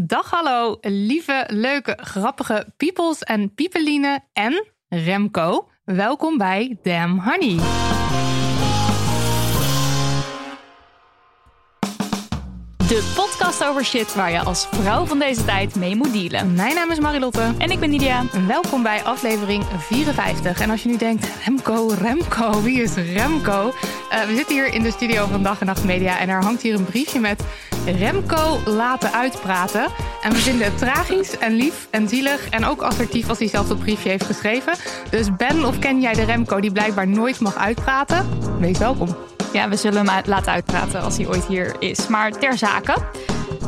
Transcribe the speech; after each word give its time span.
Dag 0.00 0.30
hallo, 0.30 0.78
lieve, 0.80 1.44
leuke, 1.48 1.98
grappige 2.00 2.72
peoples 2.76 3.22
en 3.22 3.54
piepeline 3.54 4.20
en 4.32 4.66
Remco. 4.88 5.68
Welkom 5.84 6.38
bij 6.38 6.78
Damn 6.82 7.20
Honey. 7.20 7.87
De 12.88 13.12
podcast 13.14 13.64
over 13.64 13.84
shit 13.84 14.14
waar 14.14 14.30
je 14.30 14.40
als 14.40 14.68
vrouw 14.70 15.04
van 15.04 15.18
deze 15.18 15.44
tijd 15.44 15.74
mee 15.74 15.96
moet 15.96 16.12
dealen. 16.12 16.54
Mijn 16.54 16.74
naam 16.74 16.90
is 16.90 16.98
Marilotte. 16.98 17.54
En 17.58 17.70
ik 17.70 17.80
ben 17.80 17.90
Nidia. 17.90 18.24
En 18.32 18.46
welkom 18.46 18.82
bij 18.82 19.02
aflevering 19.02 19.64
54. 19.78 20.60
En 20.60 20.70
als 20.70 20.82
je 20.82 20.88
nu 20.88 20.96
denkt, 20.96 21.28
Remco, 21.44 21.94
Remco, 22.00 22.62
wie 22.62 22.82
is 22.82 22.94
Remco? 22.94 23.72
Eh, 24.10 24.20
we 24.20 24.34
zitten 24.34 24.54
hier 24.54 24.74
in 24.74 24.82
de 24.82 24.90
studio 24.90 25.26
van 25.26 25.42
Dag 25.42 25.60
en 25.60 25.66
Nacht 25.66 25.84
Media 25.84 26.18
en 26.18 26.28
er 26.28 26.42
hangt 26.42 26.62
hier 26.62 26.74
een 26.74 26.84
briefje 26.84 27.20
met 27.20 27.42
Remco 27.98 28.60
laten 28.64 29.12
uitpraten. 29.12 29.86
En 30.22 30.32
we 30.32 30.38
vinden 30.38 30.66
het 30.66 30.78
tragisch 30.78 31.38
en 31.38 31.52
lief 31.52 31.86
en 31.90 32.08
zielig 32.08 32.48
en 32.48 32.64
ook 32.64 32.82
assertief 32.82 33.28
als 33.28 33.38
hij 33.38 33.48
zelf 33.48 33.68
dat 33.68 33.78
briefje 33.78 34.08
heeft 34.08 34.26
geschreven. 34.26 34.72
Dus 35.10 35.36
ben 35.36 35.64
of 35.64 35.78
ken 35.78 36.00
jij 36.00 36.14
de 36.14 36.24
Remco 36.24 36.60
die 36.60 36.72
blijkbaar 36.72 37.08
nooit 37.08 37.40
mag 37.40 37.56
uitpraten? 37.56 38.28
Wees 38.58 38.78
welkom. 38.78 39.16
Ja, 39.52 39.68
we 39.68 39.76
zullen 39.76 40.08
hem 40.08 40.22
laten 40.26 40.52
uitpraten 40.52 41.02
als 41.02 41.16
hij 41.16 41.28
ooit 41.28 41.46
hier 41.46 41.76
is. 41.78 42.06
Maar 42.06 42.30
ter 42.30 42.58
zake. 42.58 42.94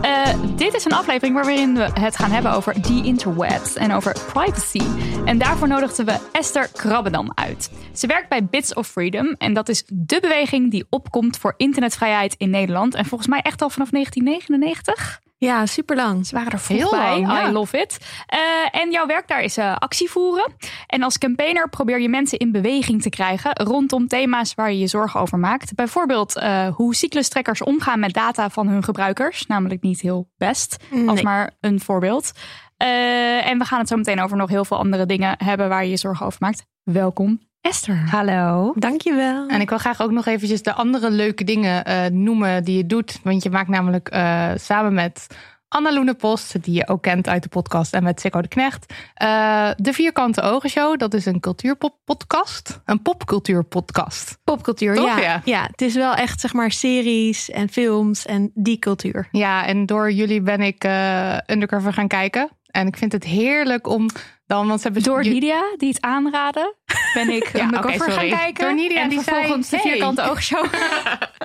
Eh, 0.03 0.43
dit 0.57 0.75
is 0.75 0.85
een 0.85 0.93
aflevering 0.93 1.35
waarin 1.35 1.75
we 1.75 1.89
het 2.01 2.17
gaan 2.17 2.31
hebben 2.31 2.53
over 2.53 2.81
the 2.81 3.01
interwebs 3.05 3.77
en 3.77 3.93
over 3.93 4.17
privacy. 4.33 4.83
En 5.25 5.39
daarvoor 5.39 5.69
nodigden 5.69 6.07
we 6.07 6.19
Esther 6.33 6.69
Krabbendam 6.73 7.33
uit. 7.35 7.71
Ze 7.93 8.07
werkt 8.07 8.29
bij 8.29 8.45
Bits 8.45 8.75
of 8.75 8.87
Freedom 8.87 9.35
en 9.39 9.55
dat 9.55 9.69
is 9.69 9.85
de 9.87 10.19
beweging 10.21 10.71
die 10.71 10.87
opkomt 10.91 11.39
voor 11.39 11.55
internetvrijheid 11.57 12.35
in 12.39 12.51
Nederland. 12.51 12.95
En 12.95 13.05
volgens 13.05 13.31
mij 13.31 13.41
echt 13.41 13.63
al 13.63 13.71
vanaf 13.71 13.91
1999. 13.91 15.21
Ja, 15.47 15.67
super 15.67 15.97
lang. 15.97 16.27
Ze 16.27 16.35
waren 16.35 16.53
er 16.53 16.59
vroeg 16.59 16.79
Heel 16.79 16.91
bij. 16.91 17.21
lang, 17.21 17.27
ja. 17.33 17.49
I 17.49 17.53
love 17.53 17.79
it. 17.79 17.99
Eh, 18.27 18.81
en 18.81 18.91
jouw 18.91 19.07
werk 19.07 19.29
daar 19.29 19.43
is 19.43 19.57
eh, 19.57 19.77
actie 19.77 20.11
voeren. 20.11 20.53
En 20.87 21.03
als 21.03 21.19
campaigner 21.19 21.69
probeer 21.69 22.01
je 22.01 22.09
mensen 22.09 22.39
in 22.39 22.53
beweging 22.53 23.03
te 23.03 23.09
krijgen 23.09 23.51
rondom 23.57 24.09
thema's 24.09 24.55
waar 24.55 24.73
je 24.73 24.79
je 24.79 24.87
zorgen 24.87 25.21
over 25.21 25.39
maakt. 25.39 25.75
Bijvoorbeeld 25.75 26.37
eh, 26.37 26.69
hoe 26.75 26.95
cyclustrekkers 26.95 27.63
omgaan 27.63 28.01
met 28.01 28.13
data 28.13 28.51
van 28.51 28.69
hun 28.69 28.83
gebruikers. 28.85 29.47
Namelijk 29.47 29.83
niet 29.83 30.01
heel 30.01 30.29
best, 30.37 30.77
als 30.91 31.01
Nee. 31.15 31.23
maar 31.23 31.51
een 31.61 31.81
voorbeeld. 31.81 32.33
En 32.77 33.59
we 33.59 33.65
gaan 33.65 33.79
het 33.79 33.89
zo 33.89 33.97
meteen 33.97 34.21
over 34.21 34.37
nog 34.37 34.49
heel 34.49 34.65
veel 34.65 34.77
andere 34.79 35.07
dingen 35.07 35.35
hebben 35.45 35.69
waar 35.69 35.85
je 35.85 35.91
je 35.91 35.97
zorgen 35.97 36.27
over 36.27 36.39
maakt. 36.43 36.65
Welkom, 36.83 37.41
Esther. 37.61 38.09
Hallo. 38.11 38.73
Dankjewel. 38.77 39.49
En 39.49 39.61
ik 39.61 39.69
wil 39.69 39.79
graag 39.79 40.03
ook 40.03 40.11
nog 40.11 40.27
eventjes 40.27 40.63
de 40.63 40.73
andere 40.73 41.11
leuke 41.11 41.45
dingen 41.45 41.85
eh, 41.85 42.07
noemen 42.07 42.65
die 42.65 42.77
je 42.77 42.87
doet. 42.87 43.21
Want 43.23 43.43
je 43.43 43.51
maakt 43.51 43.69
namelijk 43.69 44.09
eh, 44.09 44.51
samen 44.57 44.95
met 44.95 45.27
Anna 45.73 45.93
Loene 45.93 46.15
Post, 46.15 46.63
die 46.63 46.75
je 46.75 46.89
ook 46.89 47.03
kent 47.03 47.29
uit 47.29 47.43
de 47.43 47.49
podcast, 47.49 47.95
en 47.95 48.03
met 48.03 48.21
Sikko 48.21 48.41
de 48.41 48.49
Knecht, 48.49 48.95
eh, 49.15 49.71
de 49.77 49.93
Vierkante 49.93 50.43
Ogen 50.43 50.71
Show. 50.71 50.99
Dat 50.99 51.15
is 51.15 51.27
een 51.27 51.41
cultuurpodcast. 51.41 52.81
Een 52.85 53.03
popcultuurpodcast. 53.03 54.39
Popcultuur, 54.45 54.95
Toch, 54.95 55.07
ja. 55.07 55.19
ja? 55.19 55.43
ja. 55.45 55.63
Het 55.71 55.83
is 55.83 55.95
wel 55.95 56.15
echt 56.15 56.41
zeg 56.41 56.53
maar 56.53 56.71
series 56.71 57.51
en 57.51 57.69
films 57.69 58.27
en 58.27 58.51
die 58.55 58.79
cultuur. 58.79 59.29
Ja, 59.31 59.67
en 59.67 59.87
door 59.87 60.13
jullie 60.13 60.41
ben 60.41 60.61
ik 60.61 60.85
eh, 60.85 61.37
Undercover 61.47 61.93
gaan 61.93 62.09
kijken. 62.09 62.51
En 62.71 62.87
ik 62.87 62.97
vind 62.97 63.13
het 63.13 63.25
heerlijk 63.25 63.87
om 63.87 64.09
dan, 64.51 64.67
want 64.69 64.81
ze 64.81 64.85
hebben 64.87 65.03
Door 65.03 65.23
Lydia, 65.23 65.63
die 65.77 65.89
het 65.89 66.01
aanraden, 66.01 66.75
ben 67.15 67.31
ik 67.31 67.51
Ja, 67.57 67.69
oké, 67.77 67.93
sorry. 67.93 68.13
gaan 68.13 68.29
kijken. 68.39 68.65
Door 68.65 68.75
Nydia, 68.75 69.01
en 69.03 69.09
die 69.09 69.23
zei, 69.23 69.37
vervolgens 69.37 69.69
de 69.69 69.77
hey. 69.77 69.91
vierkante 69.91 70.23
oogshow. 70.31 70.65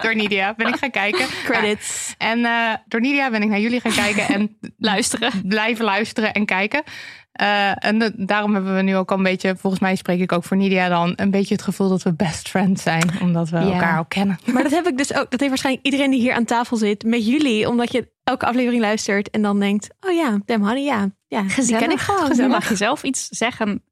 door 0.01 0.15
Nidia 0.15 0.53
ben 0.57 0.67
ik 0.67 0.75
gaan 0.75 0.91
kijken. 0.91 1.25
Credits. 1.49 2.15
Ja. 2.17 2.27
En 2.27 2.45
eh, 2.45 2.73
door 2.87 3.01
Nidia 3.01 3.29
ben 3.29 3.41
ik 3.41 3.49
naar 3.49 3.59
jullie 3.59 3.79
gaan 3.79 3.91
kijken 3.93 4.27
en 4.35 4.57
Luisteren. 4.77 5.31
blijven 5.47 5.85
luisteren 5.85 6.33
en 6.33 6.45
kijken. 6.45 6.83
Eh, 7.31 7.85
en 7.85 7.99
de- 7.99 8.25
daarom 8.25 8.53
hebben 8.53 8.75
we 8.75 8.81
nu 8.81 8.95
ook 8.95 9.11
al 9.11 9.17
een 9.17 9.23
beetje, 9.23 9.55
volgens 9.57 9.81
mij 9.81 9.95
spreek 9.95 10.19
ik 10.19 10.31
ook 10.31 10.43
voor 10.43 10.57
Nidia 10.57 10.89
dan, 10.89 11.13
een 11.15 11.31
beetje 11.31 11.53
het 11.53 11.63
gevoel 11.63 11.89
dat 11.89 12.03
we 12.03 12.13
best 12.13 12.49
friends 12.49 12.83
zijn. 12.83 13.09
Omdat 13.21 13.49
we 13.49 13.57
elkaar 13.57 13.97
al 13.97 14.05
kennen. 14.05 14.39
Maar 14.53 14.63
dat 14.63 14.71
heb 14.71 14.87
ik 14.87 14.97
dus 14.97 15.13
ook. 15.13 15.29
Dat 15.31 15.39
heeft 15.39 15.47
waarschijnlijk 15.47 15.85
iedereen 15.85 16.11
die 16.11 16.19
hier 16.19 16.33
aan 16.33 16.45
tafel 16.45 16.77
zit 16.77 17.03
met 17.03 17.25
jullie. 17.27 17.69
Omdat 17.69 17.91
je 17.91 18.13
elke 18.25 18.45
aflevering 18.45 18.81
luistert 18.81 19.29
en 19.29 19.41
dan 19.41 19.59
denkt: 19.59 19.89
oh 19.99 20.13
ja, 20.13 20.39
Dem 20.45 20.61
Honey, 20.63 20.83
ja. 20.83 21.09
Ja, 21.27 21.41
die 21.55 21.77
ken 21.77 21.91
ik 21.91 21.99
gewoon. 21.99 22.37
Nu 22.37 22.47
mag 22.47 22.69
je 22.69 22.75
zelf 22.75 23.03
iets 23.03 23.27
zeggen 23.27 23.83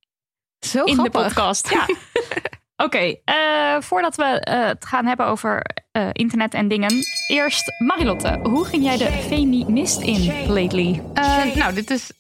Zo 0.60 0.84
in 0.84 0.94
grappig. 0.94 1.14
de 1.14 1.24
podcast. 1.24 1.70
Ja. 1.70 1.86
Oké, 2.86 3.16
eh, 3.26 3.76
voordat 3.80 4.16
we 4.16 4.24
eh, 4.24 4.66
het 4.68 4.86
gaan 4.86 5.06
hebben 5.06 5.26
over 5.26 5.66
eh, 5.92 6.10
internet 6.12 6.54
en 6.54 6.68
dingen. 6.68 6.94
Eerst 7.28 7.72
Marilotte, 7.78 8.40
hoe 8.44 8.66
ging 8.66 8.84
jij 8.84 8.98
de 8.98 9.12
feminist 9.12 10.02
in 10.02 10.48
lately? 10.48 11.02
Eh, 11.14 11.56
nou, 11.56 11.74
dit 11.74 11.90
is 11.90 12.12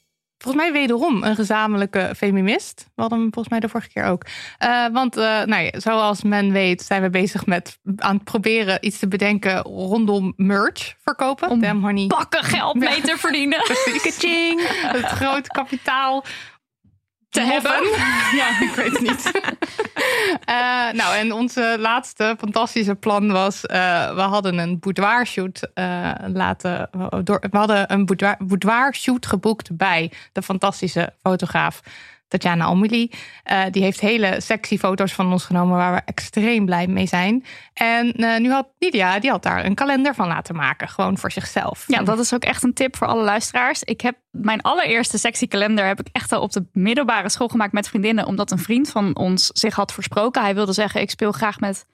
volgens 0.43 0.63
mij 0.63 0.73
wederom 0.73 1.23
een 1.23 1.35
gezamenlijke 1.35 2.13
feminist. 2.17 2.85
We 2.95 3.01
hadden 3.01 3.19
hem 3.19 3.33
volgens 3.33 3.49
mij 3.49 3.59
de 3.59 3.69
vorige 3.69 3.89
keer 3.89 4.03
ook. 4.03 4.25
Eh, 4.57 4.87
want 4.91 5.17
eh, 5.17 5.23
nou 5.23 5.63
ja, 5.63 5.79
zoals 5.79 6.23
men 6.23 6.51
weet 6.51 6.81
zijn 6.81 7.01
we 7.01 7.09
bezig 7.09 7.45
met 7.45 7.79
aan 7.95 8.15
het 8.15 8.23
proberen 8.23 8.77
iets 8.81 8.99
te 8.99 9.07
bedenken 9.07 9.61
rondom 9.61 10.33
merch 10.35 10.95
verkopen. 11.03 11.49
Om 11.49 11.61
Damn 11.61 11.81
honey. 11.81 12.07
Bakken 12.07 12.43
geld 12.43 12.75
mee 12.75 13.01
te 13.01 13.17
verdienen. 13.17 13.59
Kaching. 14.03 14.67
Het 14.67 15.05
grote 15.05 15.49
kapitaal 15.49 16.23
Te 17.33 17.41
hebben. 17.41 17.81
Ja, 18.39 18.61
ik 18.61 18.73
weet 18.75 18.91
het 18.91 19.01
niet. 19.01 19.31
Eh, 20.45 20.91
nou, 20.91 21.15
en 21.15 21.31
onze 21.31 21.75
laatste 21.79 22.35
fantastische 22.39 22.95
plan 22.95 23.31
was... 23.31 23.65
eh, 23.65 24.15
we 24.15 24.21
hadden 24.21 24.57
een 24.57 24.79
boudoir 24.79 25.25
shoot 25.27 25.69
eh, 25.73 26.11
laten... 26.27 26.89
Door, 27.23 27.43
we 27.51 27.57
hadden 27.57 27.91
een 27.93 28.05
boudoir, 28.05 28.35
boudoir 28.39 28.95
shoot 28.95 29.25
geboekt 29.25 29.77
bij 29.77 30.11
de 30.31 30.41
fantastische 30.41 31.13
fotograaf 31.21 31.81
Tatjana 32.33 32.65
Amelie. 32.65 33.11
Eh, 33.43 33.61
die 33.71 33.83
heeft 33.83 33.99
hele 33.99 34.41
sexy 34.41 34.77
foto's 34.77 35.13
van 35.13 35.31
ons 35.31 35.45
genomen... 35.45 35.77
waar 35.77 35.93
we 35.93 36.01
extreem 36.05 36.65
blij 36.65 36.87
mee 36.87 37.07
zijn. 37.07 37.45
En 37.73 38.11
eh, 38.11 38.39
nu 38.39 38.51
had 38.51 38.67
Lydia, 38.79 39.19
die 39.19 39.29
had 39.29 39.43
daar 39.43 39.65
een 39.65 39.75
kalender 39.75 40.15
van 40.15 40.27
laten 40.27 40.55
maken. 40.55 40.87
Gewoon 40.87 41.17
voor 41.17 41.31
zichzelf. 41.31 41.83
Ja, 41.87 42.03
dat 42.03 42.19
is 42.19 42.33
ook 42.33 42.43
echt 42.43 42.63
een 42.63 42.73
tip 42.73 42.95
voor 42.95 43.07
alle 43.07 43.23
luisteraars. 43.23 43.83
Ik 43.83 44.01
heb 44.01 44.15
mijn 44.31 44.61
allereerste 44.61 45.17
sexy 45.17 45.47
kalender 45.47 45.85
heb 45.85 45.99
ik 45.99 46.07
echt 46.11 46.31
al 46.31 46.41
op 46.41 46.51
de 46.51 46.65
middelbare 46.71 47.29
school 47.29 47.47
gemaakt 47.47 47.73
met 47.73 47.87
vriendinnen, 47.87 48.25
omdat 48.25 48.51
een 48.51 48.59
vriend 48.59 48.89
van 48.89 49.15
ons 49.15 49.47
zich 49.47 49.75
had 49.75 49.93
versproken. 49.93 50.41
Hij 50.41 50.55
wilde 50.55 50.73
zeggen: 50.73 51.01
ik 51.01 51.09
speel 51.09 51.31
graag 51.31 51.59
met 51.59 51.85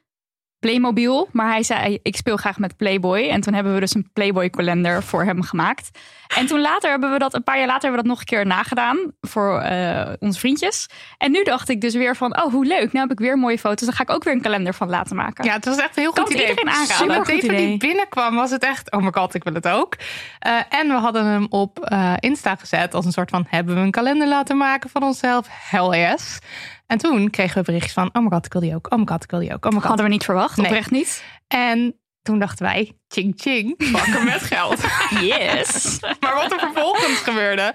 Playmobil, 0.59 1.27
maar 1.31 1.47
hij 1.49 1.63
zei: 1.63 1.99
ik 2.03 2.15
speel 2.15 2.37
graag 2.37 2.59
met 2.59 2.77
Playboy. 2.77 3.27
En 3.29 3.41
toen 3.41 3.53
hebben 3.53 3.73
we 3.73 3.79
dus 3.79 3.95
een 3.95 4.09
Playboy 4.13 4.49
kalender 4.49 5.03
voor 5.03 5.23
hem 5.23 5.41
gemaakt. 5.41 5.89
En 6.37 6.45
toen 6.45 6.61
later 6.61 6.89
hebben 6.89 7.11
we 7.11 7.19
dat 7.19 7.33
een 7.33 7.43
paar 7.43 7.57
jaar 7.57 7.67
later 7.67 7.81
hebben 7.81 8.01
we 8.01 8.07
dat 8.07 8.17
nog 8.17 8.19
een 8.19 8.25
keer 8.37 8.45
nagedaan 8.45 8.97
voor 9.21 9.59
eh, 9.59 10.13
onze 10.19 10.39
vriendjes. 10.39 10.89
En 11.17 11.31
nu 11.31 11.43
dacht 11.43 11.69
ik 11.69 11.81
dus 11.81 11.93
weer 11.93 12.15
van: 12.15 12.41
oh 12.43 12.51
hoe 12.51 12.65
leuk, 12.65 12.91
nou 12.93 13.07
heb 13.07 13.11
ik 13.11 13.25
weer 13.25 13.37
mooie 13.37 13.59
foto's. 13.59 13.85
Dan 13.87 13.93
ga 13.95 14.03
ik 14.03 14.09
ook 14.09 14.23
weer 14.23 14.33
een 14.33 14.41
kalender 14.41 14.73
van 14.73 14.89
laten 14.89 15.15
maken. 15.15 15.45
Ja, 15.45 15.53
het 15.53 15.65
was 15.65 15.77
echt 15.77 15.97
een 15.97 16.03
heel 16.03 16.11
Kan 16.11 16.25
goed 16.25 16.33
idee. 16.33 16.47
iedereen 16.49 16.69
aanraden. 16.69 16.87
Toen 16.87 16.97
Supergoed 16.97 17.27
Steven 17.27 17.49
die 17.57 17.65
idee. 17.65 17.77
binnenkwam, 17.77 18.35
was 18.35 18.51
het 18.51 18.63
echt... 18.63 18.91
Oh 18.91 19.01
my 19.03 19.09
god, 19.11 19.33
ik 19.33 19.43
wil 19.43 19.53
het 19.53 19.67
ook. 19.67 19.95
Eh, 20.39 20.59
en 20.69 20.87
we 20.87 20.93
hadden 20.93 21.25
hem 21.25 21.45
op 21.49 21.79
eh, 21.79 22.13
Insta 22.19 22.55
gezet 22.55 22.93
als 22.93 23.05
een 23.05 23.11
soort 23.11 23.29
van... 23.29 23.45
Hebben 23.49 23.75
we 23.75 23.81
een 23.81 23.91
kalender 23.91 24.27
laten 24.27 24.57
maken 24.57 24.89
van 24.89 25.03
onszelf? 25.03 25.47
Hell 25.49 25.99
yes. 25.99 26.39
En 26.89 26.97
toen 26.97 27.29
kregen 27.29 27.57
we 27.57 27.63
berichtjes 27.63 27.93
van... 27.93 28.09
Oh 28.13 28.23
my 28.23 28.29
god, 28.29 28.45
ik 28.45 28.51
wil 28.51 28.61
die 28.61 28.75
ook. 28.75 28.91
Oh 28.93 28.99
my 28.99 29.05
god, 29.05 29.23
ik 29.23 29.31
wil 29.31 29.39
die 29.39 29.53
ook. 29.53 29.65
Oh 29.65 29.71
my 29.71 29.77
god. 29.77 29.87
Hadden 29.87 30.05
we 30.05 30.11
niet 30.11 30.23
verwacht, 30.23 30.57
Nee. 30.57 30.65
oprecht 30.65 30.91
niet. 30.91 31.23
En 31.47 31.99
toen 32.21 32.39
dachten 32.39 32.65
wij, 32.65 32.91
ching 33.07 33.33
ching, 33.37 33.91
bakken 33.91 34.25
met 34.33 34.41
geld. 34.41 34.81
Yes. 35.21 35.99
maar 36.19 36.35
wat 36.35 36.51
er 36.51 36.59
vervolgens 36.59 37.19
gebeurde, 37.19 37.73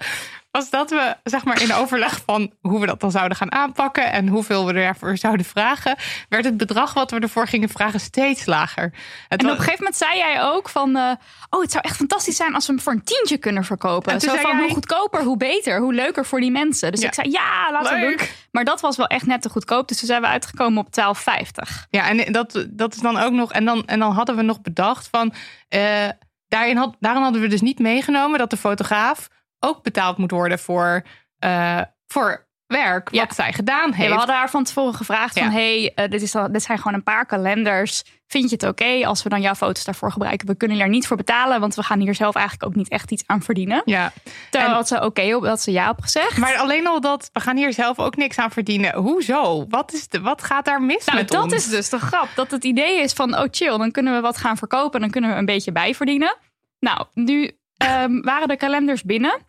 was 0.55 0.69
dat 0.69 0.89
we 0.89 1.15
zeg 1.23 1.43
maar 1.43 1.61
in 1.61 1.73
overleg 1.73 2.21
van 2.25 2.51
hoe 2.61 2.79
we 2.79 2.85
dat 2.85 2.99
dan 2.99 3.11
zouden 3.11 3.37
gaan 3.37 3.51
aanpakken 3.51 4.11
en 4.11 4.27
hoeveel 4.27 4.65
we 4.65 4.73
ervoor 4.73 5.17
zouden 5.17 5.45
vragen, 5.45 5.95
werd 6.29 6.45
het 6.45 6.57
bedrag 6.57 6.93
wat 6.93 7.11
we 7.11 7.19
ervoor 7.19 7.47
gingen 7.47 7.69
vragen 7.69 7.99
steeds 7.99 8.45
lager. 8.45 8.93
Het 9.27 9.39
En 9.41 9.45
op 9.45 9.51
een 9.51 9.57
gegeven 9.57 9.77
moment 9.83 9.95
zei 9.95 10.17
jij 10.17 10.43
ook 10.43 10.69
van... 10.69 10.95
eh, 10.95 11.11
oh, 11.49 11.61
het 11.61 11.71
zou 11.71 11.83
echt 11.87 11.95
fantastisch 11.95 12.35
zijn 12.35 12.53
als 12.55 12.65
we 12.67 12.73
hem 12.73 12.81
voor 12.81 12.93
een 12.93 13.03
tientje 13.03 13.37
kunnen 13.37 13.63
verkopen. 13.63 14.11
En 14.13 14.17
toen 14.19 14.29
Zo 14.29 14.35
zei 14.35 14.47
van 14.47 14.55
jij- 14.57 14.65
hoe 14.65 14.73
goedkoper, 14.73 15.23
hoe 15.23 15.37
beter. 15.37 15.79
Hoe 15.79 15.93
leuker 15.93 16.25
voor 16.25 16.39
die 16.39 16.51
mensen. 16.51 16.91
Dus 16.91 17.01
Ja. 17.01 17.07
ik 17.07 17.13
zei 17.13 17.29
ja, 17.31 17.71
laten 17.71 17.99
we 17.99 18.05
doen. 18.17 18.27
Maar 18.51 18.63
dat 18.63 18.81
was 18.81 18.97
wel 18.97 19.07
echt 19.07 19.25
net 19.25 19.41
te 19.41 19.49
goedkoop. 19.49 19.87
Dus 19.87 19.97
toen 19.99 20.07
zijn 20.07 20.21
we 20.21 20.27
uitgekomen 20.27 20.85
op 20.85 20.91
12,50. 20.91 21.87
Ja, 21.89 22.07
en 22.09 22.31
dat, 22.31 22.65
dat 22.69 22.95
is 22.95 23.01
dan 23.01 23.17
ook 23.17 23.31
nog. 23.31 23.51
En 23.51 23.65
dan, 23.65 23.85
en 23.85 23.99
dan 23.99 24.11
hadden 24.11 24.35
we 24.35 24.41
nog 24.41 24.61
bedacht 24.61 25.07
van. 25.11 25.33
eh, 25.69 26.07
daarin 26.47 26.77
had, 26.77 26.95
daarin 26.99 27.21
hadden 27.23 27.41
we 27.41 27.47
dus 27.47 27.61
niet 27.61 27.79
meegenomen 27.79 28.39
dat 28.39 28.49
de 28.49 28.57
fotograaf 28.57 29.27
ook 29.59 29.83
betaald 29.83 30.17
moet 30.17 30.31
worden 30.31 30.59
voor, 30.59 31.01
eh, 31.39 31.81
voor 32.07 32.43
werk 32.67 33.09
Ja. 33.11 33.25
wat 33.25 33.35
zij 33.35 33.53
gedaan 33.53 33.89
Ja, 33.89 33.95
heeft. 33.95 34.09
we 34.11 34.15
hadden 34.17 34.35
haar 34.35 34.49
van 34.49 34.63
tevoren 34.63 34.93
gevraagd 34.93 35.35
Ja. 35.35 35.43
van... 35.43 35.51
hey, 35.51 35.91
eh, 35.95 36.09
dit, 36.09 36.21
is 36.21 36.35
al, 36.35 36.51
dit 36.51 36.63
zijn 36.63 36.77
gewoon 36.77 36.93
een 36.93 37.03
paar 37.03 37.25
kalenders. 37.25 38.03
Vind 38.27 38.49
je 38.49 38.55
het 38.55 38.65
oké 38.67 39.05
als 39.07 39.23
we 39.23 39.29
dan 39.29 39.41
jouw 39.41 39.53
foto's 39.55 39.83
daarvoor 39.83 40.11
gebruiken? 40.11 40.47
We 40.47 40.55
kunnen 40.55 40.79
er 40.79 40.89
niet 40.89 41.07
voor 41.07 41.17
betalen, 41.17 41.59
want 41.59 41.75
we 41.75 41.83
gaan 41.83 41.99
hier 41.99 42.15
zelf 42.15 42.35
eigenlijk 42.35 42.65
ook 42.69 42.75
niet 42.75 42.89
echt 42.89 43.11
iets 43.11 43.23
aan 43.25 43.41
verdienen. 43.41 43.81
Ja, 43.85 44.11
Terwijl 44.49 44.71
En- 44.71 44.75
had 44.77 44.87
ze 44.87 45.01
oké 45.05 45.35
op, 45.35 45.43
dat 45.43 45.61
ze 45.61 45.71
ja 45.71 45.89
op 45.89 46.01
gezegd. 46.01 46.37
maar 46.37 46.55
alleen 46.57 46.87
al 46.87 47.01
dat 47.01 47.29
we 47.33 47.39
gaan 47.39 47.57
hier 47.57 47.73
zelf 47.73 47.99
ook 47.99 48.15
niks 48.15 48.37
aan 48.37 48.51
verdienen. 48.51 48.95
Hoezo? 48.95 49.65
Wat, 49.69 49.93
is 49.93 50.07
de, 50.07 50.21
wat 50.21 50.43
gaat 50.43 50.65
daar 50.65 50.81
mis 50.81 51.05
Nou, 51.05 51.17
met 51.17 51.27
dat 51.29 51.43
ons? 51.43 51.53
is 51.53 51.67
dus 51.69 51.89
de 51.89 51.99
grap. 51.99 52.27
Dat 52.35 52.51
het 52.51 52.63
idee 52.63 52.99
is 53.01 53.13
van, 53.13 53.37
oh 53.37 53.45
chill, 53.51 53.77
dan 53.77 53.91
kunnen 53.91 54.13
we 54.13 54.19
wat 54.21 54.37
gaan 54.37 54.57
verkopen. 54.57 54.99
Dan 54.99 55.09
kunnen 55.09 55.29
we 55.29 55.35
een 55.35 55.45
beetje 55.45 55.71
bijverdienen. 55.71 56.35
Nou, 56.79 57.05
nu 57.13 57.51
ehm, 57.77 58.21
waren 58.21 58.47
de 58.47 58.57
kalenders 58.57 59.03
binnen. 59.03 59.41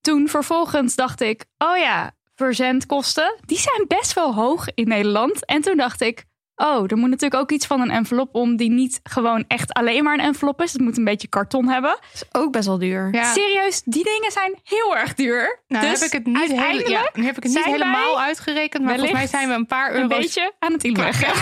Toen 0.00 0.28
vervolgens 0.28 0.94
dacht 0.94 1.20
ik, 1.20 1.44
oh 1.58 1.76
ja, 1.76 2.14
verzendkosten. 2.34 3.34
Die 3.46 3.58
zijn 3.58 3.84
best 3.86 4.12
wel 4.12 4.34
hoog 4.34 4.66
in 4.74 4.88
Nederland. 4.88 5.46
En 5.46 5.60
toen 5.60 5.76
dacht 5.76 6.00
ik, 6.00 6.24
oh, 6.60 6.84
er 6.86 6.96
moet 6.96 7.10
natuurlijk 7.10 7.42
ook 7.42 7.50
iets 7.50 7.66
van 7.66 7.80
een 7.80 7.90
envelop 7.90 8.34
om... 8.34 8.56
die 8.56 8.70
niet 8.70 9.00
gewoon 9.02 9.44
echt 9.48 9.72
alleen 9.72 10.04
maar 10.04 10.14
een 10.14 10.24
envelop 10.24 10.62
is. 10.62 10.72
Het 10.72 10.82
moet 10.82 10.96
een 10.96 11.04
beetje 11.04 11.28
karton 11.28 11.68
hebben. 11.68 11.98
is 12.12 12.24
ook 12.32 12.52
best 12.52 12.66
wel 12.66 12.78
duur. 12.78 13.08
Ja. 13.12 13.32
Serieus, 13.32 13.82
die 13.82 14.04
dingen 14.04 14.32
zijn 14.32 14.58
heel 14.64 14.96
erg 14.96 15.14
duur. 15.14 15.60
Nou, 15.68 15.86
dus 15.86 16.00
heb 16.00 16.08
ik 16.08 16.12
het 16.12 16.26
niet, 16.26 16.60
hele, 16.60 16.88
ja, 16.88 17.10
heb 17.12 17.36
ik 17.36 17.42
het 17.42 17.52
niet 17.52 17.64
helemaal 17.64 18.20
uitgerekend. 18.20 18.84
Maar 18.84 18.94
volgens 18.94 19.12
mij 19.12 19.26
zijn 19.26 19.48
we 19.48 19.54
een 19.54 19.66
paar 19.66 19.94
een 19.94 20.02
euro's 20.02 20.18
beetje 20.18 20.52
aan 20.58 20.72
het 20.72 20.84
inleggen. 20.84 21.28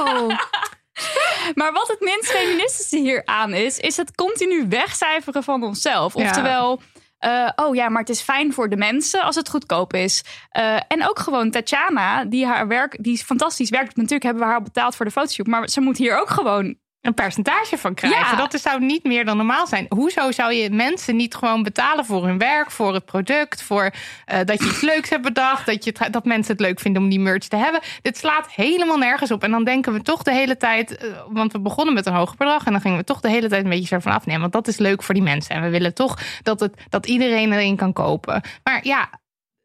Oh. 0.00 0.28
Maar 1.54 1.72
wat 1.72 1.88
het 1.88 2.00
minst 2.00 2.30
feministische 2.30 2.98
hier 2.98 3.22
aan 3.24 3.54
is, 3.54 3.78
is 3.78 3.96
het 3.96 4.14
continu 4.14 4.66
wegcijferen 4.68 5.42
van 5.42 5.64
onszelf. 5.64 6.14
Oftewel, 6.14 6.80
eh, 7.18 7.48
oh 7.56 7.74
ja, 7.74 7.88
maar 7.88 8.00
het 8.00 8.08
is 8.08 8.20
fijn 8.20 8.52
voor 8.52 8.68
de 8.68 8.76
mensen 8.76 9.22
als 9.22 9.36
het 9.36 9.48
goedkoop 9.48 9.94
is. 9.94 10.24
Eh, 10.50 10.80
en 10.88 11.08
ook 11.08 11.18
gewoon 11.18 11.50
Tatjana, 11.50 12.24
die 12.24 12.46
haar 12.46 12.68
werk, 12.68 12.96
die 13.00 13.24
fantastisch 13.24 13.70
werkt. 13.70 13.96
Natuurlijk 13.96 14.22
hebben 14.22 14.42
we 14.42 14.48
haar 14.48 14.62
betaald 14.62 14.96
voor 14.96 15.04
de 15.04 15.10
fotoshoot, 15.10 15.46
maar 15.46 15.68
ze 15.68 15.80
moet 15.80 15.96
hier 15.96 16.18
ook 16.20 16.30
gewoon. 16.30 16.78
Een 17.00 17.14
percentage 17.14 17.78
van 17.78 17.94
krijgen. 17.94 18.30
Ja. 18.30 18.36
Dat 18.36 18.54
is- 18.54 18.62
zou 18.62 18.84
niet 18.84 19.04
meer 19.04 19.24
dan 19.24 19.36
normaal 19.36 19.66
zijn. 19.66 19.86
Hoezo 19.88 20.30
zou 20.30 20.52
je 20.52 20.70
mensen 20.70 21.16
niet 21.16 21.34
gewoon 21.34 21.62
betalen 21.62 22.04
voor 22.04 22.26
hun 22.26 22.38
werk, 22.38 22.70
voor 22.70 22.94
het 22.94 23.04
product, 23.04 23.62
voor 23.62 23.90
eh, 24.24 24.38
dat 24.44 24.62
je 24.62 24.68
iets 24.68 24.80
leuks 24.80 25.10
hebt 25.10 25.22
bedacht, 25.22 25.66
dat, 25.66 25.84
je 25.84 25.92
dat 26.10 26.24
mensen 26.24 26.52
het 26.52 26.60
leuk 26.60 26.80
vinden 26.80 27.02
om 27.02 27.08
die 27.08 27.20
merch 27.20 27.48
te 27.48 27.56
hebben? 27.56 27.80
Dit 28.02 28.16
slaat 28.18 28.50
helemaal 28.52 28.96
nergens 28.98 29.30
op. 29.30 29.42
En 29.42 29.50
dan 29.50 29.64
denken 29.64 29.92
we 29.92 30.02
toch 30.02 30.22
de 30.22 30.32
hele 30.32 30.56
tijd, 30.56 30.96
eh, 30.96 31.08
want 31.28 31.52
we 31.52 31.60
begonnen 31.60 31.94
met 31.94 32.06
een 32.06 32.14
hoger 32.14 32.36
bedrag 32.36 32.64
en 32.66 32.72
dan 32.72 32.80
gingen 32.80 32.98
we 32.98 33.04
toch 33.04 33.20
de 33.20 33.28
hele 33.30 33.48
tijd 33.48 33.64
een 33.64 33.70
beetje 33.70 33.94
ervan 33.94 34.12
afnemen, 34.12 34.40
want 34.40 34.52
dat 34.52 34.68
is 34.68 34.78
leuk 34.78 35.02
voor 35.02 35.14
die 35.14 35.22
mensen. 35.22 35.54
En 35.54 35.62
we 35.62 35.68
willen 35.70 35.94
toch 35.94 36.18
dat, 36.42 36.60
het, 36.60 36.74
dat 36.88 37.06
iedereen 37.06 37.52
erin 37.52 37.76
kan 37.76 37.92
kopen. 37.92 38.42
Maar 38.62 38.80
ja, 38.86 39.10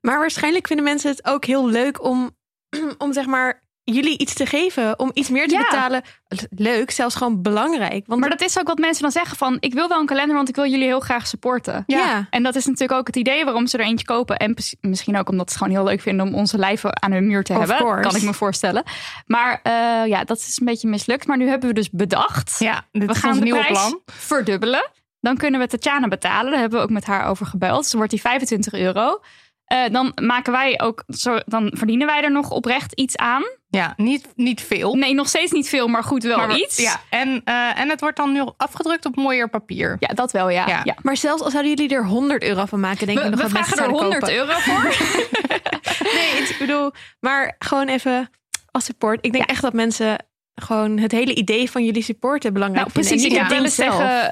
Maar 0.02 0.20
waarschijnlijk 0.20 0.68
vinden 0.68 0.86
mensen 0.86 1.10
het 1.12 1.26
ook 1.26 1.46
heel 1.46 1.68
leuk 1.70 2.04
om, 2.04 2.36
om 2.98 3.14
zeg 3.14 3.26
maar 3.26 3.64
jullie 3.94 4.18
iets 4.18 4.34
te 4.34 4.46
geven, 4.46 5.00
om 5.00 5.12
iets 5.14 5.30
meer 5.30 5.48
te 5.48 5.54
Ja. 5.54 5.62
betalen. 5.62 6.02
Leuk, 6.50 6.92
zelfs 6.92 7.16
gewoon 7.16 7.42
belangrijk. 7.42 8.04
Want 8.08 8.20
Maar 8.20 8.30
dat 8.30 8.42
is 8.42 8.60
ook 8.60 8.68
wat 8.68 8.78
mensen 8.78 9.02
dan 9.02 9.12
zeggen 9.12 9.38
van, 9.38 9.58
ik 9.60 9.74
wil 9.74 9.88
wel 9.88 10.00
een 10.00 10.06
kalender, 10.06 10.36
want 10.36 10.50
ik 10.50 10.56
wil 10.56 10.66
jullie 10.70 10.86
heel 10.86 11.00
graag 11.00 11.28
supporten. 11.28 11.84
ja. 11.88 12.28
En 12.30 12.44
dat 12.44 12.56
is 12.56 12.66
natuurlijk 12.66 13.00
ook 13.00 13.08
het 13.08 13.16
idee 13.16 13.44
waarom 13.46 13.68
ze 13.68 13.78
er 13.78 13.86
eentje 13.86 14.06
kopen. 14.06 14.38
En 14.38 14.56
misschien 14.82 15.18
ook 15.18 15.30
omdat 15.30 15.52
ze 15.52 15.56
het 15.58 15.64
gewoon 15.64 15.78
heel 15.82 15.92
leuk 15.92 16.02
vinden 16.02 16.28
om 16.28 16.36
onze 16.36 16.58
lijven 16.58 17.02
aan 17.02 17.12
hun 17.12 17.28
muur 17.28 17.44
te 17.44 17.52
Of 17.54 17.60
hebben. 17.60 17.78
course. 17.78 18.02
Kan 18.10 18.16
ik 18.16 18.24
me 18.24 18.34
voorstellen. 18.34 18.84
Maar 19.26 19.60
eh, 19.64 19.72
ja, 20.08 20.24
dat 20.24 20.38
is 20.38 20.58
een 20.60 20.66
beetje 20.66 20.88
mislukt. 20.88 21.28
Maar 21.28 21.38
nu 21.38 21.48
hebben 21.48 21.70
we 21.70 21.76
dus 21.76 21.90
bedacht. 21.92 22.56
ja 22.60 22.86
dit 22.92 23.06
we 23.06 23.12
is 23.12 23.18
gaan 23.20 23.30
ons 23.30 23.38
de 23.40 23.44
nieuwe 23.44 23.60
prijs 23.60 23.72
plan. 23.80 24.00
verdubbelen. 24.06 24.90
Dan 25.20 25.38
kunnen 25.38 25.60
we 25.60 25.68
Tatjana 25.68 26.08
betalen. 26.08 26.52
Daar 26.52 26.60
hebben 26.60 26.80
we 26.80 26.86
ook 26.86 26.92
met 26.92 27.06
haar 27.06 27.26
over 27.28 27.46
gebeld. 27.46 27.78
Dus 27.82 27.88
dan 27.90 27.98
wordt 27.98 28.12
die 28.14 28.22
25 28.22 28.74
euro. 28.74 29.20
Eh, 29.66 29.84
dan 29.92 30.12
maken 30.22 30.52
wij 30.52 30.80
ook, 30.82 31.04
zo, 31.08 31.40
dan 31.46 31.72
verdienen 31.76 32.08
wij 32.08 32.22
er 32.24 32.32
nog 32.32 32.50
oprecht 32.52 32.94
iets 32.94 33.18
aan. 33.18 33.44
Ja, 33.70 33.94
niet, 33.98 34.28
niet 34.36 34.62
veel. 34.62 34.96
Nee, 34.96 35.14
nog 35.14 35.28
steeds 35.28 35.52
niet 35.52 35.70
veel, 35.70 35.88
maar 35.88 36.04
goed, 36.04 36.24
wel 36.24 36.38
maar 36.38 36.48
we- 36.48 36.64
iets. 36.64 36.78
Ja, 36.78 37.02
en, 37.10 37.42
eh, 37.44 37.80
en 37.80 37.90
het 37.90 38.00
wordt 38.02 38.18
dan 38.18 38.32
nu 38.32 38.44
afgedrukt 38.58 39.06
op 39.06 39.16
mooier 39.16 39.50
papier. 39.50 39.96
Ja, 40.00 40.08
dat 40.14 40.32
wel, 40.32 40.50
ja. 40.50 40.68
Ja. 40.68 40.82
ja. 40.84 40.96
Maar 41.02 41.18
zelfs 41.18 41.42
al 41.42 41.50
zouden 41.50 41.72
jullie 41.76 41.96
er 41.96 42.06
100 42.06 42.44
euro 42.44 42.66
van 42.66 42.80
maken, 42.80 43.06
denk 43.08 43.20
We, 43.20 43.26
ik 43.26 43.32
nog 43.32 43.42
we 43.42 43.50
vragen 43.50 43.72
er 43.72 43.78
zouden 43.78 43.98
100 44.00 44.22
kopen. 44.22 44.36
euro 44.38 44.60
voor. 44.60 44.84
Nee, 46.14 46.30
ik 46.42 46.56
bedoel, 46.60 46.92
maar 47.20 47.56
gewoon 47.60 47.88
even 47.88 48.30
als 48.72 48.86
support. 48.86 49.26
Ik 49.26 49.32
denk 49.32 49.50
echt 49.50 49.62
dat 49.62 49.74
mensen 49.74 50.26
gewoon 50.56 50.98
het 50.98 51.12
hele 51.12 51.36
idee 51.36 51.72
van 51.72 51.84
jullie 51.86 52.04
supporten 52.04 52.54
belangrijk 52.54 52.88
Nou, 52.88 53.00
precies. 53.00 53.24
Ik 53.26 53.38
heb 53.38 53.48
wel 53.48 53.64
eens 53.64 53.76
tegen 53.76 54.30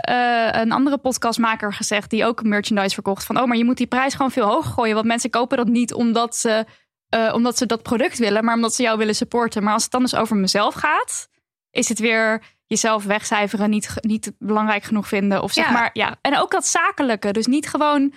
een 0.62 0.72
andere 0.72 0.98
podcastmaker 0.98 1.74
gezegd... 1.74 2.10
die 2.10 2.26
ook 2.26 2.44
merchandise 2.44 2.94
verkocht. 2.94 3.24
Van, 3.26 3.38
oh, 3.40 3.46
maar 3.46 3.58
je 3.58 3.66
moet 3.66 3.78
die 3.78 3.88
prijs 3.88 4.14
gewoon 4.14 4.32
veel 4.32 4.48
hoger 4.48 4.72
gooien. 4.72 4.94
Want 4.96 5.06
mensen 5.08 5.30
kopen 5.30 5.58
dat 5.58 5.68
niet 5.68 5.94
omdat 5.94 6.36
ze, 6.36 6.66
eh, 7.10 7.32
omdat 7.34 7.58
ze 7.58 7.66
dat 7.66 7.84
product 7.84 8.18
willen... 8.18 8.44
maar 8.46 8.56
omdat 8.56 8.74
ze 8.74 8.82
jou 8.84 8.98
willen 8.98 9.16
supporten. 9.16 9.64
Maar 9.64 9.74
als 9.74 9.84
het 9.84 9.92
dan 9.92 10.02
dus 10.02 10.16
over 10.16 10.36
mezelf 10.36 10.74
gaat... 10.74 11.28
is 11.72 11.90
het 11.90 12.00
weer 12.00 12.42
jezelf 12.68 13.04
wegcijferen, 13.04 13.70
niet, 13.70 13.94
niet 14.02 14.32
belangrijk 14.40 14.84
genoeg 14.84 15.08
vinden. 15.08 15.44
Of 15.44 15.52
zeg 15.52 15.66
Ja. 15.66 15.72
maar, 15.72 15.90
ja. 15.94 16.16
En 16.22 16.38
ook 16.38 16.52
dat 16.52 16.68
zakelijke. 16.68 17.32
Dus 17.32 17.46
niet 17.46 17.70
gewoon 17.70 18.14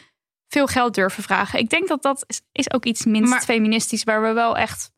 veel 0.48 0.66
geld 0.66 0.94
durven 0.94 1.22
vragen. 1.22 1.58
Ik 1.58 1.70
denk 1.70 1.88
dat 1.88 2.02
dat 2.02 2.24
is, 2.26 2.40
is 2.52 2.72
ook 2.72 2.84
iets 2.84 3.04
minst 3.04 3.30
Maar- 3.30 3.42
feministisch... 3.42 4.04
waar 4.04 4.22
we 4.22 4.32
wel 4.32 4.56
echt 4.56 4.90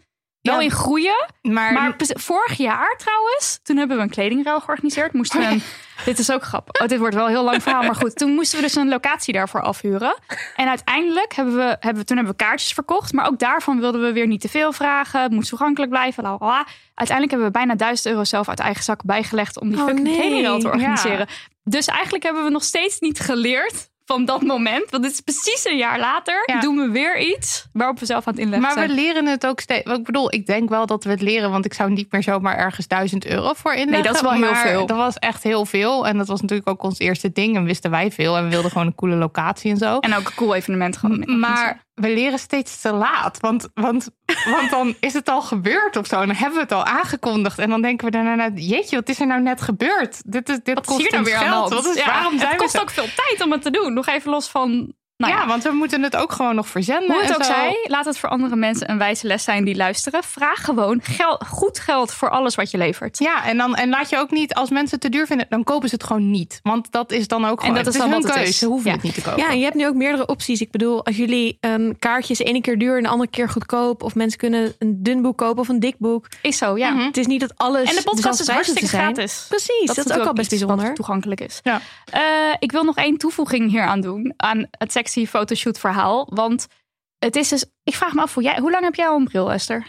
wel 0.48 0.58
Ja. 0.58 0.64
in 0.64 0.70
groeien. 0.70 1.26
Maar, 1.42 1.94
vorig 1.98 2.56
jaar 2.56 2.94
trouwens, 2.96 3.60
toen 3.62 3.76
hebben 3.76 3.96
we 3.96 4.02
een 4.02 4.10
kledingruil 4.10 4.60
georganiseerd. 4.60 5.12
Moesten 5.12 5.40
we 5.40 5.46
een, 5.46 5.62
dit 6.04 6.18
is 6.18 6.32
ook 6.32 6.42
grappig. 6.42 6.82
Oh, 6.82 6.88
dit 6.88 6.98
wordt 6.98 7.14
wel 7.14 7.24
een 7.24 7.30
heel 7.30 7.44
lang 7.44 7.62
verhaal, 7.62 7.82
maar 7.82 7.94
goed. 7.94 8.16
Toen 8.16 8.30
moesten 8.34 8.58
we 8.58 8.64
dus 8.64 8.74
een 8.74 8.88
locatie 8.88 9.32
daarvoor 9.32 9.62
afhuren. 9.62 10.16
En 10.56 10.68
uiteindelijk 10.68 11.34
hebben 11.34 11.56
we, 11.56 11.62
hebben 11.80 11.96
we, 11.96 12.04
toen 12.04 12.16
hebben 12.16 12.36
we 12.36 12.44
kaartjes 12.44 12.72
verkocht. 12.72 13.12
Maar 13.12 13.26
ook 13.26 13.38
daarvan 13.38 13.80
wilden 13.80 14.00
we 14.02 14.12
weer 14.12 14.26
niet 14.26 14.40
te 14.40 14.48
veel 14.48 14.72
vragen. 14.72 15.22
Het 15.22 15.32
moest 15.32 15.48
toegankelijk 15.48 15.90
blijven. 15.90 16.22
la, 16.22 16.36
la, 16.38 16.46
la. 16.46 16.66
Uiteindelijk 16.94 17.30
hebben 17.30 17.46
we 17.46 17.58
bijna 17.58 17.74
1000 17.74 18.06
euro 18.08 18.24
zelf 18.24 18.48
uit 18.48 18.58
eigen 18.60 18.84
zak 18.84 19.04
bijgelegd 19.04 19.60
om 19.60 19.68
die 19.68 19.78
Oh, 19.78 19.84
fucking 19.86 20.06
nee. 20.06 20.16
kledingruil 20.20 20.58
te 20.58 20.66
Ja. 20.66 20.72
organiseren. 20.72 21.26
Dus 21.64 21.86
eigenlijk 21.86 22.24
hebben 22.24 22.44
we 22.44 22.50
nog 22.50 22.64
steeds 22.64 22.98
niet 23.00 23.20
geleerd 23.20 23.88
van 24.08 24.24
dat 24.24 24.42
moment. 24.42 24.90
Want 24.90 25.02
dit 25.02 25.12
is 25.12 25.20
precies 25.20 25.64
een 25.64 25.76
jaar 25.76 25.98
later. 25.98 26.42
Ja. 26.46 26.60
Doen 26.60 26.76
we 26.76 26.90
weer 26.90 27.18
iets 27.18 27.66
waarop 27.72 27.98
we 27.98 28.06
zelf 28.06 28.26
aan 28.26 28.32
het 28.32 28.42
inleggen 28.42 28.66
maar 28.66 28.76
zijn. 28.76 28.88
we 28.88 28.94
leren 28.94 29.26
het 29.26 29.46
ook 29.46 29.60
steeds. 29.60 29.90
Ik 29.90 30.04
bedoel, 30.04 30.34
ik 30.34 30.46
denk 30.46 30.68
wel 30.68 30.86
dat 30.86 31.04
we 31.04 31.10
het 31.10 31.20
leren, 31.20 31.50
want 31.50 31.64
ik 31.64 31.74
zou 31.74 31.90
niet 31.90 32.12
meer 32.12 32.22
zomaar 32.22 32.56
ergens 32.56 32.86
1000 32.86 33.26
euro 33.26 33.52
voor 33.52 33.74
inleggen. 33.74 34.04
dat 34.04 34.14
is 34.14 34.20
wel 34.20 34.32
heel 34.32 34.40
maar 34.40 34.66
veel. 34.66 34.86
Dat 34.86 34.96
was 34.96 35.16
echt 35.16 35.42
heel 35.42 35.66
veel. 35.66 36.06
En 36.06 36.18
dat 36.18 36.26
was 36.26 36.40
natuurlijk 36.40 36.68
ook 36.68 36.82
ons 36.82 36.98
eerste 36.98 37.32
ding. 37.32 37.56
En 37.56 37.64
wisten 37.64 37.90
wij 37.90 38.10
veel. 38.10 38.36
En 38.36 38.44
we 38.44 38.50
wilden 38.50 38.70
gewoon 38.70 38.86
een 38.86 38.94
coole 38.94 39.16
locatie 39.16 39.70
en 39.70 39.76
zo. 39.76 39.98
En 39.98 40.14
ook 40.14 40.26
een 40.26 40.34
cool 40.34 40.54
evenement 40.54 40.96
gewoon. 40.96 41.38
Maar 41.40 41.86
we 42.00 42.08
leren 42.08 42.38
steeds 42.38 42.80
te 42.80 42.92
laat. 42.92 43.40
Want, 43.40 43.68
want, 43.74 44.08
want 44.44 44.70
dan 44.70 44.94
is 45.00 45.12
het 45.12 45.28
al 45.28 45.42
gebeurd 45.42 45.96
of 45.96 46.06
zo. 46.06 46.20
En 46.20 46.26
dan 46.26 46.36
hebben 46.36 46.54
we 46.54 46.62
het 46.62 46.72
al 46.72 46.84
aangekondigd. 46.84 47.58
En 47.58 47.70
dan 47.70 47.82
denken 47.82 48.06
we 48.06 48.10
daarna, 48.12 48.34
nou, 48.34 48.52
jeetje, 48.54 48.96
wat 48.96 49.08
is 49.08 49.20
er 49.20 49.26
nou 49.26 49.42
net 49.42 49.60
gebeurd? 49.60 50.22
Dit, 50.26 50.48
is, 50.48 50.58
dit 50.62 50.74
Wat 50.74 50.86
kost 50.86 51.00
hier 51.00 51.10
nou 51.10 51.24
weer 51.24 51.36
geld. 51.36 51.72
Wat 51.72 51.86
is, 51.86 51.96
Ja, 51.96 52.06
waarom 52.06 52.38
zijn 52.38 52.50
het 52.50 52.60
kost 52.60 52.80
ook 52.80 52.90
veel 52.90 53.08
tijd 53.16 53.42
om 53.44 53.52
het 53.52 53.62
te 53.62 53.70
doen. 53.70 53.92
Nog 53.92 54.06
even 54.06 54.30
los 54.30 54.48
van... 54.48 54.92
Nou 55.18 55.32
ja, 55.32 55.38
ja, 55.40 55.46
want 55.46 55.62
we 55.62 55.70
moeten 55.72 56.02
het 56.02 56.16
ook 56.16 56.32
gewoon 56.32 56.54
nog 56.54 56.68
verzenden. 56.68 57.10
hoe 57.10 57.20
het 57.20 57.28
en 57.30 57.34
ook 57.34 57.44
zo. 57.44 57.52
zij, 57.52 57.84
laat 57.88 58.04
het 58.04 58.18
voor 58.18 58.28
andere 58.28 58.56
mensen 58.56 58.90
een 58.90 58.98
wijze 58.98 59.26
les 59.26 59.44
zijn 59.44 59.64
die 59.64 59.76
luisteren. 59.76 60.22
Vraag 60.22 60.64
gewoon 60.64 61.00
gel- 61.02 61.40
goed 61.46 61.78
geld 61.78 62.12
voor 62.12 62.30
alles 62.30 62.54
wat 62.54 62.70
je 62.70 62.78
levert. 62.78 63.18
Ja, 63.18 63.44
en, 63.44 63.56
dan, 63.56 63.74
en 63.76 63.88
laat 63.88 64.10
je 64.10 64.18
ook 64.18 64.30
niet, 64.30 64.54
als 64.54 64.70
mensen 64.70 64.90
het 64.90 65.00
te 65.00 65.08
duur 65.08 65.26
vinden, 65.26 65.46
dan 65.48 65.64
kopen 65.64 65.88
ze 65.88 65.94
het 65.94 66.04
gewoon 66.04 66.30
niet. 66.30 66.60
Want 66.62 66.92
dat 66.92 67.12
is 67.12 67.28
dan 67.28 67.44
ook 67.44 67.60
gewoon, 67.60 67.74
dat 67.74 67.86
is 67.86 67.96
dan 67.96 68.10
hun 68.10 68.22
keuze. 68.22 68.42
is. 68.42 68.58
Ze 68.58 68.66
hoeven 68.66 68.86
Ja. 68.90 68.94
het 68.96 69.02
niet 69.04 69.14
te 69.14 69.20
kopen. 69.22 69.40
Ja, 69.42 69.48
en 69.50 69.58
je 69.58 69.64
hebt 69.64 69.76
nu 69.76 69.86
ook 69.86 69.94
meerdere 69.94 70.26
opties. 70.26 70.60
Ik 70.60 70.70
bedoel, 70.70 71.04
als 71.04 71.16
jullie 71.16 71.58
een 71.60 71.96
kaartje 71.98 72.32
is 72.32 72.38
de 72.38 72.44
ene 72.44 72.60
keer 72.60 72.78
duur 72.78 72.96
en 72.96 73.02
de 73.02 73.08
andere 73.08 73.30
keer 73.30 73.48
goedkoop. 73.48 74.02
Of 74.02 74.14
mensen 74.14 74.38
kunnen 74.38 74.74
een 74.78 75.02
dun 75.02 75.22
boek 75.22 75.38
kopen 75.38 75.60
of 75.60 75.68
een 75.68 75.80
dik 75.80 75.98
boek. 75.98 76.26
Is 76.42 76.58
zo, 76.58 76.76
ja. 76.76 76.90
Mhm. 76.90 77.04
Het 77.06 77.16
is 77.16 77.26
niet 77.26 77.40
dat 77.40 77.52
alles. 77.56 77.90
En 77.90 77.96
de 77.96 78.02
podcast 78.02 78.40
is 78.40 78.48
hartstikke 78.48 78.88
gratis. 78.88 79.44
Precies, 79.48 79.86
dat, 79.94 80.06
is 80.10 80.12
ook 80.12 80.26
al 80.26 80.32
best 80.32 80.48
bijzonder. 80.50 80.94
toegankelijk 80.94 81.40
is. 81.40 81.60
Ja. 81.62 81.80
Eh, 82.10 82.20
ik 82.58 82.72
wil 82.72 82.84
nog 82.84 82.96
één 82.96 83.16
toevoeging 83.16 83.70
hier 83.70 83.82
aan 83.86 84.00
doen. 84.00 84.32
Aan 84.36 84.66
het 84.70 84.92
sexy 85.08 85.26
fotoshoot 85.30 85.78
verhaal. 85.78 86.26
Want 86.34 86.66
het 87.18 87.36
is 87.36 87.48
dus... 87.48 87.64
Ik 87.84 87.94
vraag 87.94 88.12
me 88.12 88.22
af, 88.22 88.34
hoe, 88.34 88.42
jij, 88.42 88.58
hoe 88.58 88.70
lang 88.70 88.84
heb 88.84 88.94
jij 88.94 89.06
al 89.08 89.16
een 89.16 89.24
bril, 89.24 89.52
Esther? 89.52 89.86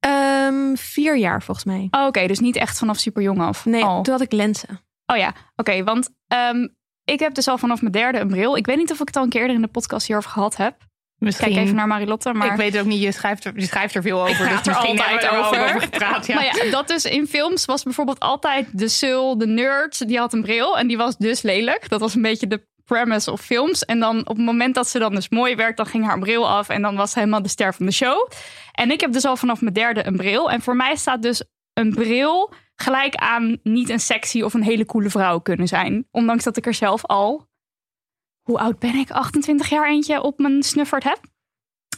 Ehm, 0.00 0.74
vier 0.74 1.16
jaar 1.16 1.42
volgens 1.42 1.66
mij. 1.66 1.88
Oh, 1.90 2.06
Oké, 2.06 2.26
dus 2.26 2.38
niet 2.38 2.56
echt 2.56 2.78
vanaf 2.78 2.98
super 2.98 3.22
jong 3.22 3.40
af. 3.40 3.64
Nee, 3.64 3.82
Oh. 3.82 4.00
toen 4.00 4.12
had 4.12 4.22
ik 4.22 4.32
lenzen. 4.32 4.80
Oh 5.06 5.16
ja, 5.16 5.32
oké. 5.56 5.84
want 5.84 6.10
ehm, 6.26 6.68
ik 7.04 7.20
heb 7.20 7.34
dus 7.34 7.48
al 7.48 7.58
vanaf 7.58 7.80
mijn 7.80 7.92
derde 7.92 8.18
een 8.18 8.28
bril. 8.28 8.56
Ik 8.56 8.66
weet 8.66 8.76
niet 8.76 8.90
of 8.92 9.00
ik 9.00 9.06
het 9.06 9.16
al 9.16 9.22
een 9.22 9.28
keer 9.28 9.40
eerder 9.40 9.56
in 9.56 9.62
de 9.62 9.68
podcast 9.68 10.06
hierover 10.06 10.30
gehad 10.30 10.56
heb. 10.56 10.76
Misschien. 11.18 11.52
Kijk 11.52 11.60
even 11.64 11.76
naar 11.76 11.86
Marilotte. 11.86 12.32
Maar 12.32 12.46
Ik 12.50 12.56
weet 12.56 12.78
ook 12.78 12.86
niet, 12.86 13.02
je 13.02 13.12
schrijft 13.12 13.44
er, 13.44 13.52
je 13.56 13.66
schrijft 13.66 13.94
er 13.94 14.02
veel 14.02 14.22
over. 14.22 14.46
praat 14.46 14.64
dus 14.64 14.74
er 14.74 14.80
altijd 14.80 15.22
er 15.22 15.30
over. 15.38 15.64
over 15.64 15.80
gepraat. 15.80 16.26
Ja. 16.26 16.34
Maar 16.34 16.44
ja, 16.44 16.70
dat 16.70 16.88
dus 16.88 17.04
in 17.04 17.26
films 17.26 17.64
was 17.64 17.82
bijvoorbeeld 17.82 18.20
altijd 18.20 18.78
de 18.78 18.88
sul, 18.88 19.38
de 19.38 19.46
nerd, 19.46 20.08
die 20.08 20.18
had 20.18 20.32
een 20.32 20.42
bril 20.42 20.78
en 20.78 20.86
die 20.86 20.96
was 20.96 21.16
dus 21.16 21.42
lelijk. 21.42 21.88
Dat 21.88 22.00
was 22.00 22.14
een 22.14 22.22
beetje 22.22 22.46
de 22.46 22.66
premise 22.84 23.30
of 23.30 23.40
films. 23.40 23.84
En 23.84 24.00
dan 24.00 24.18
op 24.18 24.36
het 24.36 24.46
moment 24.46 24.74
dat 24.74 24.88
ze 24.88 24.98
dan 24.98 25.14
dus 25.14 25.28
mooi 25.28 25.54
werd, 25.54 25.76
dan 25.76 25.86
ging 25.86 26.04
haar 26.04 26.18
bril 26.18 26.48
af 26.48 26.68
en 26.68 26.82
dan 26.82 26.96
was 26.96 27.12
ze 27.12 27.18
helemaal 27.18 27.42
de 27.42 27.48
ster 27.48 27.74
van 27.74 27.86
de 27.86 27.92
show. 27.92 28.30
En 28.72 28.90
ik 28.90 29.00
heb 29.00 29.12
dus 29.12 29.24
al 29.24 29.36
vanaf 29.36 29.60
mijn 29.60 29.74
derde 29.74 30.06
een 30.06 30.16
bril. 30.16 30.50
En 30.50 30.62
voor 30.62 30.76
mij 30.76 30.96
staat 30.96 31.22
dus 31.22 31.44
een 31.72 31.94
bril 31.94 32.52
gelijk 32.74 33.14
aan 33.14 33.58
niet 33.62 33.88
een 33.88 34.00
sexy 34.00 34.42
of 34.42 34.54
een 34.54 34.62
hele 34.62 34.86
coole 34.86 35.10
vrouw 35.10 35.38
kunnen 35.38 35.68
zijn. 35.68 36.08
Ondanks 36.10 36.44
dat 36.44 36.56
ik 36.56 36.66
er 36.66 36.74
zelf 36.74 37.06
al, 37.06 37.46
hoe 38.42 38.58
oud 38.58 38.78
ben 38.78 38.94
ik? 38.94 39.10
28 39.10 39.68
jaar 39.68 39.88
eentje 39.88 40.22
op 40.22 40.38
mijn 40.38 40.62
snuffert 40.62 41.04
heb. 41.04 41.20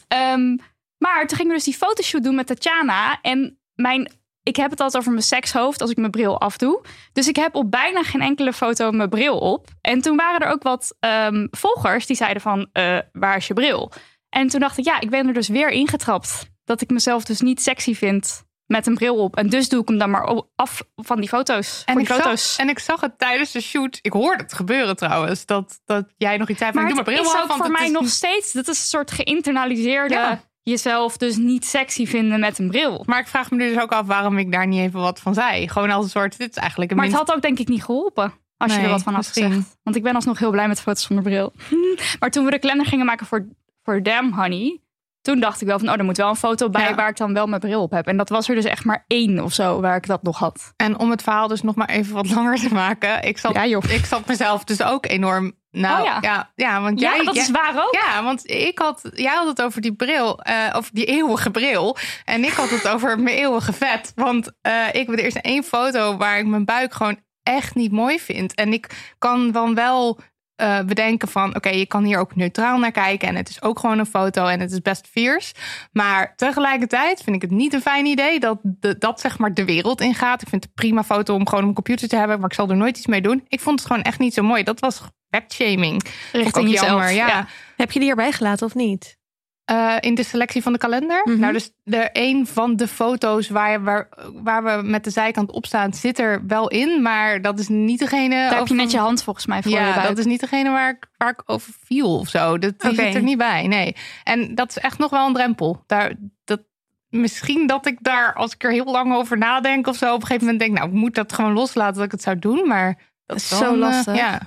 Ehm, 0.09 0.57
maar 0.99 1.27
toen 1.27 1.37
gingen 1.37 1.53
we 1.53 1.57
dus 1.57 1.65
die 1.65 1.75
fotoshoot 1.75 2.23
doen 2.23 2.35
met 2.35 2.47
Tatjana. 2.47 3.21
En 3.21 3.59
mijn, 3.75 4.11
ik 4.45 4.57
heb 4.57 4.71
het 4.71 4.81
altijd 4.81 5.01
over 5.01 5.13
mijn 5.13 5.25
sekshoofd 5.25 5.81
als 5.81 5.91
ik 5.91 5.97
mijn 5.97 6.11
bril 6.11 6.41
afdoe. 6.41 6.85
Dus 7.13 7.29
ik 7.29 7.37
heb 7.37 7.55
op 7.55 7.71
bijna 7.71 8.03
geen 8.03 8.21
enkele 8.21 8.53
foto 8.53 8.91
mijn 8.91 9.09
bril 9.09 9.39
op. 9.39 9.69
En 9.81 10.01
toen 10.01 10.17
waren 10.17 10.41
er 10.41 10.53
ook 10.53 10.63
wat 10.63 10.97
ehm, 11.01 11.47
volgers 11.51 12.07
die 12.07 12.17
zeiden 12.17 12.43
van, 12.43 12.69
eh, 12.73 12.99
waar 13.13 13.37
is 13.37 13.47
je 13.47 13.55
bril? 13.55 13.93
En 14.29 14.49
toen 14.49 14.61
dacht 14.61 14.79
ik, 14.79 14.85
ja, 14.85 15.01
ik 15.01 15.11
ben 15.11 15.27
er 15.27 15.35
dus 15.35 15.49
weer 15.49 15.71
ingetrapt. 15.71 16.51
Dat 16.65 16.81
ik 16.81 16.91
mezelf 16.91 17.25
dus 17.25 17.41
niet 17.41 17.63
sexy 17.63 17.95
vind 17.95 18.45
met 18.67 18.87
een 18.87 18.95
bril 18.95 19.17
op. 19.17 19.37
En 19.37 19.49
dus 19.49 19.69
doe 19.69 19.83
ik 19.83 19.89
hem 19.89 19.99
dan 19.99 20.11
maar 20.11 20.43
af 20.57 20.83
van 20.97 21.21
die 21.21 21.29
foto's. 21.29 21.83
En 21.85 21.93
ik, 21.93 21.99
die 21.99 22.07
zag, 22.07 22.17
foto's. 22.17 22.57
en 22.57 22.69
ik 22.69 22.79
zag 22.79 23.01
het 23.01 23.19
tijdens 23.19 23.53
de 23.53 23.61
shoot. 23.61 23.99
Ik 24.03 24.13
hoorde 24.13 24.43
het 24.43 24.53
gebeuren 24.53 24.97
trouwens. 24.97 25.47
Dat, 25.47 25.81
dat 25.85 26.07
jij 26.17 26.37
nog 26.37 26.49
iets 26.49 26.59
zei 26.59 26.73
van 26.73 26.83
maar 26.83 26.91
ik 26.91 26.97
het 26.97 27.07
doe 27.07 27.15
mijn 27.15 27.25
bril 27.25 27.33
is 27.33 27.39
af. 27.39 27.43
ook 27.43 27.49
want 27.49 27.61
voor 27.61 27.71
het 27.71 27.79
mij 27.79 27.87
is 27.87 27.93
nog 27.93 28.09
steeds, 28.09 28.53
dat 28.53 28.69
is 28.69 28.79
een 28.79 28.85
soort 28.85 29.11
geïnternaliseerde 29.11 30.15
Ja. 30.15 30.43
Jezelf 30.65 31.17
dus 31.17 31.37
niet 31.37 31.65
sexy 31.65 32.07
vinden 32.07 32.41
met 32.41 32.59
een 32.59 32.69
bril. 32.69 33.03
Maar 33.07 33.21
ik 33.21 33.27
vraag 33.27 33.51
me 33.51 33.59
dus 33.59 33.81
ook 33.81 33.93
af 33.93 34.07
waarom 34.07 34.39
ik 34.39 34.53
daar 34.53 34.67
niet 34.67 34.81
even 34.81 35.01
wat 35.01 35.21
van 35.21 35.35
zei. 35.35 35.69
Gewoon 35.69 35.91
als 35.91 36.05
een 36.05 36.11
soort, 36.11 36.39
dit 36.39 36.51
is 36.51 36.57
eigenlijk 36.57 36.91
een 36.91 36.97
Maar 36.97 37.07
het 37.07 37.15
had 37.15 37.33
ook 37.33 37.43
denk 37.43 37.59
ik 37.59 37.69
niet 37.69 37.85
geholpen. 37.85 38.33
Als 38.57 38.75
je 38.75 38.81
er 38.81 38.89
wat 38.89 39.03
van 39.03 39.15
had 39.15 39.27
gezegd. 39.27 39.77
Want 39.83 39.97
ik 39.97 40.03
ben 40.03 40.15
alsnog 40.15 40.39
heel 40.39 40.51
blij 40.51 40.69
met 40.69 40.77
de 40.77 40.83
foto's 40.83 41.07
van 41.07 41.17
de 41.17 41.23
bril. 41.23 41.53
maar 42.21 42.31
toen 42.31 42.45
we 42.45 42.51
de 42.51 42.59
kalender 42.59 42.87
gingen 42.87 43.07
maken 43.07 43.27
voor, 43.27 43.47
voor 43.83 44.03
Damn 44.03 44.33
Honey. 44.33 44.79
Toen 45.21 45.41
dacht 45.41 45.61
ik 45.61 45.67
wel 45.67 45.79
van, 45.79 45.89
oh, 45.89 45.99
er 45.99 46.05
moet 46.05 46.17
wel 46.17 46.29
een 46.29 46.37
foto 46.37 46.71
bij 46.71 46.89
Ja. 46.89 46.95
waar 46.95 47.09
ik 47.09 47.17
dan 47.17 47.35
wel 47.35 47.47
mijn 47.47 47.61
bril 47.61 47.83
op 47.83 47.91
heb. 47.91 48.07
En 48.07 48.17
dat 48.17 48.29
was 48.29 48.49
er 48.49 48.55
dus 48.55 48.65
echt 48.65 48.85
maar 48.85 49.05
één 49.07 49.45
of 49.45 49.53
zo 49.53 49.81
waar 49.81 49.97
ik 49.97 50.07
dat 50.07 50.23
nog 50.23 50.39
had. 50.39 50.73
En 50.77 50.99
om 50.99 51.11
het 51.11 51.23
verhaal 51.23 51.49
dus 51.49 51.63
nog 51.63 51.75
maar 51.75 51.89
even 51.89 52.15
wat 52.15 52.31
langer 52.31 52.59
te 52.59 52.75
maken. 52.75 53.23
Ik 53.23 53.39
zat, 53.39 53.55
Ja, 53.55 53.63
ik 53.89 54.05
zat 54.05 54.27
mezelf 54.27 54.65
dus 54.65 54.83
ook 54.83 55.07
enorm... 55.07 55.53
Nou, 55.75 55.99
Oh 56.01 56.05
ja. 56.07 56.19
ja. 56.21 56.51
Ja, 56.55 56.81
want 56.81 57.01
Ja, 57.01 57.15
jij, 57.17 57.25
dat 57.25 57.35
jij- 57.35 57.43
is 57.45 57.51
waar 57.51 57.85
ook. 57.85 57.95
Ja, 58.07 58.23
want 58.23 58.51
ik 58.51 58.79
had, 58.79 59.01
jij 59.15 59.35
had 59.35 59.47
het 59.47 59.63
over 59.63 59.81
die 59.81 59.95
bril, 59.95 60.41
eh, 60.43 60.71
over 60.77 60.91
die 60.95 61.05
eeuwige 61.05 61.51
bril. 61.51 61.97
En 62.25 62.45
ik 62.45 62.53
had 62.53 62.71
het 62.71 62.89
over 62.89 63.19
mijn 63.19 63.37
eeuwige 63.37 63.73
vet. 63.73 64.13
Want 64.15 64.53
eh, 64.61 64.87
ik 64.93 65.07
heb 65.07 65.19
eerst 65.19 65.37
één 65.37 65.65
foto 65.65 66.17
waar 66.17 66.39
ik 66.39 66.47
mijn 66.47 66.65
buik 66.65 66.93
gewoon 66.95 67.19
echt 67.43 67.75
niet 67.75 67.93
mooi 67.93 68.21
vind. 68.21 68.55
En 68.55 68.73
ik 68.73 69.15
kan 69.19 69.51
dan 69.53 69.75
wel 69.75 70.19
eh, 70.57 70.81
bedenken 70.81 71.29
van, 71.29 71.57
oké, 71.57 71.69
je 71.69 71.87
kan 71.87 72.05
hier 72.05 72.19
ook 72.19 72.37
neutraal 72.37 72.79
naar 72.79 72.91
kijken. 72.91 73.29
En 73.29 73.37
het 73.37 73.49
is 73.49 73.63
ook 73.63 73.79
gewoon 73.79 73.99
een 73.99 74.07
foto 74.07 74.47
en 74.47 74.61
het 74.61 74.73
is 74.73 74.81
best 74.81 75.07
fierce. 75.07 75.55
Maar 75.93 76.33
tegelijkertijd 76.37 77.23
vind 77.23 77.37
ik 77.37 77.43
het 77.43 77.51
niet 77.51 77.73
een 77.73 77.81
fijn 77.81 78.07
idee 78.07 78.41
dat 78.41 78.59
de, 78.63 78.99
dat 78.99 79.21
zeg 79.21 79.39
maar 79.39 79.55
de 79.55 79.65
wereld 79.65 80.01
ingaat. 80.01 80.43
Ik 80.43 80.49
vind 80.49 80.63
het 80.63 80.71
een 80.71 80.89
prima 80.89 81.05
foto 81.05 81.35
om 81.35 81.45
gewoon 81.45 81.65
op 81.65 81.73
mijn 81.73 81.75
computer 81.75 82.09
te 82.09 82.17
hebben, 82.17 82.41
maar 82.41 82.49
ik 82.49 82.55
zal 82.55 82.71
er 82.71 82.77
nooit 82.77 82.97
iets 82.97 83.07
mee 83.07 83.23
doen. 83.23 83.45
Ik 83.49 83.61
vond 83.61 83.79
het 83.79 83.89
gewoon 83.89 84.03
echt 84.03 84.19
niet 84.19 84.35
zo 84.35 84.43
mooi. 84.43 84.63
Dat 84.63 84.81
was 84.81 85.03
fact-shaming. 85.31 86.03
Ik 86.05 86.11
Richting 86.33 86.71
jezelf. 86.71 86.89
jammer, 86.89 87.11
ja. 87.11 87.27
ja. 87.27 87.47
Heb 87.77 87.93
je 87.93 88.01
die 88.01 88.11
erbij 88.11 88.33
gelaten 88.33 88.67
of 88.67 88.75
niet? 88.75 89.17
Eh, 89.65 89.95
in 90.01 90.15
de 90.15 90.23
selectie 90.25 90.63
van 90.63 90.73
de 90.73 90.79
kalender. 90.79 91.21
Mhm. 91.25 91.39
Nou, 91.41 91.53
dus 91.53 91.71
de 91.83 92.09
een 92.13 92.47
van 92.47 92.77
de 92.77 92.89
foto's 92.89 93.49
waar, 93.49 93.83
waar, 93.83 94.09
waar 94.43 94.65
we 94.65 94.89
met 94.89 95.05
de 95.05 95.11
zijkant 95.11 95.51
op 95.53 95.67
staan, 95.67 95.95
zit 95.95 96.19
er 96.19 96.47
wel 96.47 96.69
in. 96.69 97.03
Maar 97.03 97.43
dat 97.43 97.59
is 97.59 97.69
niet 97.69 97.99
degene. 97.99 98.29
Daar 98.35 98.43
heb 98.43 98.53
je 98.57 98.61
over- 98.61 98.77
net 98.77 98.91
je 98.91 98.99
hand 98.99 99.23
volgens 99.23 99.47
mij 99.47 99.63
voor 99.63 99.73
Ja, 99.73 100.03
dat 100.03 100.19
is 100.19 100.25
niet 100.25 100.41
degene 100.41 100.71
waar 100.71 100.91
ik, 100.91 101.07
waar 101.17 101.31
ik 101.31 101.43
over 101.47 101.73
viel 101.85 102.19
of 102.19 102.29
zo. 102.29 102.59
Dat 102.59 102.81
die 102.81 102.95
zit 102.95 103.15
er 103.15 103.23
niet 103.23 103.39
bij. 103.39 103.67
Nee. 103.67 103.97
En 104.25 104.55
dat 104.55 104.69
is 104.71 104.79
echt 104.79 104.99
nog 104.99 105.11
wel 105.11 105.27
een 105.27 105.33
drempel. 105.35 105.83
Daar, 105.87 106.13
dat, 106.45 106.61
misschien 107.09 107.67
dat 107.67 107.87
ik 107.87 107.99
daar, 108.01 108.35
als 108.35 108.55
ik 108.55 108.65
er 108.65 108.71
heel 108.73 108.85
lang 108.91 109.15
over 109.15 109.39
nadenk 109.39 109.87
of 109.87 109.97
zo, 109.97 110.07
op 110.15 110.21
een 110.21 110.27
gegeven 110.27 110.43
moment 110.47 110.59
denk, 110.63 110.79
nou, 110.79 110.89
ik 110.89 110.95
moet 110.95 111.15
dat 111.15 111.33
gewoon 111.33 111.53
loslaten 111.53 111.95
dat 111.95 112.05
ik 112.05 112.11
het 112.13 112.23
zou 112.23 112.39
doen. 112.39 112.69
Maar 112.69 112.99
dat 113.27 113.37
is 113.37 113.49
Zo 113.49 113.73
eh, 113.73 113.79
lastig. 113.79 114.17
Ja. 114.17 114.41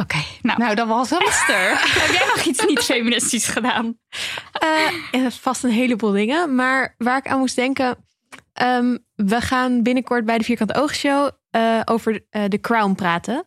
Oké, 0.00 0.18
nou. 0.42 0.58
Nou, 0.58 0.74
dat 0.74 0.86
was. 0.88 1.10
Esther, 1.12 1.68
heb 2.02 2.10
jij 2.10 2.26
nog 2.34 2.44
iets 2.44 2.64
niet 2.66 2.78
feministisch 2.78 3.46
gedaan? 3.46 3.98
Ja, 5.10 5.30
vast 5.30 5.64
een 5.64 5.70
heleboel 5.70 6.10
dingen. 6.10 6.54
Maar 6.54 6.94
waar 6.98 7.16
ik 7.18 7.28
aan 7.28 7.38
moest 7.38 7.56
denken. 7.56 7.96
ehm, 8.52 8.96
we 9.14 9.40
gaan 9.40 9.82
binnenkort 9.82 10.24
bij 10.24 10.38
de 10.38 10.44
Vierkante 10.44 10.80
Oogshow 10.80 11.30
eh 11.50 11.80
over 11.84 12.26
eh 12.30 12.44
The 12.44 12.60
Crown 12.60 12.94
praten. 12.94 13.44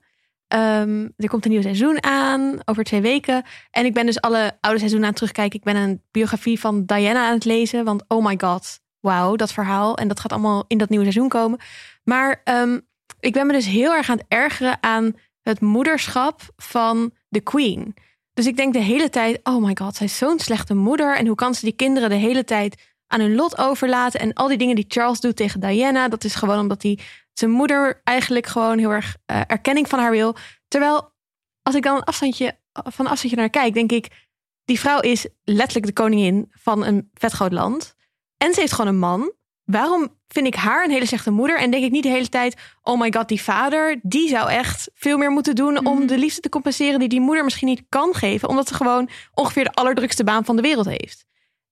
Ehm, 0.48 1.08
er 1.18 1.30
komt 1.30 1.46
een 1.46 1.52
nieuw 1.52 1.62
seizoen 1.62 2.04
aan 2.04 2.60
over 2.66 2.84
twee 2.84 3.02
weken. 3.02 3.44
En 3.72 3.86
ik 3.86 3.94
ben 3.94 4.06
dus 4.06 4.22
alle 4.22 4.58
oude 4.62 4.80
seizoenen 4.80 5.08
aan 5.08 5.14
het 5.14 5.16
terugkijken. 5.16 5.60
Ik 5.60 5.66
ben 5.66 5.76
een 5.76 6.02
biografie 6.12 6.60
van 6.60 6.86
Diana 6.86 7.28
aan 7.28 7.34
het 7.34 7.46
lezen. 7.46 7.86
Want 7.86 8.04
oh 8.08 8.26
my 8.26 8.38
god, 8.38 8.80
wauw, 9.00 9.36
dat 9.36 9.54
verhaal. 9.54 9.98
En 9.98 10.08
dat 10.08 10.20
gaat 10.20 10.32
allemaal 10.32 10.64
in 10.68 10.78
dat 10.78 10.90
nieuwe 10.90 11.06
seizoen 11.06 11.30
komen. 11.30 11.60
Maar 12.04 12.42
ehm, 12.44 12.80
ik 13.20 13.34
ben 13.34 13.48
me 13.48 13.54
dus 13.54 13.66
heel 13.66 13.94
erg 13.94 14.10
aan 14.10 14.18
het 14.18 14.26
ergeren 14.28 14.78
aan 14.82 15.16
het 15.44 15.62
moederschap 15.62 16.42
van 16.56 17.14
de 17.28 17.42
Queen. 17.42 17.96
Dus 18.34 18.46
ik 18.46 18.58
denk 18.58 18.74
de 18.74 18.80
hele 18.80 19.10
tijd, 19.10 19.40
oh 19.44 19.64
my 19.64 19.76
god, 19.80 19.96
zij 19.96 20.06
is 20.06 20.18
zo'n 20.18 20.40
slechte 20.40 20.74
moeder. 20.74 21.18
En 21.18 21.28
hoe 21.28 21.36
kan 21.36 21.56
ze 21.56 21.66
die 21.66 21.76
kinderen 21.76 22.10
de 22.10 22.16
hele 22.16 22.44
tijd 22.44 22.82
aan 23.08 23.20
hun 23.20 23.36
lot 23.36 23.58
overlaten? 23.58 24.20
En 24.20 24.34
al 24.34 24.48
die 24.48 24.58
dingen 24.58 24.76
die 24.76 24.86
Charles 24.88 25.20
doet 25.20 25.36
tegen 25.36 25.60
Diana, 25.60 26.08
dat 26.08 26.24
is 26.24 26.36
gewoon 26.36 26.60
omdat 26.60 26.84
hij 26.84 27.00
zijn 27.34 27.52
moeder 27.52 28.02
eigenlijk 28.04 28.48
gewoon 28.48 28.78
heel 28.78 28.92
erg 28.92 29.18
eh, 29.26 29.42
erkenning 29.48 29.90
van 29.90 30.00
haar 30.00 30.12
wil. 30.12 30.36
Terwijl, 30.68 31.14
als 31.62 31.76
ik 31.76 31.84
dan 31.84 31.96
een 31.96 32.04
afstandje, 32.04 32.58
van 32.72 33.06
een 33.06 33.12
afstandje 33.12 33.40
naar 33.40 33.50
kijk, 33.50 33.74
denk 33.74 33.92
ik, 33.92 34.28
die 34.66 34.80
vrouw 34.80 35.00
is 35.00 35.28
letterlijk 35.44 35.86
de 35.86 35.94
koningin 35.94 36.52
van 36.52 36.86
een 36.86 37.10
vet 37.14 37.32
groot 37.32 37.52
land. 37.52 37.96
En 38.38 38.54
ze 38.54 38.60
heeft 38.60 38.74
gewoon 38.74 38.94
een 38.94 39.00
man. 39.00 39.34
Waarom 39.64 40.18
vind 40.28 40.48
ik 40.48 40.56
haar 40.56 40.84
een 40.84 40.92
hele 40.92 41.06
slechte 41.06 41.32
moeder? 41.32 41.60
En 41.60 41.72
denk 41.72 41.84
ik 41.84 41.92
niet 41.92 42.04
de 42.04 42.10
hele 42.10 42.30
tijd, 42.30 42.56
oh 42.82 43.00
my 43.00 43.14
god, 43.14 43.28
die 43.28 43.42
vader, 43.42 44.00
die 44.02 44.30
zou 44.30 44.50
echt 44.50 44.92
veel 44.94 45.18
meer 45.18 45.32
moeten 45.32 45.56
doen 45.56 45.86
om 45.86 46.08
de 46.08 46.18
liefde 46.18 46.42
te 46.42 46.50
compenseren 46.50 47.00
die 47.00 47.10
die 47.10 47.22
moeder 47.22 47.44
misschien 47.44 47.68
niet 47.68 47.84
kan 47.90 48.14
geven, 48.14 48.50
omdat 48.50 48.68
ze 48.68 48.74
gewoon 48.74 49.10
ongeveer 49.34 49.64
de 49.64 49.74
allerdrukste 49.74 50.24
baan 50.24 50.46
van 50.46 50.56
de 50.56 50.62
wereld 50.62 50.86
heeft. 50.86 51.26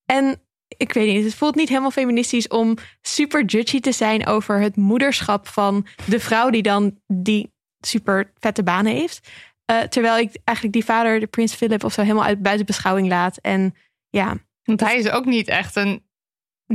En 0.06 0.42
ik 0.76 0.92
weet 0.92 1.14
niet, 1.14 1.24
het 1.24 1.34
voelt 1.34 1.54
niet 1.54 1.68
helemaal 1.68 1.90
feministisch 1.90 2.48
om 2.48 2.76
super 3.00 3.44
judgy 3.44 3.80
te 3.80 3.92
zijn 3.92 4.26
over 4.26 4.60
het 4.60 4.76
moederschap 4.76 5.48
van 5.48 5.86
de 6.06 6.20
vrouw 6.20 6.50
die 6.50 6.62
dan 6.62 7.00
die 7.06 7.52
super 7.80 8.32
vette 8.38 8.62
baan 8.62 8.86
heeft. 8.86 9.28
Eh, 9.64 9.80
terwijl 9.80 10.18
ik 10.18 10.36
eigenlijk 10.44 10.76
die 10.76 10.84
vader, 10.84 11.20
de 11.20 11.26
prins 11.26 11.54
Philip 11.54 11.84
of 11.84 11.92
zo, 11.92 12.02
helemaal 12.02 12.24
uit 12.24 12.42
buiten 12.42 12.66
beschouwing 12.66 13.08
laat. 13.08 13.36
En 13.36 13.74
ja, 14.10 14.36
Want 14.64 14.80
hij 14.80 14.96
is 14.96 15.10
ook 15.10 15.24
niet 15.24 15.48
echt 15.48 15.76
een 15.76 16.02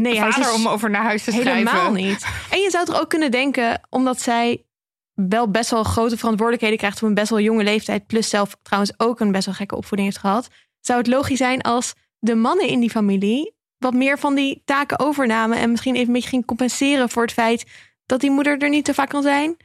nee, 0.01 0.19
hij 0.19 0.27
is 0.27 0.35
dus- 0.35 0.53
om 0.53 0.67
over 0.67 0.89
naar 0.89 1.03
huis 1.03 1.23
te 1.23 1.31
schrijven. 1.31 1.53
Helemaal 1.53 1.91
niet. 1.91 2.27
En 2.51 2.59
je 2.59 2.69
zou 2.69 2.85
toch 2.85 3.01
ook 3.01 3.09
kunnen 3.09 3.31
denken, 3.31 3.81
omdat 3.89 4.21
zij 4.21 4.65
wel 5.13 5.51
best 5.51 5.69
wel 5.69 5.83
grote 5.83 6.17
verantwoordelijkheden 6.17 6.77
krijgt 6.77 7.01
op 7.01 7.07
een 7.07 7.13
best 7.13 7.29
wel 7.29 7.39
jonge 7.39 7.63
leeftijd, 7.63 8.07
plus 8.07 8.29
zelf 8.29 8.57
trouwens 8.61 8.93
ook 8.97 9.19
een 9.19 9.31
best 9.31 9.45
wel 9.45 9.55
gekke 9.55 9.75
opvoeding 9.75 10.09
heeft 10.09 10.21
gehad, 10.21 10.47
zou 10.79 10.99
het 10.99 11.07
logisch 11.07 11.37
zijn 11.37 11.61
als 11.61 11.93
de 12.19 12.35
mannen 12.35 12.67
in 12.67 12.79
die 12.79 12.89
familie 12.89 13.55
wat 13.77 13.93
meer 13.93 14.19
van 14.19 14.35
die 14.35 14.61
taken 14.65 14.99
overnamen 14.99 15.57
en 15.57 15.71
misschien 15.71 15.93
even 15.95 16.07
een 16.07 16.13
beetje 16.13 16.29
ging 16.29 16.45
compenseren 16.45 17.09
voor 17.09 17.21
het 17.21 17.33
feit 17.33 17.65
dat 18.05 18.21
die 18.21 18.31
moeder 18.31 18.57
er 18.57 18.69
niet 18.69 18.85
te 18.85 18.93
vaak 18.93 19.09
kan 19.09 19.21
zijn. 19.21 19.57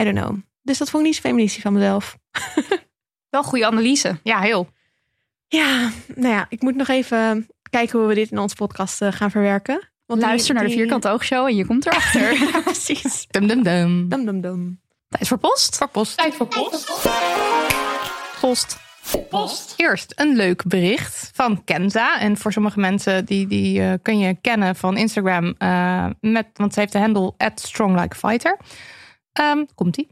I 0.00 0.04
don't 0.04 0.18
know. 0.18 0.36
Dus 0.62 0.78
dat 0.78 0.90
vond 0.90 1.02
ik 1.02 1.08
niet 1.08 1.16
zo 1.16 1.28
feministisch 1.28 1.62
van 1.62 1.72
mezelf. 1.72 2.16
Wel 3.30 3.42
goede 3.42 3.66
analyse. 3.66 4.18
Ja, 4.22 4.40
heel. 4.40 4.68
Ja, 5.48 5.90
nou 6.14 6.34
ja, 6.34 6.46
ik 6.48 6.62
moet 6.62 6.74
nog 6.74 6.88
even 6.88 7.48
kijken 7.70 7.98
hoe 7.98 8.08
we 8.08 8.14
dit 8.14 8.30
in 8.30 8.38
onze 8.38 8.54
podcast 8.54 9.02
eh, 9.02 9.12
gaan 9.12 9.30
verwerken. 9.30 9.88
Want 10.06 10.20
die- 10.20 10.28
Luister 10.28 10.54
naar 10.54 10.64
de 10.64 10.70
Vierkante 10.70 11.08
Oogshow 11.08 11.46
en 11.46 11.56
je 11.56 11.66
komt 11.66 11.86
erachter. 11.86 12.32
Ja, 12.52 12.60
precies. 12.60 13.26
Dum 13.30 13.46
dum 13.46 13.62
dum. 13.62 14.08
Dum 14.08 14.24
dum 14.24 14.40
dum. 14.40 14.80
Tijd 15.08 15.28
voor 15.28 15.38
post. 15.38 15.76
Voor 15.76 15.88
post. 15.88 16.16
Tijd 16.16 16.34
voor 16.34 16.46
post. 16.46 16.92
Post. 19.30 19.74
Eerst 19.76 20.12
een 20.16 20.36
leuk 20.36 20.62
bericht 20.66 21.30
van 21.34 21.64
Kenza. 21.64 22.20
En 22.20 22.36
voor 22.36 22.52
sommige 22.52 22.80
mensen 22.80 23.24
die, 23.24 23.46
die 23.46 23.80
eh, 23.82 23.92
kun 24.02 24.18
je 24.18 24.36
kennen 24.40 24.76
van 24.76 24.96
Instagram. 24.96 25.54
eh, 25.58 26.06
met, 26.20 26.46
want 26.54 26.74
ze 26.74 26.80
heeft 26.80 26.92
de 26.92 26.98
handle 26.98 27.34
at 27.36 27.60
stronglikefighter. 27.60 28.56
Ehm 29.32 29.64
komt 29.74 29.96
ie. 29.96 30.08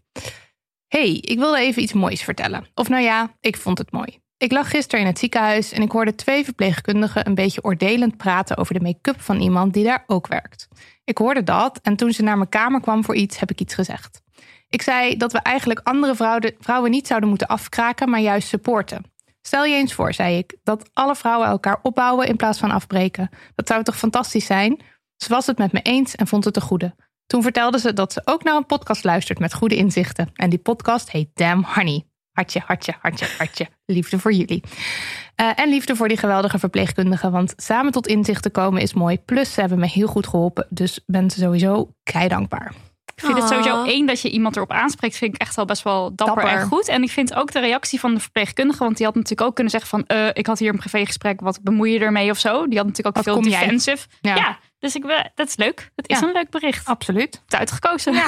Hey, 0.89 1.09
ik 1.21 1.39
wilde 1.39 1.59
even 1.59 1.83
iets 1.83 1.93
moois 1.93 2.23
vertellen. 2.23 2.67
Of 2.75 2.89
nou 2.89 3.03
ja, 3.03 3.35
ik 3.41 3.57
vond 3.57 3.79
het 3.79 3.93
mooi. 3.93 4.19
Ik 4.39 4.53
lag 4.53 4.71
gisteren 4.71 5.01
in 5.01 5.07
het 5.07 5.19
ziekenhuis 5.19 5.73
en 5.73 5.83
ik 5.83 5.93
hoorde 5.93 6.15
twee 6.15 6.45
verpleegkundigen 6.45 7.27
een 7.27 7.35
beetje 7.35 7.65
oordelend 7.65 8.17
praten 8.17 8.57
over 8.57 8.75
de 8.75 8.81
make-up 8.81 9.21
van 9.21 9.41
iemand 9.41 9.73
die 9.73 9.85
daar 9.85 10.05
ook 10.07 10.27
werkt. 10.27 10.69
Ik 11.05 11.19
hoorde 11.19 11.43
dat 11.43 11.79
en 11.83 11.97
toen 11.97 12.13
ze 12.13 12.23
naar 12.23 12.37
mijn 12.37 12.49
kamer 12.49 12.81
kwam 12.81 13.05
voor 13.05 13.15
iets, 13.15 13.39
heb 13.39 13.51
ik 13.51 13.61
iets 13.61 13.75
gezegd. 13.75 14.23
Ik 14.69 14.83
zei 14.83 15.17
dat 15.17 15.33
we 15.33 15.39
eigenlijk 15.39 15.81
andere 15.83 16.15
vrouwen, 16.15 16.55
vrouwen 16.59 16.91
niet 16.91 17.07
zouden 17.07 17.29
moeten 17.29 17.47
afkraken, 17.47 18.11
maar 18.11 18.21
juist 18.21 18.49
supporten. 18.49 19.05
Stel 19.43 19.65
je 19.65 19.75
eens 19.75 19.95
voor, 19.95 20.13
zei 20.13 20.39
ik, 20.39 20.57
dat 20.63 20.91
alle 20.93 21.17
vrouwen 21.17 21.49
elkaar 21.49 21.79
opbouwen 21.83 22.27
in 22.27 22.37
plaats 22.37 22.59
van 22.59 22.71
afbreken. 22.71 23.31
Dat 23.55 23.69
zou 23.69 23.83
toch 23.83 23.97
fantastisch 23.97 24.47
zijn? 24.47 24.81
Ze 25.17 25.29
was 25.29 25.47
het 25.47 25.59
met 25.59 25.73
me 25.73 25.81
eens 25.83 26.15
en 26.15 26.27
vond 26.27 26.45
het 26.45 26.57
een 26.57 26.63
goede. 26.63 26.95
Toen 27.27 27.43
vertelde 27.43 27.79
ze 27.79 27.93
dat 27.93 28.13
ze 28.13 28.23
ook 28.25 28.43
naar 28.43 28.57
een 28.57 28.67
podcast 28.67 29.05
luistert 29.05 29.39
met 29.39 29.55
goede 29.55 29.77
inzichten. 29.77 30.31
En 30.35 30.51
die 30.51 30.59
podcast 30.59 31.11
heet 31.11 31.31
Damn 31.35 31.65
Honey. 31.75 32.14
Hartje, 32.35 32.63
hartje, 32.67 32.95
hartje, 33.01 33.27
hartje. 33.39 33.67
Liefde 33.87 34.19
voor 34.19 34.33
jullie. 34.33 34.63
Uh, 35.41 35.51
en 35.59 35.69
liefde 35.69 35.97
voor 35.97 36.09
die 36.09 36.17
geweldige 36.17 36.59
verpleegkundigen. 36.59 37.33
Want 37.33 37.53
samen 37.57 37.93
tot 37.93 38.07
inzicht 38.07 38.43
te 38.43 38.51
komen 38.51 38.83
is 38.83 38.95
mooi. 38.95 39.19
Plus, 39.19 39.53
ze 39.53 39.61
hebben 39.61 39.79
me 39.79 39.87
heel 39.87 40.07
goed 40.07 40.27
geholpen. 40.27 40.67
Dus 40.71 41.01
ben 41.07 41.31
ze 41.31 41.39
sowieso 41.41 41.91
kei 42.03 42.29
dankbaar. 42.29 42.73
Ik 43.15 43.25
vind 43.25 43.39
het 43.39 43.49
sowieso 43.49 43.85
één 43.85 44.07
dat 44.07 44.21
je 44.21 44.31
iemand 44.31 44.57
erop 44.57 44.73
aanspreekt, 44.73 45.17
vind 45.17 45.35
ik 45.35 45.41
echt 45.41 45.55
wel 45.57 45.65
best 45.65 45.83
wel 45.83 46.15
dapper, 46.15 46.43
Dapper. 46.45 46.61
en 46.61 46.67
goed. 46.67 46.89
En 46.89 47.03
ik 47.03 47.11
vind 47.11 47.35
ook 47.35 47.53
de 47.53 47.61
reactie 47.61 48.01
van 48.01 48.15
de 48.15 48.21
verpleegkundige, 48.21 48.79
want 48.85 48.97
die 48.97 49.07
had 49.07 49.15
natuurlijk 49.15 49.49
ook 49.49 49.55
kunnen 49.55 49.73
zeggen 49.73 49.91
van, 49.91 50.07
eh, 50.07 50.29
ik 50.33 50.47
had 50.47 50.59
hier 50.59 50.73
een 50.73 50.79
privégesprek, 50.79 51.41
wat 51.41 51.61
bemoei 51.63 51.93
je 51.93 51.99
ermee 51.99 52.31
of 52.31 52.39
zo. 52.39 52.67
Die 52.69 52.77
had 52.79 52.87
natuurlijk 52.87 53.17
ook 53.17 53.25
Wat 53.25 53.35
veel 53.35 53.43
defensive. 53.43 54.07
Ja. 54.21 54.35
Ja. 54.35 54.59
dus 54.79 54.95
ik, 54.95 55.31
dat 55.35 55.49
is 55.49 55.57
leuk. 55.57 55.91
Het 55.97 56.09
is 56.09 56.19
Ja. 56.21 56.27
een 56.27 56.33
leuk 56.33 56.51
bericht. 56.51 56.87
Absoluut. 56.87 57.43
Het 57.45 57.55
uitgekozen. 57.59 58.15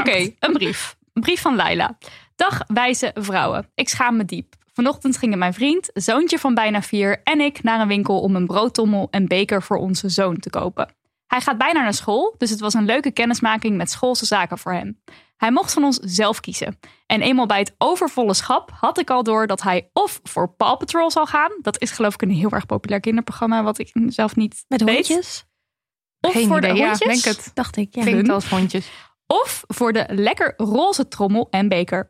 Oké, 0.00 0.30
een 0.38 0.52
brief. 0.52 0.96
Een 1.12 1.22
brief 1.22 1.40
van 1.40 1.56
Laila. 1.56 1.98
Dag 2.40 2.62
wijze 2.66 3.10
vrouwen. 3.14 3.70
Ik 3.74 3.88
schaam 3.88 4.16
me 4.16 4.24
diep. 4.24 4.54
Vanochtend 4.72 5.16
gingen 5.16 5.38
mijn 5.38 5.54
vriend, 5.54 5.90
zoontje 5.94 6.38
van 6.38 6.54
bijna 6.54 6.82
vier 6.82 7.20
en 7.22 7.40
ik 7.40 7.62
naar 7.62 7.80
een 7.80 7.88
winkel 7.88 8.20
om 8.20 8.36
een 8.36 8.46
broodtommel 8.46 9.08
en 9.10 9.26
beker 9.26 9.62
voor 9.62 9.76
onze 9.76 10.08
zoon 10.08 10.36
te 10.38 10.50
kopen. 10.50 10.94
Hij 11.26 11.40
gaat 11.40 11.58
bijna 11.58 11.82
naar 11.82 11.94
school, 11.94 12.34
dus 12.38 12.50
het 12.50 12.60
was 12.60 12.74
een 12.74 12.84
leuke 12.84 13.10
kennismaking 13.10 13.76
met 13.76 13.90
schoolse 13.90 14.26
zaken 14.26 14.58
voor 14.58 14.72
hem. 14.72 15.00
Hij 15.36 15.50
mocht 15.52 15.72
van 15.72 15.84
ons 15.84 15.96
zelf 15.96 16.40
kiezen. 16.40 16.78
En 17.06 17.20
eenmaal 17.22 17.46
bij 17.46 17.58
het 17.58 17.74
overvolle 17.78 18.34
schap 18.34 18.70
had 18.74 18.98
ik 18.98 19.10
al 19.10 19.22
door 19.22 19.46
dat 19.46 19.62
hij 19.62 19.90
of 19.92 20.20
voor 20.22 20.54
Paw 20.54 20.78
Patrol 20.78 21.10
zal 21.10 21.26
gaan. 21.26 21.50
Dat 21.62 21.80
is 21.80 21.90
geloof 21.90 22.14
ik 22.14 22.22
een 22.22 22.30
heel 22.30 22.50
erg 22.50 22.66
populair 22.66 23.00
kinderprogramma, 23.00 23.62
wat 23.62 23.78
ik 23.78 23.90
zelf 24.06 24.36
niet 24.36 24.64
Met 24.68 24.82
weet. 24.82 24.94
hondjes, 25.08 25.44
Of 26.20 26.32
Geen 26.32 26.46
voor 26.46 26.58
idee. 26.58 26.72
de 26.72 26.78
Ja, 26.78 26.86
hondjes. 26.88 27.22
denk 27.22 27.36
het. 27.36 27.50
dacht 27.54 27.76
ik. 27.76 27.94
Ja. 27.94 28.02
Klinkt 28.02 28.28
als 28.28 28.48
hondjes. 28.48 28.90
Of 29.26 29.64
voor 29.66 29.92
de 29.92 30.04
lekker 30.08 30.54
roze 30.56 31.08
trommel 31.08 31.46
en 31.50 31.68
beker. 31.68 32.08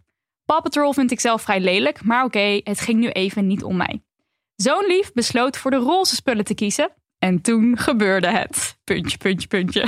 Paw 0.51 0.63
Patrol 0.63 0.93
vind 0.93 1.11
ik 1.11 1.21
zelf 1.21 1.43
vrij 1.43 1.61
lelijk, 1.61 2.05
maar 2.05 2.25
oké, 2.25 2.61
het 2.65 2.81
ging 2.81 2.99
nu 2.99 3.09
even 3.09 3.47
niet 3.47 3.63
om 3.63 3.77
mij. 3.77 4.03
Zo'n 4.55 4.85
lief 4.87 5.13
besloot 5.13 5.57
voor 5.57 5.71
de 5.71 5.77
roze 5.77 6.15
spullen 6.15 6.45
te 6.45 6.55
kiezen. 6.55 6.91
En 7.19 7.41
toen 7.41 7.79
gebeurde 7.79 8.29
het. 8.29 8.79
Puntje, 8.85 9.17
puntje, 9.19 9.49
puntje. 9.49 9.87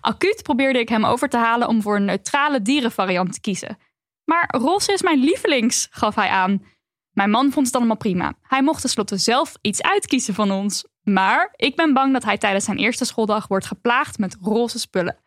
Acuut 0.00 0.42
probeerde 0.42 0.78
ik 0.78 0.88
hem 0.88 1.04
over 1.04 1.28
te 1.28 1.36
halen 1.36 1.68
om 1.68 1.82
voor 1.82 1.96
een 1.96 2.04
neutrale 2.04 2.62
dierenvariant 2.62 3.32
te 3.32 3.40
kiezen. 3.40 3.78
Maar 4.24 4.54
roze 4.58 4.92
is 4.92 5.02
mijn 5.02 5.18
lievelings, 5.18 5.88
gaf 5.90 6.14
hij 6.14 6.28
aan. 6.28 6.64
Mijn 7.10 7.30
man 7.30 7.52
vond 7.52 7.66
het 7.66 7.76
allemaal 7.76 7.96
prima. 7.96 8.34
Hij 8.42 8.62
mocht 8.62 8.80
tenslotte 8.80 9.16
zelf 9.16 9.54
iets 9.60 9.82
uitkiezen 9.82 10.34
van 10.34 10.50
ons. 10.50 10.84
Maar 11.02 11.52
ik 11.56 11.76
ben 11.76 11.92
bang 11.92 12.12
dat 12.12 12.24
hij 12.24 12.38
tijdens 12.38 12.64
zijn 12.64 12.78
eerste 12.78 13.04
schooldag 13.04 13.48
wordt 13.48 13.66
geplaagd 13.66 14.18
met 14.18 14.36
roze 14.40 14.78
spullen. 14.78 15.18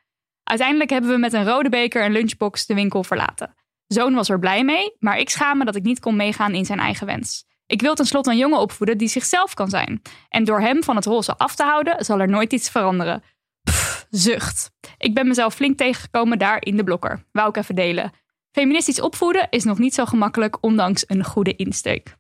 Uiteindelijk 0.43 0.89
hebben 0.89 1.09
we 1.09 1.17
met 1.17 1.33
een 1.33 1.45
rode 1.45 1.69
beker 1.69 2.03
en 2.03 2.11
lunchbox 2.11 2.65
de 2.65 2.73
winkel 2.73 3.03
verlaten. 3.03 3.55
Zoon 3.93 4.13
was 4.13 4.29
er 4.29 4.39
blij 4.39 4.63
mee, 4.63 4.95
maar 4.99 5.17
ik 5.17 5.29
schaam 5.29 5.57
me 5.57 5.65
dat 5.65 5.75
ik 5.75 5.83
niet 5.83 5.99
kon 5.99 6.15
meegaan 6.15 6.53
in 6.53 6.65
zijn 6.65 6.79
eigen 6.79 7.05
wens. 7.05 7.45
Ik 7.65 7.81
wil 7.81 7.95
tenslotte 7.95 8.31
een 8.31 8.37
jongen 8.37 8.59
opvoeden 8.59 8.97
die 8.97 9.07
zichzelf 9.07 9.53
kan 9.53 9.69
zijn. 9.69 10.01
En 10.29 10.43
door 10.43 10.59
hem 10.59 10.83
van 10.83 10.95
het 10.95 11.05
roze 11.05 11.37
af 11.37 11.55
te 11.55 11.63
houden, 11.63 12.05
zal 12.05 12.19
er 12.19 12.29
nooit 12.29 12.53
iets 12.53 12.69
veranderen. 12.69 13.23
Zucht. 14.09 14.71
Ik 14.97 15.13
ben 15.13 15.27
mezelf 15.27 15.53
flink 15.53 15.77
tegengekomen 15.77 16.39
daar 16.39 16.57
in 16.65 16.77
de 16.77 16.83
blokker. 16.83 17.25
Wou 17.31 17.49
ik 17.49 17.57
even 17.57 17.75
delen. 17.75 18.11
Feministisch 18.51 19.01
opvoeden 19.01 19.47
is 19.49 19.63
nog 19.63 19.77
niet 19.77 19.93
zo 19.93 20.05
gemakkelijk, 20.05 20.57
ondanks 20.61 21.03
een 21.07 21.23
goede 21.23 21.55
insteek. 21.55 22.15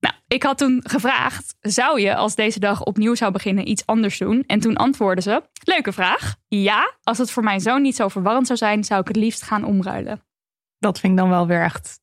Nou, 0.00 0.14
ik 0.28 0.42
had 0.42 0.58
toen 0.58 0.80
gevraagd: 0.86 1.56
zou 1.60 2.00
je 2.00 2.14
als 2.14 2.34
deze 2.34 2.60
dag 2.60 2.84
opnieuw 2.84 3.14
zou 3.14 3.32
beginnen 3.32 3.68
iets 3.68 3.86
anders 3.86 4.18
doen? 4.18 4.44
En 4.46 4.60
toen 4.60 4.76
antwoordde 4.76 5.22
ze: 5.22 5.42
leuke 5.64 5.92
vraag. 5.92 6.34
Ja, 6.48 6.94
als 7.02 7.18
het 7.18 7.30
voor 7.30 7.42
mijn 7.42 7.60
zoon 7.60 7.82
niet 7.82 7.96
zo 7.96 8.08
verwarrend 8.08 8.46
zou 8.46 8.58
zijn, 8.58 8.84
zou 8.84 9.00
ik 9.00 9.08
het 9.08 9.16
liefst 9.16 9.42
gaan 9.42 9.64
omruilen. 9.64 10.22
Dat 10.84 11.00
vind 11.00 11.12
ik 11.12 11.18
dan 11.18 11.28
wel 11.28 11.46
weer 11.46 11.62
echt... 11.62 12.00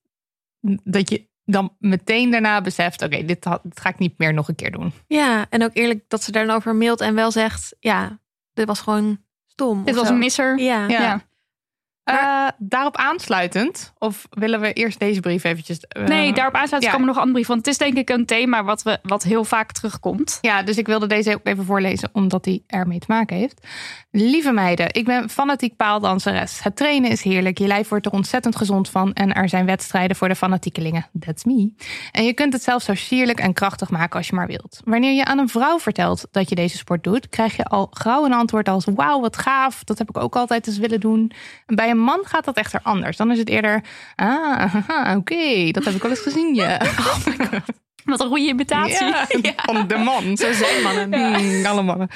Dat 0.83 1.09
je 1.09 1.29
dan 1.45 1.75
meteen 1.79 2.31
daarna 2.31 2.61
beseft... 2.61 3.01
Oké, 3.01 3.25
dit, 3.25 3.47
ga 3.69 3.89
ik 3.89 3.99
niet 3.99 4.17
meer 4.17 4.33
nog 4.33 4.47
een 4.47 4.55
keer 4.55 4.71
doen. 4.71 4.93
Ja, 5.07 5.45
en 5.49 5.63
ook 5.63 5.73
eerlijk 5.73 6.03
dat 6.07 6.23
ze 6.23 6.31
daar 6.31 6.45
dan 6.45 6.55
over 6.55 6.75
mailt 6.75 7.01
en 7.01 7.15
wel 7.15 7.31
zegt, 7.31 7.75
ja, 7.79 8.19
dit 8.53 8.67
was 8.67 8.81
gewoon 8.81 9.23
stom. 9.45 9.83
Dit 9.83 9.95
was 9.95 10.07
zo. 10.07 10.13
een 10.13 10.19
misser. 10.19 10.57
Ja. 10.59 10.87
Ja. 10.87 11.01
Ja. 11.01 11.21
Eh, 12.03 12.47
daarop 12.57 12.95
aansluitend, 12.97 13.93
of 13.97 14.27
willen 14.29 14.59
we 14.59 14.73
eerst 14.73 14.99
deze 14.99 15.19
brief 15.19 15.43
eventjes... 15.43 15.79
eh, 15.79 16.03
Nee, 16.03 16.33
daarop 16.33 16.55
aansluiten 16.55 16.91
ja. 16.91 16.95
komen 16.95 17.07
nog 17.07 17.17
andere 17.17 17.31
brieven. 17.33 17.53
Want 17.53 17.65
het 17.65 17.75
is 17.75 17.87
denk 17.87 17.97
ik 17.97 18.09
een 18.09 18.25
thema 18.25 18.63
wat, 18.63 18.83
we, 18.83 18.99
wat 19.03 19.23
heel 19.23 19.43
vaak 19.43 19.71
terugkomt. 19.71 20.37
Ja, 20.41 20.63
dus 20.63 20.77
ik 20.77 20.85
wilde 20.87 21.07
deze 21.07 21.33
ook 21.33 21.39
even 21.43 21.65
voorlezen, 21.65 22.09
omdat 22.13 22.45
hij 22.45 22.63
ermee 22.67 22.99
te 22.99 23.05
maken 23.07 23.37
heeft. 23.37 23.67
Lieve 24.11 24.51
meiden, 24.51 24.93
ik 24.93 25.05
ben 25.05 25.29
fanatiek 25.29 25.75
paaldanseres. 25.75 26.63
Het 26.63 26.75
trainen 26.75 27.09
is 27.09 27.21
heerlijk, 27.21 27.57
je 27.57 27.67
lijf 27.67 27.89
wordt 27.89 28.05
er 28.05 28.11
ontzettend 28.11 28.55
gezond 28.55 28.89
van... 28.89 29.13
en 29.13 29.33
er 29.33 29.49
zijn 29.49 29.65
wedstrijden 29.65 30.15
voor 30.15 30.27
de 30.27 30.35
fanatiekelingen. 30.35 31.07
That's 31.19 31.43
me. 31.43 31.73
En 32.11 32.23
je 32.23 32.33
kunt 32.33 32.53
het 32.53 32.63
zelf 32.63 32.81
zo 32.81 32.93
sierlijk 32.95 33.39
en 33.39 33.53
krachtig 33.53 33.89
maken 33.89 34.17
als 34.17 34.27
je 34.27 34.35
maar 34.35 34.47
wilt. 34.47 34.81
Wanneer 34.85 35.13
je 35.13 35.25
aan 35.25 35.37
een 35.37 35.49
vrouw 35.49 35.79
vertelt 35.79 36.27
dat 36.31 36.49
je 36.49 36.55
deze 36.55 36.77
sport 36.77 37.03
doet... 37.03 37.29
krijg 37.29 37.55
je 37.55 37.65
al 37.65 37.87
gauw 37.91 38.25
een 38.25 38.33
antwoord 38.33 38.69
als... 38.69 38.85
wauw, 38.95 39.21
wat 39.21 39.37
gaaf, 39.37 39.83
dat 39.83 39.97
heb 39.97 40.09
ik 40.09 40.17
ook 40.17 40.35
altijd 40.35 40.67
eens 40.67 40.77
willen 40.77 40.99
doen. 40.99 41.31
En 41.65 41.75
bij 41.75 41.89
een 41.91 41.99
man 41.99 42.19
gaat 42.23 42.45
dat 42.45 42.57
echter 42.57 42.79
anders. 42.83 43.17
Dan 43.17 43.31
is 43.31 43.37
het 43.37 43.49
eerder... 43.49 43.83
ah, 44.15 45.15
oké, 45.17 45.71
dat 45.71 45.85
heb 45.85 45.93
ik 45.93 46.01
wel 46.01 46.11
eens 46.11 46.19
gezien, 46.19 46.55
ja. 46.55 46.81
Wat 48.03 48.19
een 48.19 48.27
goede 48.27 48.47
imitatie. 48.47 49.05
Ja, 49.05 49.25
van 49.73 49.87
de 49.87 49.97
man. 49.97 50.37
Zo 50.37 50.53
zijn 50.53 50.83
mannen. 50.83 51.65
alle 51.65 51.81
mannen. 51.81 52.09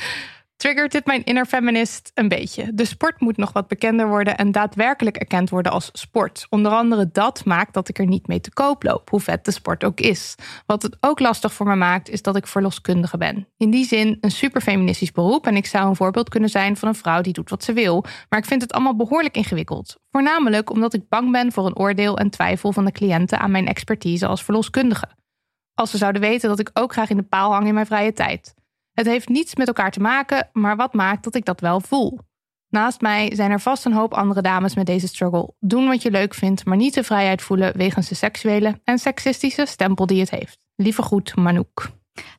Triggert 0.58 0.92
dit 0.92 1.06
mijn 1.06 1.24
inner 1.24 1.46
feminist 1.46 2.12
een 2.14 2.28
beetje? 2.28 2.74
De 2.74 2.86
sport 2.86 3.20
moet 3.20 3.38
nog 3.38 3.54
wat 3.54 3.68
bekender 3.68 4.08
worden 4.08 4.38
en 4.38 4.52
daadwerkelijk 4.52 5.18
erkend 5.18 5.50
worden 5.50 5.72
als 5.72 5.90
sport. 5.94 6.48
Onder 6.50 6.72
andere 6.72 7.10
dat 7.12 7.46
maakt 7.46 7.74
dat 7.74 7.90
ik 7.90 8.00
er 8.00 8.06
niet 8.06 8.28
mee 8.28 8.40
te 8.40 8.54
koop 8.54 8.84
loop, 8.84 9.10
hoe 9.10 9.20
vet 9.20 9.46
de 9.46 9.52
sport 9.52 9.84
ook 9.84 10.00
is. 10.00 10.36
Wat 10.66 10.82
het 10.82 10.98
ook 11.00 11.20
lastig 11.20 11.54
voor 11.54 11.66
me 11.66 11.76
maakt, 11.76 12.10
is 12.10 12.22
dat 12.22 12.36
ik 12.36 12.48
verloskundige 12.48 13.18
ben. 13.18 13.48
In 13.58 13.70
die 13.70 13.86
zin 13.86 14.18
een 14.22 14.32
super 14.32 14.62
feministisch 14.62 15.12
beroep 15.12 15.48
en 15.48 15.56
ik 15.56 15.66
zou 15.66 15.88
een 15.88 15.96
voorbeeld 15.96 16.30
kunnen 16.30 16.50
zijn 16.50 16.78
van 16.78 16.88
een 16.88 16.96
vrouw 16.96 17.22
die 17.22 17.34
doet 17.34 17.50
wat 17.50 17.64
ze 17.64 17.74
wil. 17.74 18.06
Maar 18.30 18.40
ik 18.40 18.46
vind 18.46 18.62
het 18.62 18.74
allemaal 18.74 18.96
behoorlijk 18.96 19.36
ingewikkeld. 19.36 19.96
Voornamelijk 20.12 20.70
omdat 20.70 20.94
ik 20.94 21.10
bang 21.10 21.32
ben 21.32 21.52
voor 21.52 21.66
een 21.66 21.78
oordeel 21.78 22.18
en 22.18 22.30
twijfel 22.30 22.72
van 22.72 22.86
de 22.86 22.92
cliënten 22.92 23.40
aan 23.40 23.52
mijn 23.52 23.68
expertise 23.68 24.28
als 24.28 24.44
verloskundige 24.44 25.08
als 25.76 25.92
ze 25.92 25.98
zouden 25.98 26.22
weten 26.22 26.50
dat 26.50 26.60
ik 26.60 26.70
ook 26.74 26.92
graag 26.92 27.10
in 27.10 27.18
de 27.18 27.24
paal 27.24 27.52
hang 27.52 27.68
in 27.68 27.74
mijn 27.74 27.86
vrije 27.86 28.14
tijd. 28.14 28.54
Het 28.96 29.06
heeft 29.06 29.30
niets 29.30 29.56
met 29.56 29.68
elkaar 29.68 29.92
te 29.92 30.00
maken, 30.00 30.50
maar 30.54 30.76
wat 30.76 30.94
maakt 30.94 31.24
dat 31.24 31.36
ik 31.36 31.46
dat 31.46 31.60
wel 31.60 31.82
voel? 31.82 32.20
Naast 32.70 33.02
mij 33.02 33.36
zijn 33.36 33.52
er 33.52 33.60
vast 33.60 33.86
een 33.86 33.94
hoop 33.94 34.14
andere 34.14 34.42
dames 34.42 34.76
met 34.76 34.86
deze 34.86 35.08
struggle. 35.08 35.54
Doen 35.60 35.88
wat 35.88 36.02
je 36.02 36.12
leuk 36.12 36.34
vindt, 36.34 36.66
maar 36.66 36.78
niet 36.78 36.94
de 36.94 37.04
vrijheid 37.04 37.42
voelen 37.42 37.78
wegens 37.78 38.10
de 38.10 38.16
seksuele 38.16 38.80
en 38.84 39.00
seksistische 39.00 39.66
stempel 39.66 40.06
die 40.06 40.20
het 40.20 40.30
heeft. 40.30 40.66
Lieve 40.76 41.02
groet, 41.02 41.36
Manouk. 41.36 41.90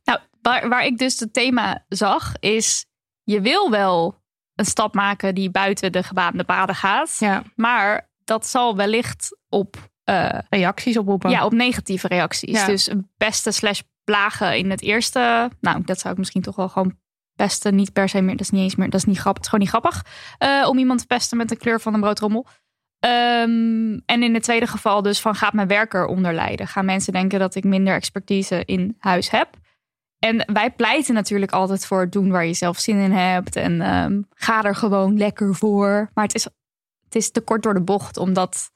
Nou, 0.05 0.19
waar, 0.43 0.69
waar 0.69 0.85
ik 0.85 0.99
dus 0.99 1.21
het 1.21 1.33
thema 1.33 1.85
zag, 1.89 2.33
is 2.39 2.87
je 3.23 3.41
wil 3.41 3.71
wel 3.71 4.23
een 4.55 4.65
stap 4.65 4.95
maken 4.95 5.35
die 5.35 5.51
buiten 5.51 5.93
de 5.93 6.03
gebaande 6.03 6.45
paden 6.45 6.75
gaat. 6.75 7.17
Ja, 7.19 7.43
Maar 7.55 8.11
dat 8.25 8.47
zal 8.47 8.77
wellicht 8.77 9.39
op, 9.49 9.77
eh, 10.05 10.39
reacties 10.49 10.97
oproepen. 10.97 11.31
ja, 11.31 11.45
op 11.45 11.53
negatieve 11.53 12.09
reacties. 12.09 12.61
Ja. 12.61 12.67
Dus 12.67 12.91
pesten 13.17 13.55
slash 13.55 13.81
plagen 14.07 14.57
in 14.59 14.71
het 14.71 14.83
eerste. 14.83 15.51
Nou, 15.61 15.83
dat 15.85 15.99
zou 15.99 16.13
ik 16.13 16.19
misschien 16.19 16.43
toch 16.43 16.57
wel 16.57 16.69
gewoon 16.69 16.99
pesten. 17.35 17.75
Niet 17.75 17.93
per 17.93 18.09
se 18.09 18.21
meer. 18.21 18.37
Dat 18.37 18.41
is 18.41 18.51
niet 18.51 18.63
eens 18.63 18.77
meer. 18.77 18.91
Dat 18.91 19.01
is 19.01 19.07
niet 19.07 19.19
grappig. 19.19 19.45
Het 19.45 19.53
is 19.53 19.67
gewoon 19.67 19.83
niet 19.83 20.03
grappig. 20.03 20.05
eh, 20.39 20.69
om 20.69 20.79
iemand 20.79 21.01
te 21.01 21.07
pesten 21.07 21.37
met 21.37 21.49
de 21.49 21.57
kleur 21.57 21.81
van 21.81 21.95
een 21.95 22.01
broodrommel. 22.01 22.47
Ehm, 22.99 23.99
en 24.07 24.23
in 24.23 24.35
het 24.35 24.43
tweede 24.43 24.67
geval 24.67 25.03
dus 25.03 25.21
van 25.21 25.35
gaat 25.35 25.53
mijn 25.53 25.69
werk 25.69 25.95
eronder 25.95 26.35
lijden? 26.35 26.67
Gaan 26.67 26.85
mensen 26.85 27.13
denken 27.13 27.39
dat 27.39 27.55
ik 27.55 27.65
minder 27.65 27.95
expertise 27.95 28.65
in 28.65 28.97
huis 28.99 29.31
heb? 29.31 29.49
En 30.19 30.53
wij 30.53 30.71
pleiten 30.71 31.15
natuurlijk 31.15 31.53
altijd 31.53 31.87
voor 31.87 32.01
het 32.01 32.13
doen 32.13 32.31
waar 32.31 32.47
je 32.47 32.55
zelf 32.55 32.79
zin 32.79 32.97
in 32.99 33.13
hebt. 33.13 33.57
En 33.57 33.81
ehm, 33.81 34.23
ga 34.35 34.63
er 34.63 34.75
gewoon 34.75 35.17
lekker 35.17 35.55
voor. 35.55 36.11
Maar 36.15 36.25
het 36.25 36.35
is, 36.35 36.45
het 37.05 37.15
is 37.15 37.31
te 37.31 37.41
kort 37.41 37.63
door 37.63 37.75
de 37.75 37.83
bocht, 37.83 38.17
omdat 38.17 38.71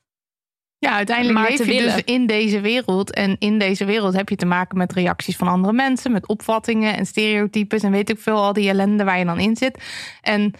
Ja, 0.80 0.92
uiteindelijk 0.92 1.38
maar 1.38 1.48
leef 1.48 1.66
je 1.66 1.82
dus 1.82 2.02
in 2.04 2.26
deze 2.26 2.60
wereld. 2.60 3.12
En 3.12 3.36
in 3.38 3.58
deze 3.58 3.84
wereld 3.84 4.14
heb 4.14 4.28
je 4.28 4.36
te 4.36 4.46
maken 4.46 4.78
met 4.78 4.92
reacties 4.92 5.36
van 5.36 5.48
andere 5.48 5.72
mensen, 5.72 6.12
met 6.12 6.26
opvattingen 6.28 6.96
en 6.96 7.06
stereotypes 7.06 7.82
en 7.82 7.90
weet 7.90 8.10
ik 8.10 8.18
veel, 8.18 8.42
al 8.42 8.52
die 8.52 8.68
ellende 8.68 9.04
waar 9.04 9.18
je 9.18 9.24
dan 9.24 9.38
in 9.38 9.56
zit. 9.56 9.84
En 10.20 10.54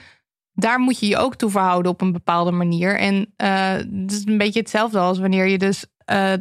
daar 0.52 0.78
moet 0.78 1.00
je 1.00 1.06
je 1.06 1.16
ook 1.16 1.36
toe 1.36 1.50
verhouden 1.50 1.92
op 1.92 2.00
een 2.00 2.12
bepaalde 2.12 2.50
manier. 2.50 2.98
En 2.98 3.32
eh, 3.36 3.72
het 3.72 4.12
is 4.12 4.26
een 4.26 4.38
beetje 4.38 4.60
hetzelfde 4.60 4.98
als 4.98 5.18
wanneer 5.18 5.46
je 5.46 5.58
dus 5.58 5.84
eh, 6.04 6.32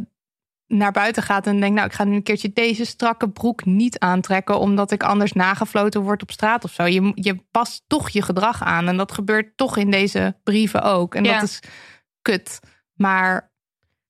naar 0.68 0.92
buiten 0.92 1.24
gaat 1.24 1.48
en 1.48 1.60
denkt, 1.60 1.76
nou, 1.76 1.88
ik 1.88 1.94
ga 1.94 2.04
nu 2.04 2.16
een 2.16 2.24
keertje 2.24 2.54
deze 2.54 2.86
strakke 2.86 3.30
broek 3.30 3.66
niet 3.66 4.00
aantrekken, 4.00 4.60
omdat 4.60 4.92
ik 4.92 5.04
anders 5.04 5.34
nagefloten 5.34 6.02
word 6.02 6.22
op 6.22 6.32
straat 6.32 6.64
of 6.64 6.72
zo. 6.72 6.86
Je, 6.86 7.12
je 7.16 7.44
past 7.52 7.84
toch 7.88 8.10
je 8.10 8.22
gedrag 8.22 8.64
aan. 8.64 8.88
En 8.88 8.98
dat 8.98 9.12
gebeurt 9.12 9.58
toch 9.58 9.78
in 9.78 9.92
deze 9.92 10.38
brieven 10.44 10.84
ook. 10.84 11.16
En 11.16 11.24
Ja. 11.24 11.34
dat 11.34 11.44
is 11.44 11.60
kut. 12.22 12.60
Maar 12.94 13.49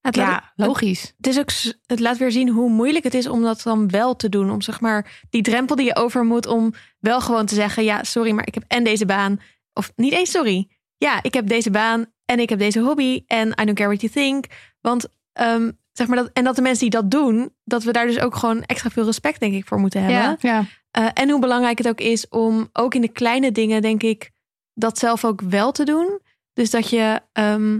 Het 0.01 0.15
laat, 0.15 0.43
ja, 0.55 0.65
logisch. 0.65 1.13
het, 1.17 1.27
is 1.27 1.39
ook, 1.39 1.49
het 1.85 1.99
laat 1.99 2.17
weer 2.17 2.31
zien 2.31 2.49
hoe 2.49 2.69
moeilijk 2.69 3.03
het 3.03 3.13
is 3.13 3.27
om 3.27 3.41
dat 3.41 3.61
dan 3.61 3.89
wel 3.89 4.15
te 4.15 4.29
doen. 4.29 4.51
Om 4.51 4.61
zeg 4.61 4.81
maar 4.81 5.25
die 5.29 5.41
drempel 5.41 5.75
die 5.75 5.85
je 5.85 5.95
over 5.95 6.25
moet 6.25 6.45
om 6.45 6.73
wel 6.99 7.21
gewoon 7.21 7.45
te 7.45 7.55
zeggen: 7.55 7.83
ja, 7.83 8.03
sorry, 8.03 8.31
maar 8.31 8.47
ik 8.47 8.53
heb 8.53 8.63
en 8.67 8.83
deze 8.83 9.05
baan. 9.05 9.39
Of 9.73 9.91
niet 9.95 10.13
eens 10.13 10.31
sorry. 10.31 10.69
Ja, 10.97 11.23
ik 11.23 11.33
heb 11.33 11.47
deze 11.47 11.71
baan 11.71 12.05
en 12.25 12.39
ik 12.39 12.49
heb 12.49 12.59
deze 12.59 12.79
hobby. 12.79 13.23
En 13.27 13.47
I 13.47 13.65
don't 13.65 13.73
care 13.73 13.89
what 13.89 14.01
you 14.01 14.11
think. 14.13 14.45
Want 14.81 15.07
ehm, 15.33 15.71
zeg 15.91 16.07
maar 16.07 16.17
dat, 16.17 16.29
en 16.33 16.43
dat 16.43 16.55
de 16.55 16.61
mensen 16.61 16.89
die 16.89 17.01
dat 17.01 17.11
doen, 17.11 17.53
dat 17.63 17.83
we 17.83 17.91
daar 17.91 18.07
dus 18.07 18.19
ook 18.19 18.35
gewoon 18.35 18.63
extra 18.63 18.89
veel 18.89 19.05
respect, 19.05 19.39
denk 19.39 19.53
ik, 19.53 19.67
voor 19.67 19.79
moeten 19.79 20.01
hebben. 20.03 20.21
Ja. 20.21 20.37
Ja. 20.39 20.65
Eh, 20.91 21.09
en 21.13 21.29
hoe 21.29 21.39
belangrijk 21.39 21.77
het 21.77 21.87
ook 21.87 21.99
is 22.01 22.27
om 22.27 22.69
ook 22.73 22.93
in 22.93 23.01
de 23.01 23.11
kleine 23.11 23.51
dingen, 23.51 23.81
denk 23.81 24.03
ik, 24.03 24.31
dat 24.73 24.97
zelf 24.97 25.25
ook 25.25 25.41
wel 25.41 25.71
te 25.71 25.83
doen. 25.83 26.19
Dus 26.53 26.69
dat 26.69 26.89
je 26.89 27.21
ehm, 27.31 27.79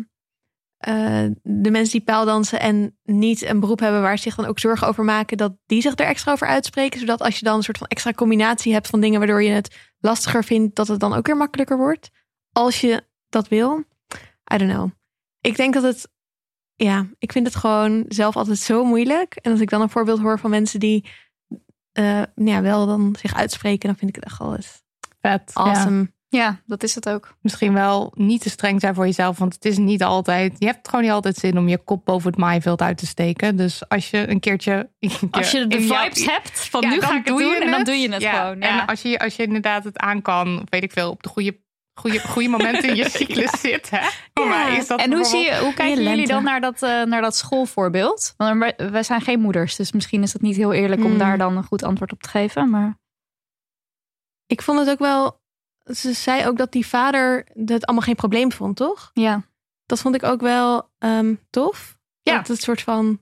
eh, 0.80 1.26
de 1.42 1.72
mensen 1.72 1.92
die 1.92 2.02
paaldansen 2.02 2.60
en 2.60 2.98
niet 3.04 3.42
een 3.42 3.60
beroep 3.60 3.80
hebben 3.80 4.02
waar 4.02 4.18
ze 4.18 4.24
zich 4.24 4.36
dan 4.36 4.46
ook 4.46 4.60
zorgen 4.60 4.88
over 4.88 5.04
maken, 5.04 5.38
dat 5.38 5.58
die 5.66 5.82
zich 5.82 6.00
er 6.00 6.06
extra 6.06 6.32
over 6.32 6.48
uitspreken. 6.48 7.00
Zodat 7.00 7.22
als 7.22 7.40
je 7.40 7.46
dan 7.46 7.56
een 7.56 7.64
soort 7.64 7.78
van 7.78 7.88
extra 7.88 8.12
combinatie 8.12 8.74
hebt 8.74 8.88
van 8.88 9.00
dingen 9.00 9.20
waardoor 9.20 9.44
je 9.44 9.52
het 9.52 9.76
lastiger 10.00 10.44
vindt, 10.44 10.76
dat 10.76 10.88
het 10.88 11.00
dan 11.00 11.14
ook 11.14 11.26
weer 11.26 11.38
makkelijker 11.38 11.78
wordt. 11.78 12.10
Als 12.52 12.82
je 12.82 13.04
dat 13.30 13.48
wil. 13.48 13.84
I 14.54 14.58
don't 14.58 14.72
know. 14.72 14.90
Ik 15.42 15.56
denk 15.56 15.74
dat 15.74 15.84
het. 15.84 16.12
Ja, 16.76 17.08
ik 17.18 17.32
vind 17.32 17.46
het 17.46 17.56
gewoon 17.56 18.06
zelf 18.08 18.36
altijd 18.36 18.58
zo 18.58 18.84
moeilijk. 18.84 19.36
En 19.36 19.52
als 19.52 19.62
ik 19.62 19.70
dan 19.70 19.82
een 19.82 19.90
voorbeeld 19.90 20.20
hoor 20.20 20.40
van 20.40 20.50
mensen 20.50 20.80
die 20.80 21.10
eh, 21.92 22.24
ja, 22.36 22.62
wel 22.62 22.86
dan 22.86 23.16
zich 23.20 23.36
uitspreken, 23.36 23.88
dan 23.88 23.98
vind 23.98 24.10
ik 24.10 24.16
het 24.16 24.26
echt 24.26 24.40
eens 24.40 24.82
Vet. 25.22 25.52
Awesome. 25.54 26.00
Ja, 26.00 26.08
dat 26.66 26.84
is 26.84 26.96
het 26.96 27.10
ook. 27.10 27.36
Misschien 27.42 27.74
wel 27.74 28.12
niet 28.16 28.42
te 28.42 28.50
streng 28.50 28.82
zijn 28.82 28.96
voor 28.96 29.06
jezelf, 29.06 29.38
want 29.38 29.54
het 29.54 29.66
is 29.66 29.78
niet 29.78 30.04
altijd. 30.04 30.56
Je 30.60 30.66
hebt 30.66 30.88
gewoon 30.88 31.04
niet 31.04 31.14
altijd 31.14 31.36
zin 31.36 31.58
om 31.58 31.68
je 31.68 31.78
kop 31.78 32.06
boven 32.06 32.30
het 32.30 32.40
maaiveld 32.40 32.82
uit 32.82 32.98
te 32.98 33.06
steken. 33.06 33.56
Dus 33.56 33.90
als 33.90 34.10
je 34.10 34.30
een 34.30 34.40
keertje. 34.40 34.90
een 35.00 35.12
Als 35.32 35.52
je 35.52 35.68
de 35.68 35.82
vibes 35.82 36.26
hebt 36.26 36.60
van 36.60 36.82
Ja, 36.82 36.90
nu 36.90 37.02
ga 37.02 37.16
ik 37.18 37.26
het 37.28 37.38
je 37.40 37.44
doen 37.44 37.56
en 37.62 37.72
dan 37.72 37.84
doe 37.84 37.96
je 37.96 38.12
het 38.12 38.22
Ja, 38.22 38.42
gewoon. 38.42 38.60
Ja. 38.60 38.68
En 38.82 38.88
als 38.88 39.02
je, 39.02 39.20
als 39.20 39.36
je 39.36 39.44
inderdaad 39.44 39.84
het 39.84 39.98
aan 39.98 40.22
kan, 40.22 40.68
weet 40.70 40.84
ik 40.84 40.92
veel, 40.92 41.10
op 41.10 41.24
de 41.24 41.30
goede, 41.30 41.60
goede, 42.00 42.20
goede 42.20 42.50
momenten 42.58 42.90
in 42.90 42.96
je 42.96 43.10
cyclus 43.10 43.60
zit. 43.60 43.90
Hè? 43.90 44.08
Voor 44.34 44.46
Ja. 44.48 44.50
mij 44.68 44.78
is 44.78 44.88
dat 44.88 45.00
En 45.00 45.14
hoe, 45.14 45.26
zie 45.26 45.40
je, 45.46 45.60
hoe 45.60 45.74
kijken 45.74 46.04
jullie 46.04 46.28
dan 46.28 46.44
naar 46.44 46.62
dat, 46.62 46.84
eh, 46.84 47.04
naar 47.04 47.22
dat 47.22 47.36
schoolvoorbeeld? 47.36 48.34
Want 48.38 48.60
wij, 48.60 48.90
wij 48.92 49.04
zijn 49.04 49.22
geen 49.22 49.40
moeders, 49.40 49.76
dus 49.76 49.92
misschien 49.92 50.24
is 50.24 50.34
het 50.34 50.42
niet 50.42 50.56
heel 50.56 50.74
eerlijk 50.74 51.02
om 51.04 51.10
Hmm. 51.10 51.18
daar 51.18 51.38
dan 51.38 51.58
een 51.58 51.64
goed 51.64 51.84
antwoord 51.84 52.12
op 52.12 52.22
te 52.22 52.30
geven. 52.30 52.70
Maar 52.70 52.98
Ik 54.48 54.62
vond 54.62 54.80
het 54.80 54.90
ook 54.90 55.00
wel. 55.00 55.39
Ze 55.96 56.14
zei 56.14 56.48
ook 56.48 56.58
dat 56.58 56.72
die 56.72 56.88
vader 56.88 57.48
het 57.66 57.86
allemaal 57.86 58.06
geen 58.06 58.16
probleem 58.16 58.52
vond, 58.52 58.76
toch? 58.76 59.12
ja, 59.14 59.44
Dat 59.86 60.00
vond 60.00 60.16
ik 60.16 60.24
ook 60.24 60.42
wel 60.42 60.90
ehm, 60.98 61.36
tof. 61.50 61.98
Ja. 62.22 62.38
Dat 62.38 62.48
het 62.48 62.62
soort 62.62 62.82
van 62.82 63.20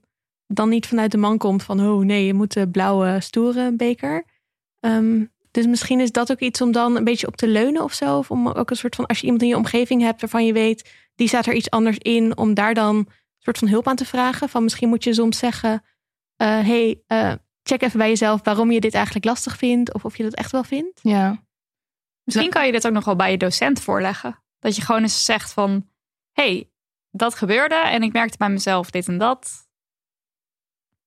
dan 0.47 0.69
niet 0.69 0.87
vanuit 0.87 1.11
de 1.11 1.17
man 1.17 1.37
komt 1.37 1.63
van 1.63 1.79
oh 1.79 2.05
nee, 2.05 2.25
je 2.25 2.33
moet 2.33 2.53
de 2.53 2.69
blauwe 2.69 3.19
stoere 3.19 3.71
beker. 3.75 4.25
Ehm, 4.79 5.25
dus 5.51 5.67
misschien 5.67 5.99
is 5.99 6.11
dat 6.11 6.31
ook 6.31 6.39
iets 6.39 6.61
om 6.61 6.71
dan 6.71 6.95
een 6.95 7.03
beetje 7.03 7.27
op 7.27 7.35
te 7.35 7.47
leunen 7.47 7.83
of 7.83 7.93
zo. 7.93 8.17
Of 8.17 8.31
om 8.31 8.47
ook 8.47 8.69
een 8.69 8.75
soort 8.75 8.95
van 8.95 9.05
als 9.05 9.17
je 9.19 9.23
iemand 9.23 9.41
in 9.41 9.47
je 9.47 9.55
omgeving 9.55 10.01
hebt 10.01 10.21
waarvan 10.21 10.45
je 10.45 10.53
weet, 10.53 10.89
die 11.15 11.27
staat 11.27 11.45
er 11.45 11.53
iets 11.53 11.69
anders 11.69 11.97
in, 11.97 12.37
om 12.37 12.53
daar 12.53 12.73
dan 12.73 12.95
een 12.95 13.07
soort 13.39 13.57
van 13.57 13.67
hulp 13.67 13.87
aan 13.87 13.95
te 13.95 14.05
vragen. 14.05 14.49
Van 14.49 14.63
misschien 14.63 14.89
moet 14.89 15.03
je 15.03 15.13
soms 15.13 15.37
zeggen, 15.37 15.83
eh, 16.35 16.47
hey, 16.47 17.01
eh, 17.07 17.33
check 17.63 17.81
even 17.81 17.97
bij 17.97 18.09
jezelf 18.09 18.43
waarom 18.43 18.71
je 18.71 18.79
dit 18.79 18.93
eigenlijk 18.93 19.25
lastig 19.25 19.57
vindt. 19.57 19.93
Of 19.93 20.05
of 20.05 20.17
je 20.17 20.23
dat 20.23 20.33
echt 20.33 20.51
wel 20.51 20.63
vindt. 20.63 20.99
Ja. 21.01 21.45
Misschien 22.27 22.49
kan 22.49 22.65
je 22.65 22.71
dit 22.71 22.87
ook 22.87 22.93
nog 22.93 23.05
wel 23.05 23.15
bij 23.15 23.31
je 23.31 23.37
docent 23.37 23.81
voorleggen. 23.81 24.43
Dat 24.59 24.75
je 24.75 24.81
gewoon 24.81 25.01
eens 25.01 25.25
zegt 25.25 25.53
van, 25.53 25.89
hey, 26.31 26.69
dat 27.11 27.35
gebeurde 27.35 27.75
en 27.75 28.03
ik 28.03 28.13
merkte 28.13 28.37
bij 28.37 28.49
mezelf 28.49 28.89
dit 28.89 29.07
en 29.07 29.17
dat. 29.17 29.67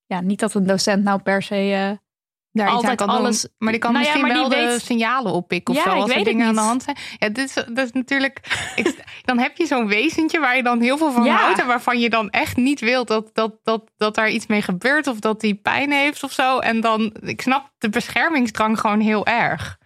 Ja, 0.06 0.20
niet 0.20 0.40
dat 0.40 0.54
een 0.54 0.66
docent 0.66 1.02
nou 1.04 1.22
per 1.22 1.42
se... 1.42 1.54
eh, 1.54 2.08
Daar 2.52 2.66
iets 2.66 2.74
Altijd 2.74 3.00
aan 3.00 3.06
kan 3.06 3.16
alles- 3.16 3.40
Doen. 3.42 3.50
Maar 3.58 3.72
die 3.72 3.80
kan 3.80 3.92
Nou 3.92 4.04
misschien 4.04 4.28
wel 4.28 4.48
de 4.48 4.56
weet- 4.56 4.80
signalen 4.82 5.32
oppikken 5.32 5.74
of 5.74 5.84
Ja, 5.84 5.90
zo. 5.90 5.96
ik 5.96 6.02
Als 6.02 6.10
er 6.14 6.24
dingen 6.24 6.46
aan 6.46 6.54
de 6.54 6.60
hand 6.60 6.82
zijn. 6.82 6.96
Ja, 7.18 7.28
dit 7.28 7.48
is, 7.48 7.54
dat 7.54 7.78
is 7.78 7.92
natuurlijk. 7.92 8.38
ik, 8.76 9.04
dan 9.24 9.38
heb 9.38 9.56
je 9.56 9.66
zo'n 9.66 9.86
wezentje 9.88 10.40
waar 10.40 10.56
je 10.56 10.62
dan 10.62 10.80
heel 10.80 10.96
veel 10.98 11.12
van 11.12 11.24
Ja. 11.24 11.36
houdt. 11.36 11.60
En 11.60 11.66
waarvan 11.66 11.98
je 12.00 12.10
dan 12.10 12.30
echt 12.30 12.56
niet 12.56 12.80
wilt 12.80 13.08
dat, 13.08 13.30
dat, 13.34 13.58
dat, 13.62 13.90
dat 13.96 14.14
daar 14.14 14.30
iets 14.30 14.46
mee 14.46 14.62
gebeurt. 14.62 15.06
Of 15.06 15.18
dat 15.20 15.40
die 15.40 15.54
pijn 15.54 15.90
heeft 15.92 16.22
of 16.22 16.32
zo. 16.32 16.58
En 16.58 16.80
dan, 16.80 17.16
ik 17.20 17.40
snap 17.42 17.72
de 17.78 17.88
beschermingsdrang 17.88 18.80
gewoon 18.80 19.00
heel 19.00 19.26
erg. 19.26 19.78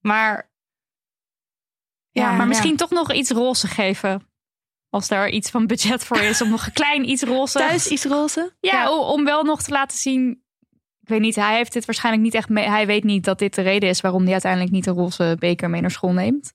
Maar. 0.00 0.50
Ja, 2.18 2.32
maar 2.32 2.46
misschien 2.48 2.76
toch 2.76 2.90
nog 2.90 3.12
iets 3.12 3.30
roze 3.30 3.66
geven. 3.66 4.22
Als 4.90 5.08
daar 5.08 5.28
iets 5.28 5.50
van 5.50 5.66
budget 5.66 6.04
voor 6.04 6.18
is 6.18 6.42
om 6.42 6.48
nog 6.48 6.66
een 6.66 6.72
klein 6.72 7.08
iets 7.08 7.22
roze. 7.22 7.58
Thuis 7.58 7.86
iets 7.86 8.04
roze? 8.04 8.52
Ja, 8.60 8.92
om 8.92 9.24
wel 9.24 9.42
nog 9.44 9.62
te 9.62 9.70
laten 9.70 9.98
zien. 9.98 10.42
Ik 11.00 11.08
weet 11.08 11.20
niet, 11.20 11.34
hij 11.34 11.56
heeft 11.56 11.72
dit 11.72 11.84
waarschijnlijk 11.84 12.24
niet 12.24 12.34
echt 12.34 12.48
mee. 12.48 12.68
Hij 12.68 12.86
weet 12.86 13.04
niet 13.04 13.24
dat 13.24 13.38
dit 13.38 13.54
de 13.54 13.62
reden 13.62 13.88
is 13.88 14.00
waarom 14.00 14.22
hij 14.22 14.32
uiteindelijk 14.32 14.72
niet 14.72 14.86
een 14.86 14.94
roze 14.94 15.36
beker 15.38 15.70
mee 15.70 15.80
naar 15.80 15.90
school 15.90 16.12
neemt. 16.12 16.52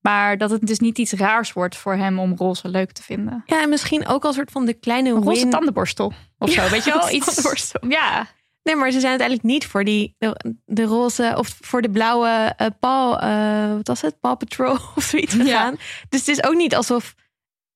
Maar 0.00 0.38
dat 0.38 0.50
het 0.50 0.66
dus 0.66 0.78
niet 0.78 0.98
iets 0.98 1.12
raars 1.12 1.52
wordt 1.52 1.76
voor 1.76 1.94
hem 1.94 2.18
om 2.18 2.34
roze 2.36 2.68
leuk 2.68 2.92
te 2.92 3.02
vinden. 3.02 3.42
Ja, 3.46 3.62
en 3.62 3.68
misschien 3.68 4.06
ook 4.06 4.24
al 4.24 4.32
soort 4.32 4.50
van 4.50 4.64
de 4.64 4.74
kleine 4.74 5.08
Een 5.10 5.22
roze 5.22 5.40
win. 5.40 5.50
tandenborstel 5.50 6.12
of 6.38 6.50
zo, 6.50 6.68
weet 6.68 6.84
je 6.84 6.92
wel? 6.98 7.10
Iets. 7.10 7.72
Ja, 7.88 8.26
Nee, 8.66 8.76
maar 8.76 8.90
ze 8.90 8.98
zijn 9.00 9.10
uiteindelijk 9.10 9.48
niet 9.48 9.66
voor 9.66 9.84
die 9.84 10.14
de, 10.18 10.54
de 10.64 10.84
roze 10.84 11.34
of 11.38 11.58
voor 11.60 11.82
de 11.82 11.90
blauwe 11.90 12.52
eh 12.56 12.66
Paw, 12.80 13.22
eh, 13.24 13.72
wat 13.76 13.86
was 13.86 14.00
het, 14.00 14.20
Paw 14.20 14.36
Patrol 14.36 14.76
of 14.96 15.02
zoiets 15.04 15.34
Ja. 15.34 15.42
gegaan. 15.42 15.76
Dus 16.08 16.20
het 16.20 16.28
is 16.28 16.44
ook 16.44 16.54
niet 16.54 16.74
alsof, 16.74 17.14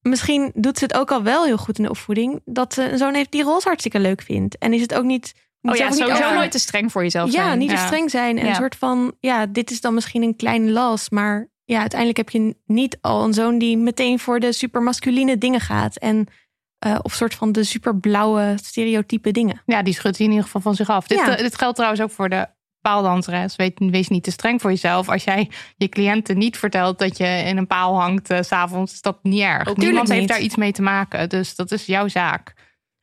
misschien 0.00 0.50
doet 0.54 0.78
ze 0.78 0.84
het 0.84 0.94
ook 0.94 1.10
al 1.10 1.22
wel 1.22 1.44
heel 1.44 1.56
goed 1.56 1.78
in 1.78 1.84
de 1.84 1.90
opvoeding, 1.90 2.40
dat 2.44 2.74
ze 2.74 2.90
een 2.90 2.98
zoon 2.98 3.14
heeft 3.14 3.30
die 3.32 3.42
roze 3.42 3.66
hartstikke 3.66 4.00
leuk 4.00 4.22
vindt. 4.22 4.58
En 4.58 4.72
is 4.72 4.80
het 4.80 4.94
ook 4.94 5.04
niet, 5.04 5.34
moet 5.60 5.72
oh 5.72 5.78
ja, 5.78 5.90
sowieso 5.90 6.22
over- 6.24 6.34
nooit 6.34 6.50
te 6.50 6.58
streng 6.58 6.92
voor 6.92 7.02
jezelf 7.02 7.32
ja, 7.32 7.44
zijn. 7.44 7.58
niet 7.58 7.68
te 7.68 7.74
Ja. 7.74 7.86
streng 7.86 8.10
zijn. 8.10 8.38
En 8.38 8.44
Ja. 8.44 8.50
een 8.50 8.56
soort 8.56 8.76
van, 8.76 9.12
ja, 9.20 9.46
dit 9.46 9.70
is 9.70 9.80
dan 9.80 9.94
misschien 9.94 10.22
een 10.22 10.36
kleine 10.36 10.70
last, 10.70 11.10
maar 11.10 11.48
ja, 11.64 11.78
uiteindelijk 11.80 12.18
heb 12.18 12.30
je 12.30 12.56
niet 12.66 12.98
al 13.00 13.24
een 13.24 13.34
zoon 13.34 13.58
die 13.58 13.76
meteen 13.76 14.18
voor 14.18 14.40
de 14.40 14.52
super 14.52 14.82
masculine 14.82 15.38
dingen 15.38 15.60
gaat 15.60 15.96
en 15.96 16.26
eh, 16.80 16.98
of 17.02 17.12
soort 17.14 17.34
van 17.34 17.52
de 17.52 17.64
super 17.64 17.96
blauwe 17.96 18.54
stereotype 18.62 19.30
dingen. 19.30 19.62
Ja, 19.66 19.82
die 19.82 19.94
schudt 19.94 20.16
hij 20.16 20.26
in 20.26 20.32
ieder 20.32 20.46
geval 20.46 20.60
van 20.60 20.74
zich 20.74 20.88
af. 20.88 21.06
Dit, 21.06 21.18
Ja. 21.18 21.36
eh, 21.36 21.42
dit 21.42 21.56
geldt 21.56 21.74
trouwens 21.76 22.02
ook 22.02 22.10
voor 22.10 22.28
de 22.28 22.46
paaldanseres. 22.80 23.56
Weet, 23.56 23.74
wees 23.78 24.08
niet 24.08 24.22
te 24.24 24.30
streng 24.30 24.60
voor 24.60 24.70
jezelf. 24.70 25.08
Als 25.08 25.24
jij 25.24 25.50
je 25.76 25.88
cliënten 25.88 26.38
niet 26.38 26.58
vertelt 26.58 26.98
dat 26.98 27.16
je 27.18 27.26
in 27.26 27.56
een 27.56 27.66
paal 27.66 28.00
hangt 28.00 28.26
s 28.40 28.46
s'avonds, 28.46 28.92
is 28.92 29.00
dat 29.00 29.18
niet 29.22 29.40
erg. 29.42 29.76
Niemand 29.76 30.08
heeft 30.08 30.28
daar 30.28 30.40
iets 30.40 30.56
mee 30.56 30.72
te 30.72 30.82
maken. 30.82 31.28
Dus 31.28 31.54
dat 31.54 31.72
is 31.72 31.86
jouw 31.86 32.08
zaak. 32.08 32.54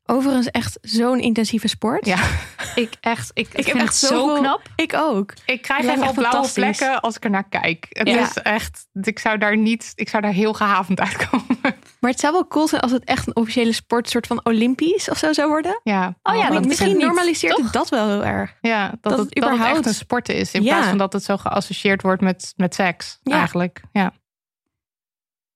Overigens 0.09 0.47
echt 0.51 0.77
zo'n 0.81 1.19
intensieve 1.19 1.67
sport. 1.67 2.05
Ja. 2.05 2.17
Ik 2.75 2.93
echt, 2.99 3.31
ik, 3.33 3.47
ik 3.47 3.53
heb 3.55 3.63
vind 3.65 3.77
echt 3.77 4.01
het 4.01 4.09
zo 4.11 4.33
knap. 4.33 4.61
Ik 4.75 4.93
ook. 4.93 5.33
Ik 5.45 5.61
krijg 5.61 5.85
echt 5.85 6.01
al 6.01 6.13
blauwe 6.13 6.49
plekken 6.53 7.01
als 7.01 7.15
ik 7.15 7.23
er 7.23 7.29
naar 7.29 7.49
kijk. 7.49 7.85
Het 7.89 8.07
Ja. 8.07 8.21
is 8.21 8.33
echt, 8.33 8.87
ik 9.01 9.19
zou 9.19 9.37
daar 9.37 9.57
niet, 9.57 9.91
ik 9.95 10.09
zou 10.09 10.21
daar 10.21 10.31
heel 10.31 10.53
gehavend 10.53 10.99
uitkomen. 11.07 11.57
Maar 11.99 12.11
het 12.11 12.19
zou 12.19 12.33
wel 12.33 12.47
cool 12.47 12.67
zijn 12.67 12.81
als 12.81 12.91
het 12.91 13.03
echt 13.03 13.27
een 13.27 13.35
officiële 13.35 13.71
sport, 13.73 14.09
soort 14.09 14.27
van 14.27 14.39
Olympisch 14.45 15.09
of 15.09 15.17
zo 15.17 15.33
zou 15.33 15.49
worden. 15.49 15.79
Ja, 15.83 16.17
Oh 16.23 16.35
ja, 16.35 16.49
dat 16.49 16.65
misschien 16.65 16.87
niet, 16.87 16.97
normaliseert 17.05 17.55
toch? 17.55 17.63
het 17.63 17.73
dat 17.73 17.89
wel 17.89 18.07
heel 18.07 18.25
erg. 18.25 18.55
ja 18.61 18.89
dat, 18.89 18.97
dat 19.01 19.11
het, 19.11 19.19
het 19.19 19.33
dat 19.35 19.43
het 19.43 19.53
überhaupt- 19.53 19.77
echt 19.77 19.85
een 19.87 19.93
sport 19.93 20.29
is. 20.29 20.53
In 20.53 20.63
Ja. 20.63 20.73
plaats 20.73 20.87
van 20.87 20.97
dat 20.97 21.13
het 21.13 21.23
zo 21.23 21.37
geassocieerd 21.37 22.01
wordt 22.01 22.21
met, 22.21 22.53
met 22.55 22.75
seks. 22.75 23.19
Ja. 23.23 23.35
Eigenlijk. 23.37 23.81
Ja. 23.91 24.13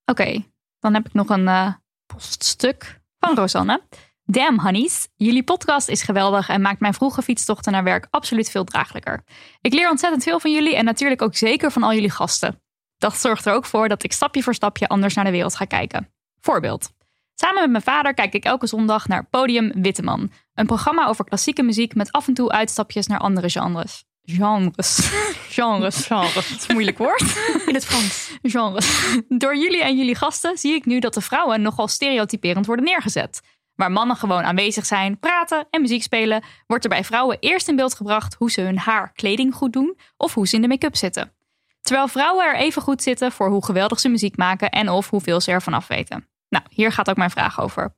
Oké, 0.05 0.43
dan 0.79 0.93
heb 0.93 1.05
ik 1.05 1.13
nog 1.13 1.29
een 1.29 1.47
eh, 1.47 1.73
poststuk 2.05 2.99
van 3.19 3.35
Rosanne. 3.35 3.81
Damn 4.25 4.59
honeys, 4.59 5.07
jullie 5.15 5.43
podcast 5.43 5.87
is 5.87 6.01
geweldig 6.01 6.49
en 6.49 6.61
maakt 6.61 6.79
mijn 6.79 6.93
vroege 6.93 7.21
fietstochten 7.21 7.71
naar 7.71 7.83
werk 7.83 8.07
absoluut 8.09 8.49
veel 8.49 8.63
draaglijker. 8.63 9.23
Ik 9.61 9.73
leer 9.73 9.89
ontzettend 9.89 10.23
veel 10.23 10.39
van 10.39 10.51
jullie 10.51 10.75
en 10.75 10.85
natuurlijk 10.85 11.21
ook 11.21 11.35
zeker 11.35 11.71
van 11.71 11.83
al 11.83 11.93
jullie 11.93 12.09
gasten. 12.09 12.61
Dat 12.97 13.17
zorgt 13.17 13.45
er 13.45 13.53
ook 13.53 13.65
voor 13.65 13.89
dat 13.89 14.03
ik 14.03 14.13
stapje 14.13 14.43
voor 14.43 14.53
stapje 14.53 14.87
anders 14.87 15.13
naar 15.13 15.25
de 15.25 15.31
wereld 15.31 15.55
ga 15.55 15.65
kijken. 15.65 16.13
Voorbeeld. 16.39 16.89
Samen 17.35 17.61
met 17.61 17.71
mijn 17.71 17.83
vader 17.83 18.13
kijk 18.13 18.33
ik 18.33 18.43
elke 18.43 18.67
zondag 18.67 19.07
naar 19.07 19.27
Podium 19.29 19.81
Witteman. 19.81 20.31
Een 20.53 20.65
programma 20.65 21.07
over 21.07 21.25
klassieke 21.25 21.63
muziek 21.63 21.95
met 21.95 22.11
af 22.11 22.27
en 22.27 22.33
toe 22.33 22.51
uitstapjes 22.51 23.07
naar 23.07 23.19
andere 23.19 23.49
genres. 23.49 24.03
Genres. 24.23 24.97
Genres. 25.57 26.05
Genres. 26.05 26.33
Dat 26.33 26.43
is 26.43 26.67
een 26.67 26.73
moeilijk 26.73 26.97
woord 26.97 27.21
In 27.67 27.73
het 27.73 27.85
Frans. 27.85 28.31
genres. 28.41 29.17
Door 29.27 29.57
jullie 29.57 29.83
en 29.83 29.97
jullie 29.97 30.15
gasten 30.15 30.57
zie 30.57 30.73
ik 30.73 30.85
nu 30.85 30.99
dat 30.99 31.13
de 31.13 31.21
vrouwen 31.21 31.61
nogal 31.61 31.87
stereotyperend 31.87 32.65
worden 32.65 32.85
neergezet. 32.85 33.41
Waar 33.75 33.91
mannen 33.91 34.15
gewoon 34.15 34.43
aanwezig 34.43 34.85
zijn, 34.85 35.19
praten 35.19 35.67
en 35.69 35.81
muziek 35.81 36.03
spelen, 36.03 36.43
wordt 36.67 36.83
er 36.83 36.89
bij 36.89 37.03
vrouwen 37.03 37.37
eerst 37.39 37.67
in 37.67 37.75
beeld 37.75 37.93
gebracht 37.93 38.33
hoe 38.33 38.51
ze 38.51 38.61
hun 38.61 38.77
haar, 38.77 39.11
kleding 39.13 39.53
goed 39.55 39.73
doen 39.73 39.97
of 40.17 40.33
hoe 40.33 40.47
ze 40.47 40.55
in 40.55 40.61
de 40.61 40.67
make-up 40.67 40.95
zitten. 40.95 41.33
Terwijl 41.81 42.07
vrouwen 42.07 42.45
er 42.45 42.55
even 42.55 42.81
goed 42.81 43.03
zitten 43.03 43.31
voor 43.31 43.49
hoe 43.49 43.65
geweldig 43.65 43.99
ze 43.99 44.09
muziek 44.09 44.37
maken 44.37 44.69
en 44.69 44.89
of 44.89 45.09
hoeveel 45.09 45.41
ze 45.41 45.51
ervan 45.51 45.73
af 45.73 45.87
weten. 45.87 46.27
Nou, 46.49 46.63
hier 46.69 46.91
gaat 46.91 47.09
ook 47.09 47.17
mijn 47.17 47.29
vraag 47.29 47.61
over. 47.61 47.93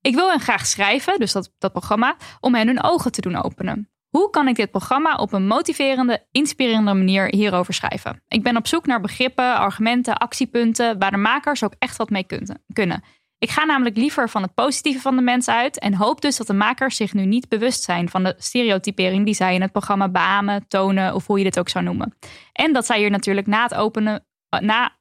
Ik 0.00 0.14
wil 0.14 0.30
hen 0.30 0.40
graag 0.40 0.66
schrijven, 0.66 1.18
dus 1.18 1.32
dat, 1.32 1.52
dat 1.58 1.72
programma, 1.72 2.16
om 2.40 2.54
hen 2.54 2.66
hun 2.66 2.82
ogen 2.82 3.12
te 3.12 3.20
doen 3.20 3.42
openen. 3.42 3.88
Hoe 4.08 4.30
kan 4.30 4.48
ik 4.48 4.56
dit 4.56 4.70
programma 4.70 5.16
op 5.16 5.32
een 5.32 5.46
motiverende, 5.46 6.26
inspirerende 6.30 6.94
manier 6.94 7.26
hierover 7.26 7.74
schrijven? 7.74 8.22
Ik 8.28 8.42
ben 8.42 8.56
op 8.56 8.66
zoek 8.66 8.86
naar 8.86 9.00
begrippen, 9.00 9.56
argumenten, 9.56 10.16
actiepunten 10.16 10.98
waar 10.98 11.10
de 11.10 11.16
makers 11.16 11.62
ook 11.64 11.74
echt 11.78 11.96
wat 11.96 12.10
mee 12.10 12.24
kun- 12.24 12.60
kunnen. 12.72 13.02
Ik 13.38 13.50
ga 13.50 13.64
namelijk 13.64 13.96
liever 13.96 14.28
van 14.30 14.42
het 14.42 14.54
positieve 14.54 15.00
van 15.00 15.16
de 15.16 15.22
mens 15.22 15.48
uit 15.48 15.78
en 15.78 15.94
hoop 15.94 16.20
dus 16.20 16.36
dat 16.36 16.46
de 16.46 16.52
makers 16.54 16.96
zich 16.96 17.12
nu 17.12 17.24
niet 17.26 17.48
bewust 17.48 17.82
zijn 17.82 18.08
van 18.08 18.24
de 18.24 18.34
stereotypering 18.38 19.24
die 19.24 19.34
zij 19.34 19.54
in 19.54 19.62
het 19.62 19.72
programma 19.72 20.08
beamen, 20.08 20.68
tonen 20.68 21.14
of 21.14 21.26
hoe 21.26 21.38
je 21.38 21.44
dit 21.44 21.58
ook 21.58 21.68
zou 21.68 21.84
noemen. 21.84 22.16
En 22.52 22.72
dat 22.72 22.86
zij 22.86 22.98
hier 22.98 23.10
natuurlijk 23.10 23.46
na 23.46 23.62
het 23.62 23.74
openen, 23.74 24.26
eh, 24.48 24.60
na, 24.60 24.96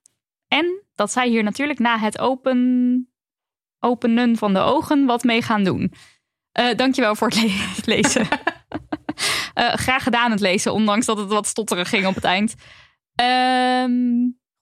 en 0.48 0.82
dat 0.96 1.12
zij 1.12 1.28
hier 1.28 1.44
natuurlijk 1.44 1.80
na 1.80 1.98
het 2.00 2.20
open, 2.20 3.08
openen 3.80 4.38
van 4.38 4.54
de 4.54 4.60
ogen 4.60 5.06
wat 5.06 5.24
mee 5.24 5.42
gaan 5.42 5.64
doen. 5.64 5.94
Eh 6.52 6.76
dankjewel 6.76 7.16
voor 7.16 7.28
het 7.28 7.42
le- 7.42 7.82
lezen. 7.96 8.28
Eh, 9.54 9.74
graag 9.74 10.04
gedaan 10.04 10.32
het 10.32 10.40
lezen, 10.40 10.74
ondanks 10.74 11.06
dat 11.06 11.18
het 11.18 11.30
wat 11.30 11.48
stotterig 11.48 11.90
ging 11.90 12.06
op 12.06 12.16
het 12.16 12.24
eind. 12.24 12.56
Ehm, 13.16 13.92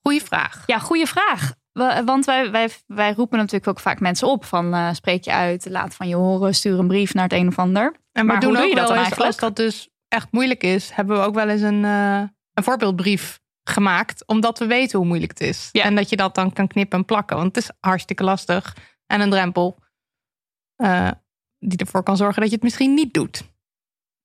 Goeie 0.02 0.22
vraag. 0.22 0.62
ja, 0.66 0.78
goede 0.78 1.06
vraag. 1.06 1.52
Wa- 1.72 2.04
Want 2.04 2.24
wij, 2.24 2.50
wij, 2.50 2.68
wij 2.86 3.12
roepen 3.12 3.38
natuurlijk 3.38 3.68
ook 3.68 3.80
vaak 3.80 4.00
mensen 4.00 4.28
op 4.28 4.44
van 4.44 4.74
eh, 4.74 4.92
spreek 4.92 5.24
je 5.24 5.32
uit, 5.32 5.70
laat 5.70 5.94
van 5.94 6.08
je 6.08 6.14
horen, 6.14 6.54
stuur 6.54 6.78
een 6.78 6.86
brief 6.88 7.14
naar 7.14 7.24
het 7.24 7.32
een 7.32 7.48
of 7.48 7.58
ander. 7.58 7.96
En 8.12 8.26
Maar 8.26 8.44
hoe 8.44 8.56
doe 8.56 8.66
je 8.66 8.74
dat 8.74 8.88
dan 8.88 8.96
eigenlijk? 8.96 9.26
Als 9.26 9.36
dat 9.36 9.56
dus 9.56 9.88
echt 10.08 10.28
moeilijk 10.30 10.62
is, 10.62 10.90
hebben 10.90 11.16
we 11.16 11.22
ook 11.24 11.34
wel 11.34 11.48
eens 11.48 11.60
een, 11.60 11.84
eh, 11.84 12.22
een 12.54 12.62
voorbeeldbrief 12.64 13.40
gemaakt. 13.64 14.26
Omdat 14.26 14.58
we 14.58 14.66
weten 14.66 14.98
hoe 14.98 15.06
moeilijk 15.06 15.30
het 15.30 15.40
is. 15.48 15.68
Ja. 15.72 15.82
En 15.82 15.94
dat 15.94 16.08
je 16.08 16.16
dat 16.16 16.34
dan 16.34 16.52
kan 16.52 16.66
knippen 16.66 16.98
en 16.98 17.04
plakken. 17.04 17.36
Want 17.36 17.54
het 17.54 17.64
is 17.64 17.70
hartstikke 17.80 18.24
lastig. 18.24 18.76
En 19.06 19.20
een 19.20 19.30
drempel 19.30 19.78
eh, 20.76 21.10
die 21.58 21.78
ervoor 21.78 22.02
kan 22.02 22.16
zorgen 22.16 22.40
dat 22.40 22.48
je 22.48 22.54
het 22.54 22.64
misschien 22.64 22.94
niet 22.94 23.14
doet. 23.14 23.50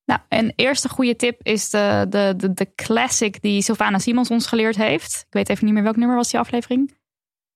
Nou, 0.04 0.20
een 0.28 0.52
eerste 0.56 0.88
goede 0.88 1.16
tip 1.16 1.40
is 1.42 1.70
de, 1.70 2.06
de, 2.08 2.34
de, 2.36 2.54
de 2.54 2.74
classic 2.74 3.42
die 3.42 3.62
Sylvana 3.62 3.98
Simons 3.98 4.30
ons 4.30 4.46
geleerd 4.46 4.76
heeft. 4.76 5.24
Ik 5.26 5.32
weet 5.32 5.48
even 5.48 5.64
niet 5.64 5.74
meer 5.74 5.82
welk 5.82 5.96
nummer 5.96 6.16
was 6.16 6.30
die 6.30 6.40
aflevering. 6.40 6.96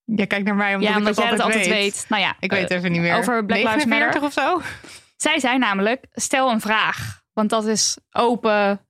Je 0.05 0.25
kijkt 0.25 0.45
naar 0.45 0.55
mij 0.55 0.75
omdat, 0.75 0.89
ja, 0.89 0.97
ik 0.97 1.03
dat 1.05 1.15
jij 1.15 1.25
het 1.25 1.39
altijd 1.39 1.55
altijd 1.55 1.73
weet. 1.73 1.83
weet. 1.93 2.05
Nou 2.09 2.21
ja, 2.21 2.35
Ik 2.39 2.51
weet 2.51 2.69
even 2.69 2.91
niet 2.91 3.01
meer. 3.01 3.17
over 3.17 3.45
Black 3.45 3.59
Lives 3.59 3.85
49 3.85 4.21
Matter. 4.21 4.53
of 4.55 4.63
zo? 4.63 4.71
Zij 5.15 5.39
zei 5.39 5.57
namelijk, 5.57 6.05
stel 6.11 6.51
een 6.51 6.61
vraag. 6.61 7.21
Want 7.33 7.49
dat 7.49 7.65
is 7.65 7.97
open, 8.11 8.85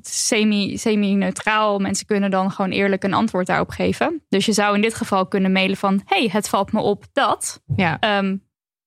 semi- 0.00 0.76
semi-neutraal. 0.78 1.78
Mensen 1.78 2.06
kunnen 2.06 2.30
dan 2.30 2.50
gewoon 2.50 2.70
eerlijk 2.70 3.02
een 3.04 3.14
antwoord 3.14 3.46
daarop 3.46 3.70
geven. 3.70 4.22
Dus 4.28 4.46
je 4.46 4.52
zou 4.52 4.74
in 4.74 4.80
dit 4.80 4.94
geval 4.94 5.26
kunnen 5.26 5.52
mailen 5.52 5.76
van... 5.76 6.00
hey, 6.04 6.28
het 6.32 6.48
valt 6.48 6.72
me 6.72 6.80
op 6.80 7.04
dat. 7.12 7.60
Ja. 7.76 7.96
Ehm, 8.00 8.36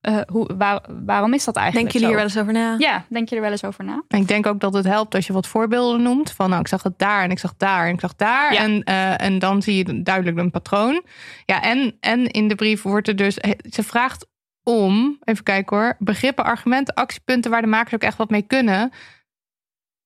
eh, 0.05 0.21
hoe, 0.27 0.55
waar- 0.57 0.85
waarom 1.05 1.33
is 1.33 1.43
dat 1.43 1.55
eigenlijk 1.55 1.91
Denken 1.91 2.09
jullie 2.09 2.21
hier 2.21 2.29
zo? 2.29 2.41
wel 2.41 2.51
eens 2.51 2.65
over 2.67 2.77
na? 2.79 2.87
Ja, 2.87 3.05
denk 3.09 3.29
je 3.29 3.35
er 3.35 3.41
wel 3.41 3.51
eens 3.51 3.63
over 3.63 3.83
na? 3.83 4.03
En 4.07 4.19
ik 4.21 4.27
denk 4.27 4.45
ook 4.45 4.59
dat 4.59 4.73
het 4.73 4.85
helpt 4.85 5.15
als 5.15 5.27
je 5.27 5.33
wat 5.33 5.47
voorbeelden 5.47 6.01
noemt. 6.01 6.31
Van 6.31 6.49
nou, 6.49 6.61
ik 6.61 6.67
zag 6.67 6.83
het 6.83 6.99
daar 6.99 7.23
en 7.23 7.31
ik 7.31 7.39
zag 7.39 7.55
daar 7.57 7.87
en 7.87 7.93
ik 7.93 7.99
zag 7.99 8.15
daar. 8.15 8.53
Ja. 8.53 8.59
En, 8.59 8.83
eh, 8.83 9.21
en 9.21 9.39
dan 9.39 9.61
zie 9.61 9.75
je 9.75 10.03
duidelijk 10.03 10.37
een 10.37 10.51
patroon. 10.51 11.03
Ja, 11.45 11.61
en, 11.61 11.97
en 11.99 12.27
in 12.27 12.47
de 12.47 12.55
brief 12.55 12.81
wordt 12.81 13.07
er 13.07 13.15
dus... 13.15 13.37
Ze 13.69 13.83
vraagt 13.83 14.27
om, 14.63 15.17
even 15.23 15.43
kijken 15.43 15.77
hoor... 15.77 15.95
begrippen, 15.99 16.45
argumenten, 16.45 16.93
actiepunten... 16.93 17.51
waar 17.51 17.61
de 17.61 17.67
makers 17.67 17.93
ook 17.93 18.01
echt 18.01 18.17
wat 18.17 18.29
mee 18.29 18.41
kunnen. 18.41 18.91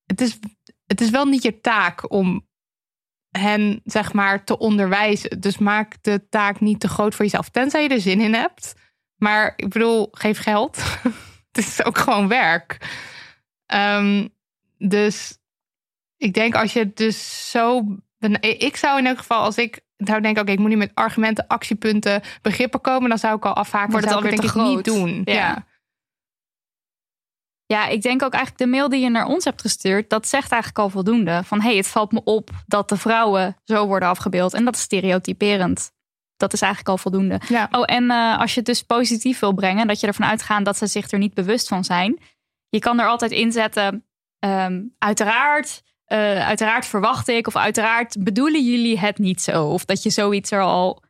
Het 0.05 0.21
is, 0.21 0.39
het 0.85 1.01
is 1.01 1.09
wel 1.09 1.25
niet 1.25 1.43
je 1.43 1.61
taak 1.61 2.11
om 2.11 2.47
hen, 3.29 3.81
zeg 3.83 4.13
maar, 4.13 4.43
te 4.43 4.57
onderwijzen. 4.57 5.41
Dus 5.41 5.57
maak 5.57 5.95
de 6.01 6.27
taak 6.29 6.59
niet 6.59 6.79
te 6.79 6.87
groot 6.87 7.15
voor 7.15 7.25
jezelf. 7.25 7.49
Tenzij 7.49 7.83
je 7.83 7.89
er 7.89 8.01
zin 8.01 8.21
in 8.21 8.33
hebt. 8.33 8.73
Maar 9.19 9.53
ik 9.55 9.69
bedoel, 9.69 10.07
geef 10.11 10.39
geld. 10.39 10.83
het 11.51 11.57
is 11.57 11.83
ook 11.83 11.97
gewoon 11.97 12.27
werk. 12.27 12.77
Ehm, 13.65 14.27
dus 14.77 15.37
ik 16.17 16.33
denk 16.33 16.55
als 16.55 16.73
je 16.73 16.79
het 16.79 16.97
dus 16.97 17.49
zo. 17.51 17.85
Ik 18.41 18.75
zou 18.75 18.97
in 18.97 19.05
elk 19.05 19.17
geval, 19.17 19.43
als 19.43 19.57
ik 19.57 19.79
zou 19.97 20.21
denken, 20.21 20.41
oké, 20.41 20.51
ik 20.51 20.59
moet 20.59 20.69
nu 20.69 20.75
met 20.75 20.91
argumenten, 20.93 21.47
actiepunten, 21.47 22.21
begrippen 22.41 22.81
komen, 22.81 23.09
dan 23.09 23.17
zou 23.17 23.35
ik 23.35 23.45
al 23.45 23.53
afhaken. 23.53 23.91
Wordt 23.91 24.05
het 24.05 24.15
alweer 24.15 24.29
denk 24.29 24.41
te 24.41 24.47
ik 24.47 24.53
niet 24.53 24.71
groot. 24.71 24.85
doen. 24.85 25.21
Ja. 25.25 25.33
Ja. 25.33 25.67
Ja, 27.65 27.87
ik 27.87 28.01
denk 28.01 28.23
ook 28.23 28.33
eigenlijk 28.33 28.63
de 28.63 28.77
mail 28.77 28.89
die 28.89 28.99
je 28.99 29.09
naar 29.09 29.25
ons 29.25 29.43
hebt 29.43 29.61
gestuurd, 29.61 30.09
dat 30.09 30.27
zegt 30.27 30.51
eigenlijk 30.51 30.81
al 30.81 30.89
voldoende. 30.89 31.41
Van 31.43 31.61
hé, 31.61 31.67
hey, 31.67 31.77
het 31.77 31.87
valt 31.87 32.11
me 32.11 32.21
op 32.23 32.49
dat 32.67 32.89
de 32.89 32.97
vrouwen 32.97 33.57
zo 33.63 33.87
worden 33.87 34.09
afgebeeld. 34.09 34.53
En 34.53 34.65
dat 34.65 34.75
is 34.75 34.81
stereotyperend. 34.81 35.91
Dat 36.39 36.53
is 36.53 36.61
eigenlijk 36.61 36.91
al 36.91 36.97
voldoende. 36.97 37.41
Ja. 37.47 37.67
Oh, 37.71 37.83
en 37.85 38.11
eh, 38.11 38.39
als 38.39 38.51
je 38.51 38.57
het 38.57 38.65
dus 38.65 38.83
positief 38.83 39.39
wil 39.39 39.53
brengen, 39.53 39.87
dat 39.87 39.99
je 39.99 40.07
ervan 40.07 40.25
uitgaat 40.27 40.65
dat 40.65 40.77
ze 40.77 40.87
zich 40.87 41.11
er 41.11 41.19
niet 41.19 41.33
bewust 41.33 41.67
van 41.67 41.83
zijn. 41.83 42.19
Je 42.69 42.79
kan 42.79 42.99
er 42.99 43.07
altijd 43.07 43.31
inzetten, 43.31 44.05
ehm, 44.39 44.81
uiteraard, 44.97 45.81
eh, 46.05 46.47
uiteraard 46.47 46.85
verwacht 46.85 47.27
ik, 47.27 47.47
of 47.47 47.55
uiteraard 47.55 48.23
bedoelen 48.23 48.63
jullie 48.65 48.99
het 48.99 49.17
niet 49.17 49.41
zo. 49.41 49.65
Of 49.65 49.85
dat 49.85 50.03
je 50.03 50.09
zoiets 50.09 50.51
er 50.51 50.61
al 50.61 51.03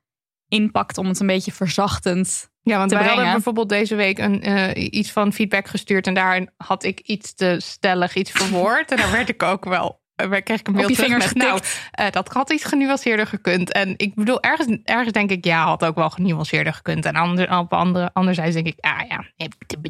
inpakt 0.48 0.98
om 0.98 1.08
het 1.08 1.20
een 1.20 1.28
beetje 1.28 1.52
verzachtend 1.52 2.50
Ja, 2.62 2.78
want 2.78 2.90
wij 2.90 3.00
hadden 3.00 3.16
brengen. 3.18 3.34
bijvoorbeeld 3.34 3.70
deze 3.70 3.96
week 3.96 4.18
een, 4.18 4.42
eh, 4.42 4.92
iets 4.94 5.12
van 5.12 5.34
feedback 5.34 5.68
gestuurd. 5.68 6.08
En 6.08 6.14
daarin 6.14 6.50
had 6.58 6.84
ik 6.84 7.00
iets 7.00 7.34
te 7.34 7.56
stellig, 7.60 8.16
iets 8.16 8.32
verwoord. 8.32 8.92
en 8.92 8.98
daar 8.98 9.12
werd 9.12 9.30
ik 9.30 9.44
ook 9.44 9.66
wel. 9.66 9.99
Eh, 10.20 10.42
kreeg 10.44 10.60
ik 10.60 10.68
een 10.68 10.74
mail 10.74 10.88
je 10.88 10.94
terug 10.94 11.10
vingers 11.10 11.34
met, 11.34 11.44
nou, 11.44 11.58
getikt. 11.58 11.90
eh, 11.92 12.10
dat 12.12 12.28
had 12.28 12.52
iets 12.52 12.64
genuanceerder 12.64 13.28
gekund. 13.28 13.72
En 13.72 13.94
ik 13.98 14.16
bedoel, 14.16 14.42
ergens, 14.42 14.78
ergens 14.84 15.12
denk 15.12 15.30
ik, 15.32 15.46
ja, 15.46 15.64
had 15.64 15.86
ook 15.86 15.96
wel 15.96 16.10
genuanceerder 16.10 16.74
gekund. 16.74 17.06
En 17.06 17.16
ander, 17.16 17.58
op 17.58 17.74
andere, 17.74 18.10
anderzijds 18.14 18.54
denk 18.56 18.68
ik, 18.68 18.78
ah 18.80 19.02
ja, 19.08 19.26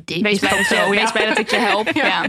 Wees 0.05 0.39
blij, 0.39 0.49
dat 0.57 0.67
je, 0.67 0.87
wees 0.89 1.11
blij 1.11 1.25
dat 1.25 1.37
ik 1.37 1.49
je 1.49 1.57
help. 1.57 1.89
Ja. 1.99 2.05
ja. 2.05 2.25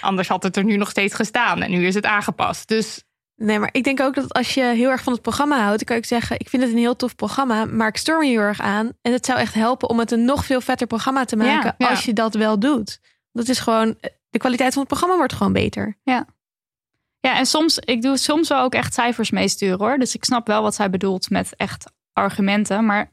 Anders 0.00 0.28
had 0.28 0.42
het 0.42 0.56
er 0.56 0.64
nu 0.64 0.76
nog 0.76 0.90
steeds 0.90 1.14
gestaan. 1.14 1.62
En 1.62 1.70
nu 1.70 1.86
is 1.86 1.94
het 1.94 2.06
aangepast. 2.06 2.68
Dus 2.68 3.04
Nee, 3.36 3.58
maar 3.58 3.68
ik 3.72 3.84
denk 3.84 4.00
ook 4.00 4.14
dat 4.14 4.32
als 4.32 4.54
je 4.54 4.62
heel 4.62 4.90
erg 4.90 5.02
van 5.02 5.12
het 5.12 5.22
programma 5.22 5.56
houdt, 5.62 5.76
dan 5.76 5.86
kan 5.86 5.96
ik 5.96 6.04
zeggen, 6.04 6.38
ik 6.38 6.48
vind 6.48 6.62
het 6.62 6.72
een 6.72 6.78
heel 6.78 6.96
tof 6.96 7.16
programma, 7.16 7.64
maar 7.64 7.88
ik 7.88 7.96
stoor 7.96 8.18
me 8.18 8.26
heel 8.26 8.40
erg 8.40 8.60
aan. 8.60 8.92
En 9.02 9.12
het 9.12 9.26
zou 9.26 9.38
echt 9.38 9.54
helpen 9.54 9.88
om 9.88 9.98
het 9.98 10.10
een 10.10 10.24
nog 10.24 10.44
veel 10.44 10.60
vetter 10.60 10.86
programma 10.86 11.24
te 11.24 11.36
maken 11.36 11.64
Ja, 11.64 11.74
ja. 11.78 11.88
als 11.88 12.04
je 12.04 12.12
dat 12.12 12.34
wel 12.34 12.58
doet. 12.58 13.00
Dat 13.32 13.48
is 13.48 13.58
gewoon, 13.58 13.96
de 14.30 14.38
kwaliteit 14.38 14.72
van 14.72 14.78
het 14.78 14.88
programma 14.88 15.16
wordt 15.16 15.32
gewoon 15.32 15.52
beter. 15.52 15.98
Ja, 16.02 16.26
en 17.34 17.46
soms, 17.46 17.78
ik 17.78 18.02
doe 18.02 18.16
soms 18.16 18.48
wel 18.48 18.62
ook 18.62 18.74
echt 18.74 18.94
cijfers 18.94 19.30
meesturen 19.30 19.78
hoor. 19.78 19.98
Dus 19.98 20.14
ik 20.14 20.24
snap 20.24 20.46
wel 20.46 20.62
wat 20.62 20.74
zij 20.74 20.90
bedoelt 20.90 21.30
met 21.30 21.56
echt 21.56 21.84
argumenten. 22.12 22.84
Maar 22.86 23.10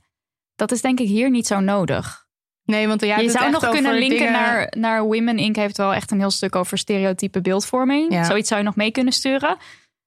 dat 0.55 0.71
is 0.71 0.81
denk 0.81 0.99
ik 0.99 1.07
hier 1.07 1.29
niet 1.29 1.47
zo 1.47 1.59
nodig. 1.59 2.25
nee, 2.65 2.87
want 2.87 3.01
jij 3.01 3.23
je 3.23 3.29
zou 3.29 3.51
nog 3.51 3.69
kunnen 3.69 3.93
linken 3.93 4.17
dingen- 4.17 4.31
naar, 4.31 4.73
naar 4.77 5.03
Women 5.03 5.37
Inc. 5.37 5.55
heeft 5.55 5.77
wel 5.77 5.93
echt 5.93 6.11
een 6.11 6.19
heel 6.19 6.31
stuk 6.31 6.55
over 6.55 6.77
stereotype 6.77 7.41
beeldvorming. 7.41 8.13
Ja. 8.13 8.23
Zoiets 8.23 8.47
zou 8.47 8.59
je 8.59 8.65
nog 8.65 8.75
mee 8.75 8.91
kunnen 8.91 9.13
sturen. 9.13 9.57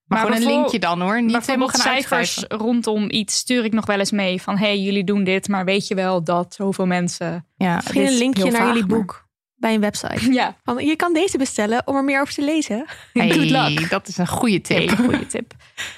Maar, 0.06 0.18
gewoon 0.18 0.36
een 0.36 0.46
linkje 0.46 0.78
dan 0.78 1.00
hoor. 1.00 1.22
Niet 1.22 1.46
helemaal 1.46 1.68
gaan 1.68 1.80
cijfers 1.80 2.10
uitschrijven. 2.12 2.66
rondom 2.66 3.10
iets 3.10 3.36
stuur 3.36 3.64
ik 3.64 3.72
nog 3.72 3.86
wel 3.86 3.98
eens 3.98 4.10
mee. 4.10 4.42
Van 4.42 4.56
hey, 4.56 4.78
jullie 4.78 5.04
doen 5.04 5.24
dit, 5.24 5.48
maar 5.48 5.64
weet 5.64 5.88
je 5.88 5.94
wel 5.94 6.24
dat 6.24 6.54
zoveel 6.54 6.86
mensen... 6.86 7.46
Ja. 7.56 7.74
Misschien 7.74 8.06
een 8.06 8.18
linkje 8.18 8.50
naar 8.50 8.66
jullie 8.66 8.86
maar- 8.86 8.98
boek 8.98 9.25
bij 9.56 9.74
een 9.74 9.80
website. 9.80 10.32
Ja, 10.32 10.56
je 10.78 10.96
kan 10.96 11.12
deze 11.12 11.38
bestellen 11.38 11.86
om 11.86 11.96
er 11.96 12.04
meer 12.04 12.20
over 12.20 12.34
te 12.34 12.44
lezen. 12.44 12.86
Hey, 13.12 13.30
Good 13.30 13.50
luck. 13.50 13.90
dat 13.90 14.08
is 14.08 14.16
een 14.18 14.26
goede 14.28 14.60
tip. 14.60 14.76
Hele 14.76 14.96
goede 14.96 15.26
tip. 15.26 15.52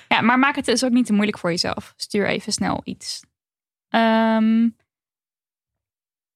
Ja, 0.09 0.21
maar 0.21 0.39
maak 0.39 0.57
het 0.57 0.65
dus 0.65 0.85
ook 0.85 0.91
niet 0.91 1.07
te 1.07 1.13
moeilijk 1.13 1.39
voor 1.39 1.51
jezelf. 1.51 1.93
Stuur 1.97 2.27
even 2.27 2.53
snel 2.53 2.81
iets. 2.85 3.21
Ehm, 3.89 4.69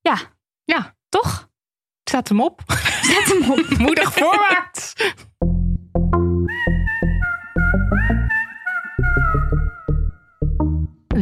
ja. 0.00 0.16
Ja. 0.64 0.96
Toch? 1.08 1.50
Zet 2.11 2.28
hem 2.28 2.40
op. 2.40 2.62
Zet 3.12 3.38
hem 3.38 3.50
op. 3.50 3.78
Moedig 3.78 4.12
voorwaarts. 4.12 4.92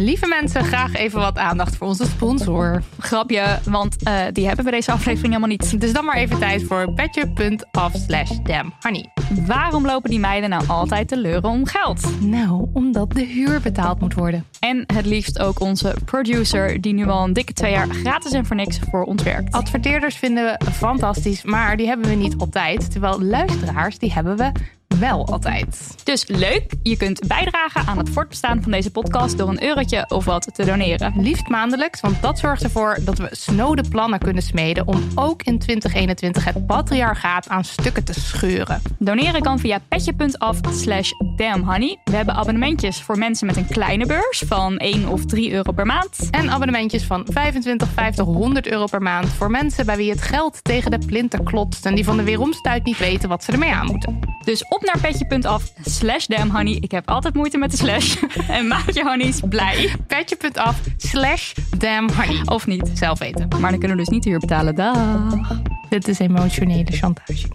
Lieve 0.02 0.26
mensen, 0.26 0.64
graag 0.64 0.94
even 0.94 1.20
wat 1.20 1.38
aandacht 1.38 1.76
voor 1.76 1.86
onze 1.86 2.06
sponsor. 2.06 2.82
Grapje, 2.98 3.58
want 3.64 4.02
eh, 4.02 4.22
die 4.32 4.46
hebben 4.46 4.64
we 4.64 4.70
deze 4.70 4.92
aflevering 4.92 5.26
helemaal 5.26 5.48
niet. 5.48 5.80
Dus 5.80 5.92
dan 5.92 6.04
maar 6.04 6.16
even 6.16 6.38
tijd 6.38 6.62
voor 6.62 6.92
petje.af 6.92 7.92
slash 8.06 8.30
damhoney. 8.42 9.10
Waarom 9.46 9.86
lopen 9.86 10.10
die 10.10 10.18
meiden 10.18 10.50
nou 10.50 10.68
altijd 10.68 11.08
te 11.08 11.16
leuren 11.16 11.50
om 11.50 11.66
geld? 11.66 12.20
Nou, 12.20 12.68
omdat 12.72 13.10
de 13.10 13.24
huur 13.24 13.60
betaald 13.60 14.00
moet 14.00 14.14
worden. 14.14 14.44
En 14.60 14.84
het 14.86 15.06
liefst 15.06 15.38
ook 15.38 15.60
onze 15.60 15.96
producer, 16.04 16.80
die 16.80 16.92
nu 16.92 17.06
al 17.06 17.24
een 17.24 17.32
dikke 17.32 17.52
twee 17.52 17.72
jaar 17.72 17.88
gratis 17.88 18.32
en 18.32 18.46
voor 18.46 18.56
niks 18.56 18.78
voor 18.90 19.04
ons 19.04 19.22
werkt. 19.22 19.52
Adverteerders 19.52 20.16
vinden 20.16 20.44
we 20.44 20.70
fantastisch, 20.70 21.44
maar 21.44 21.76
die 21.76 21.86
hebben 21.86 22.08
we 22.08 22.14
niet 22.14 22.34
altijd. 22.38 22.90
Terwijl 22.90 23.22
luisteraars, 23.22 23.98
die 23.98 24.12
hebben 24.12 24.36
we 24.36 24.52
wel 24.98 25.26
altijd. 25.26 25.96
Dus 26.04 26.26
leuk, 26.26 26.72
je 26.82 26.96
kunt 26.96 27.26
bijdragen 27.26 27.86
aan 27.86 27.98
het 27.98 28.08
voortbestaan 28.10 28.62
van 28.62 28.70
deze 28.70 28.90
podcast 28.90 29.38
door 29.38 29.48
een 29.48 29.62
eurotje 29.62 30.04
of 30.08 30.24
wat 30.24 30.54
te 30.54 30.64
doneren. 30.64 31.12
Liefst 31.16 31.48
maandelijks, 31.48 32.00
want 32.00 32.22
dat 32.22 32.38
zorgt 32.38 32.62
ervoor 32.62 32.98
dat 33.00 33.18
we 33.18 33.28
snode 33.30 33.88
plannen 33.88 34.18
kunnen 34.18 34.42
smeden 34.42 34.86
om 34.86 35.02
ook 35.14 35.42
in 35.42 35.58
2021 35.58 36.44
het 36.44 36.66
patriarchaat 36.66 37.48
aan 37.48 37.64
stukken 37.64 38.04
te 38.04 38.20
scheuren. 38.20 38.82
Doneren 38.98 39.42
kan 39.42 39.58
via 39.58 39.80
petje.af 39.88 40.58
slash 40.70 41.10
Damn 41.36 41.64
Honey. 41.64 41.98
We 42.04 42.16
hebben 42.16 42.34
abonnementjes 42.34 43.02
voor 43.02 43.18
mensen 43.18 43.46
met 43.46 43.56
een 43.56 43.66
kleine 43.66 44.06
beurs 44.06 44.42
van 44.46 44.76
1 44.76 45.08
of 45.08 45.24
3 45.24 45.52
euro 45.52 45.72
per 45.72 45.86
maand. 45.86 46.28
En 46.30 46.50
abonnementjes 46.50 47.02
van 47.02 47.26
25, 47.30 47.88
50, 47.88 48.24
100 48.24 48.66
euro 48.66 48.84
per 48.86 49.02
maand 49.02 49.28
voor 49.28 49.50
mensen 49.50 49.86
bij 49.86 49.96
wie 49.96 50.10
het 50.10 50.22
geld 50.22 50.64
tegen 50.64 50.90
de 50.90 50.98
plinten 51.06 51.44
klotst 51.44 51.86
en 51.86 51.94
die 51.94 52.04
van 52.04 52.16
de 52.16 52.22
weeromstuit 52.22 52.84
niet 52.84 52.98
weten 52.98 53.28
wat 53.28 53.44
ze 53.44 53.52
ermee 53.52 53.72
aan 53.72 53.86
moeten. 53.86 54.18
Dus 54.44 54.68
op 54.68 54.79
naar 54.80 54.98
petje.af 55.00 55.72
slash 55.80 56.26
Damn 56.26 56.50
Honey. 56.50 56.76
Ik 56.80 56.90
heb 56.90 57.08
altijd 57.08 57.34
moeite 57.34 57.58
met 57.58 57.70
de 57.70 57.76
slash. 57.76 58.22
en 58.48 58.66
maak 58.66 58.90
je 58.90 59.02
honeys 59.02 59.40
blij. 59.48 59.96
Petje.af 60.06 60.80
slash 60.96 61.54
damn 61.78 62.12
honey. 62.12 62.42
Of 62.44 62.66
niet. 62.66 62.90
Zelf 62.94 63.18
weten. 63.18 63.48
Maar 63.48 63.70
dan 63.70 63.78
kunnen 63.78 63.96
we 63.96 64.02
dus 64.02 64.12
niet 64.12 64.24
hier 64.24 64.38
betalen. 64.38 64.74
Dag. 64.74 65.62
Dit 65.88 66.08
is 66.08 66.18
emotionele 66.18 66.92
chantage. 66.92 67.48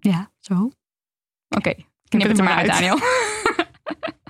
Ja, 0.00 0.30
zo. 0.38 0.70
Oké, 1.48 1.74
knip 2.08 2.28
het 2.28 2.38
er 2.38 2.44
maar 2.44 2.56
uit, 2.56 2.66
Daniel. 2.66 2.98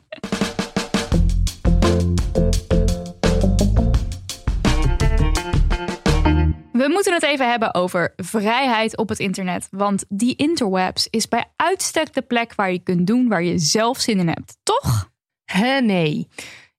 We 6.83 6.89
moeten 6.89 7.13
het 7.13 7.23
even 7.23 7.51
hebben 7.51 7.75
over 7.75 8.13
vrijheid 8.17 8.97
op 8.97 9.09
het 9.09 9.19
internet. 9.19 9.69
Want 9.71 10.05
die 10.09 10.37
interwebs 10.37 11.07
is 11.11 11.29
bij 11.29 11.45
uitstek 11.57 12.15
de 12.15 12.23
plek 12.23 12.55
waar 12.55 12.73
je 12.73 12.79
kunt 12.79 13.07
doen 13.07 13.29
waar 13.29 13.43
je 13.43 13.59
zelf 13.59 13.99
zin 13.99 14.19
in 14.19 14.29
hebt. 14.29 14.57
Toch? 14.63 15.11
Hè, 15.45 15.81
nee. 15.81 16.29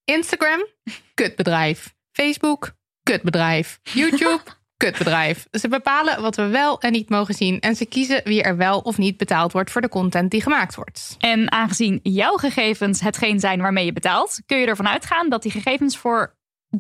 Instagram, 0.04 0.68
kutbedrijf. 1.14 1.94
Facebook, 2.12 2.76
kutbedrijf. 3.04 3.80
YouTube, 3.84 4.42
kutbedrijf. 4.84 5.48
Ze 5.52 5.68
bepalen 5.68 6.22
wat 6.22 6.36
we 6.36 6.48
wel 6.48 6.80
en 6.80 6.92
niet 6.92 7.10
mogen 7.10 7.34
zien. 7.34 7.60
En 7.60 7.76
ze 7.76 7.86
kiezen 7.86 8.22
wie 8.24 8.44
er 8.44 8.58
wel 8.58 8.80
of 8.80 8.98
niet 8.98 9.18
betaald 9.18 9.52
wordt 9.52 9.72
voor 9.72 9.82
de 9.82 9.90
content 9.90 10.32
die 10.32 10.42
gemaakt 10.42 10.76
wordt. 10.76 11.16
En 11.20 11.52
aangezien 11.52 12.00
jouw 12.02 12.36
gegevens 12.36 13.00
hetgeen 13.00 13.40
zijn 13.40 13.62
waarmee 13.62 13.86
je 13.86 13.94
betaalt, 13.94 14.42
kun 14.46 14.58
je 14.58 14.66
ervan 14.66 14.88
uitgaan 14.88 15.30
dat 15.30 15.42
die 15.42 15.52
gegevens 15.52 15.98
voor 15.98 16.36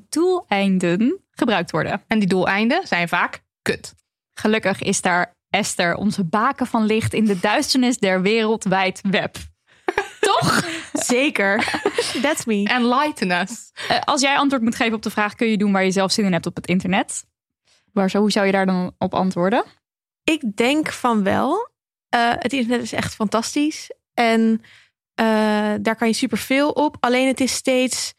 doeleinden 0.09 1.22
gebruikt 1.35 1.71
worden. 1.71 2.03
En 2.07 2.19
die 2.19 2.27
doeleinden 2.27 2.87
zijn 2.87 3.07
vaak 3.07 3.43
kut. 3.61 3.93
Gelukkig 4.33 4.81
is 4.81 5.01
daar 5.01 5.35
Esther, 5.49 5.95
onze 5.95 6.23
baken 6.23 6.67
van 6.67 6.85
licht 6.85 7.13
in 7.13 7.25
de 7.25 7.39
duisternis 7.39 7.97
der 7.97 8.21
wereldwijd 8.21 9.01
web. 9.09 9.35
Toch? 10.19 10.65
Zeker. 10.93 11.81
That's 12.21 12.45
me. 12.45 12.63
Enlighten 12.63 13.31
us. 13.31 13.71
Eh, 13.87 13.99
als 13.99 14.21
jij 14.21 14.37
antwoord 14.37 14.63
moet 14.63 14.75
geven 14.75 14.93
op 14.93 15.01
de 15.01 15.09
vraag: 15.09 15.35
kun 15.35 15.47
je 15.47 15.57
doen 15.57 15.71
waar 15.71 15.83
je 15.83 15.91
zelf 15.91 16.11
zin 16.11 16.25
in 16.25 16.33
hebt 16.33 16.45
op 16.45 16.55
het 16.55 16.67
internet? 16.67 17.25
Waar, 17.91 18.11
hoe 18.11 18.31
zou 18.31 18.45
je 18.45 18.51
daar 18.51 18.65
dan 18.65 18.95
op 18.97 19.13
antwoorden? 19.13 19.63
Ik 20.23 20.55
denk 20.55 20.91
van 20.91 21.23
wel. 21.23 21.69
Eh, 22.09 22.31
het 22.33 22.53
internet 22.53 22.81
is 22.81 22.93
echt 22.93 23.15
fantastisch. 23.15 23.91
En 24.13 24.61
eh, 25.13 25.25
daar 25.81 25.95
kan 25.95 26.07
je 26.07 26.13
superveel 26.13 26.69
op. 26.69 26.97
Alleen 26.99 27.27
het 27.27 27.39
is 27.39 27.53
steeds... 27.53 28.13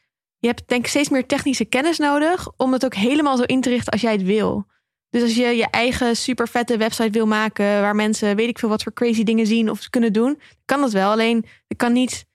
Je 0.44 0.50
hebt 0.50 0.68
denk 0.68 0.84
ik 0.84 0.90
steeds 0.90 1.08
meer 1.08 1.26
technische 1.26 1.64
kennis 1.64 1.98
nodig... 1.98 2.48
om 2.56 2.72
het 2.72 2.84
ook 2.84 2.94
helemaal 2.94 3.36
zo 3.36 3.42
in 3.42 3.60
te 3.60 3.68
richten 3.68 3.92
als 3.92 4.00
jij 4.00 4.12
het 4.12 4.22
wil. 4.22 4.66
Dus 5.10 5.22
als 5.22 5.34
je 5.34 5.46
je 5.46 5.70
eigen 5.70 6.16
super 6.16 6.48
vette 6.48 6.76
website 6.76 7.10
wil 7.10 7.26
maken... 7.26 7.64
waar 7.64 7.94
mensen 7.94 8.36
weet 8.36 8.48
ik 8.48 8.58
veel 8.58 8.68
wat 8.68 8.82
voor 8.82 8.92
crazy 8.92 9.22
dingen 9.22 9.46
zien 9.46 9.70
of 9.70 9.88
kunnen 9.90 10.12
doen... 10.12 10.40
kan 10.64 10.80
dat 10.80 10.92
wel. 10.92 11.10
Alleen 11.10 11.46
het 11.68 11.78
kan 11.78 11.92
niet... 11.92 12.26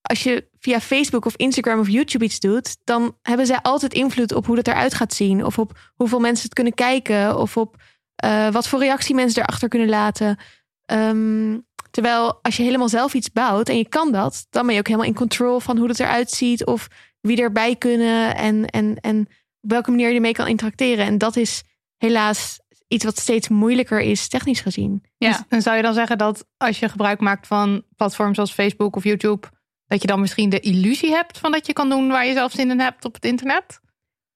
Als 0.00 0.22
je 0.22 0.48
via 0.58 0.80
Facebook 0.80 1.24
of 1.24 1.36
Instagram 1.36 1.78
of 1.78 1.88
YouTube 1.88 2.24
iets 2.24 2.40
doet... 2.40 2.76
dan 2.84 3.16
hebben 3.22 3.46
zij 3.46 3.58
altijd 3.62 3.94
invloed 3.94 4.34
op 4.34 4.46
hoe 4.46 4.56
dat 4.56 4.68
eruit 4.68 4.94
gaat 4.94 5.14
zien. 5.14 5.44
Of 5.44 5.58
op 5.58 5.78
hoeveel 5.94 6.20
mensen 6.20 6.44
het 6.44 6.54
kunnen 6.54 6.74
kijken. 6.74 7.38
Of 7.38 7.56
op 7.56 7.76
eh, 8.14 8.50
wat 8.50 8.68
voor 8.68 8.78
reactie 8.78 9.14
mensen 9.14 9.42
erachter 9.42 9.68
kunnen 9.68 9.88
laten. 9.88 10.38
Ehm, 10.84 11.58
terwijl 11.90 12.38
als 12.42 12.56
je 12.56 12.62
helemaal 12.62 12.88
zelf 12.88 13.14
iets 13.14 13.32
bouwt 13.32 13.68
en 13.68 13.76
je 13.76 13.88
kan 13.88 14.12
dat, 14.12 14.46
dan 14.50 14.64
ben 14.64 14.74
je 14.74 14.80
ook 14.80 14.86
helemaal 14.86 15.08
in 15.08 15.14
control 15.14 15.60
van 15.60 15.76
hoe 15.78 15.88
het 15.88 16.00
eruit 16.00 16.30
ziet 16.30 16.66
of 16.66 16.88
wie 17.20 17.42
erbij 17.42 17.76
kunnen 17.76 18.36
en, 18.36 18.66
en, 18.66 18.96
en 19.00 19.20
op 19.60 19.70
welke 19.70 19.90
manier 19.90 20.08
je 20.08 20.14
ermee 20.14 20.32
kan 20.32 20.46
interacteren. 20.46 21.06
En 21.06 21.18
dat 21.18 21.36
is 21.36 21.62
helaas 21.96 22.60
iets 22.88 23.04
wat 23.04 23.18
steeds 23.18 23.48
moeilijker 23.48 24.00
is, 24.00 24.28
technisch 24.28 24.60
gezien. 24.60 25.04
Ja. 25.16 25.28
Dus, 25.28 25.42
en 25.48 25.62
zou 25.62 25.76
je 25.76 25.82
dan 25.82 25.94
zeggen 25.94 26.18
dat 26.18 26.46
als 26.56 26.78
je 26.78 26.88
gebruik 26.88 27.20
maakt 27.20 27.46
van 27.46 27.82
platforms 27.96 28.34
zoals 28.34 28.52
Facebook 28.52 28.96
of 28.96 29.04
YouTube, 29.04 29.46
dat 29.86 30.00
je 30.00 30.06
dan 30.06 30.20
misschien 30.20 30.50
de 30.50 30.60
illusie 30.60 31.10
hebt 31.10 31.38
van 31.38 31.52
dat 31.52 31.66
je 31.66 31.72
kan 31.72 31.88
doen 31.88 32.08
waar 32.08 32.26
je 32.26 32.32
zelf 32.32 32.52
zin 32.52 32.70
in 32.70 32.80
hebt 32.80 33.04
op 33.04 33.14
het 33.14 33.24
internet? 33.24 33.80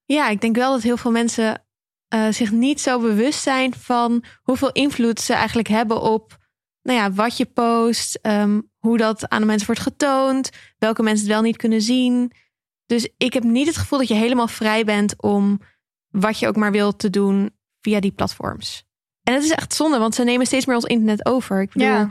Ja, 0.04 0.28
ik 0.28 0.40
denk 0.40 0.56
wel 0.56 0.72
dat 0.72 0.82
heel 0.82 0.96
veel 0.96 1.10
mensen 1.10 1.64
uh, 2.14 2.28
zich 2.30 2.50
niet 2.50 2.80
zo 2.80 3.00
bewust 3.00 3.42
zijn 3.42 3.74
van 3.74 4.24
hoeveel 4.42 4.72
invloed 4.72 5.20
ze 5.20 5.32
eigenlijk 5.32 5.68
hebben 5.68 6.02
op 6.02 6.40
nou 6.82 6.98
ja, 6.98 7.12
wat 7.12 7.36
je 7.36 7.44
post, 7.44 8.18
um, 8.22 8.70
hoe 8.78 8.96
dat 8.96 9.28
aan 9.28 9.40
de 9.40 9.46
mensen 9.46 9.66
wordt 9.66 9.80
getoond, 9.80 10.50
welke 10.78 11.02
mensen 11.02 11.24
het 11.24 11.34
wel 11.34 11.42
niet 11.42 11.56
kunnen 11.56 11.82
zien. 11.82 12.32
Dus 12.86 13.08
ik 13.16 13.32
heb 13.32 13.42
niet 13.42 13.66
het 13.66 13.76
gevoel 13.76 13.98
dat 13.98 14.08
je 14.08 14.14
helemaal 14.14 14.48
vrij 14.48 14.84
bent 14.84 15.22
om 15.22 15.60
wat 16.08 16.38
je 16.38 16.48
ook 16.48 16.56
maar 16.56 16.72
wilt 16.72 16.98
te 16.98 17.10
doen 17.10 17.50
via 17.80 18.00
die 18.00 18.12
platforms. 18.12 18.84
En 19.22 19.34
het 19.34 19.42
is 19.42 19.50
echt 19.50 19.74
zonde, 19.74 19.98
want 19.98 20.14
ze 20.14 20.24
nemen 20.24 20.46
steeds 20.46 20.66
meer 20.66 20.76
ons 20.76 20.84
internet 20.84 21.26
over. 21.26 21.60
Ik 21.60 21.72
bedoel, 21.72 21.88
Ja. 21.88 22.08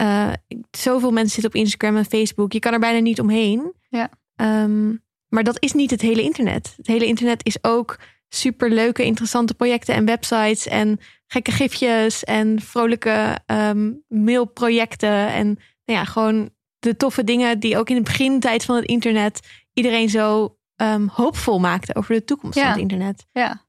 uh, 0.00 0.32
zoveel 0.70 1.10
mensen 1.10 1.32
zitten 1.32 1.50
op 1.60 1.66
Instagram 1.66 1.96
en 1.96 2.04
Facebook. 2.04 2.52
Je 2.52 2.58
kan 2.58 2.72
er 2.72 2.78
bijna 2.78 2.98
niet 2.98 3.20
omheen. 3.20 3.72
Ja. 3.88 4.10
Um, 4.36 5.04
maar 5.28 5.44
dat 5.44 5.62
is 5.62 5.72
niet 5.72 5.90
het 5.90 6.00
hele 6.00 6.22
internet. 6.22 6.74
Het 6.76 6.86
hele 6.86 7.06
internet 7.06 7.44
is 7.44 7.64
ook 7.64 7.98
super 8.28 8.70
leuke, 8.70 9.04
interessante 9.04 9.54
projecten 9.54 9.94
en 9.94 10.04
websites 10.04 10.66
en 10.66 11.00
gekke 11.26 11.50
gifjes 11.50 12.24
en 12.24 12.60
vrolijke 12.60 13.38
um, 13.46 14.02
mailprojecten. 14.08 15.28
En 15.32 15.46
nou 15.84 15.98
ja, 15.98 16.04
gewoon 16.04 16.50
de 16.78 16.96
toffe 16.96 17.24
dingen 17.24 17.58
die 17.58 17.78
ook 17.78 17.88
in 17.88 17.96
de 17.96 18.02
begintijd 18.02 18.64
van 18.64 18.76
het 18.76 18.84
internet 18.84 19.40
iedereen 19.76 20.08
zo 20.08 20.56
um, 20.76 21.08
hoopvol 21.12 21.58
maakte 21.58 21.94
over 21.94 22.14
de 22.14 22.24
toekomst 22.24 22.56
Ja. 22.56 22.62
van 22.62 22.70
het 22.72 22.80
internet. 22.80 23.26
Ja. 23.32 23.64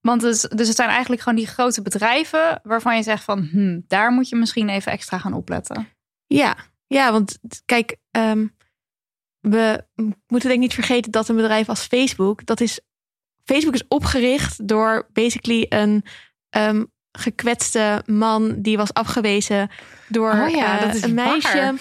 Want 0.00 0.20
dus, 0.20 0.40
dus 0.40 0.66
het 0.66 0.76
zijn 0.76 0.88
eigenlijk 0.88 1.22
gewoon 1.22 1.38
die 1.38 1.46
grote 1.46 1.82
bedrijven 1.82 2.60
waarvan 2.62 2.96
je 2.96 3.02
zegt 3.02 3.24
van, 3.24 3.48
hm, 3.50 3.80
daar 3.86 4.10
moet 4.12 4.28
je 4.28 4.36
misschien 4.36 4.68
even 4.68 4.92
extra 4.92 5.18
gaan 5.18 5.32
opletten. 5.32 5.88
Ja, 6.26 6.56
ja 6.86 7.12
want 7.12 7.38
kijk, 7.64 7.96
um, 8.10 8.56
we 9.40 9.86
moeten 10.26 10.48
denk 10.48 10.52
ik 10.52 10.58
niet 10.58 10.74
vergeten 10.74 11.12
dat 11.12 11.28
een 11.28 11.36
bedrijf 11.36 11.68
als 11.68 11.86
Facebook, 11.86 12.46
dat 12.46 12.60
is 12.60 12.80
Facebook 13.44 13.74
is 13.74 13.88
opgericht 13.88 14.68
door 14.68 15.08
basically 15.12 15.66
een 15.68 16.04
um, 16.50 16.92
gekwetste 17.12 18.02
man 18.06 18.62
die 18.62 18.76
was 18.76 18.92
afgewezen 18.94 19.70
door 20.08 20.30
Oh 20.30 20.48
ja, 20.48 20.74
uh, 20.74 20.80
dat 20.80 20.94
is 20.94 21.02
een 21.02 21.14
meisje. 21.14 21.56
waar. 21.56 21.74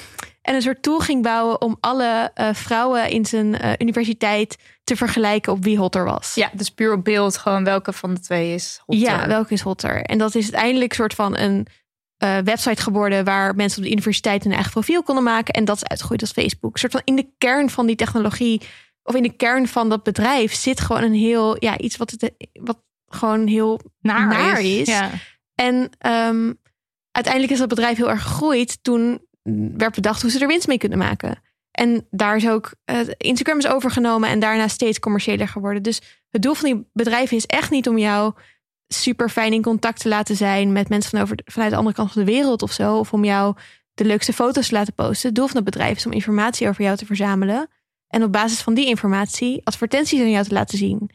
En 0.46 0.56
een 0.56 0.62
soort 0.62 0.82
tool 0.82 1.00
ging 1.00 1.24
bouwen 1.24 1.62
om 1.62 1.78
alle 1.80 2.32
uh, 2.36 2.50
vrouwen 2.54 3.10
in 3.10 3.26
zijn 3.26 3.66
uh, 3.66 3.72
universiteit 3.78 4.58
te 4.84 4.96
vergelijken 4.96 5.54
op 5.54 5.64
wie 5.64 5.78
hotter 5.78 6.06
was. 6.06 6.36
Ja, 6.36 6.50
dus 6.54 6.70
puur 6.70 6.94
op 6.94 7.04
beeld 7.04 7.38
gewoon 7.38 7.64
welke 7.64 7.94
van 7.94 8.14
de 8.14 8.20
twee 8.20 8.54
is 8.54 8.82
hotter. 8.86 9.08
Ja, 9.08 9.28
welke 9.28 9.54
is 9.54 9.62
hotter. 9.62 10.02
En 10.02 10.18
dat 10.18 10.36
is 10.36 10.44
uiteindelijk 10.44 10.92
een 10.92 10.98
soort 10.98 11.14
van 11.14 11.38
een 11.38 11.68
uh, 12.24 12.38
website 12.38 12.82
geworden 12.82 13.26
waar 13.26 13.56
mensen 13.56 13.78
op 13.78 13.84
de 13.84 13.92
universiteit 13.92 14.44
hun 14.44 14.54
eigen 14.54 14.72
profiel 14.72 15.04
konden 15.04 15.24
maken. 15.24 15.54
En 15.54 15.66
dat 15.66 15.76
is 15.76 15.86
uitgegroeid 15.86 16.22
als 16.22 16.32
Facebook. 16.32 16.74
Een 16.74 16.80
soort 16.80 16.92
van 16.92 17.02
in 17.04 17.16
de 17.16 17.28
kern 17.38 17.70
van 17.70 17.86
die 17.86 17.96
technologie 17.96 18.62
of 19.04 19.16
in 19.16 19.24
de 19.24 19.36
kern 19.36 19.68
van 19.68 19.90
dat 19.90 20.04
bedrijf 20.04 20.54
zit 20.54 20.80
gewoon 20.80 21.04
een 21.04 21.14
heel, 21.14 21.56
ja, 21.64 21.78
iets 21.78 21.98
wat, 21.98 22.12
het, 22.12 22.32
wat 22.54 22.84
gewoon 23.08 23.48
heel 23.48 23.80
Naar, 24.02 24.28
naar 24.28 24.60
is. 24.60 24.66
is. 24.66 24.88
Ja. 24.88 25.10
En 25.56 25.76
um, 26.08 26.60
uiteindelijk 27.12 27.54
is 27.54 27.60
dat 27.60 27.70
bedrijf 27.70 27.98
heel 27.98 28.10
erg 28.10 28.22
gegroeid 28.22 28.84
toen 28.84 29.22
werd 29.78 29.96
bedacht 29.96 30.22
hoe 30.22 30.32
ze 30.32 30.40
er 30.40 30.48
winst 30.48 30.68
mee 30.68 30.78
kunnen 30.78 30.98
maken. 30.98 31.42
En 31.72 32.08
daar 32.12 32.36
is 32.36 32.50
ook 32.50 32.74
uh, 32.86 33.00
Instagram 33.18 33.58
is 33.58 33.68
overgenomen 33.68 34.30
en 34.30 34.40
daarna 34.40 34.68
steeds 34.68 35.00
commerciëler 35.00 35.48
geworden. 35.48 35.84
Dus 35.84 36.02
het 36.30 36.42
doel 36.42 36.54
van 36.54 36.70
die 36.70 36.88
bedrijven 36.94 37.38
is 37.38 37.46
echt 37.46 37.72
niet 37.72 37.88
om 37.88 37.98
jou 37.98 38.34
super 38.88 39.30
fijn 39.30 39.54
in 39.54 39.62
contact 39.62 40.00
te 40.00 40.08
laten 40.08 40.36
zijn 40.36 40.72
met 40.72 40.90
mensen 40.90 41.10
van 41.10 41.22
over, 41.22 41.38
vanuit 41.46 41.72
de 41.72 41.78
andere 41.78 41.96
kant 41.96 42.12
van 42.12 42.26
de 42.26 42.32
wereld 42.32 42.62
of 42.62 42.72
zo. 42.72 42.98
Of 42.98 43.14
om 43.14 43.24
jou 43.24 43.56
de 43.94 44.06
leukste 44.06 44.34
foto's 44.34 44.68
te 44.68 44.74
laten 44.74 44.94
posten. 44.94 45.28
Het 45.28 45.38
doel 45.38 45.48
van 45.48 45.56
het 45.56 45.66
bedrijf 45.66 45.98
is 45.98 46.06
om 46.06 46.12
informatie 46.12 46.68
over 46.68 46.84
jou 46.84 46.98
te 46.98 47.06
verzamelen. 47.06 47.68
En 48.08 48.24
op 48.24 48.32
basis 48.32 48.62
van 48.62 48.74
die 48.74 48.88
informatie 48.88 49.62
advertenties 49.64 50.20
aan 50.20 50.30
jou 50.30 50.46
te 50.46 50.54
laten 50.54 50.78
zien. 50.78 51.10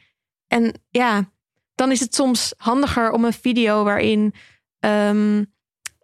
En 0.46 0.80
ja, 0.88 1.30
dan 1.74 1.90
is 1.90 2.00
het 2.00 2.14
soms 2.14 2.54
handiger 2.56 3.10
om 3.10 3.24
een 3.24 3.32
video 3.32 3.84
waarin 3.84 4.34
um, 4.80 5.52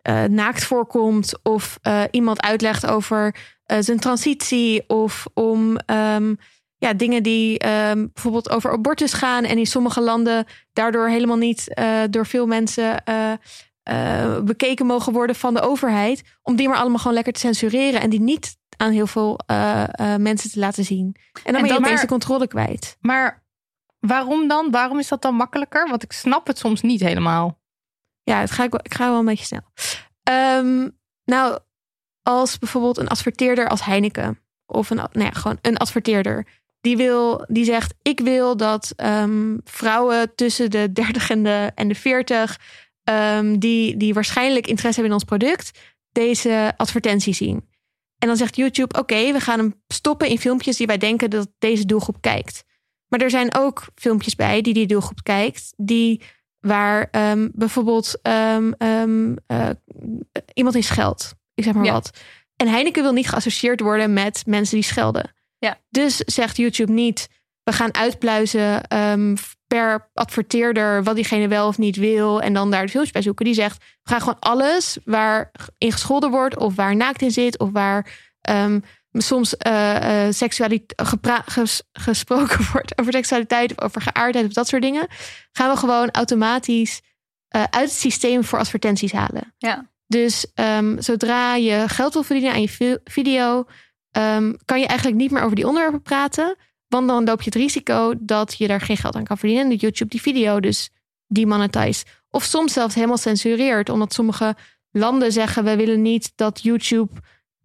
uh, 0.08 0.24
naakt 0.24 0.64
voorkomt. 0.64 1.34
Of 1.42 1.78
uh, 1.82 2.02
iemand 2.10 2.42
uitlegt 2.42 2.86
over 2.86 3.36
uh, 3.66 3.78
zijn 3.80 4.00
transitie. 4.00 4.88
Of 4.88 5.26
om 5.34 5.78
um, 5.86 6.38
ja, 6.76 6.92
dingen 6.92 7.22
die 7.22 7.66
um, 7.68 8.10
bijvoorbeeld 8.12 8.50
over 8.50 8.72
abortus 8.72 9.12
gaan. 9.12 9.44
En 9.44 9.58
in 9.58 9.66
sommige 9.66 10.00
landen 10.00 10.46
daardoor 10.72 11.08
helemaal 11.08 11.36
niet 11.36 11.80
door 12.10 12.26
veel 12.26 12.46
mensen 12.46 13.02
bekeken 14.44 14.86
mogen 14.86 15.12
worden 15.12 15.36
van 15.36 15.54
de 15.54 15.60
overheid. 15.60 16.22
Om 16.42 16.56
die 16.56 16.68
maar 16.68 16.78
allemaal 16.78 16.98
gewoon 16.98 17.14
lekker 17.14 17.32
te 17.32 17.40
censureren. 17.40 18.00
En 18.00 18.10
die 18.10 18.20
niet 18.20 18.56
aan 18.76 18.90
heel 18.90 19.06
veel 19.06 19.40
mensen 20.18 20.50
te 20.50 20.58
laten 20.58 20.84
zien. 20.84 21.16
En 21.44 21.52
dan 21.52 21.54
en 21.54 21.62
ben 21.62 21.72
je 21.72 21.78
opeens 21.78 22.00
de 22.00 22.06
controle 22.06 22.46
kwijt. 22.46 22.96
Maar 23.00 23.44
waarom 23.98 24.48
dan? 24.48 24.70
Waarom 24.70 24.98
is 24.98 25.08
dat 25.08 25.22
dan 25.22 25.34
makkelijker? 25.34 25.88
Want 25.88 26.02
ik 26.02 26.12
snap 26.12 26.46
het 26.46 26.58
soms 26.58 26.82
niet 26.82 27.00
helemaal. 27.00 27.60
Ja, 28.22 28.40
het 28.40 28.50
ga 28.50 28.64
ik, 28.64 28.74
ik 28.74 28.94
ga 28.94 29.08
wel 29.08 29.18
een 29.18 29.24
beetje 29.24 29.44
snel. 29.44 29.62
Um, 30.28 30.98
nou, 31.24 31.58
als 32.22 32.58
bijvoorbeeld 32.58 32.98
een 32.98 33.08
adverteerder 33.08 33.68
als 33.68 33.84
Heineken 33.84 34.38
of 34.66 34.90
een, 34.90 34.96
nou 34.96 35.08
ja, 35.12 35.30
gewoon 35.30 35.58
een 35.62 35.76
adverteerder. 35.76 36.46
Die, 36.80 36.96
wil, 36.96 37.44
die 37.48 37.64
zegt: 37.64 37.94
Ik 38.02 38.20
wil 38.20 38.56
dat 38.56 38.92
ehm, 38.96 39.56
vrouwen 39.64 40.34
tussen 40.34 40.70
de 40.70 40.92
30 40.92 41.30
en 41.30 41.42
de, 41.42 41.72
en 41.74 41.88
de 41.88 41.94
40, 41.94 42.60
ehm, 43.04 43.58
die, 43.58 43.96
die 43.96 44.14
waarschijnlijk 44.14 44.66
interesse 44.66 45.00
hebben 45.00 45.18
in 45.18 45.22
ons 45.22 45.38
product, 45.38 45.78
deze 46.12 46.74
advertentie 46.76 47.34
zien. 47.34 47.68
En 48.18 48.28
dan 48.28 48.36
zegt 48.36 48.56
YouTube: 48.56 48.98
Oké, 48.98 49.32
we 49.32 49.40
gaan 49.40 49.58
hem 49.58 49.82
stoppen 49.88 50.28
in 50.28 50.38
filmpjes 50.38 50.76
die 50.76 50.86
wij 50.86 50.98
denken 50.98 51.30
dat 51.30 51.48
deze 51.58 51.86
doelgroep 51.86 52.20
kijkt. 52.20 52.64
Maar 53.08 53.20
er 53.20 53.30
zijn 53.30 53.54
ook 53.54 53.84
filmpjes 53.94 54.34
bij 54.34 54.60
die 54.60 54.74
die 54.74 54.86
doelgroep 54.86 55.22
kijkt, 55.22 55.72
die 55.76 56.22
waar 56.66 57.08
ehm, 57.10 57.48
bijvoorbeeld 57.52 58.18
ehm, 58.22 58.72
ehm, 58.78 59.36
eh, 59.46 59.68
iemand 60.54 60.74
in 60.76 60.82
scheldt. 60.82 61.34
Ik 61.54 61.64
zeg 61.64 61.74
maar 61.74 61.84
Ja. 61.84 61.92
wat. 61.92 62.10
En 62.56 62.68
Heineken 62.68 63.02
wil 63.02 63.12
niet 63.12 63.28
geassocieerd 63.28 63.80
worden 63.80 64.12
met 64.12 64.42
mensen 64.46 64.74
die 64.74 64.84
schelden. 64.84 65.34
Ja. 65.58 65.78
Dus 65.88 66.16
zegt 66.16 66.56
YouTube 66.56 66.92
niet, 66.92 67.28
we 67.62 67.72
gaan 67.72 67.94
uitpluizen 67.94 68.80
per 69.66 70.10
adverteerder 70.14 71.04
wat 71.04 71.14
diegene 71.14 71.48
wel 71.48 71.66
of 71.66 71.78
niet 71.78 71.96
wil 71.96 72.40
en 72.40 72.52
dan 72.52 72.70
daar 72.70 72.82
de 72.82 72.88
filmpjes 72.88 73.12
bij 73.12 73.22
zoeken. 73.22 73.44
Die 73.44 73.54
zegt, 73.54 73.84
we 74.02 74.10
gaan 74.10 74.20
gewoon 74.20 74.38
alles 74.38 74.98
waar 75.04 75.50
in 75.78 75.92
gescholden 75.92 76.30
wordt 76.30 76.56
of 76.56 76.74
waar 76.74 76.96
naakt 76.96 77.22
in 77.22 77.30
zit 77.30 77.58
of 77.58 77.70
waar 77.72 78.06
soms 79.22 79.54
seksualiteit 80.30 81.08
gepra- 81.08 81.42
ges- 81.46 81.82
gesproken 81.92 82.66
wordt 82.72 82.98
over 82.98 83.12
seksualiteit 83.12 83.70
of 83.70 83.84
over 83.84 84.00
geaardheid 84.02 84.46
of 84.46 84.52
dat 84.52 84.68
soort 84.68 84.82
dingen, 84.82 85.06
gaan 85.52 85.70
we 85.70 85.76
gewoon 85.76 86.10
automatisch 86.10 87.00
eh, 87.48 87.62
uit 87.62 87.88
het 87.88 87.98
systeem 87.98 88.44
voor 88.44 88.58
advertenties 88.58 89.12
halen. 89.12 89.54
Ja. 89.58 89.90
Dus 90.06 90.46
ehm, 90.54 91.00
zodra 91.00 91.54
je 91.54 91.84
geld 91.88 92.12
wil 92.12 92.22
verdienen 92.22 92.52
aan 92.52 92.60
je 92.60 92.68
vi- 92.68 92.98
video, 93.04 93.64
ehm, 94.10 94.52
kan 94.64 94.80
je 94.80 94.86
eigenlijk 94.86 95.18
niet 95.18 95.30
meer 95.30 95.42
over 95.42 95.56
die 95.56 95.66
onderwerpen 95.66 96.02
praten. 96.02 96.56
Want 96.88 97.08
dan 97.08 97.24
loop 97.24 97.38
je 97.38 97.44
het 97.44 97.54
risico 97.54 98.14
dat 98.18 98.58
je 98.58 98.66
daar 98.66 98.80
geen 98.80 98.96
geld 98.96 99.16
aan 99.16 99.24
kan 99.24 99.38
verdienen. 99.38 99.64
En 99.64 99.70
dat 99.70 99.80
YouTube 99.80 100.10
die 100.10 100.20
video 100.20 100.60
dus 100.60 100.90
demonetize. 101.26 102.04
Of 102.30 102.44
soms 102.44 102.72
zelfs 102.72 102.94
helemaal 102.94 103.16
censureert. 103.16 103.88
Omdat 103.88 104.12
sommige 104.12 104.56
landen 104.90 105.32
zeggen: 105.32 105.64
we 105.64 105.76
willen 105.76 106.02
niet 106.02 106.32
dat 106.34 106.62
YouTube 106.62 107.12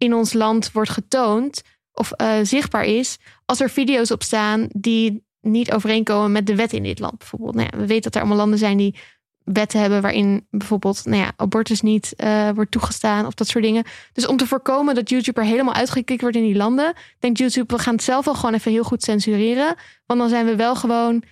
in 0.02 0.14
ons 0.14 0.32
land 0.32 0.72
wordt 0.72 0.90
getoond 0.90 1.62
of 1.92 2.12
eh, 2.12 2.38
zichtbaar 2.42 2.84
is. 2.84 3.18
Als 3.44 3.60
er 3.60 3.70
video's 3.70 4.10
op 4.10 4.22
staan 4.22 4.68
die 4.70 5.24
niet 5.40 5.72
overeenkomen 5.72 6.32
met 6.32 6.46
de 6.46 6.54
wet 6.54 6.72
in 6.72 6.82
dit 6.82 6.98
land. 6.98 7.18
Bijvoorbeeld, 7.18 7.54
nou 7.54 7.68
ja, 7.70 7.78
we 7.78 7.86
weten 7.86 8.02
dat 8.02 8.14
er 8.14 8.20
allemaal 8.20 8.38
landen 8.38 8.58
zijn 8.58 8.76
die 8.76 8.96
wetten 9.44 9.80
hebben 9.80 10.02
waarin 10.02 10.46
bijvoorbeeld 10.50 11.04
nou 11.04 11.22
ja, 11.22 11.32
abortus 11.36 11.80
niet 11.80 12.14
eh, 12.14 12.50
wordt 12.50 12.70
toegestaan 12.70 13.26
of 13.26 13.34
dat 13.34 13.46
soort 13.46 13.64
dingen. 13.64 13.84
Dus 14.12 14.26
om 14.26 14.36
te 14.36 14.46
voorkomen 14.46 14.94
dat 14.94 15.10
YouTube 15.10 15.40
er 15.40 15.46
helemaal 15.46 15.74
uitgekikt 15.74 16.20
wordt 16.20 16.36
in 16.36 16.42
die 16.42 16.54
landen, 16.54 16.94
denkt 17.18 17.38
YouTube, 17.38 17.76
we 17.76 17.82
gaan 17.82 17.94
het 17.94 18.02
zelf 18.02 18.24
wel 18.24 18.34
gewoon 18.34 18.54
even 18.54 18.72
heel 18.72 18.84
goed 18.84 19.02
censureren. 19.02 19.76
Want 20.06 20.20
dan 20.20 20.28
zijn 20.28 20.46
we 20.46 20.56
wel 20.56 20.76
gewoon, 20.76 21.22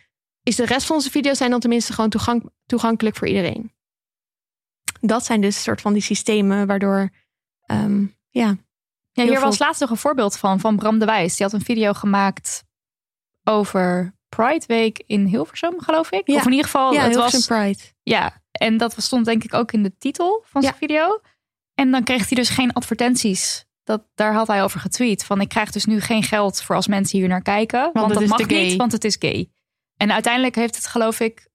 is 0.42 0.56
de 0.56 0.66
rest 0.66 0.86
van 0.86 0.96
onze 0.96 1.10
video's 1.10 1.38
zijn 1.38 1.50
dan 1.50 1.60
tenminste 1.60 1.92
gewoon 1.92 2.10
toegank- 2.10 2.50
toegankelijk 2.66 3.16
voor 3.16 3.28
iedereen. 3.28 3.72
Dat 5.00 5.24
zijn 5.24 5.40
dus 5.40 5.62
soort 5.62 5.80
van 5.80 5.92
die 5.92 6.02
systemen 6.02 6.66
waardoor, 6.66 7.10
ehm, 7.66 8.06
ja, 8.30 8.56
Ja, 9.12 9.22
hier 9.22 9.32
veel- 9.32 9.40
was 9.40 9.58
laatst 9.58 9.80
nog 9.80 9.90
een 9.90 9.96
voorbeeld 9.96 10.36
van, 10.38 10.60
van 10.60 10.76
Bram 10.76 10.98
de 10.98 11.04
Wijs. 11.04 11.36
Die 11.36 11.46
had 11.46 11.54
een 11.54 11.64
video 11.64 11.92
gemaakt 11.92 12.64
over 13.44 14.14
Pride 14.28 14.64
Week 14.66 15.02
in 15.06 15.24
Hilversum, 15.26 15.80
geloof 15.80 16.10
ik. 16.10 16.26
Ja. 16.26 16.34
Of 16.36 16.44
in 16.44 16.50
ieder 16.50 16.64
geval, 16.64 16.92
ja 16.92 17.02
het 17.02 17.10
heel 17.10 17.20
was... 17.20 17.46
Pride. 17.46 17.78
Ja, 18.02 18.42
en 18.52 18.76
dat 18.76 18.94
stond 19.02 19.24
denk 19.24 19.44
ik 19.44 19.54
ook 19.54 19.72
in 19.72 19.82
de 19.82 19.96
titel 19.98 20.44
van 20.46 20.62
zijn 20.62 20.74
Ja. 20.74 20.86
video. 20.86 21.20
En 21.74 21.90
dan 21.90 22.04
kreeg 22.04 22.28
hij 22.28 22.38
dus 22.38 22.48
geen 22.48 22.72
advertenties. 22.72 23.64
Dat, 23.84 24.02
daar 24.14 24.32
had 24.34 24.46
hij 24.46 24.62
over 24.62 24.80
getweet. 24.80 25.24
Van 25.24 25.40
ik 25.40 25.48
krijg 25.48 25.70
dus 25.70 25.84
nu 25.84 26.00
geen 26.00 26.22
geld 26.22 26.62
voor 26.62 26.76
als 26.76 26.86
mensen 26.86 27.18
hier 27.18 27.28
naar 27.28 27.42
kijken. 27.42 27.90
Want, 27.92 28.10
het 28.10 28.18
dat 28.20 28.28
mag 28.28 28.46
niet, 28.46 28.76
want 28.76 28.92
het 28.92 29.04
is 29.04 29.16
gay. 29.18 29.50
En 29.96 30.12
uiteindelijk 30.12 30.54
heeft 30.54 30.76
het 30.76 30.86
geloof 30.86 31.20
ik... 31.20 31.48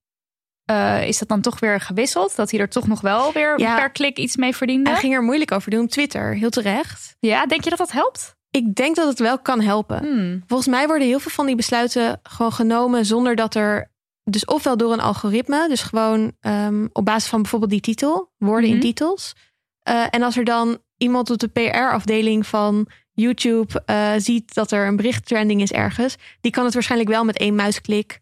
eh, 0.65 1.07
is 1.07 1.17
dat 1.17 1.27
dan 1.27 1.41
toch 1.41 1.59
weer 1.59 1.79
gewisseld? 1.81 2.35
Dat 2.35 2.51
hij 2.51 2.59
er 2.59 2.69
toch 2.69 2.87
nog 2.87 3.01
wel 3.01 3.31
weer 3.33 3.59
Ja. 3.59 3.75
per 3.75 3.89
klik 3.89 4.17
iets 4.17 4.35
mee 4.35 4.55
verdiende? 4.55 4.89
Hij 4.89 4.99
ging 4.99 5.13
er 5.13 5.21
moeilijk 5.23 5.51
over 5.51 5.71
doen 5.71 5.83
op 5.83 5.89
Twitter, 5.89 6.35
heel 6.35 6.49
terecht. 6.49 7.15
Ja, 7.19 7.45
denk 7.45 7.63
je 7.63 7.69
dat 7.69 7.79
dat 7.79 7.91
helpt? 7.91 8.35
Ik 8.51 8.75
denk 8.75 8.95
dat 8.95 9.07
het 9.07 9.19
wel 9.19 9.39
kan 9.39 9.61
helpen. 9.61 9.97
Hmm. 9.99 10.43
Volgens 10.47 10.69
mij 10.69 10.87
worden 10.87 11.07
heel 11.07 11.19
veel 11.19 11.31
van 11.31 11.45
die 11.45 11.55
besluiten 11.55 12.19
gewoon 12.23 12.51
genomen 12.53 13.05
zonder 13.05 13.35
dat 13.35 13.55
er. 13.55 13.93
Dus 14.23 14.45
ofwel 14.45 14.77
door 14.77 14.93
een 14.93 14.99
algoritme, 14.99 15.67
dus 15.69 15.81
gewoon 15.81 16.31
ehm, 16.39 16.87
op 16.93 17.05
basis 17.05 17.29
van 17.29 17.41
bijvoorbeeld 17.41 17.71
die 17.71 17.81
titel, 17.81 18.31
woorden 18.37 18.69
in 18.69 18.75
Mhm. 18.75 18.85
titels. 18.85 19.33
Eh, 19.81 20.03
en 20.09 20.21
als 20.23 20.37
er 20.37 20.43
dan 20.43 20.77
iemand 20.97 21.29
op 21.29 21.39
de 21.39 21.47
PR-afdeling 21.47 22.47
van 22.47 22.87
YouTube 23.13 23.81
eh, 23.85 24.11
ziet 24.17 24.53
dat 24.53 24.71
er 24.71 24.87
een 24.87 24.95
bericht 24.95 25.25
trending 25.25 25.61
is 25.61 25.71
ergens, 25.71 26.15
die 26.41 26.51
kan 26.51 26.65
het 26.65 26.73
waarschijnlijk 26.73 27.09
wel 27.11 27.23
met 27.23 27.37
één 27.37 27.55
muisklik 27.55 28.19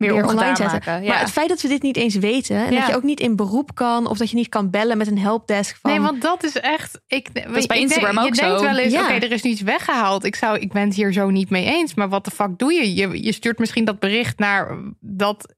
Weer, 0.00 0.12
weer 0.12 0.22
ongedaan 0.22 0.48
online 0.48 0.70
zetten. 0.70 0.92
maken. 0.92 1.02
Ja. 1.02 1.08
Maar 1.08 1.20
het 1.20 1.30
feit 1.30 1.48
dat 1.48 1.60
we 1.60 1.68
dit 1.68 1.82
niet 1.82 1.96
eens 1.96 2.14
weten 2.14 2.56
en 2.56 2.72
Ja. 2.72 2.78
dat 2.78 2.88
je 2.88 2.96
ook 2.96 3.02
niet 3.02 3.20
in 3.20 3.36
beroep 3.36 3.74
kan 3.74 4.06
of 4.06 4.18
dat 4.18 4.30
je 4.30 4.36
niet 4.36 4.48
kan 4.48 4.70
bellen 4.70 4.98
met 4.98 5.06
een 5.06 5.18
helpdesk 5.18 5.76
van. 5.80 5.90
Nee, 5.90 6.00
want 6.00 6.22
dat 6.22 6.44
is 6.44 6.60
echt. 6.60 7.00
Ik, 7.06 7.28
is 7.28 7.66
bij 7.66 7.78
Instagram 7.80 8.14
denk, 8.14 8.26
ook 8.26 8.34
je 8.34 8.40
denkt 8.40 8.60
wel 8.60 8.76
eens, 8.78 8.92
Ja. 8.92 9.02
oké, 9.02 9.12
er 9.12 9.32
is 9.32 9.42
niets 9.42 9.60
weggehaald. 9.60 10.24
Ik, 10.24 10.34
zou, 10.36 10.58
ik 10.58 10.72
ben 10.72 10.82
het 10.84 10.94
hier 10.94 11.12
zo 11.12 11.30
niet 11.30 11.50
mee 11.50 11.64
eens. 11.64 11.94
Maar 11.94 12.08
wat 12.08 12.24
de 12.24 12.30
fuck 12.30 12.58
doe 12.58 12.72
je? 12.72 12.94
je? 12.94 13.22
Je 13.22 13.32
stuurt 13.32 13.58
misschien 13.58 13.84
dat 13.84 13.98
bericht 13.98 14.38
naar 14.38 14.78
dat 15.00 15.54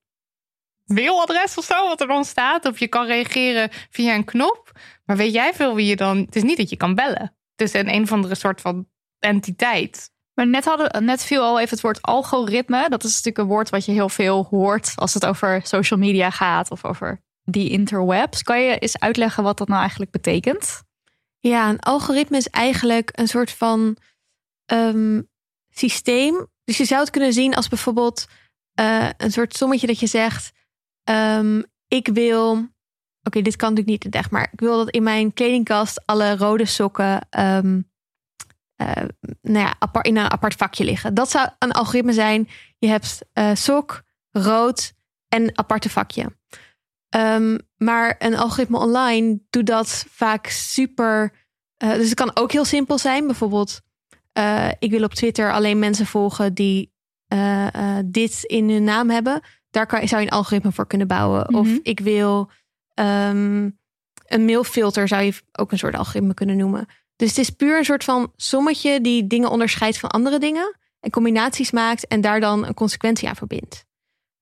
mailadres 0.84 1.58
of 1.58 1.64
zo, 1.64 1.88
wat 1.88 2.00
er 2.00 2.06
dan 2.06 2.24
staat. 2.24 2.64
Of 2.66 2.78
je 2.78 2.88
kan 2.88 3.06
reageren 3.06 3.68
via 3.90 4.14
een 4.14 4.24
knop. 4.24 4.70
Maar 5.04 5.16
weet 5.16 5.32
jij 5.32 5.52
veel 5.54 5.74
wie 5.74 5.86
je 5.86 5.96
dan. 5.96 6.16
Het 6.18 6.36
is 6.36 6.42
niet 6.42 6.56
dat 6.56 6.70
je 6.70 6.76
kan 6.76 6.94
bellen. 6.94 7.36
Het 7.56 7.68
is 7.68 7.72
een 7.80 7.94
een 7.94 8.02
of 8.02 8.12
andere 8.12 8.34
soort 8.34 8.60
van 8.60 8.86
entiteit. 9.18 10.10
Maar 10.34 10.46
net, 10.46 10.64
hadden, 10.64 11.04
net 11.04 11.24
viel 11.24 11.42
al 11.42 11.58
even 11.58 11.70
het 11.70 11.80
woord 11.80 12.02
algoritme. 12.02 12.88
Dat 12.88 13.04
is 13.04 13.10
natuurlijk 13.10 13.38
een 13.38 13.54
woord 13.54 13.70
wat 13.70 13.84
je 13.84 13.92
heel 13.92 14.08
veel 14.08 14.46
hoort 14.50 14.92
als 14.94 15.14
het 15.14 15.26
over 15.26 15.60
social 15.62 15.98
media 15.98 16.30
gaat 16.30 16.70
of 16.70 16.84
over 16.84 17.22
die 17.44 17.70
interwebs. 17.70 18.42
Kan 18.42 18.60
je 18.60 18.78
eens 18.78 18.98
uitleggen 18.98 19.42
wat 19.42 19.58
dat 19.58 19.68
nou 19.68 19.80
eigenlijk 19.80 20.10
betekent? 20.10 20.82
Ja, 21.38 21.68
een 21.68 21.80
algoritme 21.80 22.36
is 22.36 22.48
eigenlijk 22.48 23.10
een 23.12 23.28
soort 23.28 23.50
van 23.50 23.96
ehm, 24.66 25.20
systeem. 25.70 26.46
Dus 26.64 26.76
je 26.76 26.84
zou 26.84 27.00
het 27.00 27.10
kunnen 27.10 27.32
zien 27.32 27.54
als 27.54 27.68
bijvoorbeeld 27.68 28.26
eh, 28.74 29.08
een 29.16 29.32
soort 29.32 29.56
sommetje 29.56 29.86
dat 29.86 30.00
je 30.00 30.06
zegt: 30.06 30.52
ehm, 31.04 31.62
Ik 31.88 32.08
wil. 32.08 32.70
Oké, 33.22 33.42
dit 33.42 33.56
kan 33.56 33.74
natuurlijk 33.74 34.04
niet 34.04 34.14
echt, 34.14 34.30
maar 34.30 34.48
ik 34.52 34.60
wil 34.60 34.76
dat 34.76 34.90
in 34.90 35.02
mijn 35.02 35.32
kledingkast 35.32 36.02
alle 36.06 36.36
rode 36.36 36.64
sokken 36.64 37.26
ehm, 37.30 37.76
eh, 37.76 37.82
nou 39.42 39.58
ja, 39.66 39.74
apart, 39.78 40.06
in 40.06 40.16
een 40.16 40.30
apart 40.30 40.54
vakje 40.54 40.84
liggen. 40.84 41.14
Dat 41.14 41.30
zou 41.30 41.48
een 41.58 41.72
algoritme 41.72 42.12
zijn. 42.12 42.48
Je 42.78 42.88
hebt 42.88 43.20
eh, 43.32 43.50
sok, 43.54 44.02
rood 44.30 44.92
en 45.28 45.42
een 45.42 45.58
aparte 45.58 45.90
vakje. 45.90 46.36
Ehm, 47.08 47.58
maar 47.76 48.14
een 48.18 48.36
algoritme 48.36 48.78
online 48.78 49.40
doet 49.50 49.66
dat 49.66 50.04
vaak 50.08 50.46
super. 50.46 51.32
eh, 51.76 51.92
dus 51.92 52.04
het 52.06 52.14
kan 52.14 52.30
ook 52.36 52.52
heel 52.52 52.64
simpel 52.64 52.98
zijn. 52.98 53.26
Bijvoorbeeld, 53.26 53.80
eh, 54.32 54.68
ik 54.78 54.90
wil 54.90 55.02
op 55.04 55.14
Twitter 55.14 55.52
alleen 55.52 55.78
mensen 55.78 56.06
volgen 56.06 56.54
die 56.54 56.90
eh, 57.26 57.74
eh, 57.74 58.04
dit 58.06 58.42
in 58.44 58.70
hun 58.70 58.84
naam 58.84 59.10
hebben. 59.10 59.40
Daar 59.70 59.86
kan, 59.86 60.08
zou 60.08 60.20
je 60.22 60.26
een 60.26 60.32
algoritme 60.32 60.72
voor 60.72 60.86
kunnen 60.86 61.06
bouwen. 61.06 61.54
Of 61.54 61.66
Mhm. 61.66 61.78
ik 61.82 62.00
wil 62.00 62.50
ehm, 62.94 63.70
een 64.26 64.44
mailfilter, 64.44 65.08
zou 65.08 65.22
je 65.22 65.34
ook 65.52 65.72
een 65.72 65.78
soort 65.78 65.94
algoritme 65.96 66.34
kunnen 66.34 66.56
noemen. 66.56 66.86
Dus 67.22 67.30
het 67.30 67.40
is 67.40 67.50
puur 67.50 67.78
een 67.78 67.84
soort 67.84 68.04
van 68.04 68.32
sommetje 68.36 69.00
die 69.00 69.26
dingen 69.26 69.50
onderscheidt 69.50 69.98
van 69.98 70.10
andere 70.10 70.38
dingen. 70.38 70.76
En 71.00 71.10
combinaties 71.10 71.70
maakt 71.70 72.06
en 72.06 72.20
daar 72.20 72.40
dan 72.40 72.66
een 72.66 72.74
consequentie 72.74 73.28
aan 73.28 73.36
verbindt. 73.36 73.84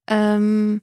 Ehm, 0.05 0.79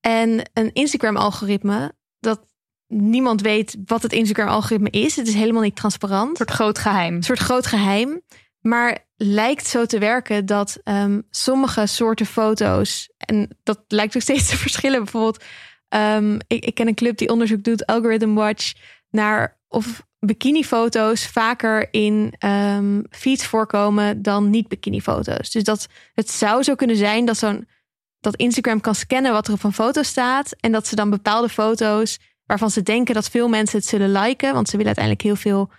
en 0.00 0.50
een 0.52 0.72
Instagram-algoritme, 0.72 1.92
dat 2.18 2.40
niemand 2.86 3.40
weet 3.40 3.76
wat 3.84 4.02
het 4.02 4.12
Instagram-algoritme 4.12 4.90
is. 4.90 5.16
Het 5.16 5.28
is 5.28 5.34
helemaal 5.34 5.62
niet 5.62 5.76
transparant. 5.76 6.30
Een 6.30 6.36
soort 6.36 6.50
groot 6.50 6.78
geheim. 6.78 7.14
Een 7.14 7.22
soort 7.22 7.38
groot 7.38 7.66
geheim. 7.66 8.22
Maar 8.60 9.06
lijkt 9.16 9.66
zo 9.66 9.86
te 9.86 9.98
werken 9.98 10.46
dat 10.46 10.80
ehm, 10.84 11.20
sommige 11.30 11.86
soorten 11.86 12.26
foto's, 12.26 13.12
en 13.16 13.58
dat 13.62 13.84
lijkt 13.88 14.16
ook 14.16 14.22
steeds 14.22 14.48
te 14.48 14.56
verschillen. 14.66 15.02
Bijvoorbeeld, 15.02 15.44
ehm, 15.88 16.38
ik, 16.46 16.64
ik 16.64 16.74
ken 16.74 16.88
een 16.88 16.94
club 16.94 17.18
die 17.18 17.28
onderzoek 17.28 17.62
doet, 17.62 17.86
Algorithm 17.86 18.34
Watch, 18.34 18.72
naar 19.10 19.58
of 19.68 20.08
bikinifoto's 20.20 21.26
vaker 21.26 21.88
in 21.90 22.34
ehm, 22.38 23.02
feeds 23.10 23.46
voorkomen 23.46 24.22
dan 24.22 24.50
niet 24.50 24.68
bikinifoto's. 24.68 25.50
Dus 25.50 25.64
dat 25.64 25.88
het 26.14 26.30
zou 26.30 26.62
zo 26.62 26.74
kunnen 26.74 26.96
zijn 26.96 27.24
dat 27.24 27.36
zo'n 27.36 27.68
dat 28.20 28.36
Instagram 28.36 28.80
kan 28.80 28.94
scannen 28.94 29.32
wat 29.32 29.46
er 29.46 29.52
op 29.52 29.64
een 29.64 29.72
foto 29.72 30.02
staat 30.02 30.52
en 30.60 30.72
dat 30.72 30.86
ze 30.86 30.94
dan 30.94 31.10
bepaalde 31.10 31.48
foto's 31.48 32.18
waarvan 32.46 32.70
ze 32.70 32.82
denken 32.82 33.14
dat 33.14 33.28
veel 33.28 33.48
mensen 33.48 33.78
het 33.78 33.88
zullen 33.88 34.12
liken, 34.12 34.54
want 34.54 34.68
ze 34.68 34.76
willen 34.76 34.96
uiteindelijk 34.96 35.24
heel 35.24 35.36
veel 35.36 35.70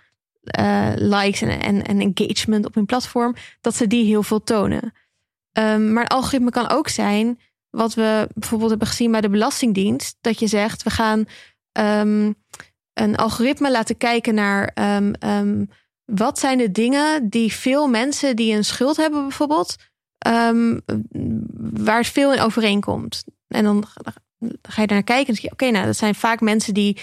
eh, 0.42 0.92
likes 0.96 1.42
en, 1.42 1.60
en, 1.60 1.82
en 1.82 2.12
engagement 2.14 2.66
op 2.66 2.74
hun 2.74 2.86
platform, 2.86 3.34
dat 3.60 3.76
ze 3.76 3.86
die 3.86 4.04
heel 4.04 4.22
veel 4.22 4.42
tonen. 4.42 4.92
Ehm, 5.52 5.92
maar 5.92 6.02
een 6.02 6.08
algoritme 6.08 6.50
kan 6.50 6.68
ook 6.68 6.88
zijn, 6.88 7.38
wat 7.70 7.94
we 7.94 8.28
bijvoorbeeld 8.34 8.70
hebben 8.70 8.88
gezien 8.88 9.10
bij 9.10 9.20
de 9.20 9.28
Belastingdienst, 9.28 10.16
dat 10.20 10.38
je 10.38 10.46
zegt, 10.46 10.82
we 10.82 10.90
gaan 10.90 11.24
ehm, 11.72 12.32
een 12.94 13.16
algoritme 13.16 13.70
laten 13.70 13.96
kijken 13.96 14.34
naar 14.34 14.70
ehm, 14.74 15.12
ehm, 15.12 15.64
wat 16.04 16.38
zijn 16.38 16.58
de 16.58 16.72
dingen 16.72 17.28
die 17.28 17.52
veel 17.52 17.88
mensen 17.88 18.36
die 18.36 18.54
een 18.54 18.64
schuld 18.64 18.96
hebben 18.96 19.22
bijvoorbeeld, 19.22 19.76
ehm, 20.18 20.78
waar 21.84 21.98
het 21.98 22.06
veel 22.06 22.32
in 22.32 22.40
overeenkomt. 22.40 23.24
En 23.48 23.64
dan 23.64 23.84
ga 24.62 24.80
je 24.80 24.86
daar 24.86 24.96
naar 24.96 25.02
kijken 25.02 25.26
en 25.26 25.34
zeg 25.34 25.44
je, 25.44 25.52
oké, 25.52 25.70
nou 25.70 25.86
dat 25.86 25.96
zijn 25.96 26.14
vaak 26.14 26.40
mensen 26.40 26.74
die 26.74 27.00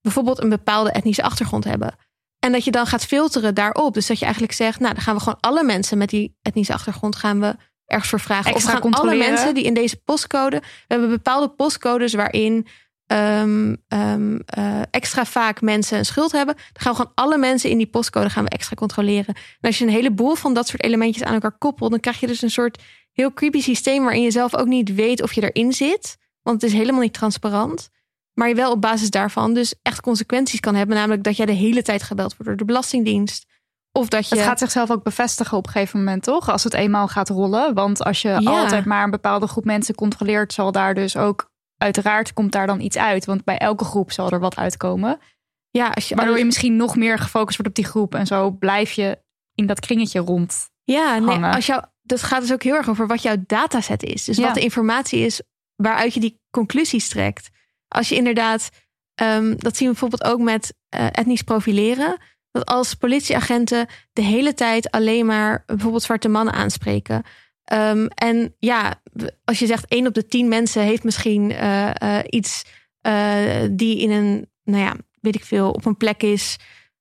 bijvoorbeeld 0.00 0.42
een 0.42 0.48
bepaalde 0.48 0.90
etnische 0.90 1.22
achtergrond 1.22 1.64
hebben. 1.64 1.96
En 2.38 2.52
dat 2.52 2.64
je 2.64 2.70
dan 2.70 2.86
gaat 2.86 3.04
filteren 3.04 3.54
daarop. 3.54 3.94
Dus 3.94 4.06
dat 4.06 4.18
je 4.18 4.24
eigenlijk 4.24 4.54
zegt, 4.54 4.80
nou 4.80 4.94
dan 4.94 5.02
gaan 5.02 5.14
we 5.14 5.20
gewoon 5.20 5.40
alle 5.40 5.64
mensen 5.64 5.98
met 5.98 6.08
die 6.08 6.36
etnische 6.42 6.72
achtergrond 6.72 7.16
gaan 7.16 7.40
we 7.40 7.56
ergens 7.86 8.10
voor 8.10 8.20
vragen. 8.20 8.54
Extra 8.54 8.72
of 8.72 8.80
gaan 8.80 8.92
alle 8.92 9.16
mensen 9.16 9.54
die 9.54 9.64
in 9.64 9.74
deze 9.74 9.96
postcode. 9.96 10.58
We 10.60 10.66
hebben 10.86 11.08
bepaalde 11.08 11.48
postcodes 11.48 12.14
waarin 12.14 12.66
ehm, 13.06 13.74
ehm, 13.88 14.36
eh, 14.46 14.80
extra 14.90 15.24
vaak 15.24 15.60
mensen 15.60 15.98
een 15.98 16.04
schuld 16.04 16.32
hebben. 16.32 16.54
Dan 16.54 16.82
gaan 16.82 16.92
we 16.92 16.98
gewoon 16.98 17.12
alle 17.14 17.38
mensen 17.38 17.70
in 17.70 17.78
die 17.78 17.86
postcode 17.86 18.30
gaan 18.30 18.44
we 18.44 18.50
extra 18.50 18.74
controleren. 18.74 19.34
En 19.34 19.60
als 19.60 19.78
je 19.78 19.84
een 19.84 19.90
heleboel 19.90 20.34
van 20.34 20.54
dat 20.54 20.68
soort 20.68 20.82
elementjes 20.82 21.24
aan 21.24 21.34
elkaar 21.34 21.58
koppelt, 21.58 21.90
dan 21.90 22.00
krijg 22.00 22.20
je 22.20 22.26
dus 22.26 22.42
een 22.42 22.50
soort 22.50 22.82
heel 23.12 23.32
creepy 23.32 23.60
systeem 23.60 24.02
waarin 24.02 24.22
je 24.22 24.30
zelf 24.30 24.56
ook 24.56 24.66
niet 24.66 24.94
weet 24.94 25.22
of 25.22 25.32
je 25.32 25.50
erin 25.50 25.72
zit. 25.72 26.16
Want 26.42 26.62
het 26.62 26.70
is 26.70 26.76
helemaal 26.78 27.00
niet 27.00 27.12
transparant. 27.14 27.88
Maar 28.32 28.48
je 28.48 28.54
wel 28.54 28.70
op 28.70 28.80
basis 28.80 29.10
daarvan 29.10 29.54
dus 29.54 29.74
echt 29.82 30.00
consequenties 30.00 30.60
kan 30.60 30.74
hebben. 30.74 30.96
Namelijk 30.96 31.22
dat 31.22 31.36
jij 31.36 31.46
de 31.46 31.52
hele 31.52 31.82
tijd 31.82 32.02
gebeld 32.02 32.30
wordt 32.30 32.44
door 32.44 32.56
de 32.56 32.64
Belastingdienst. 32.64 33.46
Of 33.92 34.08
dat 34.08 34.28
je. 34.28 34.34
Het 34.34 34.44
gaat 34.44 34.58
zichzelf 34.58 34.90
ook 34.90 35.02
bevestigen 35.02 35.56
op 35.56 35.66
een 35.66 35.72
gegeven 35.72 35.98
moment, 35.98 36.22
toch? 36.22 36.50
Als 36.50 36.64
het 36.64 36.74
eenmaal 36.74 37.08
gaat 37.08 37.28
rollen. 37.28 37.74
Want 37.74 38.02
als 38.04 38.22
je 38.22 38.28
Ja. 38.28 38.60
altijd 38.60 38.84
maar 38.84 39.04
een 39.04 39.10
bepaalde 39.10 39.46
groep 39.46 39.64
mensen 39.64 39.94
controleert, 39.94 40.52
zal 40.52 40.72
daar 40.72 40.94
dus 40.94 41.16
ook 41.16 41.50
uiteraard 41.78 42.32
komt 42.32 42.52
daar 42.52 42.66
dan 42.66 42.80
iets 42.80 42.96
uit. 42.96 43.24
Want 43.24 43.44
bij 43.44 43.58
elke 43.58 43.84
groep 43.84 44.12
zal 44.12 44.30
er 44.30 44.40
wat 44.40 44.56
uitkomen. 44.56 45.18
ja, 45.70 45.88
als 45.88 46.08
je 46.08 46.14
Waardoor 46.14 46.38
je 46.38 46.44
misschien 46.44 46.76
nog 46.76 46.96
meer 46.96 47.18
gefocust 47.18 47.56
wordt 47.56 47.68
op 47.70 47.84
die 47.84 47.92
groep. 47.92 48.14
En 48.14 48.26
zo 48.26 48.50
blijf 48.50 48.92
je 48.92 49.18
in 49.54 49.66
dat 49.66 49.80
kringetje 49.80 50.20
rond. 50.20 50.68
Ja, 50.84 51.18
nee, 51.18 51.42
als 51.44 51.66
jou, 51.66 51.84
dat 52.02 52.22
gaat 52.22 52.40
dus 52.40 52.52
ook 52.52 52.62
heel 52.62 52.74
erg 52.74 52.88
over 52.88 53.06
wat 53.06 53.22
jouw 53.22 53.36
dataset 53.46 54.02
is. 54.02 54.24
Dus 54.24 54.36
Ja. 54.36 54.42
wat 54.44 54.54
de 54.54 54.60
informatie 54.60 55.20
is 55.20 55.40
waaruit 55.76 56.14
je 56.14 56.20
die 56.20 56.40
conclusies 56.50 57.08
trekt. 57.08 57.48
Als 57.88 58.08
je 58.08 58.14
inderdaad, 58.14 58.70
ehm, 59.14 59.54
dat 59.56 59.76
zien 59.76 59.88
we 59.88 59.92
bijvoorbeeld 59.98 60.24
ook 60.32 60.40
met 60.40 60.74
eh, 60.88 61.06
etnisch 61.06 61.42
profileren. 61.42 62.16
Dat 62.50 62.66
als 62.66 62.94
politieagenten 62.94 63.86
de 64.12 64.22
hele 64.22 64.54
tijd 64.54 64.90
alleen 64.90 65.26
maar 65.26 65.62
bijvoorbeeld 65.66 66.02
zwarte 66.02 66.28
mannen 66.28 66.54
aanspreken. 66.54 67.22
Ehm, 67.66 68.06
en 68.06 68.54
ja, 68.58 68.94
als 69.44 69.58
je 69.58 69.66
zegt 69.66 69.86
één 69.88 70.06
op 70.06 70.14
de 70.14 70.26
tien 70.26 70.48
mensen 70.48 70.82
heeft 70.82 71.04
misschien 71.04 71.50
eh, 71.50 72.18
eh, 72.18 72.24
iets 72.28 72.64
eh, 73.00 73.66
die 73.70 73.98
in 73.98 74.10
een, 74.10 74.48
nou 74.64 74.82
ja, 74.84 74.94
weet 75.20 75.34
ik 75.34 75.44
veel, 75.44 75.70
op 75.70 75.84
een 75.84 75.96
plek 75.96 76.22
is. 76.22 76.56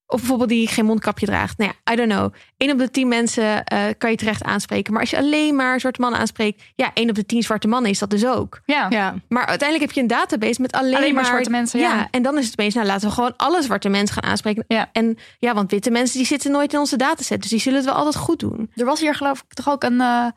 Of 0.07 0.20
bijvoorbeeld 0.20 0.49
die 0.49 0.68
geen 0.68 0.86
mondkapje 0.86 1.26
draagt. 1.26 1.57
Nou 1.57 1.72
ja, 1.72 1.93
I 1.93 1.95
don't 1.95 2.11
know. 2.11 2.34
Eén 2.57 2.72
op 2.72 2.78
de 2.78 2.91
tien 2.91 3.07
mensen 3.07 3.63
eh, 3.63 3.80
kan 3.97 4.11
je 4.11 4.18
terecht 4.18 4.43
aanspreken. 4.43 4.91
Maar 4.91 5.01
als 5.01 5.09
je 5.09 5.18
alleen 5.18 5.55
maar 5.55 5.80
zwarte 5.80 6.01
mannen 6.01 6.20
aanspreekt, 6.20 6.63
ja, 6.76 6.91
één 6.93 7.09
op 7.09 7.16
de 7.16 7.26
tien 7.26 7.43
zwarte 7.43 7.68
mannen 7.68 7.91
is 7.91 7.99
dat 7.99 8.09
dus 8.09 8.26
ook. 8.26 8.61
Ja, 8.66 8.86
Ja. 8.89 9.16
Maar 9.28 9.45
uiteindelijk 9.45 9.88
heb 9.88 9.95
je 9.95 10.01
een 10.01 10.20
database 10.20 10.61
met 10.61 10.72
alleen, 10.72 10.95
Alleen 10.95 11.13
maar 11.13 11.26
zwarte 11.26 11.49
mensen, 11.49 11.80
ja. 11.80 12.07
en 12.11 12.22
dan 12.22 12.38
is 12.38 12.43
het 12.45 12.59
opeens, 12.59 12.74
nou 12.74 12.88
laten 12.88 13.07
we 13.07 13.13
gewoon 13.13 13.34
alle 13.38 13.61
zwarte 13.61 13.89
mensen 13.89 14.16
gaan 14.16 14.32
aanspreken. 14.32 14.66
Ja. 14.68 14.89
En 14.91 15.18
ja, 15.39 15.53
want 15.53 15.72
witte 15.72 15.91
mensen 15.91 16.18
die 16.18 16.28
zitten 16.28 16.51
nooit 16.51 16.74
in 16.74 16.80
onze 16.80 16.97
dataset. 16.97 17.41
Dus 17.41 17.49
die 17.49 17.59
zullen 17.59 17.78
het 17.78 17.88
wel 17.88 17.97
altijd 17.97 18.16
goed 18.16 18.39
doen. 18.39 18.72
Er 18.76 18.86
was 18.86 18.99
hier 18.99 19.16
geloof 19.16 19.39
ik 19.39 19.53
toch 19.53 19.70
ook 19.70 19.84
een, 19.84 20.01
eh, 20.01 20.28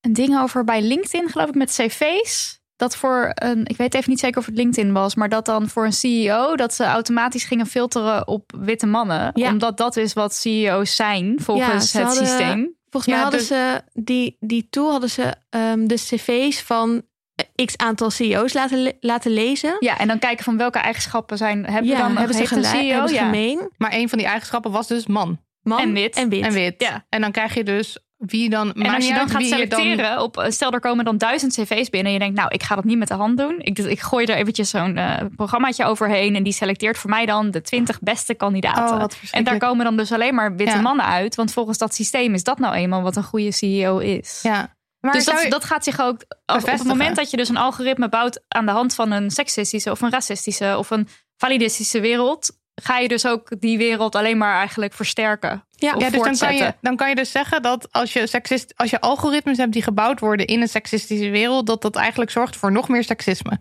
een 0.00 0.12
ding 0.12 0.38
over 0.40 0.64
bij 0.64 0.82
LinkedIn, 0.82 1.28
geloof 1.28 1.48
ik, 1.48 1.54
met 1.54 1.70
cv's. 1.76 2.56
Dat 2.76 2.96
voor 2.96 3.30
een, 3.34 3.66
ik 3.66 3.76
weet 3.76 3.94
even 3.94 4.10
niet 4.10 4.20
zeker 4.20 4.38
of 4.38 4.46
het 4.46 4.54
LinkedIn 4.56 4.92
was, 4.92 5.14
maar 5.14 5.28
dat 5.28 5.44
dan 5.46 5.68
voor 5.68 5.84
een 5.84 5.92
CEO 5.92 6.56
dat 6.56 6.74
ze 6.74 6.84
automatisch 6.84 7.44
gingen 7.44 7.66
filteren 7.66 8.28
op 8.28 8.52
witte 8.58 8.86
mannen. 8.86 9.30
Ja. 9.34 9.48
Omdat 9.50 9.76
dat 9.76 9.96
is 9.96 10.12
wat 10.12 10.34
CEO's 10.34 10.96
zijn 10.96 11.34
volgens 11.40 11.92
het 11.92 12.02
hadden- 12.02 12.26
systeem. 12.26 12.76
Volgens 12.90 13.12
mij 13.12 13.22
hadden 13.22 13.40
dus- 13.40 13.48
ze 13.48 13.82
die, 13.94 14.36
die 14.40 14.66
tool 14.70 14.90
hadden 14.90 15.10
ze 15.10 15.34
ehm, 15.50 15.86
de 15.86 15.94
cv's 15.94 16.62
van 16.62 17.02
eh, 17.34 17.66
x 17.66 17.76
aantal 17.76 18.10
CEO's 18.10 18.52
laten, 18.52 18.82
le- 18.82 18.96
laten 19.00 19.30
lezen. 19.30 19.76
Ja, 19.80 19.98
en 19.98 20.08
dan 20.08 20.18
kijken 20.18 20.44
van 20.44 20.56
welke 20.56 20.78
eigenschappen 20.78 21.36
zijn, 21.36 21.64
hebben 21.66 21.90
ja, 21.90 21.98
dan 21.98 22.16
hebben 22.16 22.34
ze 22.34 22.40
een 22.40 22.46
gelijk, 22.48 22.66
CEO? 22.66 22.88
hebben 22.90 23.08
ze 23.08 23.14
ja. 23.14 23.24
gemeen. 23.24 23.70
Maar 23.76 23.92
een 23.92 24.08
van 24.08 24.18
die 24.18 24.26
eigenschappen 24.26 24.70
was 24.70 24.86
dus 24.86 25.06
man 25.06 25.38
Man 25.62 25.78
En 25.80 25.92
wit. 25.92 26.16
En 26.16 26.28
wit. 26.28 26.44
en 26.44 26.52
wit. 26.52 26.74
Ja. 26.78 27.06
En 27.08 27.20
dan 27.20 27.32
krijg 27.32 27.54
je 27.54 27.64
dus 27.64 27.98
wie 28.18 28.50
dan. 28.50 28.72
En 28.72 28.94
als 28.94 29.06
je 29.06 29.14
dan 29.14 29.28
gaat 29.28 29.42
selecteren, 29.44 30.22
op, 30.22 30.36
eh, 30.38 30.50
stel 30.50 30.70
er 30.72 30.80
komen 30.80 31.04
dan 31.04 31.18
duizend 31.18 31.52
cv's 31.54 31.90
binnen 31.90 32.06
en 32.06 32.12
je 32.12 32.18
denkt, 32.18 32.36
nou, 32.36 32.48
ik 32.52 32.62
ga 32.62 32.74
dat 32.74 32.84
niet 32.84 32.98
met 32.98 33.08
de 33.08 33.14
hand 33.14 33.36
doen. 33.38 33.54
Ik, 33.58 33.78
ik 33.78 34.00
gooi 34.00 34.24
er 34.26 34.36
eventjes 34.36 34.70
zo'n 34.70 34.96
eh, 34.96 35.20
programmaatje 35.36 35.84
overheen 35.84 36.34
en 36.36 36.42
die 36.42 36.52
selecteert 36.52 36.98
voor 36.98 37.10
mij 37.10 37.26
dan 37.26 37.50
de 37.50 37.60
20 37.60 38.00
beste 38.00 38.34
kandidaten. 38.34 38.94
Oh, 38.94 39.00
wat 39.00 39.16
en 39.30 39.44
daar 39.44 39.58
komen 39.58 39.84
dan 39.84 39.96
dus 39.96 40.12
alleen 40.12 40.34
maar 40.34 40.56
witte 40.56 40.74
Ja. 40.74 40.80
mannen 40.80 41.06
uit, 41.06 41.34
want 41.34 41.52
volgens 41.52 41.78
dat 41.78 41.94
systeem 41.94 42.34
is 42.34 42.42
dat 42.44 42.58
nou 42.58 42.74
eenmaal 42.74 43.02
wat 43.02 43.16
een 43.16 43.22
goede 43.24 43.52
CEO 43.52 43.98
is. 43.98 44.40
Ja. 44.42 44.76
Maar 45.00 45.12
dus 45.12 45.24
dat, 45.24 45.42
je- 45.42 45.50
dat 45.50 45.64
gaat 45.64 45.84
zich 45.84 46.00
ook. 46.00 46.20
Op 46.46 46.66
het 46.66 46.84
moment 46.84 47.16
dat 47.16 47.30
je 47.30 47.36
dus 47.36 47.48
een 47.48 47.56
algoritme 47.56 48.08
bouwt 48.08 48.42
aan 48.48 48.66
de 48.66 48.72
hand 48.72 48.94
van 48.94 49.10
een 49.10 49.30
seksistische 49.30 49.90
of 49.90 50.00
een 50.00 50.10
racistische 50.10 50.74
of 50.78 50.90
een 50.90 51.08
validistische 51.36 52.00
wereld, 52.00 52.57
ga 52.82 52.98
je 52.98 53.08
dus 53.08 53.26
ook 53.26 53.60
die 53.60 53.78
wereld 53.78 54.14
alleen 54.14 54.38
maar 54.38 54.54
eigenlijk 54.54 54.92
versterken. 54.92 55.64
Ja, 55.70 55.94
of 55.94 56.00
ja, 56.02 56.08
dus 56.08 56.10
dan 56.10 56.10
kan, 56.10 56.20
voortzetten. 56.20 56.66
je, 56.66 56.74
dan 56.80 56.96
kan 56.96 57.08
je 57.08 57.14
dus 57.14 57.30
zeggen 57.30 57.62
dat 57.62 57.92
als 57.92 58.12
je, 58.12 58.26
seksist, 58.26 58.72
als 58.76 58.90
je 58.90 59.00
algoritmes 59.00 59.56
hebt 59.56 59.72
die 59.72 59.82
gebouwd 59.82 60.20
worden 60.20 60.46
in 60.46 60.60
een 60.60 60.68
seksistische 60.68 61.30
wereld, 61.30 61.66
dat 61.66 61.82
dat 61.82 61.96
eigenlijk 61.96 62.30
zorgt 62.30 62.56
voor 62.56 62.72
nog 62.72 62.88
meer 62.88 63.04
seksisme. 63.04 63.60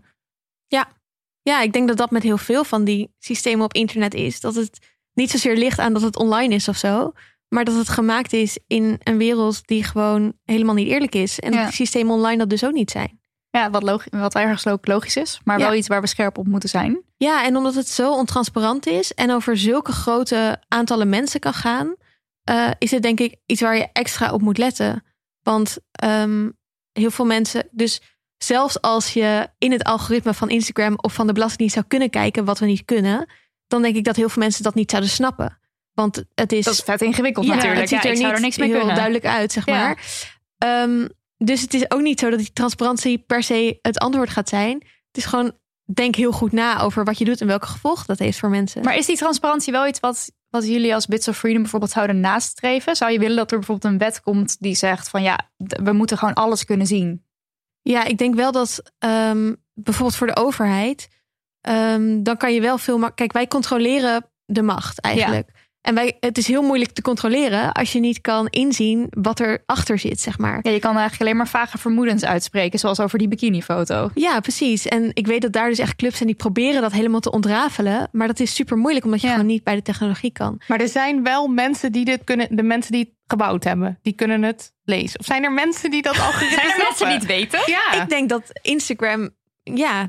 Ja, 1.41 1.61
ik 1.61 1.73
denk 1.73 1.87
dat 1.87 1.97
dat 1.97 2.11
met 2.11 2.23
heel 2.23 2.37
veel 2.37 2.63
van 2.63 2.83
die 2.83 3.13
systemen 3.19 3.65
op 3.65 3.73
internet 3.73 4.13
is. 4.13 4.39
Dat 4.39 4.55
het 4.55 4.79
niet 5.13 5.31
zozeer 5.31 5.55
ligt 5.55 5.79
aan 5.79 5.93
dat 5.93 6.01
het 6.01 6.15
online 6.15 6.55
is 6.55 6.67
of 6.67 6.77
zo. 6.77 7.11
Maar 7.47 7.63
dat 7.63 7.75
het 7.75 7.89
gemaakt 7.89 8.33
is 8.33 8.59
in 8.67 8.99
een 9.03 9.17
wereld 9.17 9.67
die 9.67 9.83
gewoon 9.83 10.33
helemaal 10.43 10.75
niet 10.75 10.87
eerlijk 10.87 11.15
is. 11.15 11.39
En 11.39 11.51
Ja. 11.51 11.57
dat 11.57 11.65
die 11.65 11.75
systemen 11.75 12.13
online 12.15 12.37
dat 12.37 12.49
dus 12.49 12.63
ook 12.65 12.71
niet 12.71 12.91
zijn. 12.91 13.19
Ja, 13.49 13.69
wat, 13.69 14.03
wat 14.09 14.35
ergens 14.35 14.67
ook 14.67 14.87
logisch 14.87 15.15
is, 15.17 15.39
maar 15.43 15.59
Ja. 15.59 15.65
wel 15.65 15.75
iets 15.75 15.87
waar 15.87 16.01
we 16.01 16.07
scherp 16.07 16.37
op 16.37 16.47
moeten 16.47 16.69
zijn. 16.69 17.01
Ja, 17.17 17.43
en 17.45 17.55
omdat 17.55 17.75
het 17.75 17.87
zo 17.87 18.13
ontransparant 18.13 18.85
is 18.87 19.13
en 19.13 19.31
over 19.31 19.57
zulke 19.57 19.91
grote 19.91 20.61
aantallen 20.67 21.09
mensen 21.09 21.39
kan 21.39 21.53
gaan, 21.53 21.95
eh, 22.43 22.69
is 22.77 22.91
het 22.91 23.01
denk 23.01 23.19
ik 23.19 23.35
iets 23.45 23.61
waar 23.61 23.77
je 23.77 23.87
extra 23.93 24.31
op 24.33 24.41
moet 24.41 24.57
letten. 24.57 25.03
Want 25.43 25.77
ehm, 25.91 26.49
heel 26.91 27.11
veel 27.11 27.25
mensen, 27.25 27.67
dus 27.71 28.01
zelfs 28.37 28.81
als 28.81 29.13
je 29.13 29.49
in 29.57 29.71
het 29.71 29.83
algoritme 29.83 30.33
van 30.33 30.49
Instagram 30.49 30.93
of 30.97 31.13
van 31.13 31.27
de 31.27 31.33
Belastingdienst 31.33 31.73
zou 31.75 31.85
kunnen 31.87 32.09
kijken 32.09 32.45
wat 32.45 32.59
we 32.59 32.65
niet 32.65 32.85
kunnen, 32.85 33.29
dan 33.67 33.81
denk 33.81 33.95
ik 33.95 34.03
dat 34.03 34.15
heel 34.15 34.29
veel 34.29 34.41
mensen 34.43 34.63
dat 34.63 34.75
niet 34.75 34.89
zouden 34.91 35.11
snappen. 35.11 35.59
Want 35.93 36.23
het 36.35 36.51
is. 36.51 36.65
Dat 36.65 36.73
is 36.73 36.79
vet 36.81 37.01
ingewikkeld 37.01 37.45
ja, 37.45 37.53
natuurlijk. 37.53 37.79
Het 37.81 37.89
ziet 37.89 38.03
Ja, 38.03 38.09
er 38.09 38.15
niet 38.15 38.25
er 38.25 38.39
niks 38.39 38.57
mee 38.57 38.67
heel 38.67 38.77
kunnen. 38.77 38.95
duidelijk 38.95 39.25
uit, 39.25 39.51
zeg 39.51 39.65
Ja. 39.65 39.73
maar. 39.73 39.97
Ehm, 40.57 41.07
dus 41.37 41.61
het 41.61 41.73
is 41.73 41.91
ook 41.91 42.01
niet 42.01 42.19
zo 42.19 42.29
dat 42.29 42.39
die 42.39 42.53
transparantie 42.53 43.17
per 43.17 43.43
se 43.43 43.79
het 43.81 43.97
antwoord 43.97 44.29
gaat 44.29 44.49
zijn. 44.49 44.77
Het 44.77 45.17
is 45.17 45.25
gewoon 45.25 45.57
denk 45.93 46.15
heel 46.15 46.31
goed 46.31 46.51
na 46.51 46.81
over 46.81 47.03
wat 47.03 47.17
je 47.17 47.25
doet 47.25 47.41
en 47.41 47.47
welke 47.47 47.65
gevolgen 47.65 48.07
dat 48.07 48.19
heeft 48.19 48.39
voor 48.39 48.49
mensen. 48.49 48.83
Maar 48.83 48.97
is 48.97 49.05
die 49.05 49.17
transparantie 49.17 49.71
wel 49.71 49.87
iets 49.87 49.99
wat, 49.99 50.31
wat 50.49 50.67
jullie 50.67 50.93
als 50.93 51.05
Bits 51.05 51.27
of 51.27 51.37
Freedom 51.37 51.61
bijvoorbeeld 51.61 51.91
zouden 51.91 52.19
nastreven? 52.19 52.95
Zou 52.95 53.11
je 53.11 53.19
willen 53.19 53.35
dat 53.35 53.51
er 53.51 53.57
bijvoorbeeld 53.57 53.93
een 53.93 53.99
wet 53.99 54.21
komt 54.21 54.55
die 54.59 54.75
zegt 54.75 55.09
van 55.09 55.21
ja, 55.21 55.49
we 55.57 55.91
moeten 55.91 56.17
gewoon 56.17 56.33
alles 56.33 56.65
kunnen 56.65 56.87
zien? 56.87 57.25
Ja, 57.81 58.03
ik 58.03 58.17
denk 58.17 58.35
wel 58.35 58.51
dat 58.51 58.81
ehm, 58.97 59.53
bijvoorbeeld 59.73 60.17
voor 60.17 60.27
de 60.27 60.35
overheid, 60.35 61.09
ehm, 61.61 62.23
dan 62.23 62.37
kan 62.37 62.53
je 62.53 62.61
wel 62.61 62.77
veel. 62.77 63.11
Kijk, 63.13 63.31
wij 63.31 63.47
controleren 63.47 64.29
de 64.45 64.61
macht 64.61 65.01
eigenlijk. 65.01 65.66
En 65.87 65.95
wij, 65.95 66.17
het 66.19 66.37
is 66.37 66.47
heel 66.47 66.61
moeilijk 66.61 66.91
te 66.91 67.01
controleren 67.01 67.71
als 67.71 67.91
je 67.91 67.99
niet 67.99 68.21
kan 68.21 68.47
inzien 68.47 69.07
wat 69.09 69.39
er 69.39 69.63
achter 69.65 69.99
zit, 69.99 70.19
zeg 70.19 70.37
maar. 70.37 70.59
Ja, 70.61 70.71
je 70.71 70.79
kan 70.79 70.91
eigenlijk 70.91 71.21
alleen 71.21 71.37
maar 71.37 71.47
vage 71.47 71.77
vermoedens 71.77 72.25
uitspreken, 72.25 72.79
zoals 72.79 72.99
over 72.99 73.17
die 73.19 73.27
bikinifoto. 73.27 74.09
Ja, 74.13 74.39
precies. 74.39 74.87
En 74.87 75.11
ik 75.13 75.27
weet 75.27 75.41
dat 75.41 75.51
daar 75.51 75.69
dus 75.69 75.79
echt 75.79 75.95
clubs 75.95 76.15
zijn 76.15 76.27
die 76.27 76.37
proberen 76.37 76.81
dat 76.81 76.91
helemaal 76.91 77.19
te 77.19 77.31
ontrafelen. 77.31 78.09
Maar 78.11 78.27
dat 78.27 78.39
is 78.39 78.55
super 78.55 78.77
moeilijk, 78.77 79.05
omdat 79.05 79.21
je 79.21 79.27
Ja. 79.27 79.33
gewoon 79.33 79.47
niet 79.47 79.63
bij 79.63 79.75
de 79.75 79.81
technologie 79.81 80.31
kan. 80.31 80.61
Maar 80.67 80.79
er 80.79 80.87
zijn 80.87 81.23
wel 81.23 81.47
mensen 81.47 81.91
die 81.91 82.05
dit 82.05 82.23
kunnen, 82.23 82.55
de 82.55 82.63
mensen 82.63 82.91
die 82.91 83.01
het 83.01 83.13
gebouwd 83.27 83.63
hebben, 83.63 83.99
die 84.01 84.13
kunnen 84.13 84.43
het 84.43 84.73
lezen. 84.83 85.19
Of 85.19 85.25
zijn 85.25 85.43
er 85.43 85.51
mensen 85.51 85.91
die 85.91 86.01
dat 86.01 86.19
algoritme 86.25 86.55
Zijn 86.55 86.69
er 86.71 86.77
mensen 86.77 87.05
die 87.05 87.15
het 87.15 87.25
weten? 87.25 87.59
Ja. 87.65 88.01
Ik 88.01 88.09
denk 88.09 88.29
dat 88.29 88.43
Instagram, 88.61 89.29
ja, 89.63 90.07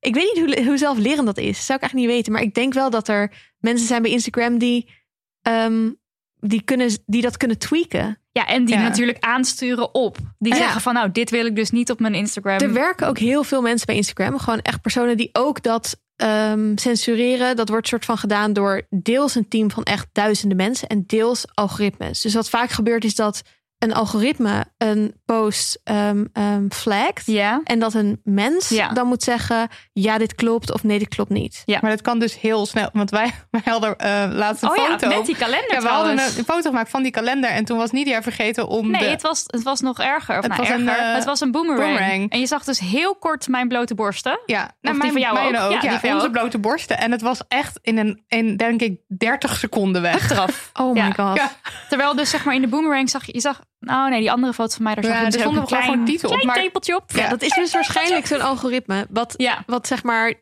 ik 0.00 0.14
weet 0.14 0.32
niet 0.34 0.44
hoe, 0.56 0.64
hoe 0.66 0.76
zelflerend 0.78 1.26
dat 1.26 1.38
is. 1.38 1.66
Zou 1.66 1.78
ik 1.78 1.84
eigenlijk 1.84 1.94
niet 1.94 2.16
weten. 2.16 2.32
Maar 2.32 2.42
ik 2.42 2.54
denk 2.54 2.74
wel 2.74 2.90
dat 2.90 3.08
er 3.08 3.32
mensen 3.58 3.86
zijn 3.86 4.02
bij 4.02 4.10
Instagram 4.10 4.58
die, 4.58 4.98
ehm, 5.42 5.90
die, 6.36 6.62
kunnen, 6.62 6.90
die 7.06 7.22
dat 7.22 7.36
kunnen 7.36 7.58
tweaken. 7.58 8.18
Ja, 8.32 8.46
en 8.46 8.64
die 8.64 8.74
Ja. 8.74 8.82
natuurlijk 8.82 9.24
aansturen 9.24 9.94
op. 9.94 10.16
Die 10.38 10.52
Ja. 10.52 10.58
zeggen 10.58 10.80
van 10.80 10.94
nou, 10.94 11.10
dit 11.12 11.30
wil 11.30 11.46
ik 11.46 11.56
dus 11.56 11.70
niet 11.70 11.90
op 11.90 12.00
mijn 12.00 12.14
Instagram. 12.14 12.58
Er 12.58 12.72
werken 12.72 13.06
ook 13.08 13.18
heel 13.18 13.44
veel 13.44 13.62
mensen 13.62 13.86
bij 13.86 13.96
Instagram. 13.96 14.38
Gewoon 14.38 14.60
echt 14.60 14.80
personen 14.80 15.16
die 15.16 15.28
ook 15.32 15.62
dat 15.62 16.00
ehm, 16.16 16.76
censureren. 16.76 17.56
Dat 17.56 17.68
wordt 17.68 17.88
soort 17.88 18.04
van 18.04 18.18
gedaan 18.18 18.52
door 18.52 18.82
deels 18.90 19.34
een 19.34 19.48
team 19.48 19.70
van 19.70 19.82
echt 19.82 20.06
duizenden 20.12 20.56
mensen 20.56 20.88
en 20.88 21.04
deels 21.06 21.44
algoritmes. 21.54 22.20
Dus 22.20 22.34
wat 22.34 22.50
vaak 22.50 22.70
gebeurt 22.70 23.04
is 23.04 23.14
dat 23.14 23.42
een 23.80 23.94
algoritme 23.94 24.64
een 24.78 25.14
post 25.24 25.80
ehm 25.84 26.24
ehm, 26.32 26.68
flagt. 26.70 27.26
Ja. 27.26 27.60
En 27.64 27.78
dat 27.78 27.94
een 27.94 28.20
mens 28.24 28.68
Ja. 28.68 28.88
dan 28.88 29.06
moet 29.06 29.22
zeggen: 29.22 29.68
ja, 29.92 30.18
dit 30.18 30.34
klopt 30.34 30.72
of 30.72 30.82
nee, 30.82 30.98
dit 30.98 31.08
klopt 31.08 31.30
niet. 31.30 31.62
Ja. 31.64 31.78
Maar 31.82 31.90
dat 31.90 32.00
kan 32.02 32.18
dus 32.18 32.40
heel 32.40 32.66
snel. 32.66 32.88
Want 32.92 33.10
wij, 33.10 33.30
wij 33.50 33.60
hadden 33.64 33.96
eh 33.98 34.24
laatst 34.30 34.62
een 34.62 34.70
Oh 34.70 34.76
ja, 34.76 34.82
foto. 34.98 35.08
met 35.16 35.26
die 35.26 35.36
kalender 35.36 35.72
Ja, 35.72 35.80
we 35.80 35.86
hadden 35.88 36.12
trouwens. 36.12 36.32
een, 36.32 36.38
een 36.38 36.44
foto 36.54 36.68
gemaakt 36.70 36.90
van 36.90 37.02
die 37.02 37.12
kalender. 37.12 37.50
En 37.50 37.64
toen 37.64 37.78
was 37.78 37.90
Nidia 37.90 38.22
vergeten 38.22 38.68
om 38.68 38.90
Nee, 38.90 39.00
de... 39.00 39.06
het 39.06 39.22
was, 39.22 39.42
het 39.46 39.62
was 39.62 39.80
nog 39.80 39.98
erger. 40.00 40.36
Of 40.38 40.42
Het 40.44 40.56
nou, 40.56 40.62
was 40.68 40.70
een, 40.80 40.88
eh, 40.88 41.14
het 41.14 41.24
was 41.24 41.40
een 41.40 41.50
boomerang. 41.50 41.90
boomerang. 41.96 42.30
En 42.30 42.40
je 42.40 42.46
zag 42.46 42.64
dus 42.64 42.78
heel 42.78 43.14
kort 43.16 43.48
mijn 43.48 43.68
blote 43.68 43.94
borsten. 43.94 44.40
Ja, 44.46 44.70
die 44.80 44.92
mijn, 44.94 45.12
van 45.12 45.20
jou 45.20 45.38
ook? 45.38 45.44
ook. 45.46 45.52
Ja, 45.52 45.60
Ja, 45.70 45.80
die 45.80 45.90
van 45.90 45.98
jou 46.02 46.14
onze 46.14 46.26
ook. 46.26 46.32
blote 46.32 46.58
borsten. 46.58 46.98
En 46.98 47.10
het 47.12 47.20
was 47.22 47.40
echt 47.48 47.78
in, 47.82 47.98
een, 47.98 48.24
in 48.28 48.56
denk 48.56 48.80
ik, 48.80 49.00
30 49.18 49.56
seconden 49.56 50.02
weg. 50.02 50.30
Eraf. 50.30 50.70
Oh 50.80 50.92
my 50.92 50.98
Ja. 50.98 51.10
god. 51.12 51.36
Ja. 51.36 51.50
Terwijl 51.88 52.14
dus 52.16 52.30
zeg 52.30 52.44
maar 52.44 52.54
in 52.54 52.60
de 52.60 52.68
boomerang 52.68 53.10
zag 53.10 53.26
je... 53.26 53.32
je 53.34 53.40
zag, 53.40 53.60
oh 53.80 54.08
nee, 54.08 54.20
die 54.20 54.30
andere 54.32 54.52
foto 54.52 54.74
van 54.74 54.82
mij, 54.84 54.94
daar 54.94 55.04
zag 55.04 55.12
Ja, 55.12 55.18
je 55.20 55.24
er 55.26 55.32
dus 55.32 55.44
ook 55.46 55.56
een 55.56 55.64
klein, 55.64 55.82
gewoon 55.84 56.04
titel 56.04 56.30
op, 56.30 56.42
maar- 56.42 56.54
tepeltje 56.56 56.96
op. 56.96 57.10
Ja, 57.10 57.28
dat 57.28 57.42
is 57.42 57.54
dus 57.54 57.72
waarschijnlijk 57.72 58.26
zo'n 58.26 58.40
algoritme. 58.40 59.06
Wat, 59.10 59.34
Ja. 59.36 59.62
wat 59.66 59.86
zeg 59.86 60.02
maar. 60.02 60.34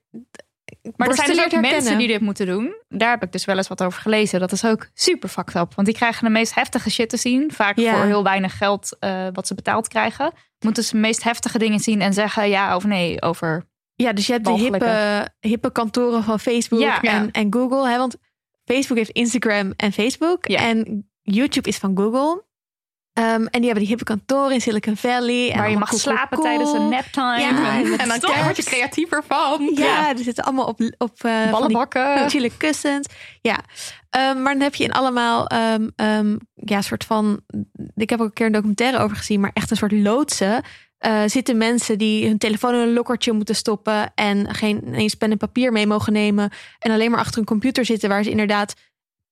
Maar 0.96 1.08
er 1.08 1.14
zijn 1.14 1.28
dus 1.28 1.44
ook 1.44 1.60
mensen 1.60 1.98
die 1.98 2.06
dit 2.06 2.20
moeten 2.20 2.46
doen. 2.46 2.74
Daar 2.88 3.10
heb 3.10 3.22
ik 3.22 3.32
dus 3.32 3.44
wel 3.44 3.56
eens 3.56 3.68
wat 3.68 3.82
over 3.82 4.00
gelezen. 4.00 4.40
Dat 4.40 4.52
is 4.52 4.64
ook 4.64 4.88
super 4.94 5.28
fucked 5.28 5.54
up. 5.54 5.74
Want 5.74 5.86
die 5.86 5.96
krijgen 5.96 6.24
de 6.24 6.30
meest 6.30 6.54
heftige 6.54 6.90
shit 6.90 7.08
te 7.08 7.16
zien. 7.16 7.52
Vaak 7.52 7.78
Ja. 7.78 7.94
voor 7.96 8.04
heel 8.04 8.22
weinig 8.22 8.56
geld 8.56 8.96
eh, 9.00 9.26
wat 9.32 9.46
ze 9.46 9.54
betaald 9.54 9.88
krijgen. 9.88 10.32
Moeten 10.58 10.84
ze 10.84 10.90
de 10.94 10.98
meest 11.00 11.22
heftige 11.22 11.58
dingen 11.58 11.80
zien 11.80 12.00
en 12.00 12.12
zeggen 12.12 12.48
ja 12.48 12.76
of 12.76 12.84
nee 12.84 13.22
over. 13.22 13.68
Ja, 13.94 14.12
dus 14.12 14.26
je 14.26 14.32
hebt 14.32 14.44
de 14.44 14.52
hippe, 14.52 15.28
hippe 15.40 15.72
kantoren 15.72 16.22
van 16.22 16.40
Facebook 16.40 16.80
Ja. 16.80 17.00
en, 17.02 17.24
Ja. 17.24 17.28
en 17.32 17.46
Google. 17.52 17.88
Hè? 17.90 17.98
Want 17.98 18.16
Facebook 18.64 18.98
heeft 18.98 19.10
Instagram 19.10 19.72
en 19.76 19.92
Facebook. 19.92 20.48
Ja. 20.48 20.58
En 20.58 21.08
YouTube 21.22 21.68
is 21.68 21.78
van 21.78 21.96
Google. 21.96 22.44
Ehm, 23.18 23.46
en 23.46 23.60
die 23.60 23.64
hebben 23.64 23.78
die 23.78 23.86
hippe 23.86 24.04
kantoren 24.04 24.52
in 24.52 24.60
Silicon 24.60 24.96
Valley. 24.96 25.50
En 25.50 25.58
waar 25.58 25.70
je 25.70 25.78
mag 25.78 25.88
cool, 25.88 26.00
slapen 26.00 26.38
cool. 26.38 26.42
tijdens 26.42 26.72
een 26.72 26.88
naptime. 26.88 27.40
Ja, 27.40 27.76
en, 27.98 28.08
dan 28.20 28.42
word 28.44 28.56
je 28.56 28.62
creatiever 28.64 29.22
van. 29.26 29.70
Ja, 29.74 30.14
die 30.14 30.24
zitten 30.24 30.44
allemaal 30.44 30.66
op, 30.66 30.80
op 30.98 31.20
die 31.20 31.50
ballenbakken. 31.50 32.30
chille 32.30 32.50
kussens. 32.56 33.06
Ja, 33.40 33.58
Ehm, 34.10 34.42
maar 34.42 34.52
dan 34.52 34.62
heb 34.62 34.74
je 34.74 34.84
in 34.84 34.92
allemaal 34.92 35.46
ehm, 35.46 36.36
ja, 36.54 36.82
soort 36.82 37.04
van. 37.04 37.40
Ik 37.94 38.10
heb 38.10 38.20
ook 38.20 38.26
een 38.26 38.32
keer 38.32 38.46
een 38.46 38.52
documentaire 38.52 38.98
over 38.98 39.16
gezien, 39.16 39.40
maar 39.40 39.50
echt 39.54 39.70
een 39.70 39.76
soort 39.76 39.92
loodsen. 39.92 40.62
eh, 40.98 41.22
zitten 41.26 41.56
mensen 41.56 41.98
die 41.98 42.26
hun 42.26 42.38
telefoon 42.38 42.74
in 42.74 42.80
een 42.80 42.92
lokkertje 42.92 43.32
moeten 43.32 43.54
stoppen 43.54 44.12
en 44.14 44.54
geen 44.54 44.94
eens 44.94 45.14
pen 45.14 45.30
en 45.30 45.36
papier 45.36 45.72
mee 45.72 45.86
mogen 45.86 46.12
nemen 46.12 46.50
en 46.78 46.90
alleen 46.92 47.10
maar 47.10 47.20
achter 47.20 47.38
een 47.38 47.44
computer 47.44 47.84
zitten 47.84 48.08
waar 48.08 48.22
ze 48.22 48.30
inderdaad 48.30 48.74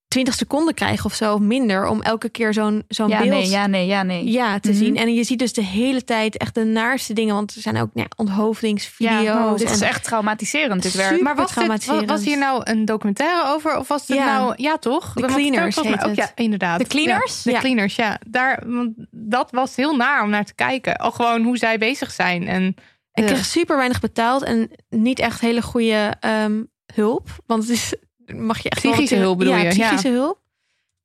20 0.09 0.35
seconden 0.35 0.75
krijgen 0.75 1.05
of 1.05 1.15
zo 1.15 1.35
of 1.35 1.41
minder 1.41 1.87
om 1.87 2.03
elke 2.03 2.29
keer 2.29 2.53
zo'n 2.53 2.85
zo'n 2.89 3.09
Ja, 3.09 3.19
beeld 3.19 3.31
nee, 3.31 3.49
ja, 3.49 3.67
nee, 3.67 3.87
ja, 3.87 4.03
nee. 4.03 4.31
ja, 4.31 4.59
te 4.59 4.69
Mhm. 4.71 4.79
zien. 4.79 4.97
En 4.97 5.15
je 5.15 5.25
ziet 5.25 5.39
dus 5.39 5.53
de 5.53 5.63
hele 5.63 6.05
tijd 6.05 6.37
echt 6.37 6.55
de 6.55 6.65
naarste 6.65 7.13
dingen, 7.13 7.35
want 7.35 7.55
er 7.55 7.61
zijn 7.61 7.77
ook 7.77 7.91
ja, 7.95 8.05
onthoofdingsvideo's. 8.17 9.23
Ja, 9.23 9.51
oh, 9.53 9.57
dit 9.59 9.71
is 9.71 9.81
echt 9.81 10.05
traumatiserend, 10.05 10.83
dit 10.83 10.95
werk. 10.95 11.21
Maar 11.21 11.37
was, 11.37 11.55
dit, 11.55 12.05
was 12.07 12.25
hier 12.25 12.39
nou 12.39 12.61
een 12.65 12.85
documentaire 12.85 13.49
over? 13.55 13.77
Of 13.79 13.89
was 13.89 14.07
het 14.09 14.17
Ja. 14.17 14.39
nou... 14.39 14.55
Ja, 14.57 14.77
toch? 14.77 15.13
De 15.13 15.27
Cleaners 15.27 15.79
ook, 15.79 15.85
het. 15.85 16.17
Ja, 16.17 16.31
inderdaad. 16.35 16.79
De 16.79 16.87
Cleaners? 16.87 17.43
Ja, 17.45 17.53
de. 17.53 17.59
Cleaners, 17.59 17.97
ja. 17.97 18.21
Daar, 18.29 18.63
want 18.67 18.93
dat 19.11 19.51
was 19.51 19.77
heel 19.77 19.97
naar 19.97 20.23
om 20.23 20.31
naar 20.31 20.45
te 20.45 20.55
kijken. 20.55 20.97
Al 20.97 21.11
gewoon 21.11 21.43
hoe 21.43 21.57
zij 21.57 21.79
bezig 21.79 22.11
zijn. 22.11 22.49
En 22.49 22.75
Ik 23.13 23.23
Ja. 23.29 23.31
kreeg 23.33 23.45
super 23.45 23.77
weinig 23.77 24.01
betaald 24.01 24.43
en 24.43 24.71
niet 24.89 25.19
echt 25.19 25.41
hele 25.41 25.63
goede 25.63 26.15
ehm, 26.21 26.63
hulp. 26.95 27.29
Want 27.47 27.63
het 27.63 27.73
is, 27.73 27.95
mag 28.27 28.59
je 28.59 28.70
echt 28.70 28.83
Psychische 28.83 29.16
hulp 29.16 29.39
bedoel 29.39 29.55
ja, 29.55 29.61
je? 29.61 29.68
psychische 29.68 30.09
hulp. 30.09 30.41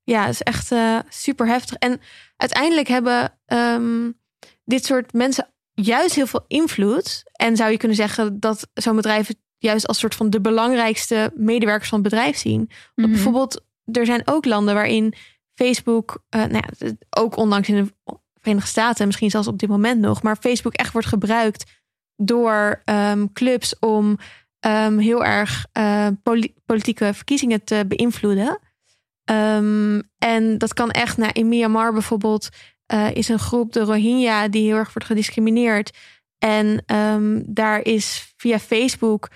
Ja, 0.04 0.28
is 0.28 0.42
echt 0.42 0.72
eh, 0.72 1.00
super 1.10 1.48
heftig. 1.48 1.78
En 1.78 2.02
uiteindelijk 2.38 2.88
hebben 2.88 3.38
ehm, 3.46 4.12
dit 4.64 4.86
soort 4.86 5.14
mensen 5.14 5.48
juist 5.74 6.16
heel 6.16 6.28
veel 6.28 6.46
invloed. 6.48 7.24
En 7.32 7.56
zou 7.56 7.72
je 7.72 7.78
kunnen 7.78 7.98
zeggen 7.98 8.40
dat 8.40 8.68
zo'n 8.74 8.96
bedrijf 8.96 9.28
het 9.28 9.38
juist 9.58 9.88
als 9.88 10.00
soort 10.00 10.16
van 10.16 10.30
de 10.30 10.42
belangrijkste 10.42 11.32
medewerkers 11.36 11.90
van 11.90 12.00
het 12.00 12.10
bedrijf 12.10 12.38
zien. 12.38 12.70
Mhm. 12.96 13.12
bijvoorbeeld, 13.12 13.66
er 13.92 14.06
zijn 14.06 14.22
ook 14.26 14.46
landen 14.46 14.74
waarin 14.74 15.14
Facebook, 15.54 16.24
eh, 16.30 16.44
nou 16.46 16.64
ja, 16.68 16.92
ook 17.10 17.38
ondanks 17.38 17.70
in 17.70 17.76
de 17.76 17.94
Verenigde 18.40 18.70
Staten, 18.70 19.06
misschien 19.06 19.30
zelfs 19.30 19.48
op 19.48 19.60
dit 19.60 19.70
moment 19.70 20.02
nog, 20.02 20.22
maar 20.22 20.36
Facebook 20.36 20.74
echt 20.74 20.92
wordt 20.92 21.08
gebruikt 21.08 21.72
door 22.16 22.82
ehm, 22.84 23.26
clubs 23.34 23.80
om 23.80 24.18
ehm, 24.62 24.98
heel 24.98 25.26
erg 25.26 25.66
eh, 25.72 26.08
poli- 26.24 26.54
politieke 26.66 27.14
verkiezingen 27.14 27.64
te 27.64 27.86
beïnvloeden. 27.88 28.60
Ehm, 29.24 30.02
en 30.18 30.58
dat 30.58 30.74
kan 30.74 30.92
echt, 30.92 31.18
nou, 31.18 31.32
in 31.34 31.48
Myanmar 31.48 31.94
bijvoorbeeld, 31.94 32.50
eh, 32.86 33.12
is 33.16 33.28
een 33.30 33.40
groep, 33.40 33.74
de 33.74 33.80
Rohingya, 33.80 34.48
die 34.48 34.66
heel 34.66 34.76
erg 34.78 34.94
wordt 34.94 35.08
gediscrimineerd. 35.08 35.98
En 36.38 36.84
ehm, 36.86 37.42
daar 37.46 37.82
is 37.86 38.34
via 38.38 38.60
Facebook 38.60 39.30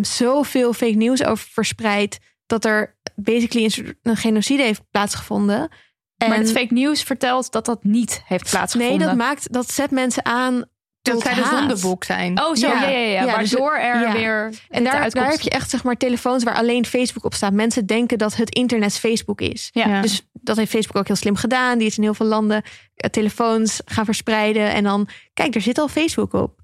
zoveel 0.00 0.72
fake 0.72 0.96
news 0.96 1.24
over 1.24 1.48
verspreid 1.52 2.18
dat 2.46 2.64
er 2.64 2.96
basically 3.14 3.96
een, 4.02 4.16
genocide 4.16 4.62
heeft 4.62 4.82
plaatsgevonden. 4.90 5.68
En 6.16 6.28
Maar 6.28 6.38
het 6.38 6.52
fake 6.52 6.74
news 6.74 7.02
vertelt 7.02 7.52
dat 7.52 7.64
dat 7.64 7.84
niet 7.84 8.22
heeft 8.24 8.50
plaatsgevonden. 8.50 8.98
nee, 8.98 9.06
dat 9.06 9.16
maakt 9.16 9.52
dat 9.52 9.70
zet 9.70 9.90
mensen 9.90 10.24
aan 10.24 10.64
dat 11.12 11.22
zij 11.22 11.34
de 11.34 11.40
haat. 11.40 11.58
zondebok 11.58 12.04
zijn. 12.04 12.40
Oh, 12.40 12.54
zo, 12.54 12.66
ja, 12.66 12.88
Ja. 12.88 12.98
ja, 12.98 13.38
dus 13.38 13.52
Waardoor 13.52 13.76
er 13.76 14.12
weer 14.12 14.50
En 14.68 14.84
daar, 14.84 15.10
heb 15.12 15.40
je 15.40 15.50
echt 15.50 15.70
zeg 15.70 15.84
maar 15.84 15.96
telefoons 15.96 16.44
waar 16.44 16.54
alleen 16.54 16.86
Facebook 16.86 17.24
op 17.24 17.34
staat. 17.34 17.52
Mensen 17.52 17.86
denken 17.86 18.18
dat 18.18 18.36
het 18.36 18.54
internet 18.54 18.98
Facebook 18.98 19.40
is. 19.40 19.70
Ja. 19.72 20.00
Dus 20.00 20.22
dat 20.32 20.56
heeft 20.56 20.70
Facebook 20.70 20.96
ook 20.96 21.06
heel 21.06 21.16
slim 21.16 21.36
gedaan. 21.36 21.78
Die 21.78 21.86
is 21.86 21.96
in 21.96 22.02
heel 22.02 22.14
veel 22.14 22.26
landen 22.26 22.62
eh, 22.94 23.10
telefoons 23.10 23.80
gaan 23.84 24.04
verspreiden. 24.04 24.72
En 24.72 24.84
dan, 24.84 25.08
kijk, 25.34 25.54
er 25.54 25.60
zit 25.60 25.78
al 25.78 25.88
Facebook 25.88 26.32
op. 26.32 26.60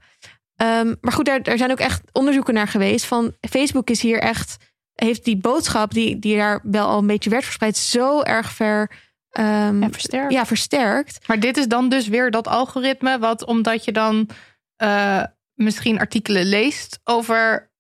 Ehm, 0.57 0.95
maar 1.01 1.12
goed, 1.12 1.24
daar, 1.24 1.43
daar 1.43 1.59
zijn 1.59 1.70
ook 1.70 1.78
echt 1.78 2.03
onderzoeken 2.12 2.55
naar 2.55 2.68
geweest. 2.68 3.05
Van 3.05 3.32
Facebook 3.51 3.90
is 3.90 4.03
hier 4.03 4.18
echt, 4.18 4.57
heeft 4.95 5.24
die 5.24 5.36
boodschap 5.36 5.95
die, 5.95 6.18
die 6.18 6.36
daar 6.36 6.61
wel 6.62 6.88
al 6.88 6.99
een 6.99 7.07
beetje 7.07 7.30
werd 7.30 7.45
verspreid, 7.45 7.76
zo 7.76 8.22
erg 8.22 8.53
ver 8.53 8.90
ehm, 9.33 9.80
Ja, 9.83 9.91
versterkt. 9.91 10.33
ja, 10.33 10.47
versterkt. 10.47 11.28
Maar 11.28 11.41
dit 11.41 11.57
is 11.57 11.66
dan 11.68 11.89
dus 11.89 12.09
weer 12.09 12.30
dat 12.30 12.49
algoritme, 12.49 13.18
wat 13.18 13.45
omdat 13.47 13.85
je 13.85 13.93
dan 13.93 14.28
eh, 14.76 15.22
misschien 15.55 15.99
artikelen 15.99 16.45
leest 16.47 17.01
over 17.05 17.70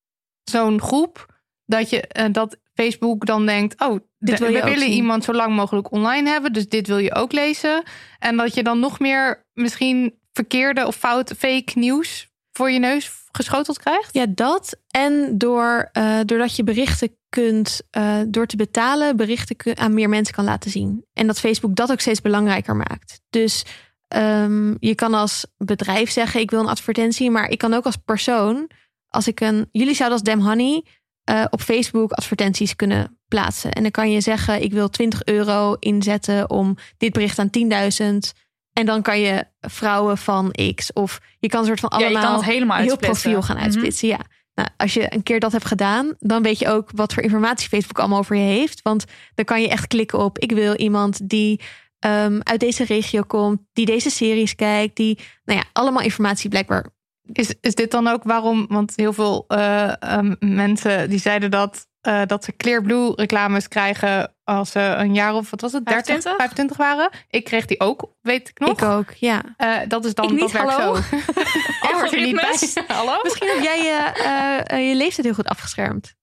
zo'n 0.50 0.80
groep, 0.80 1.26
dat, 1.64 1.90
je, 1.90 2.00
eh, 2.00 2.24
dat 2.32 2.56
Facebook 2.74 3.26
dan 3.26 3.46
denkt, 3.46 3.80
oh, 3.80 3.98
Dit 4.18 4.38
wil 4.38 4.48
je 4.48 4.54
we 4.54 4.62
ook 4.62 4.68
willen 4.68 4.86
zien. 4.86 4.94
iemand 4.96 5.24
zo 5.24 5.32
lang 5.32 5.54
mogelijk 5.54 5.92
online 5.92 6.28
hebben, 6.28 6.52
dus 6.52 6.68
dit 6.68 6.86
wil 6.86 6.98
je 6.98 7.14
ook 7.14 7.32
lezen. 7.32 7.82
En 8.18 8.36
dat 8.36 8.54
je 8.54 8.62
dan 8.62 8.80
nog 8.80 8.98
meer 9.00 9.46
misschien 9.52 10.18
verkeerde 10.32 10.86
of 10.86 10.96
fout 10.96 11.34
fake 11.38 11.70
nieuws 11.74 12.28
voor 12.52 12.70
je 12.70 12.78
neus 12.78 13.10
geschoteld 13.32 13.78
krijgt. 13.78 14.14
Ja, 14.14 14.26
dat. 14.28 14.76
En 14.90 15.38
door, 15.38 15.88
eh, 15.92 16.18
doordat 16.24 16.56
je 16.56 16.64
berichten 16.64 17.16
kunt, 17.32 17.80
eh, 17.90 18.18
door 18.28 18.46
te 18.46 18.56
betalen, 18.56 19.16
berichten 19.16 19.78
aan 19.78 19.94
meer 19.94 20.08
mensen 20.08 20.34
kan 20.34 20.44
laten 20.44 20.70
zien. 20.70 21.04
En 21.12 21.26
dat 21.26 21.40
Facebook 21.40 21.74
dat 21.74 21.90
ook 21.90 22.00
steeds 22.00 22.20
belangrijker 22.20 22.76
maakt. 22.76 23.20
Dus 23.30 23.64
ehm, 24.08 24.74
je 24.78 24.94
kan 24.94 25.14
als 25.14 25.46
bedrijf 25.58 26.10
zeggen: 26.10 26.40
ik 26.40 26.50
wil 26.50 26.60
een 26.60 26.66
advertentie, 26.68 27.30
maar 27.30 27.48
ik 27.48 27.58
kan 27.58 27.74
ook 27.74 27.84
als 27.84 27.96
persoon, 27.96 28.70
als 29.08 29.26
ik 29.28 29.40
een. 29.40 29.68
Jullie 29.72 29.94
zouden 29.94 30.18
als 30.18 30.28
Damn 30.28 30.46
Honey 30.48 30.84
eh, 31.24 31.44
op 31.50 31.60
Facebook 31.60 32.12
advertenties 32.12 32.76
kunnen 32.76 33.18
plaatsen. 33.28 33.72
En 33.72 33.82
dan 33.82 33.90
kan 33.90 34.10
je 34.10 34.20
zeggen: 34.20 34.62
ik 34.62 34.72
wil 34.72 34.88
20 34.88 35.24
euro 35.24 35.74
inzetten 35.78 36.50
om 36.50 36.76
dit 36.96 37.12
bericht 37.12 37.38
aan 37.38 37.50
10.000. 37.50 38.32
En 38.72 38.86
dan 38.86 39.02
kan 39.02 39.20
je 39.20 39.44
vrouwen 39.60 40.18
van 40.18 40.50
X. 40.74 40.92
Of 40.92 41.20
je 41.38 41.48
kan 41.48 41.60
een 41.60 41.66
soort 41.66 41.80
van 41.80 41.90
Ja, 41.92 41.98
je 41.98 42.04
allemaal 42.04 42.24
kan 42.24 42.34
het 42.34 42.44
helemaal 42.50 42.78
heel 42.78 42.96
profiel 42.96 43.42
gaan 43.42 43.56
Mhm. 43.56 43.64
uitsplitsen. 43.64 44.08
Ja. 44.08 44.18
Nou, 44.54 44.68
als 44.76 44.94
je 44.94 45.14
een 45.14 45.22
keer 45.22 45.40
dat 45.40 45.52
hebt 45.52 45.64
gedaan, 45.64 46.14
dan 46.18 46.42
weet 46.42 46.58
je 46.58 46.68
ook 46.68 46.90
wat 46.94 47.14
voor 47.14 47.22
informatie 47.22 47.68
Facebook 47.68 47.98
allemaal 47.98 48.18
over 48.18 48.36
je 48.36 48.42
heeft. 48.42 48.82
Want 48.82 49.04
dan 49.34 49.44
kan 49.44 49.62
je 49.62 49.68
echt 49.68 49.86
klikken 49.86 50.18
op: 50.18 50.38
ik 50.38 50.52
wil 50.52 50.74
iemand 50.74 51.28
die 51.28 51.60
ehm, 51.98 52.40
uit 52.42 52.60
deze 52.60 52.84
regio 52.84 53.22
komt, 53.22 53.60
die 53.72 53.86
deze 53.86 54.10
series 54.10 54.54
kijkt, 54.54 54.96
die, 54.96 55.18
nou 55.44 55.58
ja, 55.58 55.64
allemaal 55.72 56.02
informatie 56.02 56.50
blijkbaar. 56.50 56.86
Is, 57.32 57.54
is 57.60 57.74
dit 57.74 57.90
dan 57.90 58.06
ook 58.06 58.22
waarom? 58.22 58.66
Want 58.68 58.92
heel 58.96 59.12
veel 59.12 59.44
eh, 59.48 60.02
ehm, 60.02 60.34
mensen 60.38 61.10
die 61.10 61.18
zeiden 61.18 61.50
dat, 61.50 61.86
eh, 62.02 62.22
dat 62.26 62.44
ze 62.44 62.56
Clearblue 62.56 63.12
reclames 63.14 63.68
krijgen 63.68 64.34
als 64.44 64.70
ze 64.70 64.80
een 64.80 65.14
jaar 65.14 65.34
of 65.34 65.50
wat 65.50 65.60
was 65.60 65.72
het, 65.72 65.84
30, 65.84 66.04
25? 66.04 66.36
25 66.36 66.76
waren. 66.76 67.10
Ik 67.28 67.44
kreeg 67.44 67.66
die 67.66 67.80
ook, 67.80 68.12
weet 68.20 68.48
ik 68.48 68.58
nog. 68.58 68.70
Ik 68.70 68.82
ook, 68.82 69.10
ja. 69.12 69.42
Eh, 69.56 69.78
dat 69.88 70.04
is 70.04 70.14
dan 70.14 70.24
Ik 70.24 70.30
niet, 70.30 70.52
dat 70.52 70.52
hallo? 70.52 70.94
zo. 70.94 71.02
Hoort 71.92 72.12
er 72.12 72.20
niet 72.20 72.34
bij. 72.34 72.84
Hallo? 72.96 73.18
Misschien 73.22 73.48
heb 73.48 73.62
jij 73.62 73.78
je, 73.82 74.12
eh, 74.14 74.78
eh, 74.78 74.88
je 74.88 74.94
leeftijd 74.94 75.26
heel 75.26 75.34
goed 75.34 75.48
afgeschermd. 75.48 76.14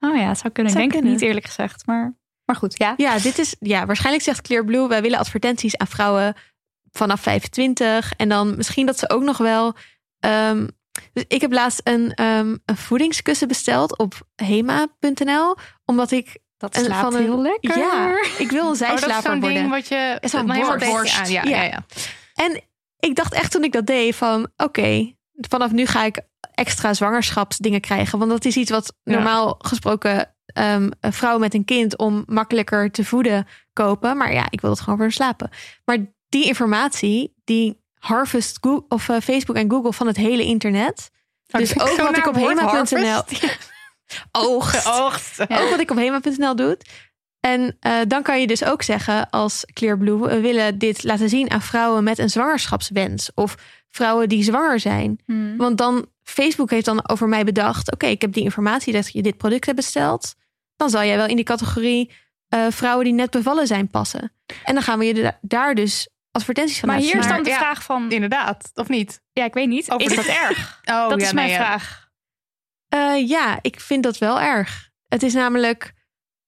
Oh 0.00 0.16
ja, 0.16 0.28
het 0.28 0.38
zou 0.38 0.52
kunnen. 0.52 0.72
Zou 0.72 0.84
ik 0.84 0.90
denk 0.90 0.90
kunnen. 0.90 1.10
het 1.10 1.20
niet 1.20 1.28
eerlijk 1.28 1.46
gezegd. 1.46 1.86
Maar, 1.86 2.16
maar 2.44 2.56
goed, 2.56 2.78
ja. 2.78 2.94
Ja, 2.96 3.18
dit 3.18 3.38
is, 3.38 3.56
ja, 3.58 3.86
waarschijnlijk 3.86 4.24
zegt 4.24 4.40
Clearblue, 4.40 4.88
wij 4.88 5.02
willen 5.02 5.18
advertenties 5.18 5.76
aan 5.76 5.86
vrouwen 5.86 6.34
vanaf 6.90 7.20
25. 7.20 8.12
En 8.16 8.28
dan 8.28 8.56
misschien 8.56 8.86
dat 8.86 8.98
ze 8.98 9.10
ook 9.10 9.22
nog 9.22 9.38
wel. 9.38 9.74
ehm, 10.20 10.66
dus 11.12 11.24
ik 11.28 11.40
heb 11.40 11.52
laatst 11.52 11.80
een, 11.84 12.14
ehm, 12.14 12.56
een 12.64 12.76
voedingskussen 12.76 13.48
besteld 13.48 13.98
op 13.98 14.14
hema.nl. 14.34 15.56
Omdat 15.84 16.10
ik 16.10 16.38
Dat 16.56 16.76
slaapt 16.76 17.00
van 17.00 17.14
een- 17.14 17.22
heel 17.22 17.40
lekker. 17.42 17.78
Ja, 17.78 18.08
ik 18.38 18.50
wil 18.50 18.60
een 18.60 18.72
Oh, 18.72 18.78
dat 18.78 18.92
is 18.92 19.00
zijslaper 19.00 19.30
worden. 19.40 19.52
ding 19.58 19.70
wat 19.70 19.88
je... 19.88 20.18
Zo'n 20.20 20.46
borst. 20.46 21.18
aan. 21.20 21.30
Ja, 21.30 21.42
Ja. 21.42 21.62
ja. 21.62 21.62
Ja, 21.62 21.84
En 22.34 22.62
ik 22.98 23.14
dacht 23.16 23.34
echt 23.34 23.50
toen 23.50 23.64
ik 23.64 23.72
dat 23.72 23.86
deed 23.86 24.14
van 24.16 24.48
oké, 24.56 25.12
vanaf 25.34 25.70
nu 25.72 25.86
ga 25.86 26.04
ik 26.04 26.20
extra 26.54 26.94
zwangerschapsdingen 26.94 27.80
krijgen. 27.80 28.18
Want 28.18 28.30
dat 28.30 28.44
is 28.44 28.56
iets 28.56 28.70
wat 28.70 28.94
normaal 29.04 29.54
gesproken 29.58 30.32
ehm, 30.48 30.90
een 31.00 31.12
vrouw 31.12 31.38
met 31.38 31.54
een 31.54 31.64
kind 31.64 31.98
om 31.98 32.22
makkelijker 32.26 32.90
te 32.90 33.04
voeden 33.04 33.46
kopen. 33.72 34.16
Maar 34.16 34.32
ja, 34.32 34.46
ik 34.50 34.60
wil 34.60 34.70
het 34.70 34.80
gewoon 34.80 34.98
voor 34.98 35.12
slapen. 35.12 35.50
Maar 35.84 35.98
die 36.28 36.44
informatie, 36.46 37.34
die 37.44 37.80
harvest 37.98 38.58
Google, 38.60 38.84
of 38.88 39.08
eh, 39.08 39.16
Facebook 39.22 39.56
en 39.56 39.70
Google 39.70 39.92
van 39.92 40.06
het 40.06 40.16
hele 40.16 40.44
internet. 40.44 41.10
Oh, 41.50 41.60
dus 41.60 41.78
ook 41.90 41.96
wat 41.96 42.16
ik 42.16 42.26
op 42.26 42.34
hema.nl 42.34 43.22
oogst. 44.32 45.40
Ook 45.40 45.70
wat 45.70 45.80
ik 45.80 45.90
op 45.90 45.96
hema.nl 45.96 46.56
doe. 46.56 46.78
En 47.40 47.76
eh, 47.80 48.00
dan 48.08 48.22
kan 48.22 48.40
je 48.40 48.46
dus 48.46 48.64
ook 48.64 48.82
zeggen 48.82 49.30
als 49.30 49.64
Clearblue... 49.72 50.18
we 50.18 50.40
willen 50.40 50.78
dit 50.78 51.04
laten 51.04 51.28
zien 51.28 51.50
aan 51.50 51.62
vrouwen 51.62 52.04
met 52.04 52.18
een 52.18 52.30
zwangerschapswens. 52.30 53.30
Of 53.34 53.56
vrouwen 53.88 54.28
die 54.28 54.42
zwanger 54.42 54.80
zijn. 54.80 55.20
Hmm. 55.26 55.56
Want 55.56 55.78
dan, 55.78 56.06
Facebook 56.22 56.70
heeft 56.70 56.84
dan 56.84 57.08
over 57.08 57.28
mij 57.28 57.44
bedacht... 57.44 57.92
oké, 57.92 58.06
ik 58.06 58.20
heb 58.20 58.32
die 58.32 58.42
informatie 58.42 58.92
dat 58.92 59.12
je 59.12 59.22
dit 59.22 59.36
product 59.36 59.64
hebt 59.64 59.76
besteld. 59.76 60.34
Dan 60.76 60.90
zal 60.90 61.04
jij 61.04 61.16
wel 61.16 61.26
in 61.26 61.36
die 61.36 61.44
categorie 61.44 62.10
eh, 62.48 62.66
vrouwen 62.70 63.04
die 63.04 63.14
net 63.14 63.30
bevallen 63.30 63.66
zijn 63.66 63.88
passen. 63.88 64.32
En 64.64 64.74
dan 64.74 64.82
gaan 64.82 64.98
we 64.98 65.04
je 65.04 65.14
da- 65.14 65.38
daar 65.40 65.74
dus 65.74 66.08
advertenties 66.38 66.78
van 66.78 66.88
Maar 66.88 66.98
hier 66.98 67.16
is 67.18 67.26
dan 67.26 67.42
de 67.42 67.50
vraag 67.50 67.82
van... 67.82 68.10
Inderdaad, 68.10 68.70
of 68.74 68.88
niet? 68.88 69.22
Ja, 69.32 69.44
ik 69.44 69.54
weet 69.54 69.68
niet. 69.68 69.90
Over 69.90 70.10
Is 70.10 70.16
dat 70.16 70.26
erg? 70.26 70.80
Oh, 70.84 71.08
dat 71.08 71.20
ja, 71.20 71.26
is 71.26 71.32
mijn 71.32 71.54
vraag. 71.54 72.08
Eh, 72.88 73.28
ja, 73.28 73.58
ik 73.60 73.80
vind 73.80 74.02
dat 74.02 74.18
wel 74.18 74.40
erg. 74.40 74.90
Het 75.08 75.22
is 75.22 75.34
namelijk, 75.34 75.92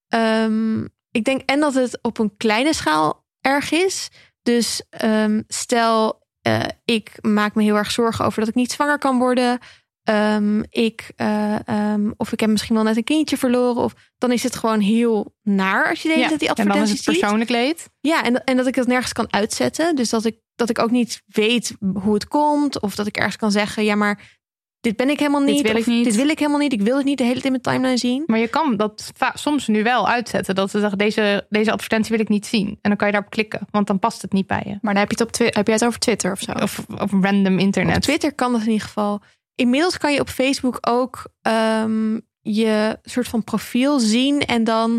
ehm, 0.09 0.85
ik 1.11 1.25
denk 1.25 1.41
en 1.41 1.61
dat 1.61 1.75
het 1.75 1.99
op 2.03 2.19
een 2.19 2.37
kleine 2.37 2.75
schaal 2.75 3.27
erg 3.41 3.71
is. 3.71 4.09
Dus 4.43 4.83
ehm, 4.91 5.43
stel, 5.47 6.27
eh, 6.43 6.61
ik 6.85 7.13
maak 7.21 7.55
me 7.55 7.63
heel 7.63 7.77
erg 7.77 7.91
zorgen 7.91 8.25
over 8.25 8.41
dat 8.41 8.49
ik 8.49 8.55
niet 8.55 8.73
zwanger 8.73 8.99
kan 8.99 9.19
worden. 9.19 9.59
Ehm, 10.05 10.63
ik, 10.71 11.11
eh, 11.17 11.69
ehm, 11.69 12.11
of 12.17 12.33
ik 12.33 12.41
heb 12.41 12.51
misschien 12.51 12.75
wel 12.75 12.85
net 12.85 12.97
een 12.97 13.05
kindje 13.05 13.37
verloren. 13.37 13.83
Of 13.83 13.95
dan 14.19 14.33
is 14.33 14.43
het 14.43 14.57
gewoon 14.57 14.81
heel 14.81 15.35
naar 15.43 15.89
als 15.89 16.03
je 16.03 16.09
de 16.09 16.15
hele 16.15 16.23
Ja, 16.23 16.29
tijd 16.29 16.41
die 16.41 16.65
En 16.65 16.69
dan 16.69 16.83
is 16.83 16.91
het 16.91 17.03
persoonlijk 17.05 17.51
leed. 17.51 17.89
Ja, 18.01 18.25
en, 18.25 18.45
en 18.45 18.57
dat 18.57 18.67
ik 18.67 18.75
dat 18.75 18.87
nergens 18.87 19.13
kan 19.13 19.33
uitzetten. 19.33 19.97
Dus 19.97 20.09
dat 20.11 20.25
ik, 20.25 20.37
dat 20.55 20.71
ik 20.71 20.79
ook 20.79 20.91
niet 20.91 21.23
weet 21.27 21.77
hoe 22.03 22.15
het 22.15 22.29
komt. 22.29 22.81
Of 22.81 22.95
dat 22.95 23.07
ik 23.07 23.17
ergens 23.17 23.37
kan 23.37 23.51
zeggen, 23.51 23.85
ja, 23.85 23.95
maar 23.95 24.39
dit 24.81 24.97
ben 24.97 25.09
ik 25.11 25.19
helemaal 25.19 25.41
Dit 25.45 25.55
niet. 25.55 25.63
wil 25.63 25.73
ik 25.75 25.79
of 25.81 25.87
niet. 25.87 26.05
Dit 26.05 26.17
wil 26.17 26.29
ik 26.29 26.39
helemaal 26.39 26.61
niet. 26.61 26.73
Ik 26.73 26.83
wil 26.83 26.97
het 26.97 27.05
niet 27.05 27.19
de 27.19 27.25
hele 27.25 27.41
tijd 27.41 27.45
in 27.55 27.61
mijn 27.63 27.63
timeline 27.63 27.97
zien. 27.99 28.23
Maar 28.27 28.39
je 28.39 28.49
kan 28.49 28.77
dat 28.77 29.11
soms 29.35 29.67
nu 29.67 29.83
wel 29.83 30.09
uitzetten. 30.09 30.55
Dat 30.55 30.71
ze 30.71 30.79
zeggen, 30.81 30.99
deze, 30.99 31.47
deze 31.49 31.73
advertentie 31.73 32.11
wil 32.11 32.21
ik 32.21 32.29
niet 32.29 32.47
zien. 32.47 32.67
En 32.69 32.79
dan 32.83 32.97
kan 32.97 33.07
je 33.07 33.13
daarop 33.13 33.31
klikken. 33.31 33.61
Want 33.71 33.87
dan 33.87 33.99
past 33.99 34.23
het 34.23 34.33
niet 34.33 34.47
bij 34.47 34.63
je. 34.65 34.79
Maar 34.81 34.95
dan 34.95 35.03
heb 35.03 35.11
je 35.11 35.17
het, 35.19 35.27
op 35.27 35.33
Twi- 35.33 35.51
heb 35.51 35.67
jij 35.67 35.75
het 35.75 35.85
over 35.85 35.99
Twitter 36.01 36.33
of 36.33 36.41
zo? 36.41 36.53
Of, 36.53 36.85
of 36.99 37.11
random 37.21 37.59
internet. 37.59 37.97
Op 37.97 38.03
Twitter 38.03 38.35
kan 38.35 38.53
dat 38.53 38.61
in 38.61 38.71
ieder 38.71 38.87
geval. 38.87 39.21
Inmiddels 39.61 39.99
kan 39.99 40.13
je 40.13 40.21
op 40.21 40.29
Facebook 40.29 40.79
ook 40.81 41.23
ehm, 41.43 42.19
je 42.41 42.99
soort 43.03 43.29
van 43.29 43.45
profiel 43.45 43.99
zien. 43.99 44.41
En 44.41 44.65
dan, 44.65 44.91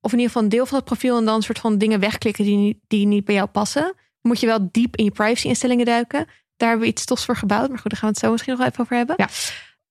of 0.00 0.12
in 0.12 0.18
ieder 0.18 0.26
geval 0.26 0.42
een 0.42 0.48
deel 0.48 0.66
van 0.66 0.76
het 0.76 0.84
profiel. 0.86 1.16
En 1.18 1.24
dan 1.24 1.42
soort 1.42 1.58
van 1.58 1.78
dingen 1.78 2.00
wegklikken 2.00 2.44
die, 2.44 2.56
niet- 2.56 2.78
die 2.86 3.06
niet 3.06 3.24
bij 3.24 3.34
jou 3.34 3.46
passen. 3.48 3.94
Moet 4.22 4.40
je 4.40 4.46
wel 4.46 4.68
diep 4.72 4.96
in 4.96 5.04
je 5.04 5.10
privacy 5.10 5.46
instellingen 5.46 5.86
duiken. 5.86 6.26
Daar 6.56 6.68
hebben 6.68 6.86
we 6.86 6.92
iets 6.92 7.04
tofs 7.04 7.24
voor 7.24 7.36
gebouwd. 7.36 7.68
Maar 7.68 7.78
goed, 7.78 7.90
daar 7.90 8.00
gaan 8.00 8.08
we 8.08 8.14
het 8.14 8.24
zo 8.24 8.30
misschien 8.30 8.52
nog 8.52 8.60
wel 8.62 8.70
even 8.70 8.82
over 8.82 8.96
hebben. 8.96 9.14
Ja. 9.18 9.28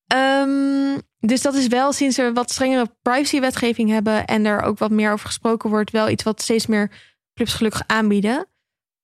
Ehm, 0.07 0.99
dus 1.19 1.41
dat 1.41 1.55
is 1.55 1.67
wel 1.67 1.91
sinds 1.91 2.17
we 2.17 2.33
wat 2.33 2.51
strengere 2.51 2.95
privacywetgeving 3.01 3.89
hebben. 3.89 4.25
En 4.25 4.45
er 4.45 4.61
ook 4.61 4.77
wat 4.77 4.91
meer 4.91 5.11
over 5.11 5.25
gesproken 5.25 5.69
wordt. 5.69 5.91
Wel 5.91 6.09
iets 6.09 6.23
wat 6.23 6.41
steeds 6.41 6.65
meer 6.67 6.91
clubs 7.33 7.53
gelukkig 7.53 7.83
aanbieden. 7.87 8.47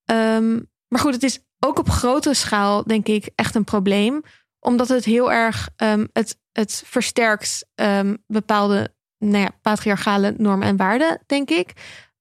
Ehm, 0.05 0.53
maar 0.88 0.99
goed, 0.99 1.14
het 1.14 1.24
is 1.24 1.39
ook 1.59 1.80
op 1.80 1.89
grote 1.89 2.34
schaal, 2.34 2.84
denk 2.84 3.07
ik, 3.07 3.30
echt 3.36 3.55
een 3.55 3.64
probleem. 3.64 4.22
Omdat 4.64 4.88
het 4.88 5.05
heel 5.05 5.32
erg, 5.32 5.70
ehm, 5.76 6.05
het, 6.14 6.39
het 6.51 6.84
versterkt 6.86 7.66
ehm, 7.76 8.16
bepaalde 8.28 8.93
nou 9.18 9.43
ja, 9.43 9.49
patriarchale 9.61 10.34
normen 10.38 10.68
en 10.68 10.78
waarden, 10.78 11.24
denk 11.26 11.49
ik. 11.49 11.74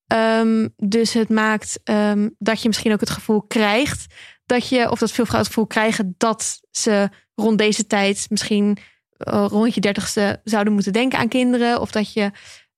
Ehm, 0.07 0.69
dus 0.77 1.13
het 1.13 1.29
maakt 1.29 1.81
dat 2.39 2.63
je 2.63 2.69
misschien 2.69 2.93
ook 2.93 3.01
het 3.01 3.11
gevoel 3.11 3.43
krijgt 3.43 4.15
dat 4.47 4.69
je, 4.69 4.91
of 4.91 4.99
dat 4.99 5.13
veel 5.13 5.25
vrouwen 5.25 5.37
het 5.37 5.47
gevoel 5.47 5.67
krijgen 5.67 6.15
dat 6.19 6.61
ze 6.71 7.09
rond 7.35 7.59
deze 7.59 7.87
tijd 7.87 8.27
misschien 8.29 8.79
eh, 9.17 9.47
rond 9.49 9.75
je 9.75 9.81
dertigste 9.81 10.41
zouden 10.45 10.73
moeten 10.73 10.93
denken 10.93 11.19
aan 11.19 11.29
kinderen. 11.29 11.81
Of 11.81 11.91
dat 11.91 12.13
je. 12.13 12.31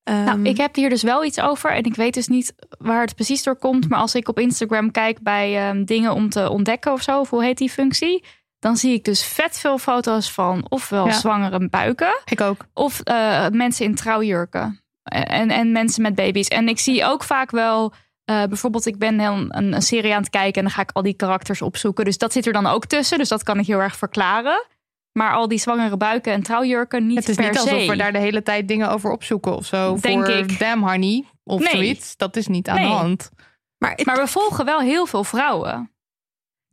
Nou, 0.05 0.43
ik 0.43 0.57
heb 0.57 0.75
hier 0.75 0.89
dus 0.89 1.03
wel 1.03 1.25
iets 1.25 1.41
over. 1.41 1.71
En 1.71 1.85
ik 1.85 1.95
weet 1.95 2.15
dus 2.15 2.29
niet 2.29 2.55
waar 2.79 3.01
het 3.01 3.15
precies 3.15 3.43
door 3.43 3.57
komt. 3.57 3.89
Maar 3.89 3.99
als 3.99 4.15
ik 4.15 4.29
op 4.29 4.39
Instagram 4.39 4.91
kijk 4.91 5.23
bij 5.23 5.83
dingen 5.85 6.13
om 6.13 6.29
te 6.29 6.51
ontdekken 6.51 6.93
of 6.93 7.03
zo, 7.03 7.25
hoe 7.29 7.45
heet 7.45 7.59
die 7.59 7.71
functie? 7.71 8.25
Dan 8.65 8.77
zie 8.77 8.93
ik 8.93 9.05
dus 9.05 9.25
vet 9.25 9.59
veel 9.59 9.79
foto's 9.79 10.33
van 10.33 10.67
ofwel 10.69 11.07
Ja. 11.07 11.13
zwangere 11.13 11.69
buiken, 11.69 12.21
Ik 12.25 12.41
ook. 12.41 12.65
of 12.75 13.01
eh, 13.01 13.49
mensen 13.49 13.85
in 13.85 13.95
trouwjurken. 13.95 14.81
En, 15.03 15.51
en 15.51 15.73
mensen 15.73 16.03
met 16.03 16.15
baby's. 16.15 16.49
En 16.49 16.69
ik 16.69 16.79
zie 16.79 17.05
ook 17.05 17.25
vaak 17.25 17.51
wel. 17.51 17.93
eh, 18.25 18.45
bijvoorbeeld, 18.45 18.87
ik 18.87 18.99
ben 18.99 19.19
heel 19.21 19.33
een, 19.33 19.73
een 19.75 19.83
serie 19.83 20.15
aan 20.15 20.21
het 20.21 20.31
kijken 20.31 20.55
en 20.55 20.63
dan 20.63 20.71
ga 20.71 20.83
ik 20.83 20.91
al 20.93 21.03
die 21.03 21.15
karakters 21.15 21.63
opzoeken. 21.63 22.05
Dus 22.05 22.19
dat 22.19 22.33
zit 22.33 22.47
er 22.47 22.53
dan 22.53 22.67
ook 22.67 22.87
tussen. 22.87 23.19
Dus 23.19 23.29
dat 23.29 23.43
kan 23.43 23.59
ik 23.59 23.67
heel 23.67 23.79
erg 23.81 23.97
verklaren. 23.97 24.67
Maar 25.13 25.33
al 25.35 25.49
die 25.49 25.59
zwangere 25.59 25.97
buiken 25.97 26.33
en 26.33 26.43
trouwjurken 26.43 27.07
niet 27.07 27.17
Het 27.19 27.29
is 27.29 27.35
per 27.37 27.45
niet 27.51 27.59
alsof 27.59 27.81
se. 27.81 27.87
we 27.91 27.97
daar 27.97 28.13
de 28.13 28.19
hele 28.19 28.43
tijd 28.43 28.69
dingen 28.69 28.91
over 28.91 29.11
opzoeken 29.11 29.57
of 29.57 29.67
zo. 29.67 29.99
Denk 30.01 30.25
voor 30.25 30.35
ik. 30.35 30.59
Damn 30.59 30.83
Honey 30.89 31.25
of 31.45 31.61
Nee. 31.61 31.71
zoiets. 31.71 32.17
Dat 32.17 32.37
is 32.37 32.47
niet 32.47 32.69
aan 32.69 32.77
Nee. 32.77 32.87
de 32.89 32.93
hand. 32.93 33.31
maar 33.79 33.91
het- 33.91 34.07
Maar 34.07 34.17
we 34.17 34.27
volgen 34.27 34.65
wel 34.65 34.81
heel 34.81 35.07
veel 35.07 35.25
vrouwen. 35.25 35.91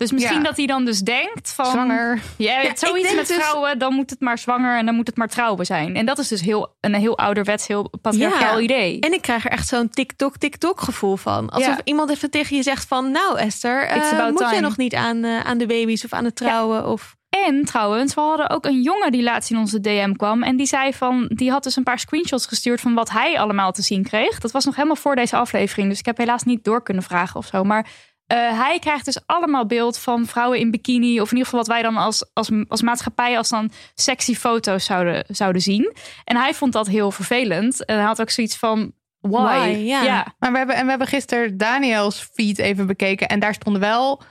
Dus 0.01 0.11
misschien 0.11 0.37
Ja. 0.37 0.43
dat 0.43 0.57
hij 0.57 0.65
dan 0.65 0.85
dus 0.85 0.99
denkt 0.99 1.51
van... 1.53 1.65
Zwanger. 1.65 2.21
Ja, 2.37 2.75
zoiets 2.75 3.13
met 3.15 3.27
dus- 3.27 3.35
vrouwen, 3.37 3.79
dan 3.79 3.93
moet 3.93 4.09
het 4.09 4.19
maar 4.19 4.37
zwanger 4.37 4.77
en 4.77 4.85
dan 4.85 4.95
moet 4.95 5.07
het 5.07 5.17
maar 5.17 5.27
trouwen 5.27 5.65
zijn. 5.65 5.95
En 5.95 6.05
dat 6.05 6.17
is 6.19 6.27
dus 6.27 6.41
heel, 6.41 6.75
een 6.79 6.93
heel 6.93 7.17
ouderwets, 7.17 7.67
heel 7.67 7.91
patriarchaal 8.01 8.57
Ja. 8.57 8.63
idee. 8.63 8.99
En 8.99 9.13
ik 9.13 9.21
krijg 9.21 9.45
er 9.45 9.51
echt 9.51 9.67
zo'n 9.67 9.89
TikTok, 9.89 10.37
TikTok 10.37 10.81
gevoel 10.81 11.15
van. 11.17 11.49
Alsof 11.49 11.75
Ja. 11.75 11.81
iemand 11.83 12.09
even 12.09 12.29
tegen 12.29 12.55
je 12.55 12.63
zegt 12.63 12.87
van... 12.87 13.11
Nou 13.11 13.37
Esther, 13.39 13.83
eh, 13.83 14.11
about 14.11 14.31
moet 14.31 14.39
jij 14.39 14.49
time. 14.49 14.61
nog 14.61 14.77
niet 14.77 14.95
aan, 14.95 15.23
eh, 15.23 15.39
aan 15.39 15.57
de 15.57 15.65
baby's 15.65 16.03
of 16.03 16.13
aan 16.13 16.25
het 16.25 16.35
trouwen? 16.35 16.87
Of... 16.87 17.15
En 17.29 17.65
trouwens, 17.65 18.13
we 18.13 18.21
hadden 18.21 18.49
ook 18.49 18.65
een 18.65 18.81
jongen 18.81 19.11
die 19.11 19.23
laatst 19.23 19.51
in 19.51 19.57
onze 19.57 19.79
DM 19.79 20.11
kwam. 20.13 20.43
En 20.43 20.55
die 20.55 20.65
zei 20.67 20.93
van, 20.93 21.25
die 21.33 21.51
had 21.51 21.63
dus 21.63 21.75
een 21.75 21.83
paar 21.83 21.99
screenshots 21.99 22.45
gestuurd 22.45 22.81
van 22.81 22.93
wat 22.93 23.09
hij 23.09 23.39
allemaal 23.39 23.71
te 23.71 23.81
zien 23.81 24.03
kreeg. 24.03 24.39
Dat 24.39 24.51
was 24.51 24.65
nog 24.65 24.75
helemaal 24.75 24.95
voor 24.95 25.15
deze 25.15 25.35
aflevering. 25.35 25.89
Dus 25.89 25.99
ik 25.99 26.05
heb 26.05 26.17
helaas 26.17 26.43
niet 26.43 26.63
door 26.63 26.83
kunnen 26.83 27.03
vragen 27.03 27.35
of 27.35 27.45
zo. 27.45 27.63
Maar 27.63 27.87
eh, 28.31 28.59
hij 28.59 28.79
krijgt 28.79 29.05
dus 29.05 29.19
allemaal 29.25 29.65
beeld 29.65 29.97
van 29.97 30.25
vrouwen 30.25 30.59
in 30.59 30.71
bikini. 30.71 31.21
Of 31.21 31.31
in 31.31 31.37
ieder 31.37 31.43
geval 31.43 31.59
wat 31.59 31.67
wij 31.67 31.81
dan 31.81 31.97
als, 31.97 32.29
als, 32.33 32.49
als 32.67 32.81
maatschappij 32.81 33.37
als 33.37 33.49
dan 33.49 33.71
sexy 33.93 34.35
foto's 34.35 34.85
zouden, 34.85 35.23
zouden 35.27 35.61
zien. 35.61 35.93
En 36.23 36.35
hij 36.35 36.53
vond 36.53 36.73
dat 36.73 36.87
heel 36.87 37.11
vervelend. 37.11 37.85
En 37.85 37.95
hij 37.95 38.05
had 38.05 38.21
ook 38.21 38.29
zoiets 38.29 38.57
van, 38.57 38.93
why? 39.19 39.41
Why, 39.41 39.77
ja. 39.77 40.35
Maar 40.39 40.51
we 40.51 40.57
hebben, 40.57 40.75
en 40.75 40.83
we 40.83 40.89
hebben 40.89 41.07
gisteren 41.07 41.57
Daniels 41.57 42.29
feed 42.33 42.59
even 42.59 42.87
bekeken. 42.87 43.27
En 43.27 43.39
daar 43.39 43.53
stonden 43.53 43.81
wel 43.81 44.21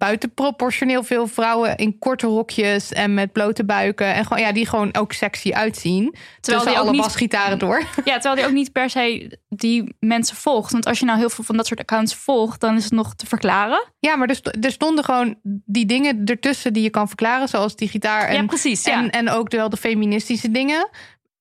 buitenproportioneel 0.00 1.02
veel 1.02 1.26
vrouwen 1.26 1.76
in 1.76 1.98
korte 1.98 2.26
rokjes 2.26 2.92
en 2.92 3.14
met 3.14 3.32
blote 3.32 3.64
buiken. 3.64 4.14
En 4.14 4.24
gewoon, 4.26 4.42
ja, 4.42 4.52
die 4.52 4.66
gewoon 4.66 4.94
ook 4.96 5.12
sexy 5.12 5.52
uitzien. 5.52 6.14
Terwijl 6.40 6.64
die 6.64 6.74
ook 6.74 6.80
alle 6.80 6.90
niet- 6.90 7.00
basgitaren 7.00 7.58
door. 7.58 7.78
Ja, 8.04 8.12
terwijl 8.12 8.34
hij 8.34 8.44
ook 8.46 8.52
niet 8.52 8.72
per 8.72 8.90
se 8.90 9.38
die 9.48 9.94
mensen 9.98 10.36
volgt. 10.36 10.72
Want 10.72 10.86
als 10.86 10.98
je 10.98 11.04
nou 11.04 11.18
heel 11.18 11.30
veel 11.30 11.44
van 11.44 11.56
dat 11.56 11.66
soort 11.66 11.80
accounts 11.80 12.14
volgt, 12.14 12.60
dan 12.60 12.76
is 12.76 12.84
het 12.84 12.92
nog 12.92 13.14
te 13.14 13.26
verklaren. 13.26 13.92
Ja, 13.98 14.16
maar 14.16 14.28
er, 14.28 14.34
sto- 14.34 14.50
er 14.60 14.72
stonden 14.72 15.04
gewoon 15.04 15.38
die 15.66 15.86
dingen 15.86 16.24
ertussen 16.24 16.72
die 16.72 16.82
je 16.82 16.90
kan 16.90 17.06
verklaren. 17.06 17.48
Zoals 17.48 17.76
die 17.76 17.88
gitaar 17.88 18.28
en, 18.28 18.34
ja, 18.34 18.44
precies. 18.46 18.84
Ja. 18.84 18.92
en, 18.92 19.10
en 19.10 19.30
ook 19.30 19.50
wel 19.50 19.68
de 19.68 19.76
feministische 19.76 20.50
dingen. 20.50 20.88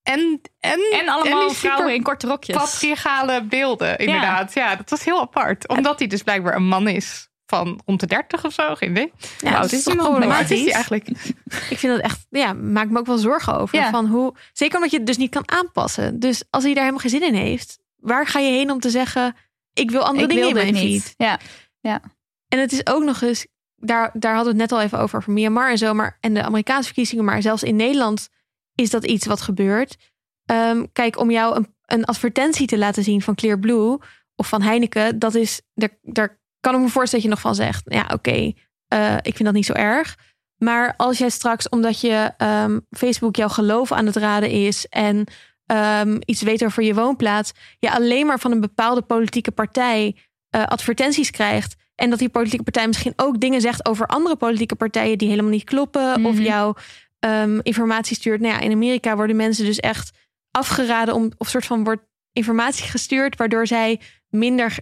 En, 0.03 0.41
en, 0.59 0.79
En 0.99 1.09
allemaal 1.09 1.47
die 1.47 1.57
vrouwen 1.57 1.93
in 1.93 2.03
korte 2.03 2.27
rokjes. 2.27 2.55
patriarchale 2.55 3.43
beelden, 3.43 3.97
inderdaad. 3.97 4.53
Ja. 4.53 4.75
dat 4.75 4.89
was 4.89 5.03
heel 5.03 5.19
apart. 5.21 5.67
Omdat 5.67 5.99
hij 5.99 6.07
dus 6.07 6.23
blijkbaar 6.23 6.55
een 6.55 6.67
man 6.67 6.87
is 6.87 7.28
van 7.49 7.81
rond 7.85 7.99
de 7.99 8.07
30 8.07 8.45
of 8.45 8.53
zo. 8.53 8.75
Geen 8.75 8.89
idee. 8.91 9.11
Ja, 9.37 9.51
oud 9.51 9.61
dat 9.61 9.71
is 9.71 9.77
is 9.77 9.83
toch 9.83 9.93
is 9.93 10.01
problematisch? 10.01 10.63
hij 10.63 10.71
eigenlijk? 10.73 11.07
Ik 11.69 11.77
vind 11.77 11.93
dat 11.93 12.01
echt, 12.01 12.25
ja, 12.29 12.53
maakt 12.53 12.89
me 12.89 12.99
ook 12.99 13.05
wel 13.05 13.17
zorgen 13.17 13.57
over. 13.59 13.77
Ja. 13.77 13.89
Van 13.89 14.07
hoe, 14.07 14.33
zeker 14.53 14.75
omdat 14.75 14.91
je 14.91 14.97
het 14.97 15.05
dus 15.05 15.17
niet 15.17 15.31
kan 15.31 15.49
aanpassen. 15.49 16.19
Dus 16.19 16.43
als 16.49 16.63
hij 16.63 16.73
daar 16.73 16.83
helemaal 16.83 17.09
geen 17.09 17.19
zin 17.19 17.27
in 17.27 17.33
heeft, 17.33 17.79
waar 17.95 18.27
ga 18.27 18.39
je 18.39 18.51
heen 18.51 18.71
om 18.71 18.79
te 18.79 18.89
zeggen: 18.89 19.35
Ik 19.73 19.91
wil 19.91 20.01
andere 20.01 20.23
ik 20.23 20.29
dingen 20.29 20.47
in 20.47 20.53
wil 20.53 20.63
mijn 20.63 20.73
dit 20.73 20.83
feed? 20.83 20.91
niet. 20.91 21.13
Ja. 21.81 22.01
En 22.47 22.59
het 22.59 22.71
is 22.71 22.87
ook 22.87 23.03
nog 23.03 23.21
eens, 23.21 23.47
daar, 23.75 24.11
daar 24.13 24.35
hadden 24.35 24.53
we 24.53 24.61
het 24.61 24.69
net 24.69 24.79
al 24.79 24.85
even 24.85 24.99
over, 24.99 25.17
over 25.17 25.33
Myanmar 25.33 25.69
en 25.69 25.77
zo, 25.77 25.93
maar 25.93 26.17
en 26.19 26.33
de 26.33 26.43
Amerikaanse 26.43 26.85
verkiezingen, 26.85 27.25
maar 27.25 27.41
zelfs 27.41 27.63
in 27.63 27.75
Nederland 27.75 28.29
is 28.75 28.89
dat 28.89 29.05
iets 29.05 29.25
wat 29.25 29.41
gebeurt. 29.41 29.97
Ehm, 30.45 30.85
kijk, 30.93 31.19
om 31.19 31.31
jou 31.31 31.55
een, 31.55 31.75
een 31.85 32.05
advertentie 32.05 32.67
te 32.67 32.77
laten 32.77 33.03
zien 33.03 33.21
van 33.21 33.35
Clearblue 33.35 33.97
of 34.35 34.47
van 34.47 34.61
Heineken, 34.61 35.19
dat 35.19 35.35
is, 35.35 35.61
daar, 35.73 35.97
daar 36.01 36.39
kan 36.59 36.75
ik 36.75 36.79
me 36.81 36.87
voorstellen 36.89 37.11
dat 37.11 37.23
je 37.23 37.29
nog 37.29 37.39
van 37.39 37.55
zegt, 37.55 37.83
ja, 37.85 38.09
oké, 38.13 38.53
eh, 38.87 39.15
ik 39.15 39.35
vind 39.35 39.43
dat 39.43 39.53
niet 39.53 39.65
zo 39.65 39.73
erg. 39.73 40.17
Maar 40.57 40.93
als 40.97 41.17
jij 41.17 41.29
straks, 41.29 41.69
omdat 41.69 42.01
je 42.01 42.31
ehm, 42.37 42.79
Facebook 42.89 43.35
jouw 43.35 43.47
geloof 43.47 43.91
aan 43.91 44.05
het 44.05 44.15
raden 44.15 44.49
is 44.49 44.85
en 44.89 45.27
ehm, 45.65 46.17
iets 46.25 46.41
weet 46.41 46.65
over 46.65 46.83
je 46.83 46.93
woonplaats, 46.93 47.51
je 47.79 47.91
alleen 47.91 48.25
maar 48.25 48.39
van 48.39 48.51
een 48.51 48.59
bepaalde 48.59 49.01
politieke 49.01 49.51
partij 49.51 50.15
eh, 50.49 50.63
advertenties 50.65 51.31
krijgt. 51.31 51.75
En 51.95 52.09
dat 52.09 52.19
die 52.19 52.29
politieke 52.29 52.63
partij 52.63 52.87
misschien 52.87 53.13
ook 53.15 53.39
dingen 53.39 53.61
zegt 53.61 53.85
over 53.87 54.07
andere 54.07 54.35
politieke 54.35 54.75
partijen 54.75 55.17
die 55.17 55.29
helemaal 55.29 55.51
niet 55.51 55.63
kloppen. 55.63 56.25
Of 56.25 56.33
Mhm. 56.33 56.41
jou 56.41 56.75
ehm, 57.19 57.59
informatie 57.63 58.15
stuurt. 58.15 58.41
Nou 58.41 58.53
ja, 58.53 58.59
in 58.59 58.71
Amerika 58.71 59.15
worden 59.15 59.35
mensen 59.35 59.65
dus 59.65 59.79
echt 59.79 60.11
afgeraden 60.51 61.13
om, 61.13 61.31
of 61.37 61.49
soort 61.49 61.65
van 61.65 61.83
wordt 61.83 62.03
informatie 62.33 62.87
gestuurd, 62.87 63.37
waardoor 63.37 63.67
zij 63.67 63.99
minder 64.29 64.77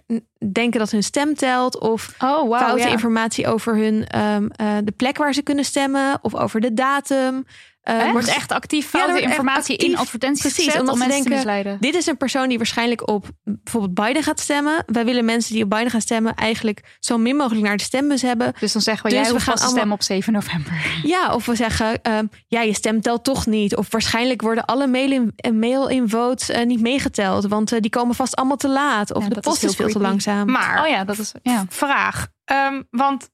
denken 0.51 0.79
dat 0.79 0.91
hun 0.91 1.03
stem 1.03 1.35
telt. 1.35 1.79
Of 1.79 2.15
Oh, 2.19 2.57
foute 2.59 2.81
ja. 2.83 2.87
informatie 2.87 3.47
over 3.47 3.75
hun, 3.75 4.07
eh, 4.07 4.37
de 4.83 4.93
plek 4.95 5.17
waar 5.17 5.33
ze 5.33 5.41
kunnen 5.41 5.65
stemmen 5.65 6.19
of 6.21 6.35
over 6.35 6.61
de 6.61 6.73
datum. 6.73 7.45
Eh, 7.87 8.01
Er 8.01 8.11
wordt 8.11 8.27
echt 8.27 8.51
actief 8.51 8.91
Ja, 8.91 8.99
foute 8.99 9.21
echt 9.21 9.29
informatie 9.29 9.77
in 9.77 9.97
advertenties 9.97 10.41
Precies, 10.41 10.65
gezet 10.65 10.79
omdat 10.79 10.93
om 10.93 10.99
mensen 10.99 11.23
te 11.23 11.29
misleiden. 11.29 11.77
Dit 11.79 11.95
is 11.95 12.05
een 12.05 12.17
persoon 12.17 12.47
die 12.49 12.57
waarschijnlijk 12.57 13.09
op 13.09 13.25
bijvoorbeeld 13.43 13.93
Biden 13.93 14.23
gaat 14.23 14.39
stemmen. 14.39 14.83
Wij 14.85 15.05
willen 15.05 15.25
mensen 15.25 15.53
die 15.53 15.63
op 15.63 15.69
Biden 15.69 15.89
gaan 15.89 16.01
stemmen 16.01 16.35
eigenlijk 16.35 16.97
zo 16.99 17.17
min 17.17 17.35
mogelijk 17.35 17.65
naar 17.65 17.77
de 17.77 17.83
stembus 17.83 18.21
hebben. 18.21 18.53
Dus 18.59 18.71
dan 18.71 18.81
zeggen 18.81 19.09
we, 19.09 19.15
Dus 19.15 19.25
jij 19.27 19.35
we 19.35 19.39
gaan 19.39 19.57
stemmen 19.57 19.91
op 19.91 20.03
7 20.03 20.33
november. 20.33 20.73
Ja, 21.03 21.33
of 21.33 21.45
we 21.45 21.55
zeggen, 21.55 22.01
ehm, 22.01 22.25
ja, 22.47 22.61
je 22.61 22.73
stem 22.73 23.01
telt 23.01 23.23
toch 23.23 23.45
niet. 23.45 23.75
Of 23.75 23.91
waarschijnlijk 23.91 24.41
worden 24.41 24.65
alle 24.65 24.87
mail-in 24.87 25.33
mail 25.59 26.07
votes 26.07 26.49
eh, 26.49 26.65
niet 26.65 26.81
meegeteld. 26.81 27.47
Want 27.47 27.71
eh, 27.71 27.79
die 27.81 27.89
komen 27.89 28.15
vast 28.15 28.35
allemaal 28.35 28.57
te 28.57 28.69
laat. 28.69 29.13
Of 29.13 29.23
Ja, 29.23 29.29
de 29.29 29.35
is 29.35 29.41
post 29.41 29.63
is 29.63 29.75
veel 29.75 29.89
te 29.89 29.99
langzaam. 29.99 30.51
Maar 30.51 30.81
Oh 30.81 30.87
ja, 30.87 31.03
dat 31.03 31.17
is... 31.17 31.31
Ja. 31.41 31.65
vraag. 31.69 32.27
ehm, 32.43 32.81
want 32.89 33.29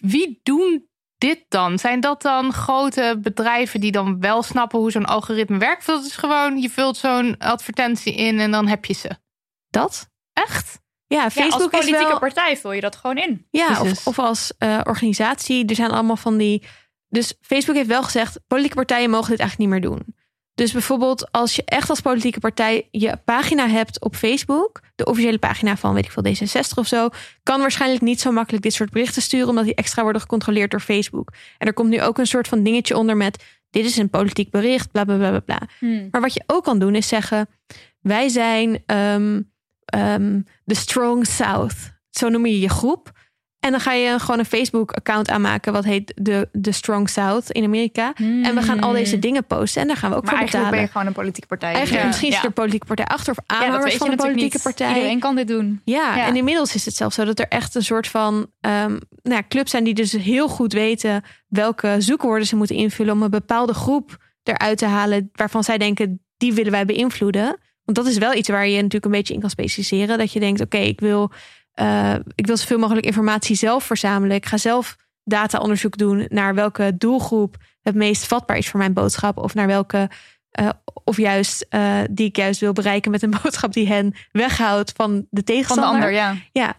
wie 0.00 0.40
doen 0.42 0.88
dit 1.20 1.44
dan? 1.48 1.78
Zijn 1.78 2.00
dat 2.00 2.22
dan 2.22 2.52
grote 2.52 3.18
bedrijven 3.22 3.80
die 3.80 3.92
dan 3.92 4.20
wel 4.20 4.42
snappen 4.42 4.78
hoe 4.78 4.90
zo'n 4.90 5.06
algoritme 5.06 5.58
werkt? 5.58 5.86
Dat 5.86 6.04
is 6.04 6.16
gewoon, 6.16 6.58
je 6.58 6.70
vult 6.70 6.96
zo'n 6.96 7.38
advertentie 7.38 8.14
in 8.14 8.40
en 8.40 8.50
dan 8.50 8.66
heb 8.66 8.84
je 8.84 8.94
ze. 8.94 9.10
Dat? 9.68 10.08
Echt? 10.32 10.80
Ja, 11.06 11.22
Ja, 11.22 11.30
Facebook 11.30 11.52
als 11.52 11.62
is 11.62 11.78
politieke 11.78 12.08
wel... 12.08 12.18
partij 12.18 12.56
vul 12.56 12.72
je 12.72 12.80
dat 12.80 12.96
gewoon 12.96 13.16
in. 13.16 13.46
Ja, 13.50 13.80
of, 13.80 14.06
of 14.06 14.18
als 14.18 14.52
eh, 14.58 14.80
organisatie. 14.84 15.66
Er 15.66 15.74
zijn 15.74 15.90
allemaal 15.90 16.16
van 16.16 16.36
die. 16.36 16.66
Dus 17.08 17.34
Facebook 17.40 17.76
heeft 17.76 17.88
wel 17.88 18.02
gezegd: 18.02 18.40
politieke 18.46 18.76
partijen 18.76 19.10
mogen 19.10 19.30
dit 19.30 19.40
eigenlijk 19.40 19.70
niet 19.70 19.80
meer 19.80 19.90
doen. 19.90 20.14
Dus 20.60 20.72
bijvoorbeeld, 20.72 21.32
als 21.32 21.56
je 21.56 21.62
echt 21.64 21.90
als 21.90 22.00
politieke 22.00 22.40
partij 22.40 22.88
je 22.90 23.18
pagina 23.24 23.68
hebt 23.68 24.00
op 24.00 24.16
Facebook, 24.16 24.80
de 24.94 25.04
officiële 25.04 25.38
pagina 25.38 25.76
van 25.76 25.94
weet 25.94 26.04
ik 26.04 26.10
veel 26.10 26.24
D66 26.24 26.74
of 26.74 26.86
zo, 26.86 27.08
kan 27.42 27.60
waarschijnlijk 27.60 28.02
niet 28.02 28.20
zo 28.20 28.32
makkelijk 28.32 28.62
dit 28.62 28.72
soort 28.72 28.90
berichten 28.90 29.22
sturen, 29.22 29.48
omdat 29.48 29.64
die 29.64 29.74
extra 29.74 30.02
worden 30.02 30.20
gecontroleerd 30.20 30.70
door 30.70 30.80
Facebook. 30.80 31.32
En 31.58 31.66
er 31.66 31.72
komt 31.72 31.88
nu 31.88 32.02
ook 32.02 32.18
een 32.18 32.26
soort 32.26 32.48
van 32.48 32.62
dingetje 32.62 32.96
onder 32.96 33.16
met: 33.16 33.44
dit 33.70 33.84
is 33.84 33.96
een 33.96 34.10
politiek 34.10 34.50
bericht, 34.50 34.90
bla 34.90 35.04
bla 35.04 35.16
bla 35.16 35.30
bla. 35.30 35.40
bla. 35.40 35.60
Maar 36.10 36.20
wat 36.20 36.34
je 36.34 36.42
ook 36.46 36.64
kan 36.64 36.78
doen 36.78 36.94
is 36.94 37.08
zeggen: 37.08 37.48
wij 38.00 38.28
zijn 38.28 38.82
ehm, 38.86 39.40
ehm, 39.84 40.40
de 40.64 40.74
Strong 40.74 41.26
South. 41.26 41.92
Zo 42.10 42.28
noem 42.28 42.46
je 42.46 42.60
je 42.60 42.68
groep. 42.68 43.12
En 43.60 43.70
dan 43.70 43.80
ga 43.80 43.92
je 43.92 44.18
gewoon 44.18 44.38
een 44.38 44.44
Facebook-account 44.44 45.30
aanmaken, 45.30 45.72
wat 45.72 45.84
heet 45.84 46.12
de, 46.16 46.48
de 46.52 46.72
Strong 46.72 47.08
South 47.08 47.50
in 47.50 47.64
Amerika. 47.64 48.12
En 48.16 48.54
we 48.54 48.62
gaan 48.62 48.80
al 48.80 48.92
deze 48.92 49.18
dingen 49.18 49.44
posten 49.46 49.82
en 49.82 49.86
daar 49.88 49.96
gaan 49.96 50.10
we 50.10 50.16
ook 50.16 50.22
Hmm. 50.28 50.30
Maar 50.38 50.48
voor 50.48 50.58
eigenlijk 50.58 50.70
ben 50.70 50.70
betalen. 50.70 50.84
je 50.86 50.92
gewoon 50.92 51.06
een 51.06 51.12
politieke 51.22 51.46
partij. 51.48 51.72
Eigenlijk 51.72 52.00
Ja. 52.02 52.06
misschien 52.06 52.28
ja. 52.28 52.34
zit 52.34 52.42
er 52.42 52.48
een 52.48 52.54
politieke 52.54 52.86
partij 52.86 53.04
achter 53.06 53.32
of 53.32 53.38
Ja, 53.46 53.56
aanhangers 53.64 53.92
je 53.92 53.98
van 53.98 54.10
een 54.10 54.16
politieke 54.16 54.52
niet. 54.54 54.62
partij. 54.62 54.94
Iedereen 54.94 55.18
kan 55.18 55.34
dit 55.36 55.48
doen. 55.48 55.80
Ja, 55.84 56.16
Ja. 56.16 56.26
en 56.26 56.36
inmiddels 56.36 56.74
is 56.74 56.84
het 56.84 56.94
zelfs 56.96 57.14
zo 57.14 57.24
dat 57.24 57.38
er 57.38 57.48
echt 57.48 57.74
een 57.74 57.82
soort 57.84 58.06
van 58.08 58.50
ehm 58.60 58.90
nou 59.22 59.34
ja, 59.36 59.42
clubs 59.48 59.70
zijn 59.70 59.84
die 59.84 59.94
dus 59.94 60.12
heel 60.12 60.48
goed 60.48 60.72
weten 60.72 61.24
welke 61.48 61.94
zoekwoorden 61.98 62.46
ze 62.46 62.56
moeten 62.56 62.76
invullen 62.76 63.12
om 63.14 63.22
een 63.22 63.30
bepaalde 63.30 63.74
groep 63.74 64.16
eruit 64.42 64.78
te 64.78 64.86
halen 64.86 65.30
waarvan 65.32 65.64
zij 65.64 65.78
denken 65.78 66.22
die 66.36 66.52
willen 66.52 66.72
wij 66.72 66.84
beïnvloeden. 66.84 67.58
Want 67.84 67.96
dat 67.96 68.06
is 68.06 68.18
wel 68.18 68.34
iets 68.34 68.48
waar 68.48 68.66
je 68.68 68.76
natuurlijk 68.76 69.04
een 69.04 69.10
beetje 69.10 69.34
in 69.34 69.40
kan 69.40 69.50
specialiseren. 69.50 70.18
Dat 70.18 70.32
je 70.32 70.40
denkt, 70.40 70.60
oké, 70.60 70.76
ik 70.78 71.00
wil 71.00 71.30
eh, 71.80 72.14
ik 72.34 72.46
wil 72.46 72.56
zoveel 72.56 72.78
mogelijk 72.78 73.06
informatie 73.06 73.56
zelf 73.56 73.84
verzamelen. 73.84 74.36
Ik 74.36 74.46
ga 74.46 74.56
zelf 74.56 74.96
data-onderzoek 75.24 75.96
doen 75.96 76.26
naar 76.28 76.54
welke 76.54 76.96
doelgroep 76.98 77.56
het 77.82 77.94
meest 77.94 78.26
vatbaar 78.26 78.56
is 78.56 78.68
voor 78.68 78.78
mijn 78.78 78.92
boodschap. 78.92 79.36
Of 79.36 79.54
naar 79.54 79.66
welke, 79.66 80.10
eh, 80.50 80.68
of 81.04 81.16
juist 81.16 81.66
eh, 81.68 81.98
die 82.10 82.26
ik 82.26 82.36
juist 82.36 82.60
wil 82.60 82.72
bereiken 82.72 83.10
met 83.10 83.22
een 83.22 83.34
boodschap 83.42 83.72
die 83.72 83.86
hen 83.88 84.14
weghoudt 84.32 84.92
van 84.96 85.10
de 85.14 85.16
Van 85.16 85.26
de 85.30 85.42
tegenstander. 85.42 85.92
ander, 85.92 86.10
ja. 86.12 86.36
Ja. 86.52 86.74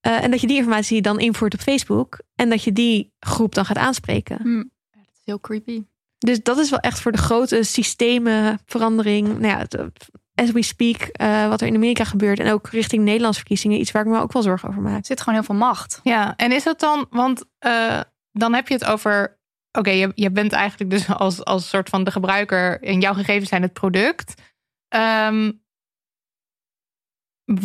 En 0.00 0.30
dat 0.30 0.40
je 0.40 0.46
die 0.46 0.56
informatie 0.56 1.02
dan 1.02 1.20
invoert 1.20 1.54
op 1.54 1.60
Facebook. 1.60 2.20
En 2.34 2.48
dat 2.48 2.62
je 2.64 2.72
die 2.72 3.12
groep 3.20 3.54
dan 3.54 3.64
gaat 3.64 3.76
aanspreken. 3.76 4.38
Hm. 4.42 4.56
Dat 4.56 5.06
is 5.12 5.20
heel 5.24 5.40
creepy. 5.40 5.82
Dus 6.18 6.42
dat 6.42 6.58
is 6.58 6.70
wel 6.70 6.78
echt 6.78 7.00
voor 7.00 7.12
de 7.12 7.18
grote 7.18 7.62
systemenverandering. 7.62 9.26
Nou 9.28 9.46
ja, 9.46 9.58
het- 9.58 10.08
as 10.38 10.50
we 10.50 10.62
speak, 10.62 11.02
eh, 11.02 11.48
wat 11.48 11.60
er 11.60 11.66
in 11.66 11.74
Amerika 11.74 12.04
gebeurt. 12.04 12.38
En 12.38 12.52
ook 12.52 12.68
richting 12.68 13.04
Nederlandse 13.04 13.40
verkiezingen. 13.40 13.80
Iets 13.80 13.90
waar 13.90 14.02
ik 14.02 14.08
me 14.08 14.20
ook 14.20 14.32
wel 14.32 14.42
zorgen 14.42 14.68
over 14.68 14.82
maak. 14.82 14.98
Er 14.98 15.06
zit 15.06 15.18
gewoon 15.20 15.34
heel 15.34 15.44
veel 15.44 15.54
macht. 15.54 16.00
Ja, 16.02 16.36
en 16.36 16.52
is 16.52 16.62
dat 16.62 16.80
dan, 16.80 17.06
want 17.10 17.44
eh, 17.58 18.00
dan 18.32 18.54
heb 18.54 18.68
je 18.68 18.74
het 18.74 18.84
over, 18.84 19.38
oké, 19.72 19.90
je, 19.90 20.12
je 20.14 20.30
bent 20.30 20.52
eigenlijk 20.52 20.90
dus 20.90 21.08
als, 21.08 21.44
als 21.44 21.68
soort 21.68 21.88
van 21.88 22.04
de 22.04 22.10
gebruiker 22.10 22.82
en 22.82 23.00
jouw 23.00 23.14
gegevens 23.14 23.48
zijn 23.48 23.62
het 23.62 23.72
product. 23.72 24.42
Ehm, 24.88 25.52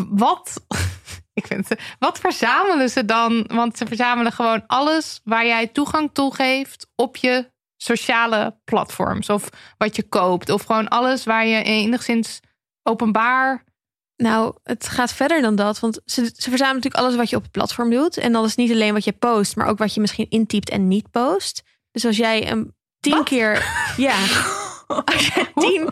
wat, 0.10 0.66
ik 1.40 1.48
vind 1.48 1.70
het, 1.70 1.82
wat 2.00 2.20
verzamelen 2.20 2.90
ze 2.90 3.06
dan? 3.06 3.44
Want 3.48 3.78
ze 3.78 3.86
verzamelen 3.86 4.32
gewoon 4.32 4.64
alles 4.68 5.22
waar 5.24 5.46
jij 5.46 5.68
toegang 5.68 6.10
toe 6.14 6.36
geeft 6.36 6.88
op 6.96 7.16
je 7.16 7.52
sociale 7.78 8.60
platforms. 8.64 9.30
Of 9.30 9.50
wat 9.78 9.96
je 9.96 10.04
koopt. 10.04 10.50
Of 10.50 10.64
gewoon 10.64 10.88
alles 10.88 11.24
waar 11.24 11.46
je 11.46 11.64
enigszins 11.64 12.40
openbaar 12.84 13.64
Nou, 14.16 14.56
het 14.64 14.88
gaat 14.88 15.14
verder 15.14 15.42
dan 15.42 15.56
dat. 15.56 15.80
Want 15.80 16.02
ze, 16.06 16.26
ze 16.26 16.50
verzamelen 16.50 16.76
natuurlijk 16.76 17.04
alles 17.04 17.16
wat 17.16 17.30
je 17.30 17.36
op 17.36 17.42
het 17.42 17.52
platform 17.52 17.90
doet. 17.90 18.18
En 18.18 18.32
dat 18.32 18.46
is 18.46 18.56
niet 18.56 18.72
alleen 18.72 18.94
wat 18.94 19.04
je 19.04 19.12
post, 19.12 19.56
maar 19.56 19.68
ook 19.68 19.78
wat 19.78 19.94
je 19.94 20.02
misschien 20.02 20.30
intypt 20.30 20.70
en 20.70 20.88
niet 20.88 21.12
post. 21.12 21.64
Dus 21.92 22.06
als 22.06 22.18
jij 22.18 22.52
een 22.52 22.74
tien 23.00 23.24
keer. 23.24 23.66
Ja. 23.98 24.16
Als 25.06 25.28
je 25.28 25.52
tien 25.56 25.90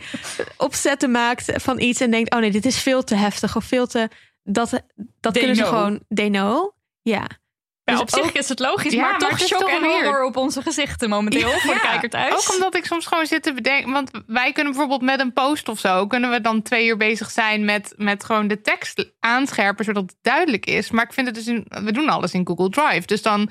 opzetten 0.58 1.12
maakt 1.12 1.52
van 1.62 1.80
iets 1.80 2.02
en 2.02 2.12
denkt: 2.12 2.34
oh 2.34 2.40
nee, 2.40 2.52
dit 2.52 2.66
is 2.66 2.78
veel 2.78 3.04
te 3.04 3.16
heftig 3.16 3.56
of 3.56 3.66
veel 3.66 3.88
te. 3.88 4.10
Dat, 4.44 4.70
dat 5.20 5.34
They 5.34 5.42
kunnen 5.42 5.56
ze 5.56 5.66
gewoon. 5.66 6.00
They 6.08 6.30
know. 6.30 6.72
Ja. 7.02 7.28
Ja, 7.92 8.04
Dus 8.04 8.14
op 8.14 8.20
zich 8.20 8.30
ook- 8.32 8.42
is 8.42 8.50
het 8.50 8.60
logisch, 8.60 8.94
Ja, 8.94 9.02
maar, 9.02 9.12
maar 9.12 9.20
toch 9.30 9.40
is 9.40 9.48
shock 9.48 9.60
toch 9.60 9.70
en 9.70 9.84
horror 9.84 10.24
op 10.26 10.38
onze 10.38 10.62
gezichten 10.62 11.10
momenteel 11.10 11.50
voor 11.50 11.74
de 11.74 11.80
kijker 11.80 12.10
thuis. 12.10 12.34
Ook 12.34 12.54
omdat 12.54 12.76
ik 12.76 12.86
soms 12.86 13.06
gewoon 13.06 13.26
zit 13.26 13.44
te 13.44 13.54
bedenken. 13.54 13.92
Want 13.92 14.12
wij 14.28 14.52
kunnen 14.52 14.72
bijvoorbeeld 14.72 15.02
met 15.02 15.20
een 15.20 15.34
post 15.34 15.70
of 15.70 15.80
zo. 15.80 16.08
kunnen 16.08 16.30
we 16.30 16.42
dan 16.42 16.62
twee 16.62 16.88
uur 16.88 16.98
bezig 16.98 17.32
zijn 17.32 17.66
met, 17.66 17.94
met 17.98 18.24
gewoon 18.24 18.48
de 18.48 18.62
tekst 18.62 19.12
aanscherpen. 19.20 19.86
zodat 19.86 20.04
het 20.04 20.16
duidelijk 20.22 20.66
is. 20.66 20.92
Maar 20.92 21.04
ik 21.06 21.14
vind 21.14 21.28
het 21.28 21.36
dus. 21.36 21.48
In, 21.48 21.66
we 21.68 21.92
doen 21.92 22.10
alles 22.10 22.34
in 22.34 22.48
Google 22.48 22.70
Drive. 22.70 23.06
Dus 23.08 23.22
dan 23.22 23.50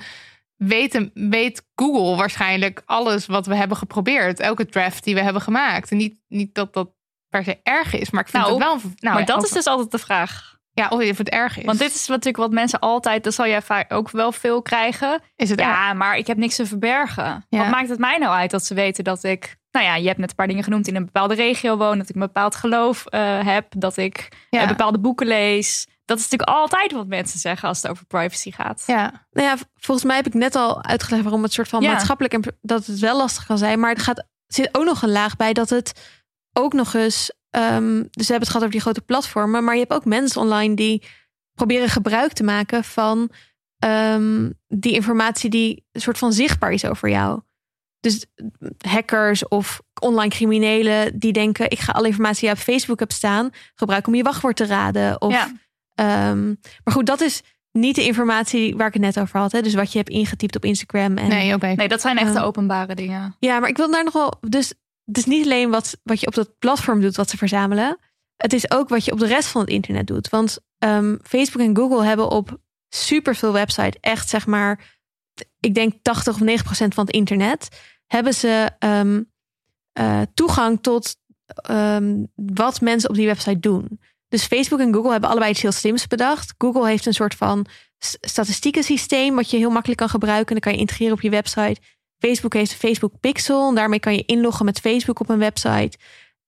weet, 0.55 1.09
weet 1.13 1.65
Google 1.75 2.15
waarschijnlijk 2.15 2.81
alles 2.85 3.25
wat 3.25 3.45
we 3.45 3.55
hebben 3.55 3.77
geprobeerd. 3.77 4.39
Elke 4.39 4.65
draft 4.65 5.03
die 5.03 5.13
we 5.15 5.21
hebben 5.21 5.41
gemaakt. 5.41 5.91
En 5.91 5.97
niet, 5.97 6.19
niet 6.27 6.55
dat 6.55 6.73
dat 6.73 6.89
per 7.29 7.43
se 7.43 7.59
erg 7.63 7.93
is. 7.93 8.09
Maar 8.09 8.21
ik 8.21 8.27
vind 8.29 8.43
Nou, 8.43 8.55
het 8.55 8.63
wel. 8.63 8.91
Nou, 8.99 9.15
maar 9.15 9.25
dat 9.25 9.43
is 9.43 9.49
dus 9.49 9.65
altijd 9.65 9.91
de 9.91 9.97
vraag. 9.97 10.59
Ja, 10.89 10.97
of 11.11 11.17
het 11.17 11.29
erg 11.29 11.57
is. 11.57 11.65
Want 11.65 11.79
dit 11.79 11.93
is 11.95 12.07
natuurlijk 12.07 12.37
wat 12.37 12.51
mensen 12.51 12.79
altijd, 12.79 13.23
dat 13.23 13.33
zal 13.33 13.47
jij 13.47 13.61
vaak 13.61 13.93
ook 13.93 14.09
wel 14.09 14.31
veel 14.31 14.61
krijgen. 14.61 15.21
is 15.35 15.49
het 15.49 15.59
erg. 15.59 15.69
Ja, 15.69 15.93
maar 15.93 16.17
ik 16.17 16.27
heb 16.27 16.37
niks 16.37 16.55
te 16.55 16.65
verbergen. 16.65 17.45
Ja. 17.49 17.57
Wat 17.59 17.69
maakt 17.69 17.89
het 17.89 17.99
mij 17.99 18.17
nou 18.17 18.33
uit 18.33 18.51
dat 18.51 18.65
ze 18.65 18.73
weten 18.73 19.03
dat 19.03 19.23
ik... 19.23 19.59
Nou 19.71 19.85
ja, 19.85 19.95
je 19.95 20.07
hebt 20.07 20.19
net 20.19 20.29
een 20.29 20.35
paar 20.35 20.47
dingen 20.47 20.63
genoemd. 20.63 20.87
In 20.87 20.95
een 20.95 21.05
bepaalde 21.05 21.33
regio 21.35 21.77
woon. 21.77 21.97
Dat 21.97 22.09
ik 22.09 22.15
een 22.15 22.21
bepaald 22.21 22.55
geloof 22.55 23.05
eh, 23.05 23.45
heb. 23.45 23.65
Dat 23.77 23.97
ik 23.97 24.27
Ja. 24.49 24.61
eh, 24.61 24.67
bepaalde 24.67 24.99
boeken 24.99 25.27
lees. 25.27 25.87
Dat 26.05 26.17
is 26.19 26.23
natuurlijk 26.29 26.57
altijd 26.59 26.91
wat 26.91 27.07
mensen 27.07 27.39
zeggen 27.39 27.67
als 27.67 27.81
het 27.81 27.91
over 27.91 28.05
privacy 28.05 28.51
gaat. 28.51 28.83
Ja. 28.85 29.25
Nou 29.31 29.47
ja, 29.47 29.55
volgens 29.75 30.07
mij 30.07 30.15
heb 30.15 30.25
ik 30.27 30.33
net 30.33 30.55
al 30.55 30.83
uitgelegd 30.83 31.23
waarom 31.23 31.43
het 31.43 31.53
soort 31.53 31.67
van 31.67 31.81
Ja. 31.81 31.91
maatschappelijk 31.91 32.33
en 32.33 32.43
dat 32.61 32.85
het 32.85 32.99
wel 32.99 33.17
lastig 33.17 33.45
kan 33.45 33.57
zijn. 33.57 33.79
Maar 33.79 33.91
er 33.93 34.01
gaat, 34.01 34.23
zit 34.47 34.69
ook 34.77 34.85
nog 34.85 35.01
een 35.01 35.11
laag 35.11 35.35
bij 35.35 35.53
dat 35.53 35.69
het 35.69 36.19
ook 36.53 36.73
nog 36.73 36.93
eens. 36.93 37.31
Ehm, 37.51 37.95
dus 37.95 38.27
we 38.27 38.33
hebben 38.33 38.39
het 38.39 38.47
gehad 38.47 38.61
over 38.61 38.71
die 38.71 38.81
grote 38.81 39.01
platformen, 39.01 39.63
maar 39.63 39.73
je 39.73 39.79
hebt 39.79 39.93
ook 39.93 40.05
mensen 40.05 40.41
online 40.41 40.75
die 40.75 41.03
proberen 41.53 41.89
gebruik 41.89 42.33
te 42.33 42.43
maken 42.43 42.83
van 42.83 43.29
ehm, 43.79 44.49
die 44.67 44.93
informatie 44.93 45.49
die 45.49 45.85
een 45.91 46.01
soort 46.01 46.17
van 46.17 46.33
zichtbaar 46.33 46.71
is 46.71 46.85
over 46.85 47.09
jou. 47.09 47.41
Dus 47.99 48.25
hackers 48.87 49.47
of 49.47 49.81
online 50.01 50.29
criminelen 50.29 51.19
die 51.19 51.33
denken: 51.33 51.69
ik 51.69 51.79
ga 51.79 51.91
alle 51.91 52.07
informatie 52.07 52.39
die 52.39 52.49
je 52.49 52.55
op 52.55 52.61
Facebook 52.61 52.99
hebt 52.99 53.13
staan 53.13 53.49
gebruiken 53.75 54.11
om 54.11 54.17
je 54.17 54.23
wachtwoord 54.23 54.55
te 54.55 54.65
raden. 54.65 55.21
Of, 55.21 55.31
Ja. 55.33 55.51
ehm, 55.95 56.45
maar 56.83 56.93
goed, 56.93 57.05
dat 57.05 57.21
is 57.21 57.41
niet 57.71 57.95
de 57.95 58.05
informatie 58.05 58.75
waar 58.75 58.87
ik 58.87 58.93
het 58.93 59.01
net 59.01 59.19
over 59.19 59.39
had. 59.39 59.51
Hè? 59.51 59.61
Dus 59.61 59.73
wat 59.73 59.91
je 59.91 59.97
hebt 59.97 60.09
ingetypt 60.09 60.55
op 60.55 60.65
Instagram. 60.65 61.17
En, 61.17 61.27
Nee, 61.29 61.53
oké. 61.55 61.67
Nee, 61.67 61.87
dat 61.87 62.01
zijn 62.01 62.17
echt 62.17 62.33
de 62.33 62.41
openbare 62.41 62.95
dingen. 62.95 63.35
Ja, 63.39 63.59
maar 63.59 63.69
ik 63.69 63.77
wil 63.77 63.91
daar 63.91 64.03
nog 64.03 64.13
wel. 64.13 64.33
Dus 64.49 64.73
het 65.11 65.19
is 65.19 65.25
niet 65.25 65.45
alleen 65.45 65.69
wat, 65.69 65.97
wat 66.03 66.19
je 66.19 66.27
op 66.27 66.33
dat 66.33 66.59
platform 66.59 67.01
doet, 67.01 67.15
wat 67.15 67.29
ze 67.29 67.37
verzamelen. 67.37 67.97
Het 68.35 68.53
is 68.53 68.71
ook 68.71 68.89
wat 68.89 69.05
je 69.05 69.11
op 69.11 69.19
de 69.19 69.27
rest 69.27 69.47
van 69.47 69.61
het 69.61 69.69
internet 69.69 70.07
doet. 70.07 70.29
Want 70.29 70.59
ehm, 70.77 71.17
Facebook 71.23 71.61
en 71.61 71.75
Google 71.75 72.03
hebben 72.03 72.29
op 72.29 72.57
superveel 72.89 73.53
websites, 73.53 73.97
echt 73.99 74.29
zeg 74.29 74.47
maar, 74.47 74.99
ik 75.59 75.75
denk 75.75 75.93
80 76.01 76.33
of 76.33 76.39
90 76.39 76.65
procent 76.65 76.93
van 76.93 77.05
het 77.05 77.15
internet, 77.15 77.67
hebben 78.07 78.33
ze 78.33 78.69
ehm, 78.79 79.23
eh, 79.91 80.21
toegang 80.33 80.81
tot 80.81 81.15
ehm, 81.45 82.23
wat 82.35 82.81
mensen 82.81 83.09
op 83.09 83.15
die 83.15 83.27
website 83.27 83.59
doen. 83.59 83.99
Dus 84.27 84.45
Facebook 84.45 84.79
en 84.79 84.93
Google 84.93 85.11
hebben 85.11 85.29
allebei 85.29 85.51
iets 85.51 85.61
heel 85.61 85.71
slims 85.71 86.07
bedacht. 86.07 86.53
Google 86.57 86.87
heeft 86.87 87.05
een 87.05 87.13
soort 87.13 87.35
van 87.35 87.65
statistieken 88.21 88.83
systeem 88.83 89.35
wat 89.35 89.49
je 89.49 89.57
heel 89.57 89.69
makkelijk 89.69 89.99
kan 89.99 90.09
gebruiken. 90.09 90.47
En 90.47 90.61
dan 90.61 90.61
kan 90.61 90.73
je 90.73 90.79
integreren 90.79 91.13
op 91.13 91.21
je 91.21 91.29
website. 91.29 91.81
Facebook 92.27 92.53
heeft 92.53 92.71
een 92.71 92.77
Facebook 92.77 93.13
Pixel. 93.19 93.69
En 93.69 93.75
daarmee 93.75 93.99
kan 93.99 94.13
je 94.13 94.25
inloggen 94.25 94.65
met 94.65 94.79
Facebook 94.79 95.19
op 95.19 95.29
een 95.29 95.37
website. 95.39 95.97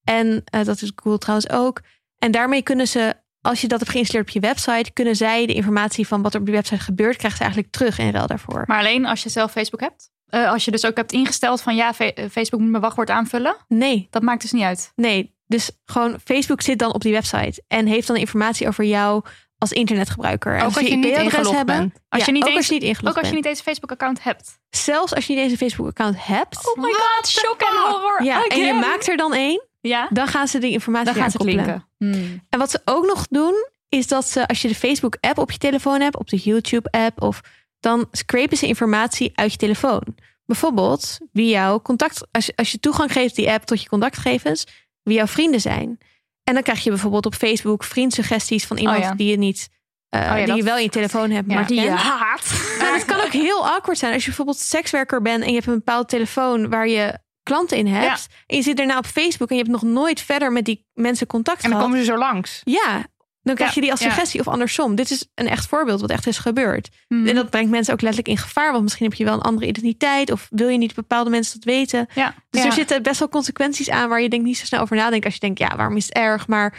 En 0.04 0.42
eh, 0.46 0.64
dat 0.64 0.82
is 0.82 0.92
Google 0.96 1.18
trouwens 1.20 1.50
ook. 1.50 1.82
En 2.20 2.32
daarmee 2.32 2.62
kunnen 2.62 2.88
ze, 2.88 3.14
als 3.42 3.62
je 3.62 3.68
dat 3.68 3.80
hebt 3.80 3.92
geïnstalleerd 3.92 4.28
op 4.28 4.34
je 4.34 4.48
website, 4.48 4.92
kunnen 4.94 5.16
zij 5.16 5.46
de 5.46 5.54
informatie 5.54 6.08
van 6.08 6.22
wat 6.22 6.34
er 6.34 6.40
op 6.40 6.46
die 6.46 6.56
website 6.56 6.82
gebeurt, 6.84 7.16
krijgen 7.18 7.38
ze 7.38 7.44
eigenlijk 7.44 7.74
terug 7.74 7.98
in 8.00 8.12
ruil 8.12 8.28
daarvoor. 8.28 8.64
Maar 8.68 8.80
alleen 8.80 9.06
als 9.06 9.24
je 9.24 9.30
zelf 9.30 9.52
Facebook 9.52 9.80
hebt. 9.80 10.12
Eh, 10.26 10.50
als 10.52 10.66
je 10.66 10.72
dus 10.72 10.86
ook 10.86 10.98
hebt 10.98 11.12
ingesteld 11.12 11.62
van 11.62 11.76
ja, 11.76 11.98
eh, 11.98 12.30
Facebook 12.30 12.60
moet 12.60 12.70
mijn 12.70 12.82
wachtwoord 12.84 13.10
aanvullen. 13.10 13.56
Nee, 13.68 14.08
Dat 14.10 14.22
maakt 14.22 14.42
dus 14.42 14.52
niet 14.52 14.64
uit. 14.64 14.92
nee. 14.96 15.32
Dus 15.48 15.72
gewoon 15.86 16.20
Facebook 16.24 16.62
zit 16.62 16.80
dan 16.80 16.94
op 16.94 17.02
die 17.02 17.12
website 17.12 17.64
en 17.68 17.86
heeft 17.86 18.08
dan 18.08 18.16
informatie 18.16 18.68
over 18.68 18.84
jou 18.84 19.24
als 19.64 19.72
internetgebruiker. 19.72 20.56
Ook 20.56 20.62
als 20.62 20.76
als 20.78 20.86
je 20.88 20.92
een 20.92 21.00
niet 21.00 21.18
ingelogd 21.18 21.56
hebben, 21.56 21.78
bent. 21.78 21.94
Als 22.10 22.20
ja, 22.22 22.26
je 22.28 22.32
niet 22.32 22.44
ook 22.44 22.48
eens- 22.50 22.58
als 22.58 22.68
je 22.68 22.74
niet 22.74 22.84
ingelogd 22.84 23.16
Ook 23.16 23.20
als 23.22 23.30
je 23.30 23.36
niet 23.36 23.44
deze 23.44 23.64
Facebook 23.64 23.92
account 23.92 24.24
hebt. 24.24 24.60
Zelfs 24.70 25.16
als 25.16 25.28
je 25.28 25.34
niet 25.34 25.44
deze 25.44 25.58
Facebook-account 25.58 26.26
hebt. 26.26 26.76
Oh 26.76 26.84
my 26.84 26.92
god, 26.94 27.28
shock 27.28 27.62
en 27.62 27.78
horror. 27.92 28.24
ja, 28.24 28.44
en 28.44 28.60
je 28.60 28.74
maakt 28.74 29.08
er 29.08 29.18
dan 29.18 29.34
één, 29.34 29.62
Ja, 29.82 30.08
dan 30.10 30.28
gaan 30.28 30.48
ze 30.48 30.60
die 30.60 30.72
informatie 30.72 31.14
dan 31.14 31.22
gaan 31.22 31.32
ze 31.32 31.38
klinken. 31.38 31.88
Hmm. 31.98 32.42
En 32.50 32.60
wat 32.60 32.72
ze 32.72 32.82
ook 32.86 33.06
nog 33.06 33.28
doen, 33.30 33.54
is 33.90 34.08
dat 34.08 34.28
ze 34.28 34.48
als 34.48 34.62
je 34.62 34.68
de 34.68 34.76
Facebook-app 34.76 35.38
op 35.38 35.52
je 35.52 35.58
telefoon 35.58 36.02
hebt, 36.02 36.18
op 36.18 36.30
de 36.30 36.38
YouTube-app, 36.38 37.22
of 37.22 37.42
dan 37.80 38.08
scrapen 38.12 38.58
ze 38.58 38.68
informatie 38.68 39.32
uit 39.36 39.52
je 39.52 39.58
telefoon. 39.58 40.04
Bijvoorbeeld 40.46 41.18
wie 41.32 41.50
jouw 41.50 41.82
contact, 41.82 42.28
als 42.32 42.46
je, 42.46 42.54
als 42.56 42.72
je 42.72 42.80
toegang 42.80 43.12
geeft 43.12 43.36
die 43.36 43.52
app 43.52 43.64
tot 43.66 43.82
je 43.82 43.90
contactgegevens, 43.90 44.66
wie 45.04 45.16
jouw 45.16 45.28
vrienden 45.28 45.62
zijn. 45.62 45.98
En 46.44 46.54
dan 46.54 46.64
krijg 46.64 46.84
je 46.84 46.90
bijvoorbeeld 46.90 47.26
op 47.26 47.36
Facebook 47.36 47.84
vriendsuggesties 47.84 48.66
van 48.66 48.78
iemand 48.78 48.98
Oh 48.98 49.04
ja. 49.04 49.14
die 49.14 49.30
je 49.30 49.38
niet, 49.38 49.70
eh, 50.10 50.22
ja, 50.22 50.36
die 50.36 50.46
dat- 50.46 50.56
je 50.58 50.64
wel 50.64 50.78
in 50.78 50.84
je 50.84 50.90
telefoon 50.90 51.30
hebt, 51.32 51.50
Ja. 51.50 51.56
maar 51.56 51.68
Die 51.68 51.82
je 51.82 51.90
haat. 51.90 52.62
Maar 52.80 52.94
het 52.94 53.06
kan 53.06 53.20
ook 53.22 53.32
heel 53.32 53.68
awkward 53.68 53.98
zijn 53.98 54.14
als 54.14 54.22
je 54.22 54.28
bijvoorbeeld 54.28 54.58
sekswerker 54.58 55.22
bent 55.22 55.42
en 55.44 55.48
je 55.50 55.56
hebt 55.56 55.68
een 55.68 55.74
bepaalde 55.74 56.08
telefoon 56.08 56.70
waar 56.70 56.88
je 56.88 57.20
klanten 57.44 57.78
in 57.78 57.88
hebt. 57.88 58.28
En 58.48 58.56
je 58.58 58.64
zit 58.64 58.78
daarna 58.78 58.98
op 58.98 59.06
Facebook 59.06 59.50
en 59.50 59.56
je 59.56 59.62
hebt 59.62 59.74
nog 59.82 59.84
nooit 59.92 60.22
verder 60.22 60.52
met 60.52 60.66
die 60.66 60.86
mensen 60.94 61.28
contact 61.28 61.64
En 61.64 61.70
dan 61.70 61.72
gehad. 61.80 61.86
komen 61.92 62.06
ze 62.06 62.12
zo 62.12 62.18
langs. 62.18 62.62
Ja, 62.64 63.06
dan 63.44 63.56
krijg 63.56 63.70
Ja, 63.70 63.76
je 63.76 63.82
die 63.82 63.92
als 63.92 64.00
ja. 64.00 64.10
suggestie 64.10 64.40
of 64.40 64.48
andersom. 64.48 64.96
Dit 64.96 65.12
is 65.12 65.26
een 65.36 65.48
echt 65.48 65.68
voorbeeld 65.68 66.02
wat 66.02 66.10
echt 66.10 66.28
is 66.28 66.38
gebeurd. 66.38 66.90
Hmm. 67.08 67.28
En 67.28 67.36
dat 67.36 67.50
brengt 67.50 67.72
mensen 67.72 67.94
ook 67.94 68.02
letterlijk 68.02 68.38
in 68.38 68.44
gevaar. 68.44 68.72
Want 68.72 68.84
misschien 68.84 69.06
heb 69.06 69.18
je 69.18 69.24
wel 69.24 69.34
een 69.34 69.42
andere 69.42 69.68
identiteit. 69.68 70.32
Of 70.32 70.48
wil 70.50 70.68
je 70.68 70.78
niet 70.78 70.96
bepaalde 70.96 71.30
mensen 71.30 71.60
dat 71.60 71.64
weten. 71.74 72.08
Ja. 72.16 72.36
Dus 72.50 72.64
er 72.64 72.72
zitten 72.72 73.04
best 73.04 73.20
wel 73.20 73.30
consequenties 73.30 73.90
aan 73.90 74.10
waar 74.10 74.22
je 74.22 74.30
denk 74.30 74.44
niet 74.44 74.58
zo 74.58 74.66
snel 74.66 74.82
over 74.82 74.96
nadenkt. 74.96 75.26
Als 75.26 75.34
je 75.34 75.40
denkt, 75.40 75.60
ja, 75.60 75.76
waarom 75.76 75.98
is 75.98 76.06
het 76.06 76.14
erg? 76.14 76.48
Maar 76.48 76.78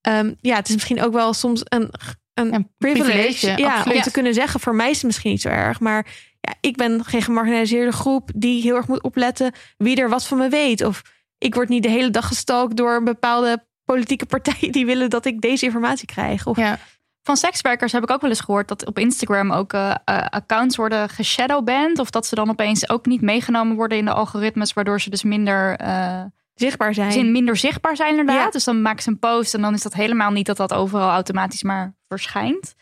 ehm, 0.00 0.32
ja, 0.40 0.56
het 0.56 0.68
is 0.68 0.74
misschien 0.74 1.02
ook 1.02 1.12
wel 1.12 1.32
soms 1.32 1.62
een, 1.64 1.90
een 2.34 2.54
Een 2.54 2.70
privilege. 2.78 3.12
privilege, 3.12 3.60
ja, 3.62 3.84
om 3.94 4.00
te 4.00 4.10
kunnen 4.10 4.34
zeggen, 4.34 4.60
voor 4.60 4.74
mij 4.74 4.90
is 4.90 4.96
het 4.96 5.06
misschien 5.06 5.30
niet 5.30 5.40
zo 5.40 5.48
erg. 5.48 5.80
Maar 5.80 6.06
ja, 6.40 6.54
ik 6.60 6.76
ben 6.76 7.04
geen 7.04 7.22
gemarginaliseerde 7.22 7.92
groep 7.92 8.30
die 8.34 8.62
heel 8.62 8.76
erg 8.76 8.88
moet 8.88 9.02
opletten 9.02 9.52
wie 9.76 9.96
er 9.96 10.08
wat 10.08 10.26
van 10.26 10.38
me 10.38 10.48
weet. 10.48 10.84
Of 10.84 11.02
ik 11.38 11.54
word 11.54 11.68
niet 11.68 11.82
de 11.82 11.88
hele 11.88 12.10
dag 12.10 12.26
gestalkt 12.26 12.76
door 12.76 12.94
een 12.94 13.04
bepaalde 13.04 13.66
politieke 13.86 14.26
partijen 14.26 14.72
die 14.72 14.86
willen 14.86 15.10
dat 15.10 15.24
ik 15.26 15.40
deze 15.40 15.64
informatie 15.64 16.06
krijg. 16.06 16.46
Of 16.46 16.56
Ja. 16.56 16.78
Van 17.22 17.36
sekswerkers 17.36 17.92
heb 17.92 18.02
ik 18.02 18.10
ook 18.10 18.20
wel 18.20 18.30
eens 18.30 18.40
gehoord 18.40 18.68
dat 18.68 18.86
op 18.86 18.98
Instagram 18.98 19.52
ook 19.52 19.72
eh, 19.72 19.94
eh, 20.04 20.26
accounts 20.26 20.76
worden 20.76 21.08
geshadowband. 21.08 21.98
Of 21.98 22.10
dat 22.10 22.26
ze 22.26 22.34
dan 22.34 22.50
opeens 22.50 22.88
ook 22.88 23.06
niet 23.06 23.20
meegenomen 23.20 23.76
worden 23.76 23.98
in 23.98 24.04
de 24.04 24.12
algoritmes, 24.12 24.72
waardoor 24.72 25.00
ze 25.00 25.10
dus 25.10 25.22
minder, 25.22 25.76
eh, 25.76 26.22
zichtbaar 26.54 26.94
zijn. 26.94 27.12
zin, 27.12 27.32
minder 27.32 27.56
zichtbaar 27.56 27.96
zijn 27.96 28.10
inderdaad. 28.10 28.44
Ja. 28.44 28.50
Dus 28.50 28.64
dan 28.64 28.82
maken 28.82 29.02
ze 29.02 29.08
een 29.08 29.18
post 29.18 29.54
en 29.54 29.60
dan 29.60 29.74
is 29.74 29.82
dat 29.82 29.94
helemaal 29.94 30.30
niet 30.30 30.46
dat 30.46 30.56
dat 30.56 30.72
overal 30.74 31.10
automatisch 31.10 31.62
maar 31.62 31.94
verschijnt. 32.08 32.74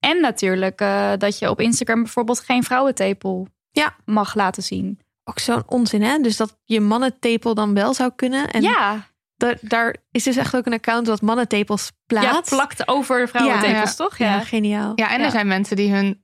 En 0.00 0.20
natuurlijk 0.20 0.78
dat 1.18 1.38
je 1.38 1.50
op 1.50 1.60
Instagram 1.60 2.02
bijvoorbeeld 2.02 2.40
geen 2.40 2.62
vrouwentepel 2.62 3.48
Ja. 3.70 3.94
mag 4.04 4.34
laten 4.34 4.62
zien. 4.62 5.00
Ook 5.24 5.38
zo'n 5.38 5.62
onzin, 5.66 6.02
hè? 6.02 6.18
Dus 6.18 6.36
dat 6.36 6.58
je 6.64 6.80
mannentepel 6.80 7.54
dan 7.54 7.74
wel 7.74 7.94
zou 7.94 8.10
kunnen. 8.16 8.50
En 8.50 8.62
ja, 8.62 9.06
da- 9.36 9.54
daar 9.60 9.96
is 10.10 10.22
dus 10.22 10.36
echt 10.36 10.56
ook 10.56 10.66
een 10.66 10.72
account 10.72 11.06
dat 11.06 11.20
mannentepels 11.22 11.84
ja, 11.86 11.92
plaatst. 12.06 12.50
plakt 12.54 12.88
over 12.88 13.18
de 13.20 13.26
vrouwentepels, 13.26 13.90
Ja. 13.90 13.96
toch? 13.96 14.18
Ja, 14.18 14.34
Ja. 14.34 14.40
geniaal. 14.40 14.92
Ja, 14.94 15.10
en 15.10 15.18
Ja. 15.18 15.24
er 15.24 15.30
zijn 15.30 15.46
mensen 15.46 15.76
die 15.76 15.92
hun 15.92 16.22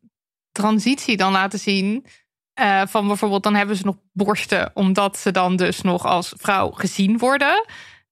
transitie 0.52 1.16
dan 1.16 1.32
laten 1.32 1.58
zien. 1.58 2.06
eh, 2.52 2.82
van 2.86 3.06
bijvoorbeeld, 3.06 3.42
dan 3.42 3.54
hebben 3.54 3.76
ze 3.76 3.84
nog 3.84 3.96
borsten, 4.12 4.70
omdat 4.74 5.18
ze 5.18 5.30
dan 5.30 5.56
dus 5.56 5.80
nog 5.80 6.04
als 6.04 6.32
vrouw 6.36 6.70
gezien 6.70 7.18
worden. 7.18 7.64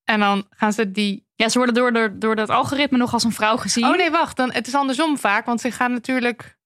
En 0.04 0.20
dan 0.20 0.46
gaan 0.50 0.72
ze 0.72 0.90
die. 0.90 1.26
Ja, 1.34 1.48
ze 1.48 1.56
worden 1.58 1.74
door, 1.74 1.92
door, 1.92 2.18
door 2.18 2.36
dat 2.36 2.48
algoritme 2.48 2.98
nog 2.98 3.12
als 3.12 3.24
een 3.24 3.32
vrouw 3.32 3.56
gezien. 3.56 3.84
Oh 3.84 3.96
nee, 3.96 4.10
wacht. 4.10 4.36
Dan, 4.36 4.52
het 4.52 4.66
is 4.66 4.74
andersom 4.74 5.18
vaak, 5.18 5.46
want 5.46 5.60
ze 5.60 5.70
gaan 5.70 5.92
natuurlijk. 5.92 6.58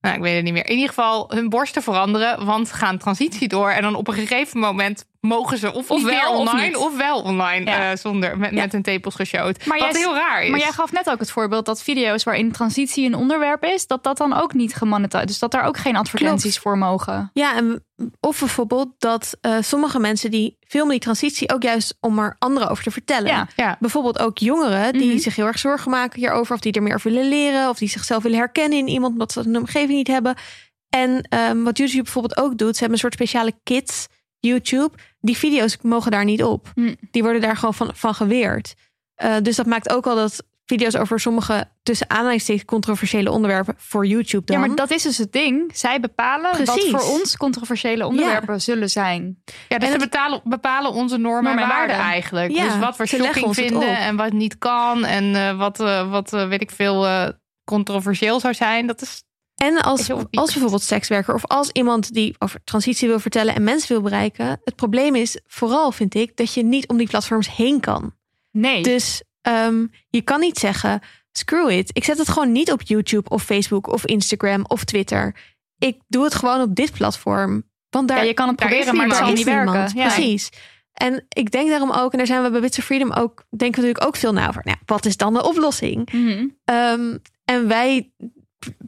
Nou, 0.00 0.14
ik 0.16 0.22
weet 0.22 0.34
het 0.34 0.44
niet 0.44 0.52
meer. 0.52 0.66
In 0.66 0.72
ieder 0.72 0.88
geval 0.88 1.30
hun 1.34 1.48
borsten 1.48 1.82
veranderen, 1.82 2.44
want 2.44 2.68
ze 2.68 2.74
gaan 2.74 2.98
transitie 2.98 3.48
door. 3.48 3.70
En 3.70 3.82
dan 3.82 3.94
op 3.94 4.08
een 4.08 4.14
gegeven 4.14 4.60
moment 4.60 5.04
mogen 5.26 5.58
ze 5.58 5.72
of, 5.72 5.90
Of 5.90 5.96
niet 5.98 6.06
meer 6.06 6.20
wel 6.22 6.32
online 6.38 6.78
of, 6.78 6.96
wel 6.96 7.20
online 7.22 7.70
Ja. 7.70 7.90
eh, 7.90 7.96
zonder 7.96 8.38
met, 8.38 8.50
Ja. 8.50 8.60
met 8.60 8.72
hun 8.72 8.82
tepels 8.82 9.14
geshowd. 9.14 9.66
Maar 9.66 9.78
Wat 9.78 9.90
jij- 9.92 10.00
heel 10.00 10.14
raar 10.14 10.42
is. 10.42 10.50
Maar 10.50 10.58
jij 10.58 10.72
gaf 10.72 10.92
net 10.92 11.10
ook 11.10 11.18
het 11.20 11.30
voorbeeld 11.30 11.66
dat 11.66 11.82
video's 11.82 12.22
waarin 12.24 12.52
transitie 12.52 13.06
een 13.06 13.14
onderwerp 13.14 13.64
is, 13.64 13.86
dat 13.86 14.02
dat 14.02 14.16
dan 14.16 14.32
ook 14.32 14.54
niet 14.54 14.74
gemonetiseerd 14.74 15.26
Dus 15.28 15.38
dat 15.38 15.50
daar 15.50 15.64
ook 15.64 15.76
geen 15.76 15.96
advertenties 15.96 16.58
voor 16.58 16.78
mogen. 16.78 17.30
Ja, 17.32 17.56
en 17.56 17.84
of 18.20 18.38
bijvoorbeeld 18.38 18.88
dat 18.98 19.36
eh, 19.40 19.56
sommige 19.60 19.98
mensen 19.98 20.30
die 20.30 20.56
filmen 20.60 20.90
die 20.90 21.00
transitie 21.00 21.52
ook 21.54 21.62
juist 21.62 21.96
om 22.00 22.18
er 22.18 22.36
anderen 22.38 22.70
over 22.70 22.84
te 22.84 22.90
vertellen. 22.90 23.26
Ja. 23.30 23.48
Ja. 23.56 23.76
Bijvoorbeeld 23.80 24.18
ook 24.18 24.38
jongeren 24.38 24.92
die 24.92 25.08
Mhm. 25.10 25.18
zich 25.18 25.36
heel 25.36 25.46
erg 25.46 25.58
zorgen 25.58 25.90
maken 25.90 26.20
hierover, 26.20 26.54
of 26.54 26.60
die 26.60 26.72
er 26.72 26.82
meer 26.82 26.94
over 26.94 27.10
willen 27.12 27.28
leren, 27.28 27.68
of 27.68 27.78
die 27.78 27.88
zichzelf 27.88 28.22
willen 28.22 28.38
herkennen 28.38 28.78
in 28.78 28.88
iemand 28.88 29.12
omdat 29.12 29.32
ze 29.32 29.50
de 29.50 29.58
omgeving 29.58 29.90
niet 29.92 30.06
hebben. 30.06 30.34
En 30.88 31.26
ehm, 31.28 31.62
wat 31.62 31.78
YouTube 31.78 32.02
bijvoorbeeld 32.02 32.36
ook 32.36 32.58
doet, 32.58 32.72
ze 32.74 32.78
hebben 32.80 32.92
een 32.92 32.98
soort 32.98 33.12
speciale 33.14 33.52
kids 33.62 34.06
YouTube. 34.38 34.90
Die 35.24 35.36
video's 35.36 35.76
mogen 35.82 36.10
daar 36.10 36.24
niet 36.24 36.42
op. 36.44 36.70
Hm. 36.74 36.94
Die 37.10 37.22
worden 37.22 37.40
daar 37.40 37.56
gewoon 37.56 37.74
van, 37.74 37.90
van 37.94 38.14
geweerd. 38.14 38.74
Eh, 39.14 39.34
dus 39.42 39.56
dat 39.56 39.66
maakt 39.66 39.92
ook 39.92 40.06
al 40.06 40.14
dat 40.16 40.42
video's 40.66 40.94
over 40.96 41.20
sommige 41.20 41.68
tussen 41.82 42.10
aanhalingstekens 42.10 42.64
controversiële 42.64 43.30
onderwerpen 43.30 43.74
voor 43.78 44.06
YouTube 44.06 44.44
dan. 44.46 44.60
Ja, 44.60 44.66
maar 44.66 44.76
dat 44.76 44.90
is 44.90 45.02
dus 45.02 45.18
het 45.18 45.32
ding. 45.32 45.70
Zij 45.74 46.00
bepalen 46.00 46.50
Precies. 46.50 46.90
wat 46.90 47.02
voor 47.02 47.10
ons 47.20 47.36
controversiële 47.36 48.06
onderwerpen 48.06 48.60
zullen 48.60 48.90
zijn. 48.90 49.42
Ja, 49.68 49.78
dus 49.78 49.88
En 49.88 49.94
ze 49.94 50.00
het- 50.00 50.10
betalen, 50.10 50.40
bepalen 50.44 50.92
onze 50.92 51.16
normen, 51.16 51.42
Normen 51.44 51.62
en 51.64 51.70
en 51.70 51.76
waarden 51.76 51.96
waarden. 51.96 52.12
eigenlijk. 52.12 52.52
Ja, 52.52 52.64
dus 52.64 52.78
wat 52.78 52.96
we 52.96 53.06
shocking 53.06 53.54
vinden 53.54 53.96
en 53.98 54.16
wat 54.16 54.32
niet 54.32 54.58
kan. 54.58 55.04
En 55.04 55.34
eh, 55.34 55.58
wat, 55.58 55.80
eh, 55.80 56.10
wat 56.10 56.30
weet 56.30 56.60
ik 56.62 56.70
veel, 56.70 57.06
eh, 57.06 57.28
controversieel 57.64 58.40
zou 58.40 58.54
zijn. 58.54 58.86
Dat 58.86 59.02
is 59.02 59.22
En 59.62 59.82
als, 59.82 60.10
als 60.30 60.52
bijvoorbeeld 60.52 60.82
sekswerker 60.82 61.34
of 61.34 61.46
als 61.46 61.70
iemand 61.70 62.14
die 62.14 62.34
over 62.38 62.60
transitie 62.64 63.08
wil 63.08 63.20
vertellen 63.20 63.54
en 63.54 63.64
mensen 63.64 63.88
wil 63.88 64.02
bereiken. 64.02 64.60
Het 64.64 64.76
probleem 64.76 65.14
is 65.14 65.40
vooral, 65.46 65.92
vind 65.92 66.14
ik, 66.14 66.36
dat 66.36 66.54
je 66.54 66.62
niet 66.62 66.88
om 66.88 66.96
die 66.96 67.08
platforms 67.08 67.56
heen 67.56 67.80
kan. 67.80 68.14
Nee. 68.50 68.82
Dus 68.82 69.22
ehm, 69.40 69.86
je 70.08 70.22
kan 70.22 70.40
niet 70.40 70.58
zeggen, 70.58 71.00
screw 71.32 71.70
it. 71.70 71.90
Ik 71.92 72.04
zet 72.04 72.18
het 72.18 72.28
gewoon 72.28 72.52
niet 72.52 72.72
op 72.72 72.82
YouTube 72.82 73.28
of 73.28 73.42
Facebook 73.42 73.86
of 73.86 74.04
Instagram 74.04 74.64
of 74.66 74.84
Twitter. 74.84 75.36
Ik 75.78 75.98
doe 76.08 76.24
het 76.24 76.34
gewoon 76.34 76.60
op 76.60 76.74
dit 76.74 76.92
platform. 76.92 77.62
Want 77.90 78.08
daar, 78.08 78.16
ja, 78.16 78.22
je 78.22 78.34
kan 78.34 78.48
het 78.48 78.56
proberen, 78.56 78.96
maar 78.96 79.06
het 79.06 79.16
zal 79.16 79.32
niet 79.32 79.44
werken. 79.44 79.90
Ja. 79.94 80.06
Precies. 80.06 80.50
En 80.92 81.26
ik 81.28 81.50
denk 81.50 81.68
daarom 81.68 81.90
ook, 81.90 82.12
en 82.12 82.18
daar 82.18 82.26
zijn 82.26 82.42
we 82.42 82.50
bij 82.50 82.60
Bits 82.60 82.78
of 82.78 82.84
Freedom 82.84 83.10
ook, 83.10 83.44
denken 83.50 83.80
we 83.80 83.86
natuurlijk 83.86 84.06
ook 84.06 84.16
veel 84.16 84.32
na 84.32 84.48
over. 84.48 84.62
Nou, 84.64 84.76
wat 84.86 85.06
is 85.06 85.16
dan 85.16 85.34
de 85.34 85.44
oplossing? 85.44 86.12
Mhm. 86.12 86.46
Ehm, 86.64 87.16
en 87.44 87.68
wij 87.68 88.12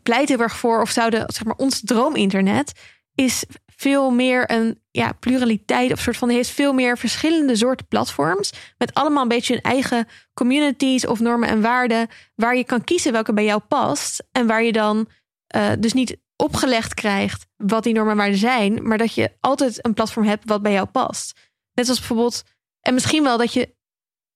pleiten 0.03 0.35
heel 0.35 0.45
erg 0.45 0.57
voor, 0.57 0.81
of 0.81 0.91
zouden, 0.91 1.25
zeg 1.27 1.45
maar, 1.45 1.57
ons 1.57 1.81
droominternet 1.85 2.73
is 3.15 3.45
veel 3.77 4.11
meer 4.11 4.51
een 4.51 4.81
ja, 4.91 5.13
pluraliteit, 5.13 5.93
of 5.93 6.01
soort 6.01 6.17
van, 6.17 6.29
heeft 6.29 6.49
veel 6.49 6.73
meer 6.73 6.99
verschillende 6.99 7.57
soorten 7.57 7.87
platforms, 7.87 8.53
met 8.79 8.95
allemaal 8.95 9.23
een 9.23 9.29
beetje 9.29 9.53
hun 9.53 9.63
eigen 9.63 10.09
communities 10.35 11.07
of 11.07 11.21
normen 11.21 11.49
en 11.49 11.61
waarden, 11.61 12.09
waar 12.35 12.57
je 12.57 12.65
kan 12.65 12.85
kiezen 12.85 13.13
welke 13.13 13.33
bij 13.33 13.45
jou 13.45 13.61
past 13.61 14.25
en 14.33 14.47
waar 14.47 14.63
je 14.63 14.73
dan 14.73 15.09
eh, 15.47 15.73
dus 15.79 15.93
niet 15.93 16.17
opgelegd 16.37 16.95
krijgt 16.95 17.47
wat 17.57 17.83
die 17.83 17.95
normen 17.95 18.13
en 18.13 18.19
waarden 18.19 18.39
zijn, 18.39 18.89
maar 18.89 18.99
dat 18.99 19.15
je 19.15 19.33
altijd 19.41 19.85
een 19.87 19.95
platform 19.95 20.27
hebt 20.27 20.49
wat 20.49 20.63
bij 20.63 20.73
jou 20.73 20.87
past. 20.87 21.41
Net 21.73 21.89
als 21.89 21.99
bijvoorbeeld, 21.99 22.43
en 22.81 22.95
misschien 22.95 23.23
wel 23.23 23.39
dat 23.39 23.53
je 23.53 23.75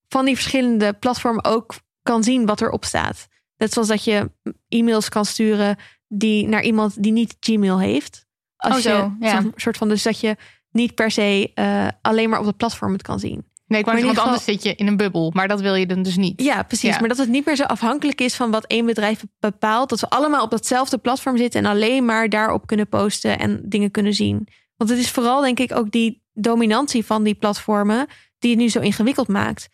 van 0.07 0.25
die 0.25 0.35
verschillende 0.35 0.93
platformen 0.93 1.43
ook 1.43 1.75
kan 2.01 2.23
zien 2.23 2.45
wat 2.45 2.61
erop 2.61 2.85
staat. 2.85 3.27
Net 3.59 3.73
zoals 3.73 3.87
dat 3.87 4.03
je 4.03 4.31
e-mails 4.67 5.09
kan 5.09 5.25
sturen 5.25 5.77
die 6.07 6.47
naar 6.47 6.63
iemand 6.63 7.03
die 7.03 7.11
niet 7.11 7.35
Gmail 7.39 7.79
heeft. 7.79 8.25
Als 8.55 8.75
Oh, 8.75 8.81
zo, 8.81 9.13
je 9.19 9.25
ja. 9.25 9.41
zo'n 9.41 9.53
soort 9.55 9.77
van 9.77 9.89
dus 9.89 10.03
dat 10.03 10.19
je 10.19 10.35
niet 10.71 10.95
per 10.95 11.11
se 11.11 11.51
eh, 11.53 11.87
alleen 12.01 12.29
maar 12.29 12.39
op 12.39 12.45
het 12.45 12.57
platform 12.57 12.93
het 12.93 13.01
kan 13.01 13.19
zien. 13.19 13.47
Nee, 13.69 13.79
ik 13.79 13.85
wou 13.85 13.97
Maar 13.97 14.05
zeggen, 14.05 14.15
want 14.15 14.27
anders 14.27 14.43
zit 14.43 14.63
je 14.63 14.75
in 14.75 14.87
een 14.87 14.97
bubbel. 14.97 15.31
Maar 15.33 15.47
dat 15.47 15.61
wil 15.61 15.75
je 15.75 15.85
dan 15.85 16.03
dus 16.03 16.17
niet. 16.17 16.41
Ja, 16.41 16.63
precies. 16.63 16.93
Ja. 16.93 16.99
Maar 16.99 17.09
dat 17.09 17.17
het 17.17 17.29
niet 17.29 17.45
meer 17.45 17.55
zo 17.55 17.63
afhankelijk 17.63 18.21
is 18.21 18.35
van 18.35 18.51
wat 18.51 18.65
één 18.65 18.85
bedrijf 18.85 19.23
bepaalt. 19.39 19.89
Dat 19.89 19.99
we 19.99 20.09
allemaal 20.09 20.43
op 20.43 20.51
datzelfde 20.51 20.97
platform 20.97 21.37
zitten 21.37 21.63
en 21.63 21.71
alleen 21.71 22.05
maar 22.05 22.29
daarop 22.29 22.67
kunnen 22.67 22.87
posten 22.87 23.39
en 23.39 23.61
dingen 23.65 23.91
kunnen 23.91 24.13
zien. 24.13 24.47
Want 24.75 24.89
het 24.89 24.99
is 24.99 25.11
vooral, 25.11 25.41
denk 25.41 25.59
ik, 25.59 25.75
ook 25.75 25.91
die 25.91 26.23
dominantie 26.33 27.05
van 27.05 27.23
die 27.23 27.35
platformen 27.35 28.07
die 28.39 28.51
het 28.51 28.59
nu 28.59 28.69
zo 28.69 28.79
ingewikkeld 28.79 29.27
maakt. 29.27 29.69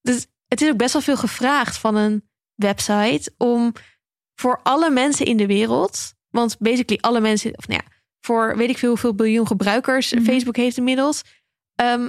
Dus 0.00 0.26
het 0.48 0.60
is 0.60 0.70
ook 0.70 0.76
best 0.76 0.92
wel 0.92 1.02
veel 1.02 1.16
gevraagd 1.16 1.78
van 1.78 1.94
een 1.96 2.27
website 2.58 3.32
om 3.36 3.72
voor 4.34 4.60
alle 4.62 4.90
mensen 4.90 5.26
in 5.26 5.36
de 5.36 5.46
wereld, 5.46 6.12
want 6.30 6.56
basically 6.58 7.00
alle 7.00 7.20
mensen, 7.20 7.58
of 7.58 7.68
nou 7.68 7.80
ja, 7.84 7.90
voor 8.20 8.56
weet 8.56 8.70
ik 8.70 8.78
veel 8.78 8.88
hoeveel 8.88 9.14
biljoen 9.14 9.46
gebruikers 9.46 10.12
Mhm. 10.12 10.24
Facebook 10.24 10.56
heeft 10.56 10.76
inmiddels, 10.76 11.22
ehm, 11.74 12.08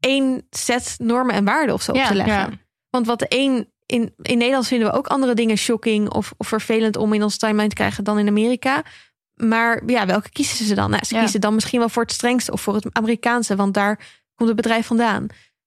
één 0.00 0.46
set 0.50 0.94
normen 0.98 1.34
en 1.34 1.44
waarden 1.44 1.74
of 1.74 1.82
zo 1.82 1.92
op 1.92 2.02
te 2.04 2.14
leggen. 2.14 2.34
ja. 2.34 2.50
Want 2.90 3.06
wat 3.06 3.18
de 3.18 3.26
een 3.28 3.72
in, 3.86 4.14
in 4.22 4.38
Nederland 4.38 4.66
vinden 4.66 4.90
we 4.90 4.96
ook 4.96 5.06
andere 5.06 5.34
dingen 5.34 5.56
shocking 5.56 6.10
of, 6.10 6.32
of 6.36 6.48
vervelend 6.48 6.96
om 6.96 7.12
in 7.12 7.22
onze 7.22 7.38
timeline 7.38 7.68
te 7.68 7.74
krijgen 7.74 8.04
dan 8.04 8.18
in 8.18 8.28
Amerika. 8.28 8.82
Maar 9.34 9.82
ja, 9.86 10.06
welke 10.06 10.30
kiezen 10.30 10.66
ze 10.66 10.74
dan? 10.74 10.90
Nou, 10.90 11.04
ze 11.04 11.14
Ja. 11.14 11.20
kiezen 11.20 11.40
dan 11.40 11.54
misschien 11.54 11.78
wel 11.78 11.88
voor 11.88 12.02
het 12.02 12.12
strengste 12.12 12.52
of 12.52 12.60
voor 12.60 12.74
het 12.74 12.86
Amerikaanse, 12.94 13.56
want 13.56 13.74
daar 13.74 13.96
komt 14.34 14.48
het 14.48 14.56
bedrijf 14.56 14.86
vandaan. 14.86 15.26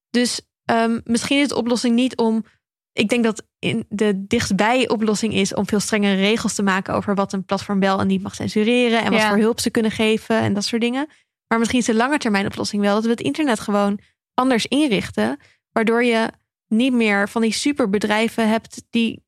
Dus 0.09 0.41
ehm, 0.65 0.99
misschien 1.03 1.39
is 1.41 1.47
de 1.47 1.55
oplossing 1.55 1.95
niet 1.95 2.17
om. 2.17 2.45
Ik 2.93 3.09
denk 3.09 3.23
dat 3.23 3.43
in 3.61 3.85
de 3.89 4.25
dichtstbij 4.27 4.89
oplossing 4.89 5.33
is 5.33 5.53
om 5.53 5.67
veel 5.67 5.79
strengere 5.79 6.15
regels 6.15 6.55
te 6.55 6.63
maken 6.63 6.93
over 6.93 7.15
wat 7.15 7.33
een 7.33 7.45
platform 7.45 7.79
wel 7.79 7.99
en 7.99 8.07
niet 8.07 8.21
mag 8.21 8.35
censureren 8.35 9.03
en 9.03 9.11
wat 9.11 9.21
Ja. 9.21 9.29
voor 9.29 9.37
hulp 9.37 9.59
ze 9.59 9.69
kunnen 9.69 9.91
geven 9.91 10.35
en 10.39 10.53
dat 10.53 10.63
soort 10.63 10.81
dingen. 10.81 11.07
Maar 11.47 11.59
misschien 11.59 11.79
is 11.79 11.85
de 11.85 11.95
lange 11.95 12.17
termijn 12.17 12.45
oplossing 12.45 12.81
wel 12.81 12.93
dat 12.95 13.03
we 13.03 13.09
het 13.09 13.21
internet 13.21 13.59
gewoon 13.59 13.99
anders 14.33 14.65
inrichten, 14.65 15.39
waardoor 15.71 16.03
je 16.03 16.29
niet 16.67 16.93
meer 16.93 17.29
van 17.29 17.41
die 17.41 17.53
superbedrijven 17.53 18.49
hebt 18.49 18.83
die 18.89 19.23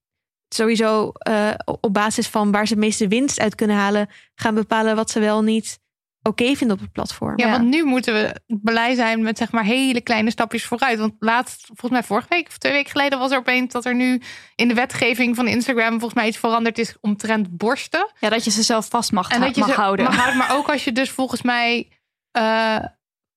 sowieso 0.49 1.09
eh, 1.09 1.53
op 1.65 1.93
basis 1.93 2.27
van 2.27 2.51
waar 2.51 2.67
ze 2.67 2.73
het 2.73 2.83
meeste 2.83 3.07
winst 3.07 3.39
uit 3.39 3.55
kunnen 3.55 3.75
halen, 3.75 4.09
gaan 4.35 4.55
bepalen 4.55 4.95
wat 4.95 5.09
ze 5.09 5.19
wel 5.19 5.41
niet 5.41 5.79
oké 6.23 6.55
vinden 6.55 6.75
op 6.75 6.81
het 6.81 6.91
platform. 6.91 7.39
Ja, 7.39 7.49
want 7.51 7.63
nu 7.69 7.83
moeten 7.83 8.13
we 8.13 8.41
blij 8.61 8.95
zijn 8.95 9.21
met 9.21 9.37
zeg 9.37 9.51
maar 9.51 9.63
hele 9.63 10.01
kleine 10.01 10.31
stapjes 10.31 10.65
vooruit. 10.65 10.99
Want 10.99 11.13
laatst, 11.19 11.65
volgens 11.65 11.91
mij 11.91 12.03
vorige 12.03 12.27
week 12.29 12.47
of 12.47 12.57
twee 12.57 12.71
weken 12.71 12.91
geleden 12.91 13.19
was 13.19 13.31
er 13.31 13.37
opeens 13.37 13.73
dat 13.73 13.85
er 13.85 13.95
nu 13.95 14.21
in 14.55 14.67
de 14.67 14.73
wetgeving 14.73 15.35
van 15.35 15.47
Instagram 15.47 15.89
volgens 15.91 16.13
mij 16.13 16.27
iets 16.27 16.37
veranderd 16.37 16.77
is 16.77 16.97
omtrent 17.01 17.57
borsten. 17.57 18.11
Ja, 18.19 18.29
dat 18.29 18.43
je 18.43 18.51
ze 18.51 18.61
zelf 18.63 18.87
vast 18.89 19.11
mag, 19.11 19.29
En 19.29 19.41
dat 19.41 19.55
je 19.55 19.61
mag 19.61 19.69
ze 19.69 19.75
houden. 19.75 20.05
mag 20.05 20.15
houden. 20.15 20.37
Maar 20.47 20.55
ook 20.57 20.69
als 20.69 20.83
je 20.83 20.91
dus 20.91 21.09
volgens 21.09 21.41
mij 21.41 21.89
eh, 22.31 22.79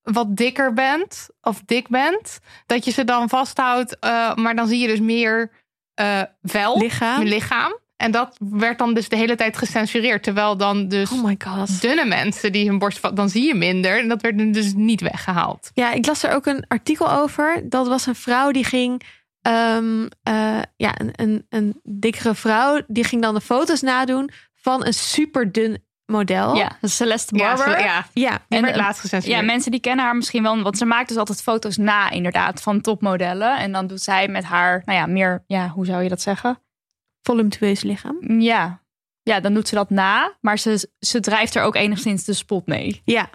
wat 0.01 0.35
dikker 0.35 0.73
bent 0.73 1.29
of 1.41 1.61
dik 1.65 1.87
bent, 1.87 2.39
dat 2.65 2.85
je 2.85 2.91
ze 2.91 3.03
dan 3.03 3.29
vasthoudt. 3.29 3.99
eh, 3.99 4.35
maar 4.35 4.55
dan 4.55 4.67
zie 4.67 4.79
je 4.79 4.87
dus 4.87 4.99
meer 4.99 5.51
eh 5.93 6.21
vel, 6.41 6.77
lichaam. 7.23 7.79
En 7.97 8.11
dat 8.11 8.35
werd 8.39 8.77
dan 8.77 8.93
dus 8.93 9.09
de 9.09 9.15
hele 9.15 9.35
tijd 9.35 9.57
gecensureerd. 9.57 10.23
Terwijl 10.23 10.57
dan 10.57 10.87
dus 10.87 11.11
Oh 11.11 11.23
my 11.23 11.35
god. 11.45 11.81
dunne 11.81 12.05
mensen 12.05 12.51
die 12.51 12.67
hun 12.67 12.79
borst, 12.79 13.15
dan 13.15 13.29
zie 13.29 13.45
je 13.47 13.55
minder. 13.55 13.99
En 13.99 14.07
dat 14.07 14.21
werd 14.21 14.53
dus 14.53 14.73
niet 14.75 15.01
weggehaald. 15.01 15.71
Ja, 15.73 15.91
ik 15.91 16.05
las 16.05 16.23
er 16.23 16.31
ook 16.33 16.45
een 16.45 16.65
artikel 16.67 17.11
over. 17.11 17.61
Dat 17.69 17.87
was 17.87 18.05
een 18.05 18.15
vrouw 18.15 18.51
die 18.51 18.63
ging. 18.65 19.01
ehm, 19.41 20.07
eh, 20.23 20.59
ja, 20.75 20.93
een, 20.99 21.11
een, 21.15 21.45
een 21.49 21.79
dikkere 21.83 22.35
vrouw. 22.35 22.81
Die 22.87 23.03
ging 23.03 23.21
dan 23.21 23.33
de 23.33 23.41
foto's 23.41 23.81
nadoen 23.81 24.29
van 24.55 24.85
een 24.85 24.93
super 24.93 25.51
dun 25.51 25.83
model. 26.05 26.55
Ja, 26.55 26.77
Celeste 26.81 27.37
Ja, 27.37 27.55
Barber. 27.55 27.79
ja, 27.79 28.05
ja. 28.13 28.29
die 28.47 28.57
En, 28.57 28.61
werd 28.63 28.75
eh, 28.75 28.81
laatst 28.81 29.01
gecensureerd. 29.01 29.39
Ja, 29.41 29.45
mensen 29.45 29.71
die 29.71 29.79
kennen 29.79 30.05
haar 30.05 30.15
misschien 30.15 30.43
wel, 30.43 30.61
want 30.61 30.77
ze 30.77 30.85
maakt 30.85 31.07
dus 31.07 31.17
altijd 31.17 31.41
foto's 31.41 31.77
na, 31.77 32.09
inderdaad, 32.09 32.61
van 32.61 32.81
topmodellen. 32.81 33.57
En 33.57 33.71
dan 33.71 33.87
doet 33.87 34.01
zij 34.01 34.27
met 34.27 34.43
haar, 34.43 34.81
nou 34.85 34.99
ja, 34.99 35.05
meer, 35.05 35.43
ja, 35.47 35.67
hoe 35.67 35.85
zou 35.85 36.03
je 36.03 36.09
dat 36.09 36.21
zeggen? 36.21 36.59
Voluptueus 37.27 37.81
lichaam. 37.81 38.39
Ja, 38.41 38.81
ja 39.23 39.39
dan 39.39 39.53
doet 39.53 39.67
ze 39.67 39.75
dat 39.75 39.89
na, 39.89 40.37
maar 40.41 40.59
ze, 40.59 40.89
ze 40.99 41.19
drijft 41.19 41.55
er 41.55 41.63
ook 41.63 41.75
enigszins 41.75 42.23
de 42.25 42.33
spot 42.33 42.65
mee. 42.67 43.01
Ja, 43.05 43.29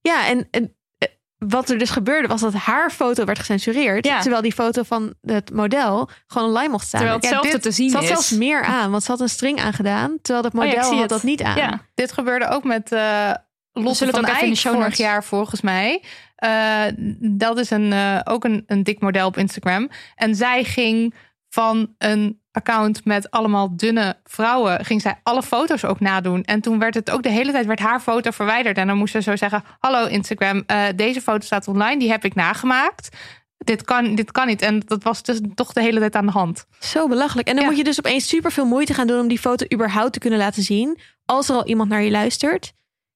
ja 0.00 0.26
en, 0.26 0.48
en 0.50 0.76
eh, 0.98 1.08
wat 1.38 1.68
er 1.70 1.78
dus 1.78 1.90
gebeurde 1.90 2.28
was 2.28 2.40
dat 2.40 2.54
haar 2.54 2.90
foto 2.90 3.24
werd 3.24 3.38
gecensureerd. 3.38 4.06
Ja. 4.06 4.20
Terwijl 4.20 4.42
die 4.42 4.52
foto 4.52 4.82
van 4.82 5.14
het 5.22 5.52
model 5.52 6.08
gewoon 6.26 6.48
online 6.48 6.68
mocht 6.68 6.86
staan. 6.86 7.00
Terwijl 7.00 7.20
Ja, 7.22 7.26
hetzelfde 7.28 7.52
dit- 7.52 7.62
te 7.62 7.70
zien 7.70 7.88
Ze 7.90 7.94
had 7.94 8.04
is. 8.04 8.10
zelfs 8.10 8.30
meer 8.30 8.62
aan, 8.64 8.90
want 8.90 9.02
ze 9.02 9.10
had 9.10 9.20
een 9.20 9.28
string 9.28 9.60
aangedaan. 9.60 10.18
Terwijl 10.22 10.42
dat 10.50 10.54
Oh 10.54 10.64
ja, 10.64 10.68
model 10.68 10.84
zie 10.84 10.92
had 10.92 11.00
het. 11.00 11.08
dat 11.10 11.22
niet 11.22 11.42
aan. 11.42 11.56
Ja, 11.56 11.80
Dit 11.94 12.12
gebeurde 12.12 12.48
ook 12.48 12.64
met 12.64 12.92
eh 12.92 13.32
Lotte 13.72 14.04
het 14.04 14.14
van 14.14 14.24
ook 14.24 14.30
even 14.30 14.38
in 14.46 14.52
de 14.52 14.54
Eyck 14.54 14.56
show 14.56 14.74
vorig 14.74 14.96
jaar 14.96 15.24
volgens 15.24 15.60
mij. 15.60 16.02
Eh, 16.36 16.84
dat 17.20 17.58
is 17.58 17.70
een, 17.70 17.92
eh, 17.92 18.20
ook 18.24 18.44
een, 18.44 18.62
een 18.66 18.82
dik 18.82 19.00
model 19.00 19.26
op 19.26 19.36
Instagram. 19.36 19.88
En 20.14 20.34
zij 20.34 20.64
ging 20.64 21.14
van 21.48 21.94
een 21.98 22.37
account 22.52 23.04
met 23.04 23.30
allemaal 23.30 23.76
dunne 23.76 24.16
vrouwen... 24.24 24.84
ging 24.84 25.00
zij 25.00 25.20
alle 25.22 25.42
foto's 25.42 25.84
ook 25.84 26.00
nadoen. 26.00 26.42
En 26.42 26.60
toen 26.60 26.78
werd 26.78 26.94
het 26.94 27.10
ook 27.10 27.22
de 27.22 27.28
hele 27.28 27.52
tijd 27.52 27.66
werd 27.66 27.78
haar 27.78 28.00
foto 28.00 28.30
verwijderd. 28.30 28.76
En 28.76 28.86
dan 28.86 28.96
moest 28.96 29.12
ze 29.12 29.22
zo 29.22 29.36
zeggen... 29.36 29.62
hallo 29.78 30.06
Instagram, 30.06 30.62
eh, 30.66 30.84
deze 30.96 31.20
foto 31.20 31.44
staat 31.46 31.68
online. 31.68 31.98
Die 31.98 32.10
heb 32.10 32.24
ik 32.24 32.34
nagemaakt. 32.34 33.16
Dit 33.58 33.84
kan, 33.84 34.14
dit 34.14 34.32
kan 34.32 34.46
niet. 34.46 34.62
En 34.62 34.80
dat 34.86 35.02
was 35.02 35.22
dus 35.22 35.40
toch 35.54 35.72
de 35.72 35.82
hele 35.82 35.98
tijd 36.00 36.14
aan 36.16 36.26
de 36.26 36.32
hand. 36.32 36.66
Zo 36.80 37.08
belachelijk. 37.08 37.48
En 37.48 37.54
dan 37.54 37.62
Ja. 37.62 37.68
moet 37.68 37.78
je 37.78 37.84
dus 37.84 37.98
opeens 37.98 38.28
super 38.28 38.52
veel 38.52 38.66
moeite 38.66 38.94
gaan 38.94 39.06
doen 39.06 39.20
om 39.20 39.28
die 39.28 39.38
foto 39.38 39.66
überhaupt 39.74 40.12
te 40.12 40.18
kunnen 40.18 40.38
laten 40.38 40.62
zien. 40.62 40.98
Als 41.24 41.48
er 41.48 41.54
al 41.54 41.66
iemand 41.66 41.88
naar 41.88 42.02
je 42.02 42.10
luistert. 42.10 42.72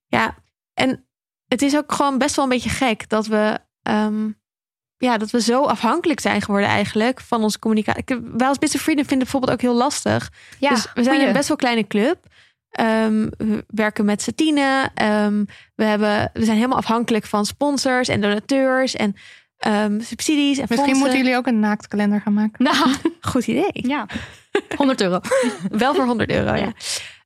Ja, 0.06 0.34
en 0.74 1.06
het 1.48 1.62
is 1.62 1.76
ook 1.76 1.92
gewoon 1.92 2.18
best 2.18 2.36
wel 2.36 2.44
een 2.44 2.50
beetje 2.50 2.70
gek 2.70 3.08
dat 3.08 3.26
we, 3.26 3.58
ehm, 3.82 4.30
ja, 5.02 5.18
dat 5.18 5.30
we 5.30 5.40
zo 5.40 5.62
afhankelijk 5.64 6.20
zijn 6.20 6.42
geworden 6.42 6.68
eigenlijk 6.68 7.20
van 7.20 7.42
onze 7.42 7.58
communicatie. 7.58 8.02
Ik- 8.04 8.18
Wij 8.36 8.48
als 8.48 8.58
Business 8.58 8.82
Freedom 8.84 9.06
vinden 9.06 9.26
het 9.26 9.32
bijvoorbeeld 9.32 9.52
ook 9.52 9.60
heel 9.60 9.74
lastig. 9.82 10.30
ja 10.58 10.68
dus 10.70 10.82
we 10.94 11.02
zijn 11.02 11.06
goeie. 11.14 11.26
een 11.26 11.32
best 11.32 11.48
wel 11.48 11.56
kleine 11.56 11.86
club. 11.86 12.18
Ehm, 12.70 13.28
we 13.36 13.64
werken 13.68 14.04
met 14.04 14.22
z'n 14.22 14.34
tienen. 14.34 14.90
Ehm, 14.94 15.44
we, 15.74 15.84
hebben, 15.84 16.30
we 16.32 16.44
zijn 16.44 16.56
helemaal 16.56 16.78
afhankelijk 16.78 17.24
van 17.26 17.46
sponsors 17.46 18.08
en 18.08 18.20
donateurs 18.20 18.94
en 18.94 19.14
ehm, 19.56 20.00
subsidies 20.00 20.56
en 20.58 20.66
Misschien 20.68 20.76
fondsen. 20.76 20.98
moeten 20.98 21.18
jullie 21.18 21.36
ook 21.36 21.46
een 21.46 21.60
naaktkalender 21.60 22.20
gaan 22.20 22.34
maken. 22.34 22.64
Nou, 22.64 22.94
Goed 23.20 23.46
idee. 23.46 23.70
ja, 23.72 24.06
100 24.76 25.00
euro. 25.00 25.20
Wel 25.70 25.94
voor 25.94 26.04
100 26.04 26.30
euro, 26.30 26.54
ja. 26.54 26.72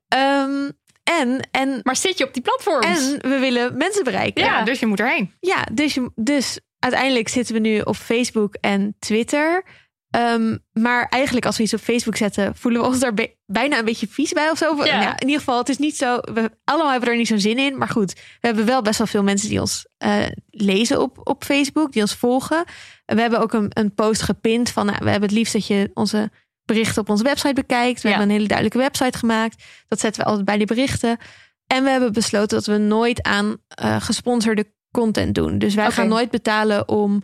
Ehm, 0.09 0.71
en, 1.05 1.49
en, 1.51 1.81
Maar 1.83 1.97
zit 1.97 2.19
je 2.19 2.25
op 2.27 2.35
die 2.35 2.43
platforms? 2.43 2.87
en 3.13 3.31
we 3.31 3.39
willen 3.39 3.77
mensen 3.77 4.05
bereiken. 4.05 4.45
Ja, 4.45 4.59
Ja, 4.59 4.65
dus 4.65 4.81
je 4.81 4.87
moet 4.87 5.01
erheen. 5.01 5.33
ja 5.41 5.67
dus, 5.73 5.95
je- 5.95 6.11
dus 6.15 6.61
uiteindelijk 6.79 7.29
zitten 7.29 7.55
we 7.55 7.61
nu 7.61 7.81
op 7.81 7.97
Facebook 7.97 8.55
en 8.61 8.97
Twitter. 8.99 9.65
Ehm, 10.11 10.57
maar 10.73 11.07
eigenlijk 11.09 11.47
als 11.47 11.57
we 11.57 11.63
iets 11.63 11.75
op 11.75 11.81
Facebook 11.81 12.17
zetten, 12.17 12.57
voelen 12.57 12.81
we 12.81 12.87
ons 12.87 12.99
daar 12.99 13.15
bijna 13.47 13.79
een 13.79 13.85
beetje 13.85 14.09
vies 14.09 14.33
bij 14.33 14.51
of 14.51 14.59
zo. 14.59 14.85
Ja. 14.85 14.99
nou, 14.99 15.13
in 15.19 15.27
ieder 15.27 15.39
geval, 15.39 15.59
het 15.59 15.69
is 15.69 15.79
niet 15.79 15.97
zo. 15.97 16.19
We 16.21 16.51
allemaal 16.65 16.91
hebben 16.91 17.09
er 17.09 17.17
niet 17.17 17.27
zo'n 17.27 17.39
zin 17.41 17.59
in. 17.59 17.79
Maar 17.79 17.89
goed, 17.89 18.13
we 18.13 18.47
hebben 18.47 18.67
wel 18.67 18.83
best 18.83 18.99
wel 18.99 19.07
veel 19.07 19.23
mensen 19.23 19.49
die 19.49 19.61
ons 19.61 19.87
eh, 19.99 20.25
lezen 20.51 21.01
op, 21.01 21.21
op 21.29 21.45
Facebook, 21.45 21.93
die 21.93 22.03
ons 22.03 22.15
volgen. 22.15 22.65
En 23.05 23.15
we 23.17 23.21
hebben 23.23 23.41
ook 23.41 23.53
een, 23.53 23.67
een 23.69 23.95
post 23.95 24.23
gepind 24.23 24.71
van, 24.71 24.87
nou, 24.87 24.99
we 24.99 25.11
hebben 25.11 25.29
het 25.29 25.39
liefst 25.39 25.53
dat 25.53 25.67
je 25.67 25.91
onze 25.95 26.31
berichten 26.65 27.03
op 27.03 27.09
onze 27.09 27.23
website 27.25 27.55
bekijkt. 27.55 28.03
We 28.03 28.09
Ja. 28.09 28.15
hebben 28.15 28.31
een 28.31 28.37
hele 28.41 28.49
duidelijke 28.49 28.79
website 28.79 29.19
gemaakt. 29.19 29.65
Dat 29.89 30.01
zetten 30.01 30.23
we 30.23 30.29
altijd 30.29 30.47
bij 30.47 30.57
die 30.57 30.67
berichten. 30.67 31.19
En 31.67 31.85
we 31.85 31.91
hebben 31.91 32.13
besloten 32.13 32.57
dat 32.57 32.67
we 32.67 32.77
nooit 32.77 33.23
aan 33.23 33.57
eh, 33.69 33.97
gesponsorde 34.01 34.75
content 35.01 35.35
doen. 35.35 35.59
Dus 35.59 35.75
wij 35.75 35.91
gaan 35.91 36.09
nooit 36.09 36.31
betalen 36.31 36.89
om 36.89 37.23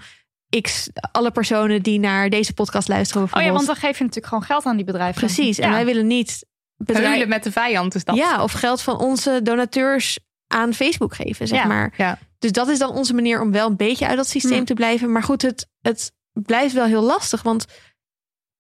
x 0.61 0.89
alle 1.13 1.31
personen 1.31 1.83
die 1.83 1.99
naar 1.99 2.31
deze 2.31 2.53
podcast 2.55 2.89
luisteren. 2.89 3.29
Oh 3.33 3.43
ja, 3.43 3.53
want 3.53 3.67
dan 3.67 3.75
geef 3.77 3.99
je 3.99 4.05
natuurlijk 4.05 4.27
gewoon 4.27 4.43
geld 4.43 4.65
aan 4.65 4.77
die 4.77 4.85
bedrijven. 4.85 5.21
Precies. 5.21 5.59
En 5.59 5.69
Ja. 5.69 5.75
wij 5.75 5.85
willen 5.85 6.07
niet 6.07 6.47
Heulen 6.87 7.29
met 7.29 7.45
de 7.45 7.53
vijand 7.53 7.95
is 7.95 8.05
dat. 8.05 8.17
ja, 8.17 8.43
of 8.43 8.53
geld 8.53 8.83
van 8.83 8.99
onze 8.99 9.41
donateurs 9.43 10.19
aan 10.47 10.75
Facebook 10.75 11.15
geven, 11.15 11.49
zeg 11.49 11.59
Ja. 11.59 11.67
maar. 11.67 11.95
Ja. 11.97 12.19
Dus 12.39 12.53
dat 12.53 12.69
is 12.69 12.79
dan 12.79 12.91
onze 12.91 13.15
manier 13.15 13.41
om 13.41 13.53
wel 13.53 13.69
een 13.69 13.77
beetje 13.77 14.07
uit 14.07 14.17
dat 14.17 14.29
systeem 14.29 14.59
Hm. 14.59 14.65
te 14.65 14.75
blijven. 14.75 15.13
Maar 15.13 15.23
goed, 15.23 15.43
het, 15.43 15.69
het 15.81 16.13
blijft 16.33 16.75
wel 16.75 16.85
heel 16.87 17.03
lastig. 17.03 17.43
Want 17.43 17.65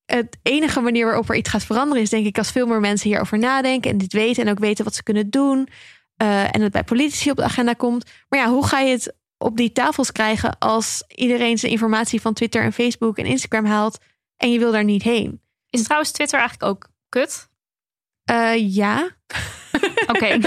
het 0.05 0.39
enige 0.43 0.81
manier 0.81 1.05
waarop 1.05 1.29
er 1.29 1.37
iets 1.37 1.51
gaat 1.51 1.65
veranderen 1.65 2.03
is, 2.03 2.11
denk 2.11 2.27
ik, 2.27 2.39
als 2.39 2.51
veel 2.51 2.67
meer 2.67 2.81
mensen 2.81 3.09
hierover 3.09 3.39
nadenken 3.39 3.91
en 3.91 3.99
dit 3.99 4.13
weten 4.13 4.45
en 4.45 4.51
ook 4.51 4.59
weten 4.59 4.85
wat 4.85 4.95
ze 4.95 5.03
kunnen 5.03 5.31
doen. 5.31 5.69
Eh, 6.23 6.55
en 6.55 6.61
het 6.61 6.73
bij 6.73 6.85
politici 6.85 7.31
op 7.31 7.37
de 7.37 7.43
agenda 7.43 7.73
komt. 7.73 8.11
Maar 8.29 8.41
ja, 8.41 8.49
hoe 8.49 8.67
ga 8.67 8.79
je 8.79 8.93
het 8.93 9.15
op 9.39 9.57
die 9.57 9.73
tafels 9.73 10.13
krijgen 10.13 10.59
als 10.59 11.05
iedereen 11.09 11.59
zijn 11.59 11.73
informatie 11.73 12.21
van 12.21 12.35
Twitter 12.35 12.63
en 12.63 12.73
Facebook 12.73 13.19
en 13.19 13.25
Instagram 13.25 13.65
haalt 13.65 13.99
en 14.37 14.53
je 14.53 14.59
wil 14.59 14.73
daar 14.73 14.85
niet 14.85 15.03
heen? 15.03 15.41
Is 15.71 15.83
trouwens 15.83 16.11
Twitter 16.13 16.39
eigenlijk 16.39 16.71
ook 16.71 16.89
kut? 17.09 17.49
Eh, 18.25 18.75
ja, 18.75 19.09
Oké, 20.07 20.39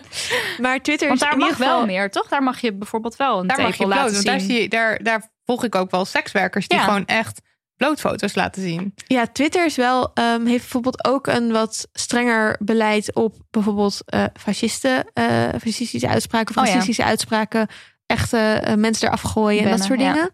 maar 0.62 0.80
Twitter 0.82 1.08
want 1.08 1.20
is 1.20 1.26
daar 1.26 1.32
in 1.32 1.38
mag 1.38 1.48
ieder 1.48 1.62
geval 1.64 1.76
wel 1.76 1.86
meer, 1.86 2.10
toch? 2.10 2.28
Daar 2.28 2.42
mag 2.42 2.60
je 2.60 2.72
bijvoorbeeld 2.72 3.16
wel 3.16 3.38
een 3.40 3.46
Daar 3.46 3.60
mag 3.62 3.76
je 3.76 3.84
bloot. 3.84 3.88
laten 3.88 4.12
Want 4.12 4.16
zien. 4.24 4.32
daar, 4.32 4.40
zie 4.40 4.60
je, 4.62 4.68
daar, 4.68 5.02
daar 5.02 5.30
volg 5.44 5.64
ik 5.64 5.74
ook 5.74 5.90
wel 5.90 6.04
sekswerkers 6.04 6.68
die 6.68 6.78
Ja. 6.78 6.84
gewoon 6.84 7.06
echt 7.06 7.40
blootfoto's 7.82 8.34
laten 8.34 8.62
zien. 8.62 8.94
Ja, 9.06 9.26
Twitter 9.26 9.64
is 9.64 9.76
wel, 9.76 10.10
ehm, 10.14 10.44
heeft 10.46 10.60
bijvoorbeeld 10.60 11.04
ook 11.04 11.26
een 11.26 11.52
wat 11.52 11.88
strenger 11.92 12.56
beleid 12.58 13.14
op 13.14 13.36
bijvoorbeeld 13.50 14.00
eh 14.06 14.24
fascisten, 14.40 15.04
eh, 15.12 15.48
fascistische 15.60 16.08
uitspraken, 16.08 16.56
Oh 16.56 16.64
ja. 16.64 16.70
racistische 16.70 17.04
uitspraken, 17.04 17.66
echte 18.06 18.38
eh, 18.38 18.74
mensen 18.74 19.06
eraf 19.08 19.20
gooien 19.20 19.64
en 19.64 19.70
dat 19.70 19.84
soort 19.84 20.00
ja. 20.00 20.12
dingen. 20.12 20.30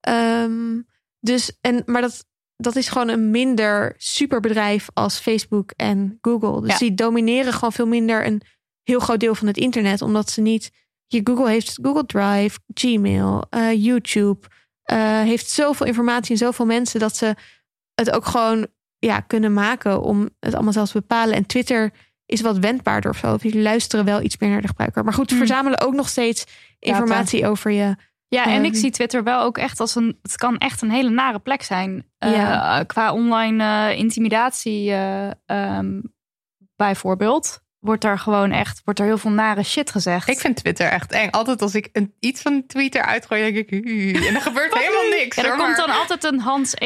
Ehm, 0.00 0.80
dus, 1.20 1.52
en, 1.60 1.82
maar 1.86 2.00
dat, 2.00 2.24
dat 2.56 2.76
is 2.76 2.88
gewoon 2.88 3.08
een 3.08 3.30
minder 3.30 3.94
superbedrijf 3.96 4.88
als 4.94 5.18
Facebook 5.18 5.72
en 5.76 6.18
Google. 6.20 6.60
Dus 6.60 6.70
Ja. 6.70 6.78
die 6.78 6.94
domineren 6.94 7.52
gewoon 7.52 7.72
veel 7.72 7.86
minder 7.86 8.26
een 8.26 8.42
heel 8.82 9.00
groot 9.00 9.20
deel 9.20 9.34
van 9.34 9.46
het 9.46 9.56
internet, 9.56 10.02
omdat 10.02 10.30
ze 10.30 10.40
niet. 10.40 10.70
Je 11.06 11.20
Google 11.24 11.48
heeft 11.48 11.78
Google 11.82 12.06
Drive, 12.06 12.58
Gmail, 12.74 13.44
YouTube. 13.76 14.46
Eh, 14.90 15.20
heeft 15.20 15.48
zoveel 15.50 15.86
informatie 15.86 16.30
en 16.30 16.36
zoveel 16.36 16.66
mensen 16.66 17.00
dat 17.00 17.16
ze 17.16 17.34
het 17.94 18.10
ook 18.10 18.26
gewoon 18.26 18.66
ja, 18.98 19.20
kunnen 19.20 19.52
maken 19.52 20.02
om 20.02 20.28
het 20.40 20.54
allemaal 20.54 20.72
zelfs 20.72 20.90
te 20.92 20.98
bepalen. 20.98 21.34
En 21.34 21.46
Twitter 21.46 21.90
is 22.26 22.40
wat 22.40 22.58
wendbaarder 22.58 23.10
of 23.10 23.16
zo. 23.16 23.36
Jullie 23.40 23.62
luisteren 23.62 24.04
wel 24.04 24.22
iets 24.22 24.38
meer 24.38 24.50
naar 24.50 24.60
de 24.60 24.66
gebruiker. 24.68 25.04
Maar 25.04 25.12
goed, 25.12 25.28
Hmm. 25.30 25.38
verzamelen 25.38 25.80
ook 25.80 25.94
nog 25.94 26.08
steeds 26.08 26.46
informatie 26.78 27.46
over 27.46 27.70
je. 27.70 27.96
Ja, 28.28 28.44
en 28.46 28.64
ik 28.64 28.70
Ehm. 28.72 28.80
zie 28.80 28.90
Twitter 28.90 29.22
wel 29.22 29.42
ook 29.42 29.58
echt 29.58 29.80
als 29.80 29.94
een. 29.94 30.18
Het 30.22 30.36
kan 30.36 30.58
echt 30.58 30.82
een 30.82 30.90
hele 30.90 31.10
nare 31.10 31.38
plek 31.38 31.62
zijn. 31.62 32.08
eh, 32.18 32.80
qua 32.86 33.12
online 33.12 33.64
eh, 33.90 33.98
intimidatie, 33.98 34.90
eh, 34.90 35.30
ehm, 35.46 36.00
bijvoorbeeld. 36.76 37.60
Wordt 37.80 38.04
er 38.04 38.18
gewoon 38.18 38.50
echt. 38.50 38.80
Wordt 38.84 39.00
er 39.00 39.06
heel 39.06 39.18
veel 39.18 39.30
nare 39.30 39.62
shit 39.62 39.90
gezegd. 39.90 40.28
Ik 40.28 40.38
vind 40.38 40.56
Twitter 40.56 40.86
echt 40.86 41.12
eng. 41.12 41.30
Altijd 41.30 41.62
als 41.62 41.74
ik 41.74 41.88
een, 41.92 42.14
iets 42.18 42.42
van 42.42 42.66
Twitter 42.66 43.02
uitgooi, 43.02 43.52
denk 43.52 43.56
ik... 43.56 43.70
En 44.26 44.34
er 44.34 44.40
gebeurt 44.40 44.74
helemaal 44.78 45.08
niks. 45.18 45.36
Ja, 45.36 45.42
er 45.42 45.48
hoor, 45.48 45.64
komt 45.64 45.76
dan 45.76 45.90
altijd 45.90 46.24
een 46.24 46.40
Hans 46.40 46.74
18766234458. 46.74 46.80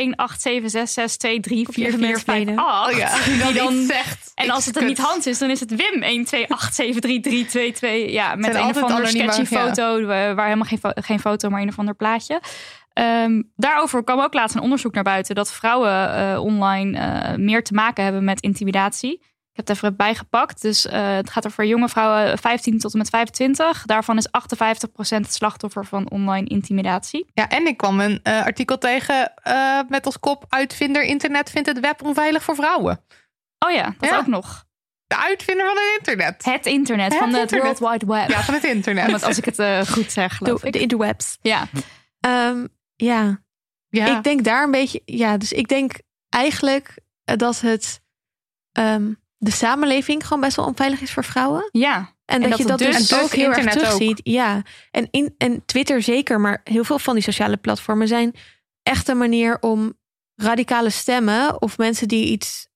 Oh 2.55 2.87
ja, 2.97 3.19
die 3.25 3.43
die 3.43 3.53
dan, 3.53 3.85
zegt. 3.85 4.33
en 4.35 4.51
als 4.51 4.66
het 4.66 4.77
er 4.77 4.85
niet 4.85 4.99
Hans 4.99 5.27
is, 5.27 5.39
dan 5.39 5.51
is 5.51 5.61
het 5.61 5.75
Wim 5.77 6.27
128733322. 6.27 8.11
Ja, 8.11 8.35
met 8.35 8.55
een 8.55 8.65
of 8.65 8.83
andere 8.83 9.07
sketchy 9.07 9.55
ja. 9.55 9.66
foto, 9.66 9.99
eh, 9.99 10.07
waar 10.07 10.45
helemaal 10.45 10.69
geen, 10.69 10.79
fo- 10.79 10.93
geen 10.95 11.21
foto, 11.21 11.49
maar 11.49 11.61
een 11.61 11.69
of 11.69 11.79
ander 11.79 11.95
plaatje. 11.95 12.41
Ehm, 12.93 13.43
daarover 13.57 14.05
kwam 14.05 14.21
ook 14.21 14.35
laatst 14.35 14.57
een 14.57 14.62
onderzoek 14.62 14.95
naar 14.95 15.03
buiten 15.03 15.35
dat 15.35 15.53
vrouwen 15.53 16.15
eh, 16.15 16.43
online 16.45 16.99
eh, 16.99 17.37
meer 17.37 17.62
te 17.62 17.75
maken 17.75 18.05
hebben 18.05 18.25
met 18.25 18.41
intimidatie. 18.41 19.33
Ik 19.55 19.60
heb 19.60 19.68
het 19.68 19.76
even 19.76 19.97
bijgepakt. 19.97 20.62
Dus 20.62 20.86
eh, 20.86 21.14
het 21.14 21.31
gaat 21.31 21.47
over 21.47 21.64
jonge 21.64 21.89
vrouwen 21.89 22.39
15 22.39 22.78
tot 22.78 22.93
en 22.93 22.98
met 22.98 23.09
25. 23.09 23.82
Daarvan 23.85 24.16
is 24.16 24.28
58% 24.28 24.31
het 25.09 25.32
slachtoffer 25.35 25.85
van 25.85 26.10
online 26.10 26.47
intimidatie. 26.48 27.26
Ja, 27.35 27.48
en 27.48 27.66
ik 27.66 27.76
kwam 27.76 28.01
een 28.01 28.20
eh, 28.22 28.44
artikel 28.44 28.78
tegen 28.78 29.35
eh, 29.35 29.81
met 29.89 30.06
als 30.06 30.18
kop... 30.20 30.44
Uitvinder 30.48 31.02
internet 31.02 31.51
vindt 31.51 31.68
het 31.68 31.81
web 31.81 32.02
onveilig 32.02 32.43
voor 32.43 32.55
vrouwen. 32.55 33.05
Oh 33.59 33.72
ja, 33.72 33.94
dat 33.98 34.10
Ja. 34.10 34.16
ook 34.16 34.26
nog. 34.26 34.64
De 35.06 35.16
uitvinder 35.16 35.66
van 35.66 35.76
het 35.76 35.97
internet. 35.98 36.44
Het 36.44 36.66
internet 36.66 37.09
Het 37.12 37.18
van 37.18 37.28
het 37.32 37.40
internet. 37.52 37.78
World 37.78 37.93
Wide 38.01 38.12
Web. 38.12 38.28
Ja, 38.28 38.43
van 38.43 38.55
het 38.55 38.64
internet. 38.64 39.10
Het- 39.12 39.22
als 39.22 39.39
ik 39.39 39.44
het 39.44 39.59
eh, 39.59 39.81
goed 39.81 40.12
zeg, 40.12 40.36
geloof 40.36 40.60
De, 40.60 40.66
ik. 40.66 40.72
de 40.72 40.78
interwebs. 40.81 41.39
Ja, 41.43 41.66
Ehm, 42.20 42.66
ja, 42.97 43.43
ja. 43.89 44.16
ik 44.16 44.22
denk 44.22 44.44
daar 44.44 44.64
een 44.64 44.70
beetje. 44.70 45.02
Ja, 45.05 45.36
dus 45.36 45.52
ik 45.52 45.68
denk 45.68 45.93
eigenlijk 46.28 46.98
eh, 47.24 47.36
dat 47.36 47.60
het 47.60 48.02
ehm, 48.72 49.12
de 49.45 49.51
samenleving 49.51 50.23
gewoon 50.23 50.41
best 50.41 50.57
wel 50.57 50.66
onveilig 50.66 51.01
is 51.01 51.12
voor 51.12 51.25
vrouwen. 51.25 51.69
ja. 51.73 52.12
En, 52.25 52.41
dat, 52.41 52.51
dat 52.51 52.59
je 52.59 52.65
dat 52.65 52.79
dus- 52.79 52.87
dus, 52.87 52.97
en 52.97 53.16
dus 53.16 53.25
ook 53.25 53.33
heel 53.33 53.49
erg 53.49 53.57
internet 53.57 53.85
ook. 53.85 53.91
terugziet. 53.91 54.21
Ja, 54.23 54.62
en, 54.91 55.09
in, 55.11 55.35
en 55.39 55.62
Twitter 55.66 56.03
zeker, 56.03 56.41
maar 56.41 56.61
heel 56.65 56.85
veel 56.85 56.99
van 56.99 57.15
die 57.15 57.23
sociale 57.23 57.57
platformen 57.57 58.09
zijn 58.09 58.35
echt 58.83 59.09
een 59.09 59.19
manier 59.19 59.61
om 59.61 59.99
radicale 60.35 60.91
stemmen 60.91 61.62
of 61.62 61.79
mensen 61.79 62.09
die 62.09 62.27
iets, 62.27 62.69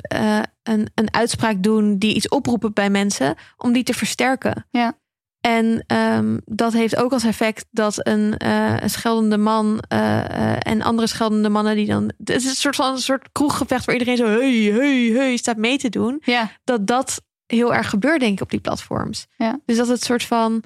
eh, 0.00 0.42
een, 0.62 0.90
een 0.94 1.14
uitspraak 1.14 1.62
doen, 1.62 1.98
die 1.98 2.14
iets 2.14 2.28
oproepen 2.28 2.72
bij 2.72 2.90
mensen, 2.90 3.34
om 3.56 3.72
die 3.72 3.82
te 3.82 3.94
versterken. 3.94 4.66
Ja. 4.70 4.98
En 5.40 5.84
ehm, 5.86 6.38
dat 6.44 6.72
heeft 6.72 6.96
ook 6.96 7.12
als 7.12 7.24
effect 7.24 7.66
dat 7.70 8.06
een, 8.06 8.36
eh, 8.36 8.76
een 8.80 8.90
scheldende 8.90 9.38
man 9.38 9.82
eh, 9.88 10.18
eh, 10.18 10.56
en 10.58 10.82
andere 10.82 11.08
scheldende 11.08 11.48
mannen 11.48 11.76
die 11.76 11.86
dan. 11.86 12.12
Het 12.18 12.30
is 12.30 12.44
een 12.44 12.54
soort 12.54 12.76
van 12.76 12.92
een 12.92 12.98
soort 12.98 13.28
kroeggevecht 13.32 13.84
waar 13.84 13.94
iedereen 13.94 14.16
zo 14.16 14.26
hey, 14.26 14.52
hey, 14.52 15.10
hey 15.14 15.36
staat 15.36 15.56
mee 15.56 15.78
te 15.78 15.88
doen 15.88 16.22
ja. 16.24 16.50
dat 16.64 16.86
dat 16.86 17.22
heel 17.46 17.74
erg 17.74 17.90
gebeurt, 17.90 18.20
denk 18.20 18.32
ik, 18.32 18.40
op 18.40 18.50
die 18.50 18.60
platforms. 18.60 19.26
Ja. 19.36 19.60
Dus 19.64 19.76
dat 19.76 19.88
het 19.88 20.02
soort 20.02 20.24
van, 20.24 20.62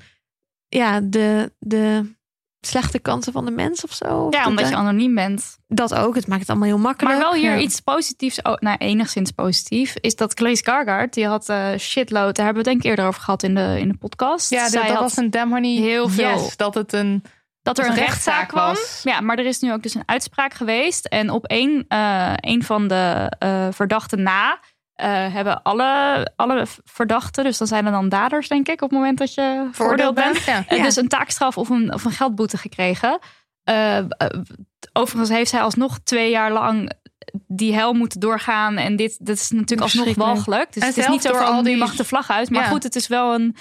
ja, 0.68 1.00
de, 1.00 1.52
de 1.58 2.14
slechte 2.66 2.98
kanten 2.98 3.32
van 3.32 3.44
de 3.44 3.50
mens 3.50 3.84
of 3.84 3.92
zo. 3.92 4.26
ja, 4.30 4.38
dat, 4.38 4.46
omdat 4.46 4.68
je 4.68 4.74
anoniem 4.76 5.14
bent. 5.14 5.56
dat 5.68 5.94
ook. 5.94 6.14
Het 6.14 6.26
maakt 6.26 6.40
het 6.40 6.50
allemaal 6.50 6.68
heel 6.68 6.78
makkelijk. 6.78 7.14
Maar 7.18 7.24
wel 7.24 7.34
hier 7.40 7.50
Ja. 7.50 7.58
iets 7.58 7.80
positiefs, 7.80 8.38
nou 8.42 8.76
enigszins 8.78 9.30
positief, 9.30 9.94
is 10.00 10.16
dat 10.16 10.34
Claes 10.34 10.60
Gargard, 10.60 11.14
die 11.14 11.26
had 11.26 11.48
eh 11.48 11.68
shitload, 11.78 12.36
daar 12.36 12.44
hebben 12.44 12.64
we 12.64 12.70
het 12.70 12.80
denk 12.80 12.82
ik 12.82 12.84
eerder 12.90 13.06
over 13.06 13.20
gehad 13.22 13.42
in 13.42 13.54
de, 13.54 13.76
in 13.78 13.88
de 13.88 13.96
podcast. 13.96 14.50
ja, 14.50 14.68
Zij 14.68 14.80
dat, 14.82 14.90
had 14.90 15.00
was 15.00 15.16
een 15.16 15.48
honey 15.50 15.76
heel 15.76 16.08
veel- 16.08 16.28
yes, 16.42 16.56
dat 16.56 16.74
het 16.74 16.92
een... 16.92 17.22
dat 17.62 17.78
er 17.78 17.84
een 17.84 17.90
een 17.90 17.96
rechtszaak 17.96 18.34
rechtszaak 18.34 18.48
kwam. 18.48 18.66
was. 18.66 19.00
Ja, 19.04 19.20
maar 19.20 19.38
er 19.38 19.46
is 19.46 19.60
nu 19.60 19.72
ook 19.72 19.82
dus 19.82 19.94
een 19.94 20.02
uitspraak 20.06 20.54
geweest. 20.54 21.04
En 21.06 21.30
op 21.30 21.44
één, 21.46 21.84
eh, 21.88 22.32
één 22.36 22.62
van 22.62 22.88
de 22.88 23.32
eh, 23.38 23.66
verdachten 23.70 24.22
na 24.22 24.58
eh, 24.94 25.32
hebben 25.34 25.62
alle, 25.62 26.32
alle 26.36 26.66
verdachten, 26.84 27.44
dus 27.44 27.58
dan 27.58 27.66
zijn 27.66 27.86
er 27.86 27.92
dan 27.92 28.08
daders, 28.08 28.48
denk 28.48 28.68
ik, 28.68 28.82
op 28.82 28.90
het 28.90 28.98
moment 28.98 29.18
dat 29.18 29.34
je 29.34 29.68
veroordeeld 29.72 30.14
bent. 30.14 30.44
Ja. 30.44 30.64
Eh, 30.68 30.78
Ja. 30.78 30.84
Dus 30.84 30.96
een 30.96 31.08
taakstraf 31.08 31.58
of 31.58 31.68
een, 31.68 31.92
of 31.94 32.04
een 32.04 32.10
geldboete 32.10 32.56
gekregen. 32.56 33.18
Eh, 33.64 33.98
overigens 34.92 35.30
heeft 35.30 35.50
zij 35.50 35.60
alsnog 35.60 35.98
twee 35.98 36.30
jaar 36.30 36.52
lang 36.52 36.90
die 37.46 37.74
hel 37.74 37.92
moeten 37.92 38.20
doorgaan. 38.20 38.76
En 38.76 38.96
dit, 38.96 39.16
dit 39.26 39.38
is 39.38 39.50
natuurlijk 39.50 39.80
alsnog 39.80 40.14
walgelijk. 40.14 40.72
Dus 40.72 40.82
En 40.82 40.88
het 40.88 40.96
is 40.98 41.08
niet 41.08 41.22
zo 41.22 41.32
van, 41.32 41.46
al 41.46 41.62
nu 41.62 41.68
die- 41.68 41.76
mag 41.76 41.96
de 41.96 42.04
vlag 42.04 42.30
uit. 42.30 42.50
Maar 42.50 42.62
Ja. 42.62 42.68
goed, 42.68 42.82
het 42.82 42.96
is 42.96 43.06
wel 43.06 43.34
een, 43.34 43.56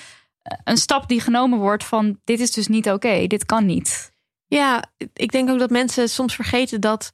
een 0.64 0.78
stap 0.78 1.08
die 1.08 1.22
genomen 1.22 1.60
wordt 1.60 1.84
van... 1.84 2.20
dit 2.24 2.40
is 2.40 2.52
dus 2.52 2.68
niet 2.68 2.90
oké, 2.90 3.28
dit 3.28 3.46
kan 3.46 3.66
niet. 3.66 4.12
Ja, 4.48 4.84
ik 5.14 5.32
denk 5.32 5.50
ook 5.50 5.60
dat 5.60 5.70
mensen 5.70 6.10
soms 6.10 6.36
vergeten 6.36 6.82
dat 6.82 7.14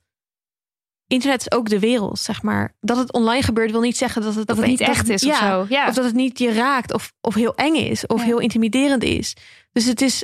internet 1.09 1.39
is 1.39 1.51
ook 1.51 1.69
de 1.69 1.79
wereld, 1.79 2.19
zeg 2.19 2.41
maar. 2.41 2.75
Dat 2.79 2.97
het 2.97 3.13
online 3.13 3.43
gebeurt 3.43 3.71
wil 3.71 3.81
niet 3.81 3.97
zeggen 3.97 4.21
dat 4.21 4.35
het, 4.35 4.47
Dat 4.47 4.55
het 4.55 4.65
op- 4.65 4.71
niet 4.71 4.79
echt 4.81 5.09
is 5.09 5.23
of 5.23 5.29
ja, 5.39 5.49
zo. 5.49 5.65
Ja. 5.69 5.87
Of 5.87 5.93
dat 5.93 6.05
het 6.05 6.13
niet 6.15 6.39
je 6.39 6.53
raakt 6.53 6.93
of, 6.93 7.13
of 7.21 7.33
heel 7.33 7.55
eng 7.55 7.75
is 7.75 8.07
of 8.07 8.19
Ja. 8.19 8.25
heel 8.25 8.39
intimiderend 8.39 9.03
is. 9.03 9.35
Dus 9.71 9.85
het 9.85 10.01
is 10.01 10.23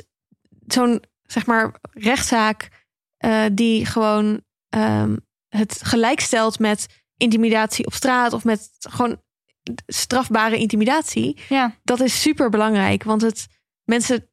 zo'n, 0.66 1.02
zeg 1.22 1.46
maar, 1.46 1.74
rechtszaak 1.92 2.68
eh, 3.16 3.44
die 3.52 3.86
gewoon 3.86 4.40
ehm, 4.68 5.16
het 5.48 5.78
gelijkstelt 5.82 6.58
met 6.58 6.86
intimidatie 7.16 7.86
op 7.86 7.92
straat 7.94 8.32
of 8.32 8.44
met 8.44 8.70
gewoon 8.78 9.20
strafbare 9.86 10.56
intimidatie. 10.56 11.38
ja. 11.48 11.74
Dat 11.82 12.00
is 12.00 12.20
super 12.20 12.50
belangrijk, 12.50 13.02
want 13.02 13.22
het 13.22 13.46
mensen, 13.84 14.28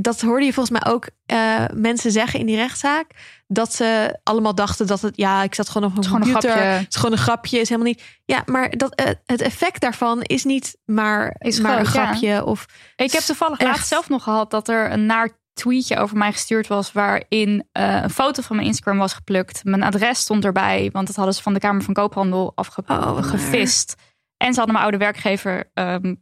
dat 0.00 0.20
hoorde 0.20 0.44
je 0.44 0.52
volgens 0.52 0.80
mij 0.80 0.92
ook 0.92 1.08
eh, 1.26 1.64
mensen 1.74 2.10
zeggen 2.10 2.40
in 2.40 2.46
die 2.46 2.56
rechtszaak, 2.56 3.06
dat 3.46 3.74
ze 3.74 4.18
allemaal 4.22 4.54
dachten 4.54 4.86
dat 4.86 5.00
het, 5.00 5.16
ja, 5.16 5.42
ik 5.42 5.54
zat 5.54 5.68
gewoon 5.68 5.90
op 5.90 5.96
een 5.96 5.96
Het 5.96 6.04
is 6.06 6.10
gewoon 6.12 6.26
een 6.26 6.32
computer, 6.32 6.56
grapje. 6.60 6.78
het 6.78 6.88
is 6.94 6.96
gewoon 6.96 7.12
een 7.12 7.18
grapje, 7.18 7.58
is 7.58 7.68
helemaal 7.68 7.90
niet. 7.92 8.02
Ja, 8.24 8.42
maar 8.46 8.70
dat, 8.76 8.94
eh, 8.94 9.06
het 9.26 9.40
effect 9.40 9.80
daarvan 9.80 10.22
is 10.22 10.44
niet 10.44 10.76
maar, 10.84 11.36
Is 11.38 11.60
maar 11.60 11.78
een 11.78 11.84
ja. 11.84 11.90
grapje 11.90 12.44
of 12.44 12.66
Ik 12.96 13.12
heb 13.12 13.22
toevallig 13.22 13.58
Echt. 13.58 13.70
laatst 13.70 13.88
zelf 13.88 14.08
nog 14.08 14.22
gehad 14.22 14.50
dat 14.50 14.68
er 14.68 14.92
een 14.92 15.06
naar 15.06 15.30
tweetje 15.52 15.96
over 15.96 16.16
mij 16.16 16.32
gestuurd 16.32 16.66
was. 16.66 16.92
waarin 16.92 17.68
eh, 17.72 18.02
een 18.02 18.10
foto 18.10 18.42
van 18.42 18.56
mijn 18.56 18.68
Instagram 18.68 18.98
was 18.98 19.12
geplukt. 19.12 19.64
Mijn 19.64 19.82
adres 19.82 20.18
stond 20.18 20.44
erbij, 20.44 20.88
want 20.92 21.06
dat 21.06 21.16
hadden 21.16 21.34
ze 21.34 21.42
van 21.42 21.54
de 21.54 21.60
Kamer 21.60 21.82
van 21.82 21.94
Koophandel 21.94 22.46
Oh, 22.46 22.52
afgevist. 22.54 23.94
en 24.36 24.52
ze 24.52 24.56
hadden 24.58 24.72
mijn 24.72 24.84
oude 24.86 24.98
werkgever 25.04 25.70
ehm 25.74 26.14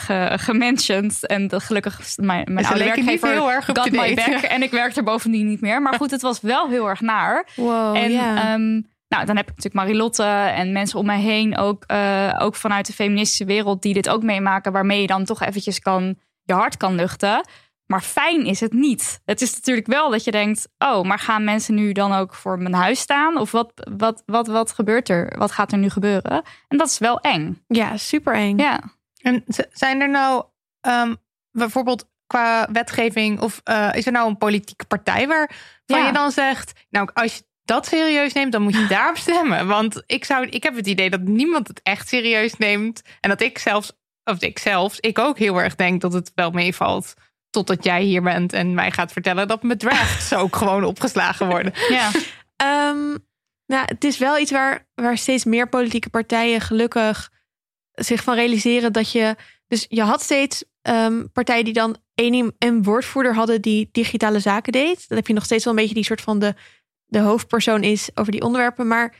ge-. 0.00 1.26
En 1.26 1.48
dat, 1.48 1.62
gelukkig 1.62 2.00
mijn, 2.16 2.52
mijn 2.52 2.66
oude 2.66 2.84
werkgever 2.84 3.30
heel 3.30 3.50
erg 3.50 3.64
got 3.64 3.90
my 3.90 4.14
back. 4.14 4.26
En 4.26 4.62
ik 4.62 4.70
werkte 4.70 4.98
er 4.98 5.04
bovendien 5.04 5.46
niet 5.46 5.60
meer. 5.60 5.82
Maar 5.82 5.94
goed, 5.94 6.10
het 6.10 6.22
was 6.22 6.40
wel 6.40 6.68
heel 6.68 6.88
erg 6.88 7.00
naar. 7.00 7.48
wow, 7.56 7.96
En 7.96 8.10
ehm, 8.10 8.80
nou, 9.08 9.24
dan 9.24 9.36
heb 9.36 9.48
ik 9.50 9.56
natuurlijk 9.56 9.74
Marilotte 9.74 10.22
en 10.54 10.72
mensen 10.72 10.98
om 10.98 11.06
mij 11.06 11.20
heen, 11.20 11.56
ook, 11.56 11.84
eh, 11.86 12.34
ook 12.38 12.54
vanuit 12.54 12.86
de 12.86 12.92
feministische 12.92 13.44
wereld, 13.44 13.82
die 13.82 13.94
dit 13.94 14.08
ook 14.08 14.22
meemaken, 14.22 14.72
waarmee 14.72 15.00
je 15.00 15.06
dan 15.06 15.24
toch 15.24 15.42
eventjes 15.42 15.78
kan, 15.78 16.18
je 16.42 16.52
hart 16.52 16.76
kan 16.76 16.94
luchten. 16.94 17.48
Maar 17.86 18.02
fijn 18.02 18.46
is 18.46 18.60
het 18.60 18.72
niet. 18.72 19.20
Het 19.24 19.40
is 19.42 19.54
natuurlijk 19.54 19.86
wel 19.86 20.10
dat 20.10 20.24
je 20.24 20.30
denkt, 20.30 20.68
oh, 20.78 21.02
maar 21.02 21.18
gaan 21.18 21.44
mensen 21.44 21.74
nu 21.74 21.92
dan 21.92 22.12
ook 22.12 22.34
voor 22.34 22.58
mijn 22.58 22.74
huis 22.74 23.00
staan? 23.00 23.38
Of 23.38 23.50
wat, 23.50 23.72
wat, 23.96 24.22
wat, 24.26 24.46
wat 24.46 24.72
gebeurt 24.72 25.08
er? 25.08 25.32
Wat 25.38 25.52
gaat 25.52 25.72
er 25.72 25.78
nu 25.78 25.88
gebeuren? 25.90 26.42
En 26.68 26.78
dat 26.78 26.86
is 26.86 26.98
wel 26.98 27.20
eng. 27.20 27.62
ja, 27.68 27.96
super 27.96 28.34
eng. 28.34 28.58
Ja, 28.58 28.80
En 29.26 29.44
zijn 29.72 30.00
er 30.00 30.10
nou 30.10 30.44
ehm, 30.80 31.14
bijvoorbeeld 31.50 32.08
qua 32.26 32.68
wetgeving 32.72 33.40
of 33.40 33.60
eh, 33.64 33.88
is 33.92 34.06
er 34.06 34.12
nou 34.12 34.28
een 34.28 34.38
politieke 34.38 34.84
partij 34.84 35.26
waarvan 35.26 35.98
Ja. 36.00 36.06
je 36.06 36.12
dan 36.12 36.30
zegt, 36.30 36.72
nou 36.90 37.08
als 37.14 37.34
je 37.36 37.44
dat 37.64 37.86
serieus 37.86 38.32
neemt, 38.32 38.52
dan 38.52 38.62
moet 38.62 38.74
je 38.74 38.86
daarop 38.86 39.16
stemmen. 39.16 39.66
Want 39.66 40.02
ik 40.06 40.24
zou, 40.24 40.46
ik 40.46 40.62
heb 40.62 40.76
het 40.76 40.86
idee 40.86 41.10
dat 41.10 41.20
niemand 41.20 41.68
het 41.68 41.80
echt 41.82 42.08
serieus 42.08 42.56
neemt 42.56 43.02
en 43.20 43.30
dat 43.30 43.40
ik 43.40 43.58
zelfs, 43.58 43.92
of 44.24 44.40
ik 44.42 44.58
zelfs, 44.58 45.00
ik 45.00 45.18
ook 45.18 45.38
heel 45.38 45.60
erg 45.60 45.74
denk 45.74 46.00
dat 46.00 46.12
het 46.12 46.32
wel 46.34 46.50
meevalt. 46.50 47.14
Totdat 47.50 47.84
jij 47.84 48.02
hier 48.02 48.22
bent 48.22 48.52
en 48.52 48.74
mij 48.74 48.90
gaat 48.90 49.12
vertellen 49.12 49.48
dat 49.48 49.62
mijn 49.62 49.78
drafts 49.78 50.32
ook 50.34 50.56
gewoon 50.62 50.84
opgeslagen 50.84 51.46
worden. 51.48 51.72
ja. 51.88 52.10
Ehm, 52.56 53.16
nou, 53.66 53.84
het 53.84 54.04
is 54.04 54.18
wel 54.18 54.38
iets 54.38 54.50
waar, 54.50 54.86
waar 54.94 55.18
steeds 55.18 55.44
meer 55.44 55.68
politieke 55.68 56.10
partijen 56.10 56.60
gelukkig 56.60 57.30
zich 57.96 58.22
van 58.22 58.34
realiseren 58.34 58.92
dat 58.92 59.10
je. 59.12 59.36
Dus 59.68 59.86
je 59.88 60.02
had 60.02 60.22
steeds 60.22 60.64
ehm, 60.82 61.24
partijen 61.32 61.64
die 61.64 61.72
dan 61.72 61.96
één 62.14 62.54
een 62.58 62.82
woordvoerder 62.82 63.34
hadden 63.34 63.62
die 63.62 63.88
digitale 63.92 64.40
zaken 64.40 64.72
deed. 64.72 65.08
Dan 65.08 65.16
heb 65.18 65.26
je 65.26 65.32
nog 65.32 65.44
steeds 65.44 65.64
wel 65.64 65.72
een 65.72 65.78
beetje 65.78 65.94
die 65.94 66.04
soort 66.04 66.20
van 66.20 66.38
de, 66.38 66.54
de 67.06 67.18
hoofdpersoon 67.18 67.82
is 67.82 68.10
over 68.14 68.32
die 68.32 68.42
onderwerpen. 68.42 68.86
Maar 68.86 69.14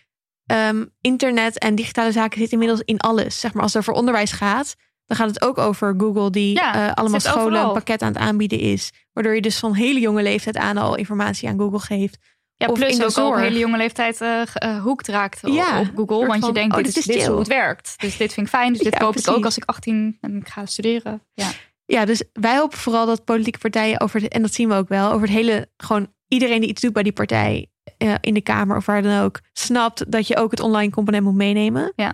ehm, 0.46 0.84
internet 1.00 1.58
en 1.58 1.74
digitale 1.74 2.12
zaken 2.12 2.38
zitten 2.38 2.60
inmiddels 2.60 2.82
in 2.84 2.98
alles. 3.00 3.40
Zeg 3.40 3.52
maar 3.52 3.62
als 3.62 3.72
het 3.72 3.82
over 3.82 3.94
onderwijs 3.94 4.32
gaat, 4.32 4.74
dan 5.06 5.16
gaat 5.16 5.28
het 5.28 5.42
ook 5.42 5.58
over 5.58 5.94
Google 5.98 6.30
die 6.30 6.54
Ja, 6.54 6.88
eh, 6.88 6.94
allemaal 6.94 7.20
scholen 7.20 7.40
overal. 7.46 7.66
een 7.66 7.72
pakket 7.72 8.02
aan 8.02 8.12
het 8.12 8.22
aanbieden 8.22 8.58
is. 8.58 8.92
Waardoor 9.12 9.34
je 9.34 9.40
dus 9.40 9.58
van 9.58 9.74
hele 9.74 10.00
jonge 10.00 10.22
leeftijd 10.22 10.56
aan 10.56 10.76
al 10.76 10.96
informatie 10.96 11.48
aan 11.48 11.58
Google 11.58 11.78
geeft. 11.78 12.18
Ja, 12.58 12.66
Of 12.66 12.78
plus 12.78 13.18
ook 13.18 13.26
op 13.26 13.36
hele 13.36 13.58
jonge 13.58 13.76
leeftijd 13.76 14.20
eh 14.20 14.40
ge- 14.44 14.58
eh, 14.58 14.82
hoekt 14.82 15.08
raakt 15.08 15.44
op- 15.44 15.52
Ja, 15.52 15.80
op 15.80 15.90
Google. 15.96 16.26
Want 16.26 16.46
je 16.46 16.52
denkt, 16.52 16.76
oh, 16.76 16.82
dit, 16.82 16.86
dit 16.94 16.96
is, 16.96 17.04
dit 17.04 17.16
is 17.16 17.26
hoe 17.26 17.38
het 17.38 17.48
werkt. 17.48 17.94
Dus 17.96 18.16
dit 18.16 18.32
vind 18.32 18.46
ik 18.46 18.52
fijn. 18.52 18.72
Dus 18.72 18.82
dit 18.88 18.92
Ja, 18.92 18.98
koop 18.98 19.16
ik 19.16 19.28
ook 19.28 19.44
als 19.44 19.56
ik 19.56 19.62
18 19.66 20.18
en 20.20 20.36
ik 20.36 20.48
ga 20.48 20.66
studeren. 20.66 21.22
Ja. 21.34 21.48
Ja, 21.84 22.04
dus 22.04 22.22
wij 22.32 22.56
hopen 22.56 22.78
vooral 22.78 23.06
dat 23.06 23.24
politieke 23.24 23.58
partijen 23.58 24.00
over 24.00 24.28
en 24.28 24.42
dat 24.42 24.54
zien 24.54 24.68
we 24.68 24.74
ook 24.74 24.88
wel, 24.88 25.06
over 25.12 25.26
het 25.26 25.36
hele, 25.36 25.68
gewoon 25.76 26.12
iedereen 26.28 26.60
die 26.60 26.68
iets 26.68 26.80
doet 26.80 26.92
bij 26.92 27.02
die 27.02 27.12
partij 27.12 27.70
eh, 27.98 28.14
in 28.20 28.34
de 28.34 28.40
Kamer 28.40 28.76
of 28.76 28.86
waar 28.86 29.02
dan 29.02 29.20
ook, 29.20 29.40
snapt 29.52 30.12
dat 30.12 30.26
je 30.26 30.36
ook 30.36 30.50
het 30.50 30.60
online 30.60 30.90
component 30.92 31.24
moet 31.24 31.34
meenemen. 31.34 31.92
Ja. 31.96 32.12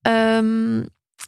Ehm, 0.00 0.82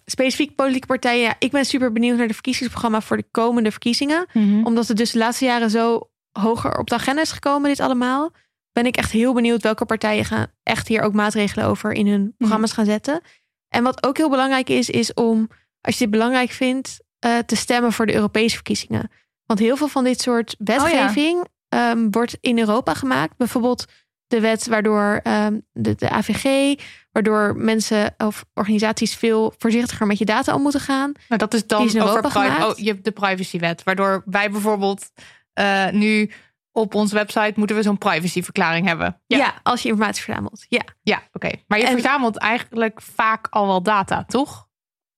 specifiek 0.05 0.55
politieke 0.55 0.86
partijen, 0.86 1.23
ja, 1.23 1.35
ik 1.39 1.51
ben 1.51 1.65
super 1.65 1.93
benieuwd 1.93 2.16
naar 2.19 2.28
de 2.28 2.35
verkiezingsprogramma 2.35 3.01
voor 3.01 3.16
de 3.16 3.27
komende 3.31 3.70
verkiezingen. 3.70 4.27
Omdat 4.65 4.89
het 4.89 4.97
dus 4.97 5.11
de 5.11 5.19
laatste 5.19 5.45
jaren 5.45 5.70
zo 5.70 6.09
hoger 6.32 6.78
op 6.78 6.89
de 6.89 6.95
agenda 6.95 7.23
is 7.23 7.32
gekomen, 7.32 7.69
dit 7.69 7.81
allemaal. 7.81 8.31
Ben 8.75 8.87
ik 8.87 8.97
echt 8.97 9.11
heel 9.11 9.35
benieuwd 9.35 9.63
welke 9.63 9.85
partijen 9.85 10.25
gaan 10.25 10.47
echt 10.63 10.89
hier 10.89 11.03
ook 11.03 11.13
maatregelen 11.13 11.67
over 11.67 11.93
in 11.93 12.07
hun 12.07 12.35
programma's 12.39 12.73
gaan 12.73 12.85
zetten. 12.85 13.21
En 13.69 13.83
wat 13.83 14.07
ook 14.07 14.17
heel 14.17 14.31
belangrijk 14.31 14.69
is, 14.69 14.91
is 14.91 15.15
om, 15.15 15.49
als 15.81 15.95
je 15.99 16.01
dit 16.01 16.11
belangrijk 16.11 16.51
vindt, 16.51 17.03
eh, 17.19 17.39
te 17.39 17.57
stemmen 17.57 17.93
voor 17.93 18.07
de 18.07 18.15
Europese 18.15 18.55
verkiezingen. 18.55 19.11
Want 19.47 19.59
heel 19.59 19.77
veel 19.77 19.89
van 19.89 20.05
dit 20.05 20.21
soort 20.21 20.55
wetgeving 20.59 21.47
ehm, 21.69 22.11
wordt 22.11 22.37
in 22.41 22.59
Europa 22.59 22.95
gemaakt. 22.95 23.37
Bijvoorbeeld 23.37 23.85
de 24.27 24.41
wet 24.41 24.67
waardoor 24.67 25.21
ehm, 25.23 25.59
de, 25.73 25.95
de 25.95 26.11
AVG, 26.11 26.75
waardoor 27.13 27.57
mensen 27.57 28.15
of 28.19 28.45
organisaties 28.55 29.15
veel 29.15 29.55
voorzichtiger 29.59 30.07
met 30.07 30.19
je 30.19 30.25
data 30.25 30.55
om 30.55 30.63
moeten 30.63 30.81
gaan. 30.81 31.13
Nou, 31.29 31.39
dat 31.41 31.55
is 31.55 31.67
dan 31.67 31.85
is 31.85 31.95
in 31.95 32.03
over 32.03 32.21
pri- 32.21 32.63
oh, 32.63 32.73
je 32.77 32.89
hebt 32.91 33.05
de 33.05 33.11
privacywet. 33.11 33.83
Waardoor 33.83 34.23
wij 34.25 34.51
bijvoorbeeld 34.51 35.11
eh, 35.53 35.89
nu 35.91 36.31
op 36.77 36.95
onze 36.95 37.15
website 37.15 37.53
moeten 37.57 37.77
we 37.77 37.83
zo'n 37.83 37.99
privacyverklaring 37.99 38.87
hebben. 38.87 39.21
Ja. 39.27 39.55
als 39.63 39.83
je 39.83 39.89
informatie 39.89 40.23
verzamelt. 40.23 40.67
Ja. 40.69 40.83
Ja, 41.03 41.23
oké. 41.33 41.51
Maar 41.67 41.79
je 41.79 41.85
En- 41.87 41.93
verzamelt 41.93 42.37
eigenlijk 42.37 43.01
vaak 43.03 43.47
al 43.51 43.67
wel 43.67 43.83
data, 43.83 44.25
toch? 44.25 44.69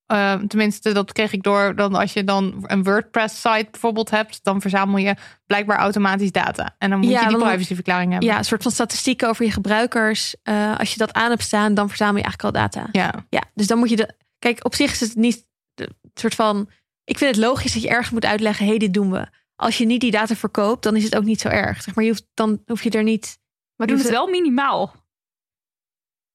Eh, 0.06 0.34
tenminste, 0.34 0.92
dat 0.92 1.12
kreeg 1.12 1.32
ik 1.32 1.42
door. 1.42 1.74
Dan 1.76 1.94
als 1.94 2.12
je 2.12 2.24
dan 2.24 2.64
een 2.66 2.82
WordPress-site 2.82 3.68
bijvoorbeeld 3.70 4.10
hebt, 4.10 4.44
dan 4.44 4.60
verzamel 4.60 4.96
je 4.98 5.14
blijkbaar 5.46 5.78
automatisch 5.78 6.32
data. 6.32 6.74
En 6.78 6.90
dan 6.90 6.98
moet 6.98 7.08
Ja, 7.10 7.20
je 7.22 7.28
die 7.28 7.36
privacyverklaring 7.36 8.10
hebben. 8.10 8.28
ja, 8.28 8.38
een 8.38 8.44
soort 8.44 8.62
van 8.62 8.72
statistieken 8.72 9.28
over 9.28 9.44
je 9.44 9.50
gebruikers. 9.50 10.36
Eh, 10.42 10.78
als 10.78 10.92
je 10.92 10.98
dat 10.98 11.12
aan 11.12 11.30
hebt 11.30 11.42
staan, 11.42 11.74
dan 11.74 11.88
verzamel 11.88 12.16
je 12.16 12.22
eigenlijk 12.22 12.56
al 12.56 12.62
data. 12.62 12.88
ja. 12.92 13.14
Ja, 13.30 13.42
dus 13.54 13.66
dan 13.66 13.78
moet 13.78 13.90
je 13.90 13.96
de. 13.96 14.14
Kijk, 14.38 14.64
op 14.64 14.74
zich 14.74 14.92
is 14.92 15.00
het 15.00 15.14
niet 15.14 15.46
de 15.74 15.88
soort 16.14 16.34
van. 16.34 16.68
Ik 17.04 17.18
vind 17.18 17.36
het 17.36 17.44
logisch 17.44 17.72
dat 17.72 17.82
je 17.82 17.88
ergens 17.88 18.10
moet 18.10 18.24
uitleggen: 18.24 18.64
hé, 18.64 18.70
hey, 18.70 18.78
dit 18.78 18.94
doen 18.94 19.10
we. 19.10 19.26
Als 19.56 19.78
je 19.78 19.86
niet 19.86 20.00
die 20.00 20.10
data 20.10 20.34
verkoopt, 20.36 20.82
dan 20.82 20.96
is 20.96 21.04
het 21.04 21.16
ook 21.16 21.24
niet 21.24 21.40
zo 21.40 21.48
erg. 21.48 21.82
Zeg 21.82 21.94
maar, 21.94 22.04
je 22.04 22.10
hoeft, 22.10 22.26
dan 22.34 22.62
hoef 22.66 22.82
je 22.82 22.90
er 22.90 23.02
niet. 23.02 23.38
We 23.76 23.86
doen 23.86 23.98
het 23.98 24.08
wel 24.10 24.26
minimaal. 24.26 25.04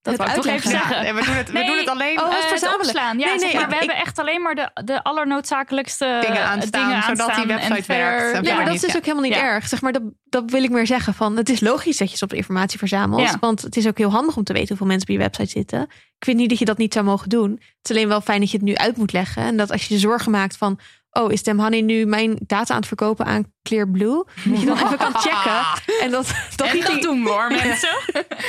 Dat 0.01 0.17
Het 0.17 0.27
ik 0.27 0.33
toch 0.33 0.45
even 0.45 0.69
zeggen. 0.69 1.05
Ja, 1.05 1.13
we 1.13 1.25
doen 1.25 1.35
het, 1.35 1.47
we 1.47 1.53
Nee, 1.53 1.65
doen 1.65 1.77
het 1.77 1.87
alleen. 1.89 2.19
Oh, 2.19 2.25
Eh, 2.25 2.29
het 2.31 2.39
het 2.39 2.47
verzamelen. 2.49 2.85
opslaan. 2.85 3.19
Ja, 3.19 3.25
Nee, 3.25 3.39
zeg 3.39 3.51
nee, 3.51 3.53
maar, 3.53 3.63
ik- 3.63 3.69
we 3.69 3.73
ik- 3.75 3.79
hebben 3.81 3.97
echt 4.05 4.19
alleen 4.19 4.41
maar 4.41 4.55
de, 4.55 4.71
de 4.85 5.03
allernoodzakelijkste 5.03 6.17
Dingen 6.21 6.37
eh, 6.41 6.49
aanstaan, 6.51 6.87
dingen 6.89 7.01
zodat 7.03 7.15
die 7.17 7.35
aanstaan 7.35 7.47
website 7.47 7.87
werkt. 7.87 8.33
Nee, 8.41 8.43
Ja, 8.51 8.55
maar 8.55 8.65
dat 8.65 8.73
is 8.73 8.81
dus 8.81 8.91
ja. 8.91 8.97
ook 8.97 9.03
helemaal 9.05 9.23
niet 9.29 9.33
Ja. 9.35 9.41
erg. 9.43 9.67
Zeg 9.67 9.81
maar, 9.81 9.91
dat, 9.91 10.01
dat 10.23 10.51
wil 10.51 10.63
ik 10.63 10.69
meer 10.69 10.87
zeggen. 10.87 11.13
Van, 11.13 11.37
het 11.37 11.49
is 11.49 11.59
logisch 11.59 11.97
dat 11.97 12.11
je 12.11 12.17
soms 12.17 12.31
informatie 12.33 12.79
verzamelt. 12.79 13.21
Ja. 13.21 13.37
Want 13.39 13.61
het 13.61 13.77
is 13.77 13.87
ook 13.87 13.97
heel 13.97 14.11
handig 14.11 14.37
om 14.37 14.43
te 14.43 14.53
weten 14.53 14.67
hoeveel 14.67 14.87
mensen 14.87 15.07
op 15.07 15.13
je 15.15 15.21
website 15.21 15.49
zitten. 15.49 15.81
Ik 16.17 16.25
vind 16.25 16.37
niet 16.37 16.49
dat 16.49 16.59
je 16.59 16.65
dat 16.65 16.77
niet 16.77 16.93
zou 16.93 17.05
mogen 17.05 17.29
doen. 17.29 17.51
Het 17.51 17.89
is 17.89 17.91
alleen 17.95 18.07
wel 18.07 18.21
fijn 18.21 18.39
dat 18.39 18.51
je 18.51 18.57
het 18.57 18.65
nu 18.65 18.75
uit 18.75 18.97
moet 18.97 19.13
leggen. 19.13 19.43
En 19.43 19.57
dat 19.57 19.71
als 19.71 19.85
je 19.87 19.93
je 19.93 19.99
zorgen 19.99 20.31
maakt 20.31 20.57
van... 20.57 20.79
Oh, 21.11 21.31
is 21.31 21.43
Dem 21.43 21.59
Honey 21.59 21.81
nu 21.81 22.05
mijn 22.05 22.37
data 22.45 22.73
aan 22.73 22.79
het 22.79 22.87
verkopen 22.87 23.25
aan 23.25 23.53
Clearblue? 23.63 24.25
Dat 24.45 24.59
je 24.59 24.65
dan 24.65 24.77
even 24.77 24.97
kan 24.97 25.13
checken. 25.15 25.61
En 26.03 26.11
dat, 26.11 26.31
dat 26.55 26.67
En 26.67 26.73
niet 26.75 26.83
dat 26.85 26.93
die- 26.93 27.01
doen 27.01 27.25
hoor, 27.25 27.47
mensen. 27.63 27.89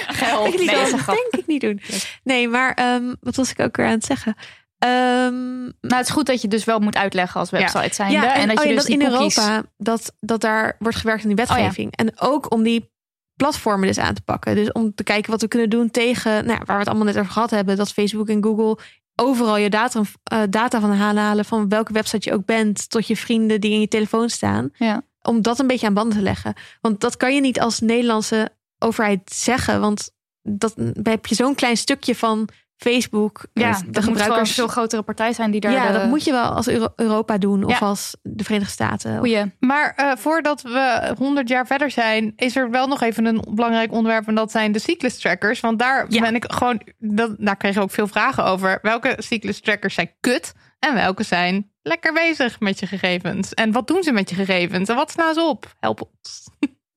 Geld. 0.07 0.55
Ik 0.55 0.59
Nee, 0.65 0.91
dat 0.91 1.01
grap. 1.01 1.17
denk 1.17 1.35
ik 1.43 1.47
niet 1.47 1.61
doen. 1.61 1.81
Nee, 2.25 2.49
maar 2.49 2.75
ehm, 2.75 3.15
wat 3.21 3.37
was 3.37 3.51
ik 3.51 3.61
ook 3.61 3.77
weer 3.77 3.87
aan 3.87 3.93
het 3.93 4.05
zeggen? 4.05 4.35
Ehm, 4.79 5.63
Nou, 5.63 5.73
het 5.81 6.07
is 6.07 6.11
goed 6.13 6.27
dat 6.27 6.43
je 6.43 6.49
dus 6.49 6.65
wel 6.65 6.79
moet 6.79 6.97
uitleggen 6.97 7.41
als 7.41 7.51
website 7.51 7.95
zijnde. 7.95 8.15
ja, 8.15 8.35
en, 8.35 8.49
dat 8.49 8.59
oh 8.59 8.63
je 8.65 8.69
ja, 8.69 8.75
dus 8.75 8.85
dat 8.85 8.93
in 8.93 9.09
cookies... 9.09 9.37
Europa 9.37 9.63
dat, 9.77 10.15
dat 10.21 10.41
daar 10.41 10.77
wordt 10.79 10.97
gewerkt 10.97 11.23
aan 11.23 11.29
die 11.29 11.37
wetgeving. 11.37 11.97
En 11.97 12.13
ook 12.21 12.53
om 12.53 12.63
die 12.63 12.91
platformen 13.37 13.87
dus 13.87 13.99
aan 13.99 14.15
te 14.15 14.23
pakken. 14.23 14.55
Dus 14.55 14.73
om 14.73 14.95
te 14.95 15.03
kijken 15.03 15.31
wat 15.31 15.41
we 15.41 15.49
kunnen 15.49 15.71
doen 15.71 15.91
tegen, 15.91 16.31
nou, 16.33 16.59
ja, 16.59 16.65
waar 16.65 16.67
we 16.77 16.83
het 16.83 16.89
allemaal 16.89 17.07
net 17.07 17.19
over 17.19 17.33
gehad 17.33 17.51
hebben, 17.51 17.77
dat 17.77 17.93
Facebook 17.93 18.29
en 18.29 18.43
Google 18.45 18.79
overal 19.23 19.57
je 19.57 19.71
data, 19.71 20.03
eh, 20.23 20.43
data 20.51 20.81
van 20.81 20.93
halen 20.93 21.45
van 21.45 21.69
welke 21.69 21.93
website 21.93 22.29
je 22.29 22.35
ook 22.35 22.45
bent, 22.45 22.91
tot 22.91 23.07
je 23.07 23.17
vrienden 23.17 23.61
die 23.61 23.73
in 23.73 23.81
je 23.81 23.89
telefoon 23.89 24.29
staan. 24.29 24.71
Ja. 24.75 25.03
Om 25.23 25.43
dat 25.43 25.59
een 25.59 25.67
beetje 25.67 25.87
aan 25.87 25.95
banden 25.95 26.17
te 26.17 26.23
leggen. 26.23 26.55
Want 26.81 27.01
dat 27.01 27.17
kan 27.17 27.35
je 27.35 27.41
niet 27.41 27.61
als 27.61 27.81
Nederlandse 27.81 28.49
overheid 28.79 29.33
zeggen. 29.33 29.81
Want 29.81 30.11
dat 30.43 30.73
dan 30.77 30.95
heb 31.03 31.27
je 31.27 31.35
zo'n 31.35 31.55
klein 31.55 31.77
stukje 31.77 32.15
van 32.15 32.49
Facebook. 32.83 33.47
Ja, 33.53 33.69
eh, 33.69 33.73
dat 33.75 33.81
de 33.81 33.87
moet 33.87 33.95
gewoon 33.97 34.09
een 34.13 34.19
gebruikers. 34.21 34.55
veel 34.55 34.67
grotere 34.67 35.03
partij 35.03 35.33
zijn 35.33 35.51
die 35.51 35.61
daar 35.61 35.73
ja, 35.73 35.87
de... 35.87 35.93
dat 35.99 36.07
moet 36.09 36.25
je 36.25 36.33
wel 36.33 36.45
als 36.45 36.69
Euro- 36.69 36.93
Europa 36.97 37.39
doen. 37.39 37.65
Of 37.65 37.79
Ja. 37.81 37.87
als 37.87 38.17
de 38.23 38.45
Verenigde 38.45 38.73
Staten. 38.73 39.19
Goeie. 39.19 39.53
Maar 39.61 39.93
eh, 39.97 40.13
voordat 40.17 40.63
we 40.63 41.15
100 41.19 41.49
jaar 41.49 41.67
verder 41.67 41.91
zijn, 41.91 42.33
is 42.37 42.57
er 42.57 42.71
wel 42.71 42.87
nog 42.87 43.01
even 43.03 43.25
een 43.25 43.45
belangrijk 43.51 43.93
onderwerp. 43.93 44.27
En 44.29 44.35
dat 44.35 44.51
zijn 44.51 44.73
de 44.73 44.79
cyclus 44.79 45.19
trackers. 45.19 45.61
Want 45.61 45.79
daar 45.79 46.07
Ja. 46.09 46.21
ben 46.21 46.35
ik 46.35 46.45
gewoon. 46.53 46.83
Dat, 46.99 47.35
daar 47.39 47.57
kregen 47.57 47.79
we 47.79 47.85
ook 47.85 47.91
veel 47.91 48.07
vragen 48.07 48.45
over. 48.45 48.79
Welke 48.83 49.15
cyclus 49.19 49.61
trackers 49.61 49.95
zijn 49.95 50.11
kut? 50.21 50.53
En 50.79 50.95
welke 50.95 51.23
zijn 51.23 51.71
lekker 51.83 52.13
bezig 52.13 52.61
met 52.61 52.79
je 52.81 52.87
gegevens? 52.87 53.55
En 53.55 53.73
wat 53.73 53.87
doen 53.87 54.03
ze 54.03 54.13
met 54.13 54.31
je 54.31 54.35
gegevens? 54.37 54.89
En 54.89 54.97
wat 54.97 55.11
slaan 55.11 55.35
ze 55.35 55.41
op? 55.43 55.75
Help 55.81 56.01
ons. 56.01 56.49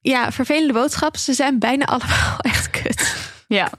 Ja, 0.02 0.32
vervelende 0.32 0.74
boodschap. 0.74 1.18
Ze 1.18 1.34
zijn 1.34 1.60
bijna 1.60 1.86
allemaal 1.86 2.38
echt 2.52 2.70
kut. 2.70 3.16
Ja. 3.48 3.70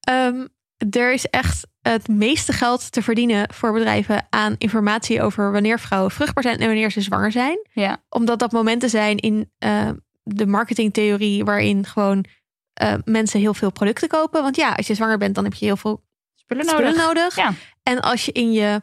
Ehm, 0.00 0.44
er 0.90 1.12
is 1.12 1.26
echt 1.26 1.66
het 1.80 2.08
meeste 2.08 2.52
geld 2.52 2.92
te 2.92 3.02
verdienen 3.02 3.52
voor 3.52 3.72
bedrijven 3.72 4.26
aan 4.30 4.54
informatie 4.58 5.22
over 5.22 5.52
wanneer 5.52 5.80
vrouwen 5.80 6.10
vruchtbaar 6.10 6.42
zijn 6.42 6.58
en 6.58 6.66
wanneer 6.66 6.90
ze 6.90 7.00
zwanger 7.00 7.32
zijn. 7.32 7.66
Ja. 7.72 8.02
Omdat 8.08 8.38
dat 8.38 8.52
momenten 8.52 8.90
zijn 8.90 9.16
in 9.16 9.50
eh, 9.58 9.90
de 10.22 10.46
marketingtheorie 10.46 11.44
waarin 11.44 11.86
gewoon 11.86 12.24
eh, 12.72 12.94
mensen 13.04 13.40
heel 13.40 13.54
veel 13.54 13.72
producten 13.72 14.08
kopen. 14.08 14.42
Want 14.42 14.56
ja, 14.56 14.72
als 14.72 14.86
je 14.86 14.94
zwanger 14.94 15.18
bent, 15.18 15.34
dan 15.34 15.44
heb 15.44 15.54
je 15.54 15.64
heel 15.64 15.76
veel 15.76 16.04
Spullen 16.34 16.64
spullen 16.64 16.96
nodig. 16.96 17.06
nodig. 17.06 17.36
Ja. 17.36 17.52
En 17.82 18.00
als 18.00 18.24
je 18.24 18.32
in 18.32 18.52
je, 18.52 18.82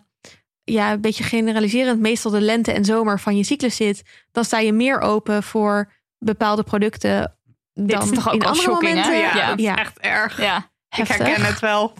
ja, 0.64 0.92
een 0.92 1.02
beetje 1.02 1.24
generaliserend, 1.24 2.00
meestal 2.00 2.32
de 2.32 2.42
lente 2.42 2.72
en 2.72 2.86
zomer 2.86 3.20
van 3.20 3.38
je 3.38 3.44
cyclus 3.44 3.76
zit, 3.76 4.04
dan 4.32 4.46
sta 4.46 4.60
je 4.60 4.74
meer 4.74 5.00
open 5.00 5.44
voor 5.44 5.92
bepaalde 6.18 6.64
producten 6.64 7.36
Dit 7.74 7.90
dan 7.90 8.02
is 8.02 8.10
toch 8.10 8.28
ook 8.28 8.34
in 8.34 8.46
andere 8.46 8.62
shocking, 8.62 8.94
hè? 8.94 9.04
momenten. 9.04 9.40
Ja, 9.40 9.48
dat 9.48 9.60
is 9.60 9.66
ja, 9.66 9.76
echt 9.76 10.00
erg. 10.00 10.42
Ja. 10.42 10.71
Ik 10.98 11.08
herken 11.08 11.46
het 11.46 11.60
wel. 11.60 11.94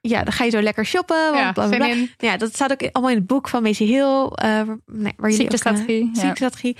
Ja, 0.00 0.22
dan 0.22 0.32
ga 0.32 0.44
je 0.44 0.50
zo 0.50 0.60
lekker 0.60 0.86
shoppen. 0.86 1.16
Want 1.32 1.36
Ja, 1.36 1.52
bla, 1.52 1.66
bla, 1.68 1.76
bla. 1.76 1.86
zin 1.86 1.96
in. 1.98 2.10
Ja, 2.16 2.36
dat 2.36 2.54
staat 2.54 2.72
ook 2.72 2.82
allemaal 2.92 3.10
in 3.10 3.18
het 3.18 3.26
boek 3.26 3.48
van 3.48 3.62
Macy 3.62 3.84
Hill. 3.84 4.26
eh, 4.34 4.60
nee, 4.86 5.12
waar 5.16 5.30
ook, 5.30 5.36
Ziektestrategie. 5.36 6.10
ja. 6.12 6.20
ziektestrategie. 6.20 6.76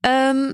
Ehm, 0.00 0.52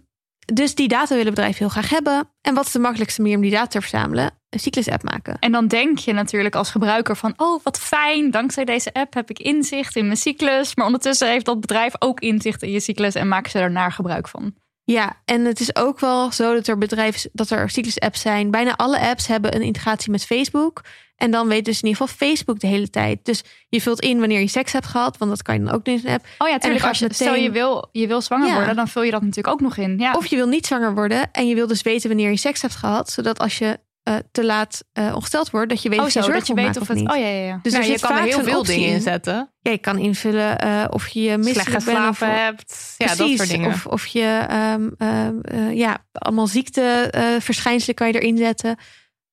dus 0.52 0.74
die 0.74 0.88
data 0.88 1.14
willen 1.14 1.34
bedrijven 1.34 1.58
heel 1.58 1.68
graag 1.68 1.90
hebben. 1.90 2.28
En 2.40 2.54
wat 2.54 2.66
is 2.66 2.72
de 2.72 2.78
makkelijkste 2.78 3.20
manier 3.20 3.36
om 3.36 3.42
die 3.42 3.50
data 3.50 3.66
te 3.66 3.80
verzamelen? 3.80 4.30
Een 4.48 4.60
cyclus-app 4.60 5.02
maken. 5.02 5.36
En 5.40 5.52
dan 5.52 5.66
denk 5.68 5.98
je 5.98 6.12
natuurlijk 6.12 6.54
als 6.54 6.70
gebruiker 6.70 7.16
van... 7.16 7.32
oh, 7.36 7.64
wat 7.64 7.78
fijn, 7.78 8.30
dankzij 8.30 8.64
deze 8.64 8.92
app 8.92 9.14
heb 9.14 9.30
ik 9.30 9.38
inzicht 9.38 9.96
in 9.96 10.04
mijn 10.04 10.16
cyclus. 10.16 10.74
Maar 10.74 10.86
ondertussen 10.86 11.28
heeft 11.28 11.44
dat 11.44 11.60
bedrijf 11.60 11.92
ook 11.98 12.20
inzicht 12.20 12.62
in 12.62 12.70
je 12.70 12.80
cyclus... 12.80 13.14
en 13.14 13.28
maken 13.28 13.50
ze 13.50 13.70
daar 13.72 13.92
gebruik 13.92 14.28
van. 14.28 14.54
Ja, 14.92 15.16
en 15.24 15.44
het 15.44 15.60
is 15.60 15.76
ook 15.76 16.00
wel 16.00 16.32
zo 16.32 16.54
dat 16.54 16.66
er 16.66 16.78
bedrijven, 16.78 17.30
dat 17.32 17.50
er 17.50 17.70
cyclus-apps 17.70 18.20
zijn. 18.20 18.50
Bijna 18.50 18.76
alle 18.76 19.00
apps 19.00 19.26
hebben 19.26 19.54
een 19.54 19.62
integratie 19.62 20.10
met 20.10 20.24
Facebook. 20.24 20.80
En 21.16 21.30
dan 21.30 21.48
weet 21.48 21.64
dus 21.64 21.82
in 21.82 21.88
ieder 21.88 22.06
geval 22.06 22.28
Facebook 22.28 22.60
de 22.60 22.66
hele 22.66 22.90
tijd. 22.90 23.24
Dus 23.24 23.42
je 23.68 23.80
vult 23.80 24.00
in 24.00 24.18
wanneer 24.18 24.40
je 24.40 24.48
seks 24.48 24.72
hebt 24.72 24.86
gehad, 24.86 25.18
want 25.18 25.30
dat 25.30 25.42
kan 25.42 25.54
je 25.54 25.64
dan 25.64 25.74
ook 25.74 25.84
doen 25.84 25.94
in 25.94 26.00
een 26.04 26.12
app. 26.14 26.24
Oh 26.38 26.46
ja, 26.46 26.50
dan 26.52 26.60
tuurlijk. 26.60 26.80
gaat 26.80 26.88
Als 26.88 26.98
je, 26.98 27.04
meteen- 27.04 27.26
Stel 27.26 27.42
je 27.42 27.50
wil, 27.50 27.88
je 27.92 28.06
wil 28.06 28.20
zwanger 28.20 28.46
Ja. 28.48 28.54
worden, 28.54 28.76
dan 28.76 28.88
vul 28.88 29.02
je 29.02 29.10
dat 29.10 29.20
natuurlijk 29.20 29.54
ook 29.54 29.60
nog 29.60 29.76
in. 29.76 29.98
Ja. 29.98 30.12
Of 30.14 30.26
je 30.26 30.36
wil 30.36 30.46
niet 30.46 30.66
zwanger 30.66 30.94
worden 30.94 31.30
en 31.32 31.48
je 31.48 31.54
wil 31.54 31.66
dus 31.66 31.82
weten 31.82 32.08
wanneer 32.08 32.30
je 32.30 32.36
seks 32.36 32.62
hebt 32.62 32.76
gehad, 32.76 33.10
zodat 33.10 33.38
als 33.38 33.58
je 33.58 33.78
eh, 34.10 34.16
te 34.32 34.44
laat 34.44 34.84
eh, 34.92 35.12
ongesteld 35.14 35.50
wordt, 35.50 35.68
dat 35.68 35.82
je 35.82 35.88
weet 35.88 35.98
oh, 35.98 36.04
of 36.04 36.12
je 36.12 36.22
zo, 36.22 36.32
dat 36.32 36.46
je 36.46 36.54
weet 36.54 36.76
of 36.76 36.82
of 36.82 36.88
het... 36.88 36.96
niet. 36.96 37.10
Oh 37.10 37.16
ja, 37.16 37.26
ja, 37.26 37.44
ja. 37.44 37.58
Dus 37.62 37.72
nou, 37.72 37.84
er 37.84 37.90
je 37.90 37.98
zit 37.98 38.06
kan 38.06 38.16
er 38.16 38.22
vaak 38.22 38.26
heel 38.26 38.44
veel 38.44 38.64
dingen 38.64 38.88
in. 38.88 38.94
inzetten. 38.94 39.52
Ja, 39.60 39.70
je 39.70 39.78
kan 39.78 39.98
invullen 39.98 40.58
eh, 40.58 40.84
of 40.90 41.08
je 41.08 41.20
Slecht 41.20 41.38
misselijk 41.38 41.70
bent 41.70 41.82
geslapen 41.82 42.28
of, 42.28 42.34
hebt. 42.34 42.94
Ja, 42.98 43.06
dat 43.06 43.16
Precies, 43.16 43.36
soort 43.36 43.48
dingen. 43.48 43.68
Of, 43.68 43.86
of 43.86 44.06
je, 44.06 44.46
ehm, 44.48 44.88
ehm, 44.98 45.40
eh, 45.40 45.76
ja, 45.76 46.04
allemaal 46.12 46.46
ziekteverschijnselen 46.46 47.94
kan 47.94 48.06
je 48.06 48.20
erin 48.20 48.36
zetten. 48.36 48.76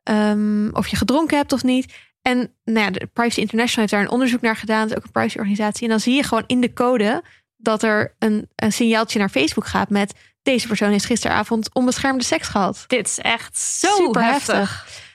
Ehm, 0.03 0.69
of 0.69 0.87
je 0.87 0.95
gedronken 0.95 1.37
hebt 1.37 1.53
of 1.53 1.63
niet. 1.63 1.93
En 2.21 2.37
nou 2.63 2.79
ja, 2.79 2.89
de 2.89 3.09
Privacy 3.13 3.39
International 3.39 3.79
heeft 3.79 3.91
daar 3.91 4.01
een 4.01 4.13
onderzoek 4.13 4.41
naar 4.41 4.55
gedaan. 4.55 4.81
Dat 4.81 4.89
is 4.91 4.97
ook 4.97 5.03
een 5.03 5.11
privacyorganisatie. 5.11 5.83
En 5.83 5.89
dan 5.89 5.99
zie 5.99 6.15
je 6.15 6.23
gewoon 6.23 6.43
in 6.47 6.61
de 6.61 6.73
code 6.73 7.23
dat 7.57 7.83
er 7.83 8.15
een, 8.19 8.49
een 8.55 8.71
signaaltje 8.71 9.19
naar 9.19 9.29
Facebook 9.29 9.67
gaat 9.67 9.89
met... 9.89 10.13
deze 10.47 10.67
persoon 10.67 10.91
heeft 10.91 11.05
gisteravond 11.05 11.73
onbeschermde 11.73 12.23
seks 12.23 12.47
gehad. 12.47 12.83
Dit 12.87 13.07
is 13.07 13.19
echt 13.19 13.57
zo 13.57 13.87
Super 13.87 14.23
heftig. 14.23 14.57
heftig. 14.57 15.05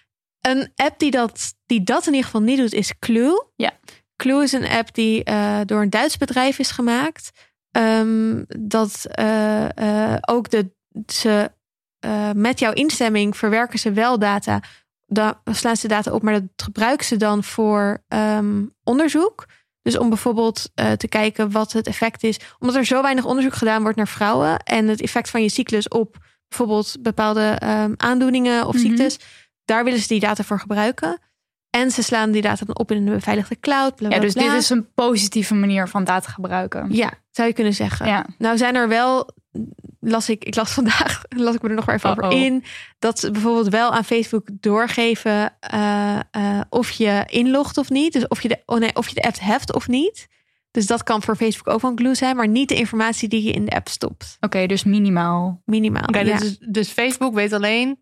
Een 0.41 0.73
app 0.77 0.99
die 0.99 1.11
dat, 1.11 1.55
die 1.67 1.83
dat 1.83 2.07
in 2.07 2.13
ieder 2.13 2.25
geval 2.25 2.41
niet 2.41 2.59
doet 2.59 2.73
is 2.73 2.93
Clue. 2.99 3.47
Ja. 3.57 3.73
Clue 4.17 4.43
is 4.43 4.53
een 4.53 4.69
app 4.69 4.95
die 4.95 5.25
eh, 5.25 5.61
door 5.65 5.83
een 5.83 5.91
Duits 5.91 6.17
bedrijf 6.17 6.59
is 6.59 6.71
gemaakt. 6.71 7.31
Ehm, 7.71 8.43
dat 8.59 9.05
eh, 9.11 10.13
eh, 10.13 10.19
ook 10.21 10.51
de, 10.51 10.71
ze 11.07 11.51
met 12.35 12.59
jouw 12.59 12.73
instemming 12.73 13.37
verwerken 13.37 13.79
ze 13.79 13.93
wel 13.93 14.19
data. 14.19 14.61
Dan 15.07 15.35
slaan 15.45 15.77
ze 15.77 15.89
data 15.89 16.13
op, 16.13 16.23
maar 16.23 16.33
dat 16.33 16.43
gebruiken 16.57 17.07
ze 17.07 17.17
dan 17.17 17.45
voor 17.45 18.03
ehm, 18.09 18.65
onderzoek. 18.85 19.47
Dus 19.83 19.99
om 19.99 20.09
bijvoorbeeld 20.09 20.71
eh, 20.75 20.93
te 20.93 21.09
kijken 21.09 21.51
wat 21.51 21.73
het 21.73 21.87
effect 21.87 22.23
is. 22.25 22.41
Omdat 22.59 22.77
er 22.77 22.85
zo 22.85 23.03
weinig 23.03 23.25
onderzoek 23.25 23.55
gedaan 23.55 23.83
wordt 23.83 23.97
naar 23.97 24.09
vrouwen. 24.09 24.59
En 24.59 24.89
het 24.89 25.01
effect 25.03 25.31
van 25.31 25.43
je 25.43 25.49
cyclus 25.51 25.89
op 25.89 26.17
bijvoorbeeld 26.49 26.97
bepaalde 27.01 27.57
ehm, 27.59 27.93
aandoeningen 27.97 28.67
of 28.67 28.75
Mhm. 28.75 28.83
ziektes. 28.83 29.19
Daar 29.65 29.85
willen 29.85 29.99
ze 30.01 30.09
die 30.09 30.21
data 30.21 30.45
voor 30.45 30.61
gebruiken. 30.61 31.19
En 31.73 31.91
ze 31.91 32.03
slaan 32.03 32.31
die 32.31 32.43
data 32.43 32.65
dan 32.65 32.79
op 32.79 32.91
in 32.91 32.97
een 32.97 33.13
beveiligde 33.13 33.61
cloud. 33.61 33.97
Bla, 33.97 34.09
Ja, 34.11 34.19
dus 34.19 34.33
bla. 34.33 34.43
dit 34.43 34.53
is 34.53 34.71
een 34.71 34.93
positieve 34.95 35.55
manier 35.55 35.89
van 35.89 36.05
data 36.05 36.31
gebruiken. 36.31 36.87
Ja, 36.91 37.13
zou 37.31 37.49
je 37.49 37.55
kunnen 37.55 37.75
zeggen. 37.75 38.07
Ja. 38.07 38.27
Nou 38.39 38.57
zijn 38.57 38.75
er 38.75 38.89
wel, 38.89 39.31
las 40.01 40.29
ik, 40.29 40.45
ik 40.45 40.55
las 40.55 40.73
vandaag, 40.73 41.23
las 41.47 41.55
ik 41.55 41.63
me 41.63 41.69
er 41.69 41.75
nog 41.75 41.87
maar 41.87 41.95
even 41.95 42.11
over 42.11 42.31
in, 42.33 42.65
dat 42.99 43.19
ze 43.19 43.31
bijvoorbeeld 43.31 43.69
wel 43.69 43.93
aan 43.93 44.05
Facebook 44.05 44.49
doorgeven 44.53 45.55
eh, 45.61 46.19
eh, 46.31 46.61
of 46.69 46.91
je 46.91 47.25
inlogt 47.27 47.79
of 47.79 47.91
niet. 47.91 48.13
Dus 48.13 48.29
of 48.29 48.43
je, 48.43 48.49
de, 48.49 48.63
oh 48.67 48.79
nee, 48.79 48.97
of 48.97 49.09
je 49.09 49.15
de 49.15 49.23
app 49.23 49.41
hebt 49.41 49.75
of 49.75 49.89
niet. 49.89 50.29
Dus 50.71 50.87
dat 50.87 51.03
kan 51.03 51.23
voor 51.23 51.37
Facebook 51.37 51.75
ook 51.75 51.81
van 51.81 51.99
Glue 51.99 52.15
zijn, 52.15 52.37
maar 52.37 52.49
niet 52.49 52.69
de 52.69 52.75
informatie 52.75 53.29
die 53.29 53.43
je 53.43 53.53
in 53.53 53.65
de 53.65 53.71
app 53.71 53.89
stopt. 53.89 54.37
Oké, 54.41 54.67
dus 54.67 54.85
minimaal. 54.85 55.63
Minimaal. 55.65 56.03
Oké, 56.03 56.19
ja. 56.19 56.39
dus, 56.39 56.59
dus 56.59 56.89
Facebook 56.89 57.35
weet 57.35 57.53
alleen, 57.53 57.99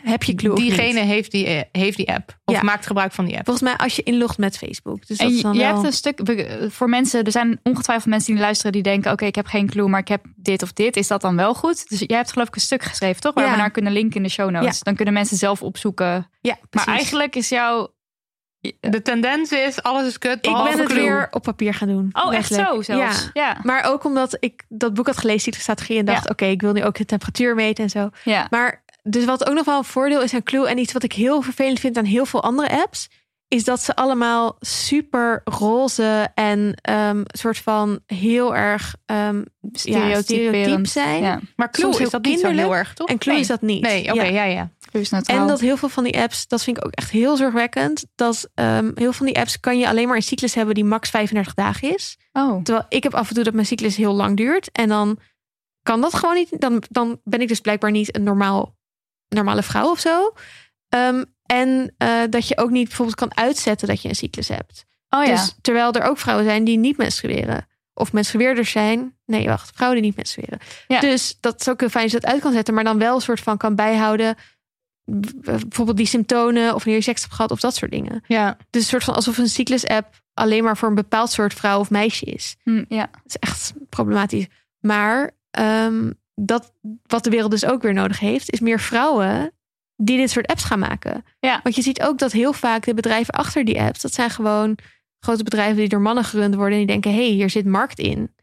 Heb 0.00 0.22
je 0.22 0.32
Glue 0.36 0.52
of 0.52 0.58
diegene 0.58 1.00
heeft 1.00 1.30
die, 1.30 1.46
eh, 1.46 1.60
heeft 1.82 1.96
die 1.96 2.12
app. 2.12 2.38
Of 2.44 2.54
Ja. 2.54 2.62
maakt 2.62 2.86
gebruik 2.86 3.12
van 3.12 3.24
die 3.24 3.36
app. 3.36 3.44
Volgens 3.44 3.68
mij 3.68 3.76
als 3.76 3.96
je 3.96 4.02
inlogt 4.02 4.38
met 4.38 4.58
Facebook. 4.58 5.06
Dus 5.06 5.16
dat 5.18 5.26
En 5.26 5.32
is 5.32 5.36
je, 5.36 5.42
dan 5.42 5.52
je 5.52 5.58
wel... 5.58 5.72
hebt 5.72 5.84
een 5.86 5.92
stuk 5.92 6.20
voor 6.68 6.88
mensen, 6.88 7.24
er 7.24 7.30
zijn 7.32 7.60
ongetwijfeld 7.62 8.08
mensen 8.10 8.32
die 8.32 8.42
luisteren 8.42 8.72
die 8.72 8.82
denken: 8.82 9.12
Oké, 9.12 9.24
ik 9.24 9.34
heb 9.34 9.46
geen 9.46 9.68
clue, 9.70 9.88
maar 9.88 10.00
ik 10.00 10.08
heb 10.08 10.24
dit 10.36 10.62
of 10.62 10.72
dit. 10.72 10.96
Is 10.96 11.06
dat 11.08 11.20
dan 11.20 11.36
wel 11.36 11.54
goed? 11.54 11.88
Dus 11.88 11.98
jij 12.06 12.16
hebt 12.16 12.32
geloof 12.32 12.48
ik 12.48 12.54
een 12.54 12.60
stuk 12.60 12.82
geschreven, 12.82 13.20
toch? 13.20 13.34
Waar 13.34 13.44
Ja. 13.44 13.50
we 13.50 13.56
naar 13.56 13.70
kunnen 13.70 13.92
linken 13.92 14.16
in 14.16 14.22
de 14.22 14.28
show 14.28 14.50
notes. 14.50 14.74
Ja. 14.76 14.80
Dan 14.82 14.94
kunnen 14.94 15.14
mensen 15.14 15.36
zelf 15.36 15.62
opzoeken. 15.62 16.28
ja, 16.40 16.56
Maar 16.60 16.66
precies. 16.70 16.92
eigenlijk 16.92 17.36
is 17.36 17.48
jouw. 17.48 17.94
De 18.80 19.02
tendens 19.02 19.50
is, 19.52 19.82
alles 19.82 20.06
is 20.06 20.18
kut, 20.18 20.36
ik 20.46 20.52
ben 20.52 20.78
het 20.78 20.82
Clue. 20.88 21.02
weer 21.02 21.26
op 21.30 21.42
papier 21.42 21.74
gaan 21.74 21.88
doen. 21.88 22.08
Oh, 22.12 22.34
echt 22.34 22.52
zo 22.52 22.82
zelfs. 22.82 23.30
Ja. 23.32 23.42
Ja. 23.42 23.58
Maar 23.62 23.84
ook 23.84 24.04
omdat 24.04 24.36
ik 24.40 24.64
dat 24.68 24.94
boek 24.94 25.06
had 25.06 25.16
gelezen, 25.18 25.40
cyclusstrategie, 25.40 25.98
en 25.98 26.04
dacht, 26.04 26.24
Ja. 26.24 26.30
oké, 26.30 26.44
ik 26.44 26.60
wil 26.60 26.72
nu 26.72 26.84
ook 26.84 26.96
de 26.96 27.04
temperatuur 27.04 27.54
meten 27.54 27.84
en 27.84 27.90
zo. 27.90 28.10
ja. 28.24 28.46
Maar 28.50 28.81
dus 29.02 29.24
wat 29.24 29.46
ook 29.48 29.54
nog 29.54 29.64
wel 29.64 29.78
een 29.78 29.84
voordeel 29.84 30.22
is 30.22 30.34
aan 30.34 30.42
Clue 30.42 30.68
en 30.68 30.78
iets 30.78 30.92
wat 30.92 31.02
ik 31.02 31.12
heel 31.12 31.42
vervelend 31.42 31.80
vind 31.80 31.96
aan 31.96 32.04
heel 32.04 32.26
veel 32.26 32.42
andere 32.42 32.82
apps, 32.82 33.08
is 33.48 33.64
dat 33.64 33.80
ze 33.80 33.94
allemaal 33.94 34.56
super 34.60 35.40
roze 35.44 36.28
en 36.34 36.74
ehm 36.82 37.22
soort 37.26 37.58
van 37.58 38.00
heel 38.06 38.56
erg 38.56 38.94
ehm 39.06 39.42
ja, 39.72 40.22
stereotyp 40.22 40.86
zijn. 40.86 41.22
Ja. 41.22 41.40
Maar 41.56 41.70
Clue 41.70 41.86
Soms 41.86 42.04
is 42.04 42.10
dat 42.10 42.24
niet 42.24 42.40
zo 42.40 42.48
heel 42.48 42.74
erg, 42.74 42.94
toch? 42.94 43.08
En 43.08 43.18
Clue 43.18 43.34
nee. 43.34 43.42
is 43.42 43.48
dat 43.48 43.60
niet. 43.60 43.82
Nee, 43.82 44.12
oké, 44.12 44.22
Ja. 44.22 44.44
ja, 44.44 44.70
is. 44.92 45.10
En 45.10 45.46
dat 45.46 45.60
heel 45.60 45.76
veel 45.76 45.88
van 45.88 46.04
die 46.04 46.18
apps, 46.18 46.48
dat 46.48 46.62
vind 46.62 46.76
ik 46.76 46.84
ook 46.84 46.92
echt 46.92 47.10
heel 47.10 47.36
zorgwekkend. 47.36 48.06
Dat 48.14 48.50
ehm, 48.54 48.84
heel 48.84 48.94
veel 48.94 49.12
van 49.12 49.26
die 49.26 49.38
apps 49.38 49.60
kan 49.60 49.78
je 49.78 49.88
alleen 49.88 50.06
maar 50.06 50.16
een 50.16 50.22
cyclus 50.22 50.54
hebben 50.54 50.74
die 50.74 50.84
max 50.84 51.10
35 51.10 51.54
dagen 51.54 51.94
is. 51.94 52.18
Oh, 52.32 52.62
Terwijl 52.62 52.86
ik 52.88 53.02
heb 53.02 53.14
af 53.14 53.28
en 53.28 53.34
toe 53.34 53.44
dat 53.44 53.54
mijn 53.54 53.66
cyclus 53.66 53.96
heel 53.96 54.14
lang 54.14 54.36
duurt. 54.36 54.72
En 54.72 54.88
dan 54.88 55.18
kan 55.82 56.00
dat 56.00 56.14
gewoon 56.14 56.34
niet. 56.34 56.60
Dan, 56.60 56.82
dan 56.90 57.20
ben 57.24 57.40
ik 57.40 57.48
dus 57.48 57.60
blijkbaar 57.60 57.90
niet 57.90 58.16
een 58.16 58.22
normaal, 58.22 58.74
normale 59.32 59.62
vrouw 59.62 59.90
of 59.90 59.98
zo. 60.00 60.32
Ehm, 60.88 61.24
en 61.46 61.94
eh, 61.98 62.20
dat 62.30 62.48
je 62.48 62.58
ook 62.58 62.70
niet 62.70 62.86
bijvoorbeeld 62.88 63.16
kan 63.18 63.36
uitzetten 63.36 63.88
dat 63.88 64.02
je 64.02 64.08
een 64.08 64.14
cyclus 64.14 64.48
hebt. 64.48 64.84
oh 65.08 65.24
ja. 65.24 65.30
Dus 65.30 65.54
terwijl 65.60 65.92
er 65.92 66.02
ook 66.02 66.18
vrouwen 66.18 66.46
zijn 66.46 66.64
die 66.64 66.78
niet 66.78 66.96
menstrueren. 66.96 67.66
Of 67.94 68.12
menstrueerders 68.12 68.70
zijn. 68.70 69.16
Nee, 69.26 69.46
wacht. 69.46 69.70
Vrouwen 69.74 70.00
die 70.00 70.08
niet 70.08 70.16
menstrueren. 70.16 70.58
Ja. 70.86 71.00
Dus 71.00 71.36
dat 71.40 71.60
is 71.60 71.68
ook 71.68 71.80
heel 71.80 71.88
fijn 71.88 72.04
als 72.04 72.12
je 72.12 72.20
dat 72.20 72.30
uit 72.30 72.40
kan 72.40 72.52
zetten. 72.52 72.74
Maar 72.74 72.84
dan 72.84 72.98
wel 72.98 73.14
een 73.14 73.20
soort 73.20 73.40
van 73.40 73.56
kan 73.56 73.74
bijhouden. 73.74 74.36
Bijvoorbeeld 75.04 75.96
die 75.96 76.06
symptomen. 76.06 76.74
Of 76.74 76.84
wanneer 76.84 76.94
je 76.94 77.02
seks 77.02 77.20
hebt 77.20 77.34
gehad. 77.34 77.50
Of 77.50 77.60
dat 77.60 77.74
soort 77.74 77.90
dingen. 77.90 78.24
ja. 78.26 78.56
Dus 78.70 78.82
een 78.82 78.88
soort 78.88 79.04
van 79.04 79.14
alsof 79.14 79.38
een 79.38 79.48
cyclus-app 79.48 80.20
alleen 80.34 80.64
maar 80.64 80.76
voor 80.76 80.88
een 80.88 80.94
bepaald 80.94 81.30
soort 81.30 81.54
vrouw 81.54 81.78
of 81.78 81.90
meisje 81.90 82.24
is. 82.24 82.56
Hm, 82.62 82.84
ja. 82.88 83.10
Dat 83.12 83.22
is 83.24 83.36
echt 83.36 83.72
problematisch. 83.88 84.46
Maar 84.80 85.30
ehm, 85.50 86.10
dat, 86.34 86.72
wat 87.06 87.24
de 87.24 87.30
wereld 87.30 87.50
dus 87.50 87.64
ook 87.64 87.82
weer 87.82 87.94
nodig 87.94 88.18
heeft, 88.18 88.50
is 88.50 88.60
meer 88.60 88.80
vrouwen 88.80 89.52
die 89.96 90.16
dit 90.16 90.30
soort 90.30 90.46
apps 90.46 90.64
gaan 90.64 90.78
maken. 90.78 91.24
Ja. 91.40 91.60
Want 91.62 91.74
je 91.74 91.82
ziet 91.82 92.02
ook 92.02 92.18
dat 92.18 92.32
heel 92.32 92.52
vaak 92.52 92.84
de 92.84 92.94
bedrijven 92.94 93.34
achter 93.34 93.64
die 93.64 93.80
apps, 93.80 94.00
dat 94.00 94.14
zijn 94.14 94.30
gewoon 94.30 94.78
grote 95.20 95.44
bedrijven 95.44 95.76
die 95.76 95.88
door 95.88 96.00
mannen 96.00 96.24
gerund 96.24 96.54
worden 96.54 96.72
en 96.72 96.78
die 96.78 96.86
denken, 96.86 97.10
hé, 97.10 97.26
hey, 97.26 97.34
hier 97.34 97.50
zit 97.50 97.66
markt 97.66 97.98
in. 97.98 98.34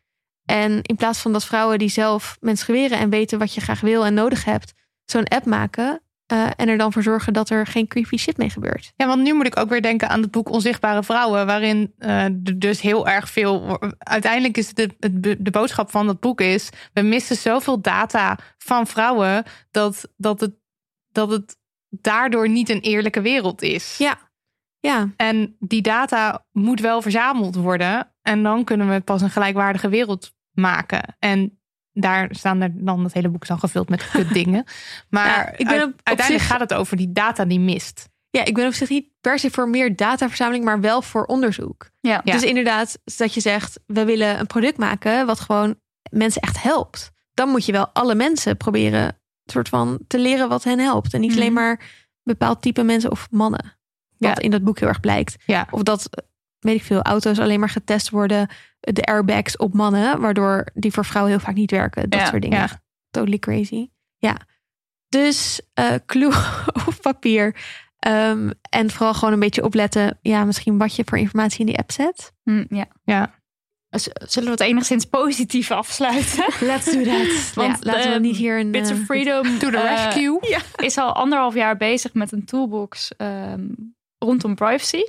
En 0.45 0.82
in 0.82 0.95
plaats 0.95 1.20
van 1.20 1.34
dat 1.34 1.45
vrouwen 1.45 1.80
die 1.80 1.90
zelf 1.90 2.38
menstrueren 2.40 2.98
en 2.98 3.10
weten 3.10 3.40
wat 3.40 3.53
je 3.53 3.61
graag 3.61 3.82
wil 3.82 4.06
en 4.06 4.14
nodig 4.14 4.45
hebt, 4.45 4.74
zo'n 5.06 5.28
app 5.28 5.45
maken 5.45 6.02
eh, 6.30 6.47
en 6.56 6.68
er 6.68 6.77
dan 6.77 6.93
voor 6.93 7.03
zorgen 7.03 7.34
dat 7.34 7.49
er 7.49 7.68
geen 7.68 7.88
creepy 7.88 8.18
shit 8.18 8.38
mee 8.38 8.49
gebeurt. 8.49 8.91
Ja, 8.95 9.07
want 9.07 9.22
nu 9.22 9.34
moet 9.34 9.45
ik 9.45 9.57
ook 9.57 9.69
weer 9.69 9.81
denken 9.81 10.10
aan 10.10 10.22
het 10.22 10.31
boek 10.31 10.49
Onzichtbare 10.49 11.03
Vrouwen, 11.03 11.45
waarin 11.45 11.93
er 11.97 12.60
dus 12.60 12.81
heel 12.81 13.07
erg 13.07 13.30
veel. 13.30 13.80
Uiteindelijk 13.97 14.57
is 14.57 14.73
de, 14.73 14.89
de 15.39 15.51
boodschap 15.51 15.91
van 15.91 16.06
dat 16.06 16.19
boek 16.19 16.41
is: 16.41 16.69
we 16.93 17.01
missen 17.01 17.35
zoveel 17.35 17.81
data 17.81 18.38
van 18.57 18.88
vrouwen 18.88 19.43
dat, 19.72 20.10
dat, 20.18 20.39
het, 20.39 20.53
dat 21.11 21.31
het 21.31 21.57
daardoor 21.89 22.49
niet 22.49 22.69
een 22.69 22.81
eerlijke 22.81 23.22
wereld 23.22 23.61
is. 23.61 23.97
Ja. 23.97 24.27
Ja, 24.81 25.14
En 25.15 25.56
die 25.60 25.81
data 25.81 26.45
moet 26.51 26.80
wel 26.80 27.01
verzameld 27.01 27.56
worden. 27.56 28.14
En 28.22 28.43
dan 28.43 28.64
kunnen 28.64 28.89
we 28.89 28.99
pas 28.99 29.22
een 29.22 29.30
gelijkwaardige 29.30 29.89
wereld 29.89 30.34
maken. 30.51 31.15
En 31.19 31.59
daar 31.94 32.28
staan 32.32 32.61
er 32.61 32.70
dan 32.74 33.03
het 33.03 33.14
hele 33.14 33.30
boek 33.30 33.41
is 33.41 33.48
dan 33.48 33.60
gevuld 33.60 33.90
met 33.90 34.11
dingen. 34.34 34.64
Maar 35.10 35.26
Ja, 35.28 35.52
ik 35.52 35.57
ben 35.66 35.68
uit- 35.68 35.84
op- 35.84 35.94
op 35.94 35.99
uiteindelijk 36.03 36.45
zich- 36.48 36.52
gaat 36.57 36.70
het 36.70 36.74
over 36.74 36.98
die 36.98 37.11
data 37.11 37.45
die 37.45 37.60
mist. 37.60 38.10
Ja, 38.30 38.45
ik 38.45 38.53
ben 38.53 38.68
op 38.68 38.74
zich 38.74 38.90
niet 38.90 39.07
per 39.22 39.40
se 39.40 39.49
voor 39.52 39.70
meer 39.70 39.95
dataverzameling, 39.95 40.64
maar 40.66 40.80
wel 40.82 41.02
voor 41.02 41.24
onderzoek. 41.26 41.90
Ja. 42.02 42.22
Dus 42.24 42.44
inderdaad, 42.44 42.99
dat 43.18 43.34
je 43.34 43.40
zegt, 43.41 43.80
we 43.86 44.06
willen 44.06 44.40
een 44.40 44.48
product 44.48 44.78
maken 44.78 45.26
wat 45.26 45.40
gewoon 45.40 45.76
mensen 46.11 46.41
echt 46.41 46.61
helpt. 46.64 47.11
Dan 47.34 47.49
moet 47.49 47.66
je 47.66 47.72
wel 47.72 47.88
alle 47.94 48.16
mensen 48.16 48.57
proberen 48.57 49.18
soort 49.45 49.70
van 49.70 49.99
te 50.07 50.20
leren 50.20 50.49
wat 50.49 50.64
hen 50.64 50.80
helpt. 50.80 51.14
En 51.14 51.20
niet 51.22 51.30
Mhm. 51.30 51.40
alleen 51.40 51.53
maar 51.53 51.82
bepaald 52.24 52.61
type 52.61 52.84
mensen 52.84 53.11
of 53.11 53.28
mannen. 53.32 53.78
Wat 54.18 54.30
Ja. 54.30 54.40
in 54.40 54.52
dat 54.52 54.64
boek 54.64 54.80
heel 54.80 54.88
erg 54.88 54.99
blijkt. 54.99 55.36
Ja. 55.45 55.68
Of 55.72 55.84
dat, 55.84 56.10
weet 56.60 56.76
ik 56.76 56.84
veel, 56.84 57.02
auto's 57.02 57.40
alleen 57.40 57.60
maar 57.60 57.69
getest 57.69 58.10
worden. 58.10 58.48
De 58.80 59.03
airbags 59.03 59.57
op 59.57 59.73
mannen, 59.73 60.19
waardoor 60.19 60.68
die 60.73 60.91
voor 60.91 61.06
vrouwen 61.06 61.34
heel 61.34 61.44
vaak 61.44 61.56
niet 61.56 61.72
werken. 61.72 62.10
Dat 62.10 62.19
Ja, 62.19 62.26
soort 62.26 62.41
dingen. 62.41 62.57
ja. 62.60 62.81
Totally 63.10 63.38
crazy. 63.40 63.90
Ja. 64.18 64.38
Dus 65.10 65.61
eh 65.73 65.94
clue 66.06 66.34
op 66.88 66.95
papier. 67.02 67.56
Ehm, 67.99 68.49
en 68.69 68.90
vooral 68.91 69.14
gewoon 69.14 69.34
een 69.34 69.40
beetje 69.40 69.64
opletten. 69.64 70.18
Ja, 70.22 70.44
misschien 70.45 70.77
wat 70.77 70.95
je 70.95 71.03
voor 71.06 71.18
informatie 71.18 71.60
in 71.60 71.65
die 71.65 71.77
app 71.77 71.91
zet. 71.91 72.34
Hm, 72.44 72.65
ja. 72.69 72.86
Ja. 73.03 73.38
Z- 73.90 74.07
Zullen 74.14 74.48
we 74.49 74.53
het 74.64 74.64
enigszins 74.69 75.06
positief 75.06 75.72
afsluiten? 75.72 76.45
Let's 76.68 76.91
do 76.91 77.03
that. 77.03 77.53
Want, 77.56 77.84
laten 77.86 78.10
we 78.10 78.15
eh, 78.15 78.19
niet 78.22 78.36
hier 78.36 78.60
een... 78.60 78.72
Bits 78.72 78.91
of 78.91 78.98
eh, 78.99 79.06
Freedom 79.06 79.60
To 79.60 79.69
the 79.69 79.77
eh, 79.77 80.03
rescue. 80.06 80.40
is 80.76 80.98
al 80.98 81.14
anderhalf 81.14 81.53
jaar 81.53 81.77
bezig 81.77 82.14
met 82.14 82.31
een 82.31 82.45
toolbox 82.45 83.15
ehm, 83.18 83.68
rondom 84.18 84.56
privacy. 84.56 85.02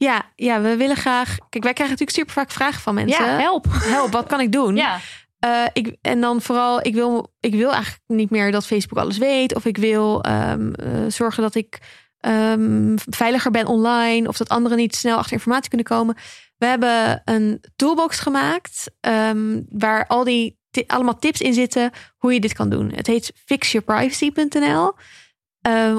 Ja, 0.00 0.22
ja, 0.36 0.60
we 0.60 0.76
willen 0.76 0.96
graag... 0.96 1.36
Kijk, 1.48 1.64
wij 1.64 1.72
krijgen 1.72 1.88
natuurlijk 1.98 2.10
super 2.10 2.32
vaak 2.32 2.50
vragen 2.50 2.80
van 2.80 2.94
mensen. 2.94 3.24
Ja, 3.24 3.38
help. 3.38 3.66
Help, 3.96 4.12
wat 4.12 4.26
kan 4.26 4.40
ik 4.40 4.52
doen? 4.52 4.76
Ja, 4.76 5.00
Eh, 5.38 5.64
ik, 5.72 5.96
en 6.00 6.20
dan 6.20 6.42
vooral, 6.42 6.86
ik 6.86 6.94
wil, 6.94 7.32
ik 7.40 7.54
wil 7.54 7.72
eigenlijk 7.72 8.02
niet 8.06 8.30
meer 8.30 8.52
dat 8.52 8.66
Facebook 8.66 8.98
alles 8.98 9.18
weet. 9.18 9.54
Of 9.54 9.64
ik 9.64 9.76
wil 9.76 10.22
ehm, 10.22 10.72
eh, 10.72 10.90
zorgen 11.08 11.42
dat 11.42 11.54
ik 11.54 11.78
ehm, 12.20 12.96
veiliger 12.96 13.50
ben 13.50 13.66
online. 13.66 14.28
Of 14.28 14.36
dat 14.36 14.48
anderen 14.48 14.78
niet 14.78 14.94
snel 14.96 15.16
achter 15.16 15.32
informatie 15.32 15.68
kunnen 15.68 15.86
komen. 15.86 16.16
We 16.58 16.66
hebben 16.66 17.22
een 17.24 17.64
toolbox 17.76 18.18
gemaakt. 18.18 18.90
ehm, 19.00 19.60
waar 19.68 20.06
al 20.06 20.24
die 20.24 20.58
allemaal 20.86 21.18
tips 21.18 21.40
in 21.40 21.54
zitten 21.54 21.90
hoe 22.18 22.32
je 22.32 22.40
dit 22.40 22.52
kan 22.52 22.68
doen. 22.70 22.92
Het 22.94 23.06
heet 23.06 23.32
fixyourprivacy.nl. 23.44 24.92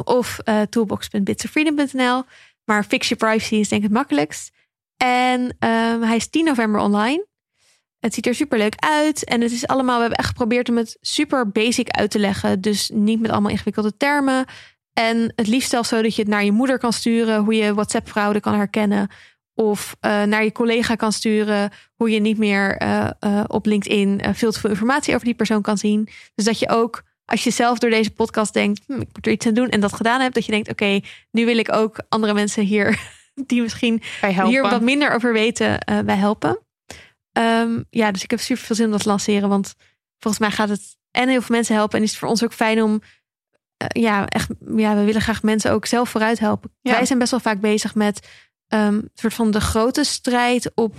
of 0.04 0.40
toolbox.bitsofreedom.nl. 0.70 2.24
Maar 2.66 2.84
Fix 2.84 3.10
Your 3.10 3.26
Privacy 3.26 3.56
is 3.56 3.70
denk 3.70 3.82
ik 3.82 3.88
het 3.88 3.98
makkelijkst. 3.98 4.52
En 4.98 5.56
ehm, 5.60 6.02
hij 6.02 6.16
is 6.16 6.30
10 6.30 6.46
november 6.46 6.82
online. 6.82 7.26
Het 8.00 8.14
ziet 8.14 8.26
er 8.26 8.36
super 8.36 8.58
leuk 8.58 8.76
uit. 8.78 9.24
En 9.24 9.42
het 9.42 9.52
is 9.52 9.68
allemaal, 9.68 9.96
we 9.96 10.02
hebben 10.02 10.20
echt 10.20 10.28
geprobeerd 10.28 10.70
om 10.70 10.78
het 10.78 10.98
super 11.02 11.50
basic 11.50 11.90
uit 11.90 12.12
te 12.12 12.20
leggen. 12.20 12.62
Dus 12.62 12.90
niet 12.94 13.20
met 13.20 13.32
allemaal 13.32 13.52
ingewikkelde 13.52 13.98
termen. 13.98 14.46
En 14.94 15.34
het 15.36 15.48
liefst 15.48 15.70
zelfs 15.70 15.90
zo 15.90 16.02
dat 16.02 16.16
je 16.16 16.22
het 16.22 16.32
naar 16.32 16.44
je 16.44 16.52
moeder 16.52 16.78
kan 16.78 16.94
sturen. 16.94 17.44
Hoe 17.44 17.56
je 17.56 17.74
WhatsApp-fraude 17.74 18.40
kan 18.40 18.54
herkennen. 18.54 19.08
Of 19.54 19.96
eh, 20.00 20.24
naar 20.24 20.44
je 20.44 20.52
collega 20.52 20.96
kan 20.96 21.12
sturen. 21.12 21.72
Hoe 21.96 22.10
je 22.10 22.20
niet 22.20 22.38
meer 22.38 22.78
eh, 22.78 23.10
eh, 23.20 23.44
op 23.48 23.66
LinkedIn 23.66 24.22
veel 24.34 24.52
te 24.52 24.60
veel 24.60 24.70
informatie 24.70 25.14
over 25.14 25.26
die 25.26 25.36
persoon 25.36 25.62
kan 25.62 25.78
zien. 25.78 26.10
Dus 26.36 26.46
dat 26.46 26.60
je 26.60 26.70
ook, 26.70 27.04
als 27.32 27.44
je 27.44 27.52
zelf 27.52 27.80
door 27.80 27.90
deze 27.90 28.12
podcast 28.12 28.54
denkt. 28.54 28.82
"Hm, 28.88 29.02
ik 29.02 29.08
moet 29.14 29.26
er 29.26 29.32
iets 29.32 29.46
aan 29.48 29.54
doen. 29.54 29.70
En 29.70 29.80
dat 29.80 29.94
gedaan 29.94 30.22
hebt. 30.22 30.34
Dat 30.34 30.46
je 30.46 30.52
denkt, 30.52 30.70
oké, 30.70 31.00
nu 31.32 31.46
wil 31.46 31.58
ik 31.58 31.74
ook 31.74 31.98
andere 32.10 32.34
mensen 32.34 32.64
hier 32.64 33.00
die 33.48 33.62
misschien 33.62 34.02
hier 34.48 34.62
wat 34.72 34.82
minder 34.82 35.12
over 35.14 35.34
weten 35.34 35.80
eh, 35.80 36.00
bij 36.00 36.16
helpen. 36.16 36.60
Ehm, 37.32 37.82
ja, 37.90 38.12
dus 38.12 38.24
ik 38.24 38.30
heb 38.32 38.40
super 38.40 38.64
veel 38.64 38.76
zin 38.76 38.86
om 38.86 38.92
dat 38.92 39.02
te 39.02 39.08
lanceren. 39.08 39.50
Want 39.50 39.74
volgens 40.20 40.44
mij 40.44 40.52
gaat 40.52 40.70
het 40.70 40.98
en 41.12 41.30
heel 41.30 41.42
veel 41.42 41.56
mensen 41.56 41.76
helpen. 41.76 41.98
En 41.98 42.04
is 42.04 42.10
het 42.10 42.20
voor 42.20 42.30
ons 42.30 42.44
ook 42.44 42.54
fijn 42.54 42.82
om. 42.82 43.02
eh, 43.78 44.02
ja, 44.02 44.28
echt. 44.28 44.50
Ja, 44.76 44.96
we 44.96 45.04
willen 45.04 45.22
graag 45.22 45.44
mensen 45.44 45.72
ook 45.72 45.86
zelf 45.86 46.10
vooruit 46.10 46.40
helpen. 46.40 46.72
Ja. 46.82 46.92
Wij 46.92 47.06
zijn 47.06 47.20
best 47.20 47.32
wel 47.32 47.40
vaak 47.40 47.60
bezig 47.60 47.96
met 47.96 48.28
ehm, 48.68 48.94
een 48.94 49.12
soort 49.14 49.34
van 49.34 49.52
de 49.52 49.62
grote 49.62 50.04
strijd 50.04 50.72
op 50.76 50.96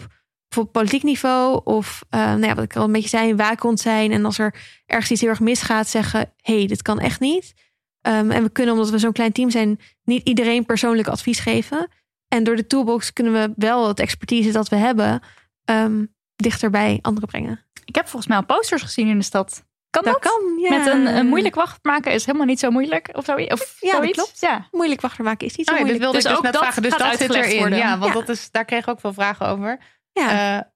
bijvoorbeeld 0.55 0.73
politiek 0.85 1.03
niveau. 1.03 1.61
Of 1.65 2.05
eh, 2.11 2.21
nou 2.21 2.47
ja, 2.47 2.55
wat 2.55 2.65
ik 2.65 2.77
al 2.77 2.85
een 2.85 2.93
beetje 2.93 3.09
zei, 3.09 3.35
waakhond 3.35 3.81
zijn. 3.81 4.13
En 4.13 4.25
als 4.25 4.39
er 4.39 4.55
ergens 4.87 5.11
iets 5.11 5.21
heel 5.21 5.31
erg 5.31 5.41
misgaat, 5.41 5.89
zeggen: 5.89 6.33
hé, 6.37 6.57
hey, 6.59 6.67
dit 6.67 6.83
kan 6.83 6.99
echt 7.01 7.21
niet. 7.21 7.55
Ehm, 8.01 8.31
en 8.31 8.43
we 8.43 8.51
kunnen, 8.51 8.75
omdat 8.75 8.91
we 8.91 8.99
zo'n 8.99 9.13
klein 9.13 9.33
team 9.33 9.51
zijn, 9.51 9.81
niet 10.05 10.27
iedereen 10.29 10.67
persoonlijk 10.67 11.09
advies 11.09 11.39
geven. 11.39 11.89
En 12.29 12.45
door 12.45 12.57
de 12.57 12.67
toolbox 12.67 13.13
kunnen 13.13 13.33
we 13.33 13.53
wel 13.57 13.89
het 13.89 14.01
expertise 14.01 14.53
dat 14.53 14.69
we 14.69 14.77
hebben 14.77 15.21
ehm, 15.65 16.05
dichter 16.37 16.71
bij 16.71 16.99
anderen 17.03 17.29
brengen. 17.29 17.65
Ik 17.85 17.95
heb 17.95 18.05
volgens 18.09 18.27
mij 18.27 18.37
al 18.37 18.45
posters 18.45 18.83
gezien 18.83 19.09
in 19.09 19.19
de 19.19 19.25
stad. 19.25 19.65
Kan 19.91 20.03
dat? 20.05 20.19
kan, 20.19 20.59
ja. 20.59 20.79
Met 20.79 20.87
een, 20.87 21.07
een 21.07 21.27
moeilijk 21.27 21.55
wacht 21.55 21.79
maken 21.83 22.13
is 22.13 22.27
helemaal 22.27 22.47
niet 22.47 22.59
zo 22.59 22.71
moeilijk. 22.71 23.11
Of, 23.13 23.25
zo, 23.25 23.35
of 23.35 23.77
Ja, 23.81 23.91
zoiets. 23.97 24.13
klopt. 24.17 24.41
Ja. 24.41 24.69
Moeilijk 24.71 25.01
wachter 25.01 25.25
maken 25.25 25.47
is 25.47 25.57
niet 25.57 25.67
zo 25.67 25.73
Oh 25.73 25.79
ja, 25.79 25.85
dit 25.85 25.93
moeilijk. 25.99 26.13
wilde 26.13 26.17
Dus 26.17 26.25
ik 26.25 26.29
dus 26.31 26.39
ook 26.39 26.45
net 26.45 26.53
dat 26.53 26.63
vragen. 26.63 26.83
Dus 26.83 26.93
gaat 26.93 27.19
dat 27.19 27.37
zit 27.37 27.45
erin. 27.47 27.59
worden. 27.59 27.79
Ja, 27.79 27.99
want 27.99 28.13
Ja. 28.13 28.19
Dat 28.21 28.29
is, 28.29 28.51
daar 28.51 28.65
kreeg 28.65 28.81
ik 28.83 28.89
ook 28.89 29.01
veel 29.01 29.13
vragen 29.13 29.47
over. 29.47 29.79
Ja. 30.13 30.59
Eh, 30.59 30.67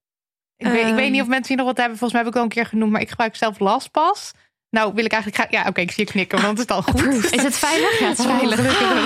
ik, 0.57 0.67
weet, 0.67 0.87
ik 0.87 0.95
weet 0.95 1.03
Ehm. 1.05 1.13
niet 1.13 1.21
of 1.23 1.29
mensen 1.29 1.49
hier 1.49 1.57
nog 1.57 1.67
wat 1.67 1.77
hebben. 1.77 1.99
Volgens 1.99 2.13
mij 2.13 2.21
heb 2.21 2.29
ik 2.29 2.35
wel 2.35 2.43
een 2.43 2.49
keer 2.55 2.67
genoemd. 2.67 2.93
Maar 2.93 3.01
ik 3.01 3.09
gebruik 3.11 3.37
zelf 3.37 3.59
LastPass. 3.59 4.33
Nou 4.71 4.93
wil 4.95 5.05
ik 5.05 5.13
eigenlijk... 5.13 5.43
gra- 5.51 5.59
Ja, 5.61 5.69
oké, 5.69 5.81
ik 5.81 5.91
zie 5.91 6.05
je 6.05 6.11
knikken. 6.11 6.43
Want 6.43 6.57
dat 6.57 6.69
is 6.71 6.75
al 6.77 6.83
goed. 6.83 7.33
Is 7.33 7.43
het 7.43 7.57
veilig? 7.57 7.99
Ja, 7.99 8.09
het 8.09 8.19
is 8.19 8.27
Oh, 8.27 8.37
veilig. 8.39 8.57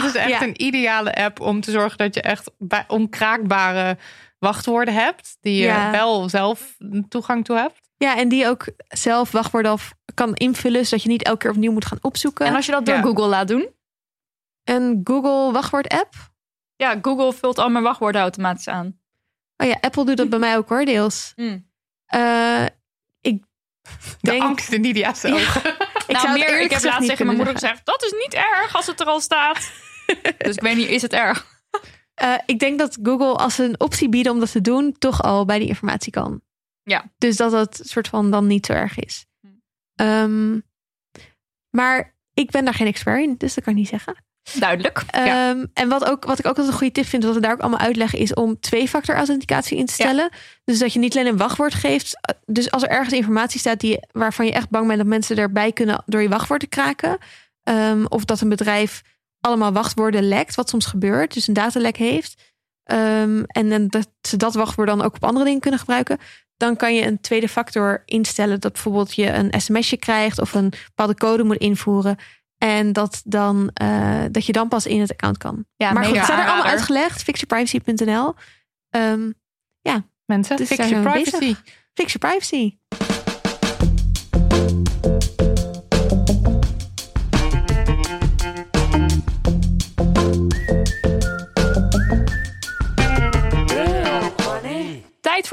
Dat 0.03 0.05
is 0.05 0.15
echt 0.15 0.29
Ja. 0.29 0.43
een 0.43 0.63
ideale 0.63 1.15
app 1.15 1.41
om 1.41 1.61
te 1.61 1.71
zorgen 1.71 1.99
dat 1.99 2.15
je 2.15 2.21
echt 2.23 2.51
bij- 2.59 2.85
onkraakbare 2.89 3.99
wachtwoorden 4.39 4.95
hebt. 4.95 5.37
Die 5.41 5.55
je 5.57 5.63
Ja. 5.67 5.91
wel 5.91 6.29
zelf 6.29 6.77
toegang 7.09 7.45
toe 7.45 7.57
hebt. 7.57 7.81
ja, 7.97 8.17
en 8.17 8.29
die 8.29 8.47
ook 8.49 8.65
zelf 8.89 9.31
wachtwoorden 9.31 9.71
af 9.73 9.93
kan 10.15 10.35
invullen, 10.35 10.85
zodat 10.87 11.03
je 11.03 11.09
niet 11.09 11.23
elke 11.23 11.39
keer 11.39 11.51
opnieuw 11.51 11.73
moet 11.73 11.85
gaan 11.87 11.99
opzoeken. 12.01 12.47
En 12.47 12.55
als 12.55 12.67
je 12.67 12.73
dat 12.73 12.87
door 12.87 12.95
Ja. 12.95 13.03
Google 13.03 13.27
laat 13.27 13.49
doen? 13.49 13.69
Een 14.65 15.01
Google 15.05 15.53
wachtwoord 15.53 15.89
app. 15.89 16.15
Ja, 16.77 16.99
Google 17.03 17.33
vult 17.33 17.59
al 17.59 17.69
mijn 17.69 17.85
wachtwoorden 17.85 18.21
automatisch 18.21 18.69
aan. 18.69 19.00
Oh 19.61 19.67
ja, 19.67 19.79
Apple 19.81 20.05
doet 20.05 20.17
dat 20.17 20.29
bij 20.29 20.39
mij 20.39 20.57
ook 20.57 20.69
hoor, 20.69 20.85
deels. 20.85 21.33
Hmm. 21.37 21.69
Eh, 22.07 22.65
ik 23.21 23.43
De 24.21 24.31
denk, 24.31 24.43
angst 24.43 24.73
in 24.73 24.81
Nidia's 24.81 25.25
ogen. 25.27 25.71
ik 25.71 26.07
nou, 26.07 26.21
zou 26.21 26.33
meer, 26.33 26.49
eerlijk 26.49 26.65
ik 26.65 26.71
heb 26.71 26.73
gezegd 26.73 26.85
laatst 26.85 27.01
niet 27.01 27.09
tegen 27.09 27.25
mijn 27.25 27.37
moeder 27.37 27.55
gezegd... 27.55 27.87
dat 27.87 28.03
is 28.03 28.13
niet 28.13 28.35
erg 28.35 28.77
als 28.77 28.87
het 28.87 29.01
er 29.01 29.07
al 29.07 29.21
staat. 29.21 29.73
dus 30.39 30.57
ik 30.57 30.61
weet 30.61 30.77
niet, 30.77 30.89
is 30.89 31.03
het 31.03 31.13
erg? 31.13 31.63
Eh, 32.15 32.35
ik 32.47 32.59
denk 32.59 32.79
dat 32.79 32.99
Google 33.03 33.37
als 33.37 33.55
ze 33.55 33.65
een 33.65 33.81
optie 33.81 34.09
bieden 34.09 34.33
om 34.33 34.41
dat 34.41 34.53
te 34.53 34.61
doen, 34.61 34.97
toch 34.99 35.23
al 35.23 35.45
bij 35.45 35.59
die 35.59 35.69
informatie 35.69 36.13
kan. 36.13 36.43
Ja. 36.83 37.13
Dus 37.19 37.37
dat 37.37 37.51
dat 37.51 37.81
soort 37.83 38.09
van 38.09 38.31
dan 38.31 38.47
niet 38.47 38.67
zo 38.67 38.73
erg 38.73 38.99
is. 38.99 39.27
Ehm, 39.95 40.61
maar 41.71 42.17
ik 42.35 42.51
ben 42.51 42.65
daar 42.65 42.75
geen 42.75 42.87
expert 42.87 43.23
in, 43.23 43.35
dus 43.37 43.55
dat 43.55 43.65
kan 43.65 43.73
ik 43.73 43.79
niet 43.79 43.89
zeggen. 43.89 44.25
Duidelijk. 44.59 45.03
Ehm, 45.11 45.65
en 45.75 45.89
wat, 45.89 46.05
ook, 46.05 46.25
wat 46.25 46.39
ik 46.39 46.47
ook 46.47 46.57
altijd 46.57 46.67
een 46.67 46.79
goede 46.79 46.93
tip 46.93 47.07
vind, 47.07 47.25
wat 47.25 47.35
we 47.35 47.41
daar 47.41 47.53
ook 47.53 47.61
allemaal 47.61 47.79
uitleggen, 47.79 48.19
is 48.19 48.35
om 48.35 48.61
twee-factor 48.61 49.15
authenticatie 49.15 49.79
in 49.79 49.87
te 49.87 49.93
stellen. 49.93 50.31
Dus 50.65 50.79
dat 50.79 50.93
je 50.93 50.99
niet 50.99 51.17
alleen 51.17 51.27
een 51.29 51.37
wachtwoord 51.37 51.75
geeft. 51.75 52.35
Dus 52.47 52.71
als 52.71 52.83
er 52.83 52.89
ergens 52.89 53.15
informatie 53.15 53.61
staat 53.61 53.81
die, 53.81 53.99
waarvan 54.13 54.47
je 54.47 54.53
echt 54.53 54.71
bang 54.71 54.87
bent 54.87 54.99
dat 54.99 55.07
mensen 55.07 55.37
erbij 55.37 55.73
kunnen 55.73 56.03
door 56.07 56.23
je 56.23 56.29
wachtwoord 56.29 56.61
te 56.61 56.67
kraken. 56.67 57.19
ehm, 57.63 58.05
of 58.09 58.25
dat 58.25 58.41
een 58.41 58.49
bedrijf 58.49 59.03
allemaal 59.41 59.73
wachtwoorden 59.73 60.29
lekt, 60.29 60.55
wat 60.55 60.69
soms 60.69 60.87
gebeurt, 60.87 61.35
dus 61.35 61.49
een 61.49 61.55
datalek 61.55 61.97
heeft. 61.97 62.49
ehm, 62.85 63.43
en 63.47 63.69
dan 63.69 63.87
dat 63.87 64.09
ze 64.21 64.37
dat 64.37 64.55
wachtwoord 64.55 64.89
dan 64.89 65.03
ook 65.03 65.15
op 65.15 65.25
andere 65.25 65.45
dingen 65.45 65.61
kunnen 65.61 65.81
gebruiken. 65.81 66.19
Dan 66.57 66.77
kan 66.77 66.95
je 66.95 67.07
een 67.07 67.21
tweede 67.21 67.49
factor 67.49 68.03
instellen 68.05 68.61
dat 68.61 68.73
bijvoorbeeld 68.73 69.15
je 69.15 69.33
een 69.33 69.61
sms'je 69.61 69.97
krijgt 69.97 70.39
of 70.41 70.55
een 70.55 70.73
bepaalde 70.87 71.15
code 71.15 71.45
moet 71.45 71.57
invoeren. 71.57 72.17
En 72.61 72.93
dat, 72.93 73.23
dan, 73.25 73.71
eh, 73.73 74.25
dat 74.31 74.47
je 74.47 74.53
dan 74.53 74.69
pas 74.69 74.87
in 74.87 75.01
het 75.01 75.11
account 75.11 75.39
kan. 75.39 75.65
Ja, 75.77 75.93
maar 75.93 76.05
goed, 76.05 76.17
het 76.17 76.25
staat 76.25 76.39
er 76.39 76.47
allemaal 76.47 76.71
uitgelegd. 76.71 77.23
Fixyourprivacy.nl. 77.23 78.35
Ehm 78.91 79.29
Mensen, 80.31 80.57
Dus 80.57 80.69
fix 80.69 80.89
your 80.89 81.11
privacy. 81.11 81.55
fix 81.95 82.13
your 82.13 82.19
privacy. 82.19 82.79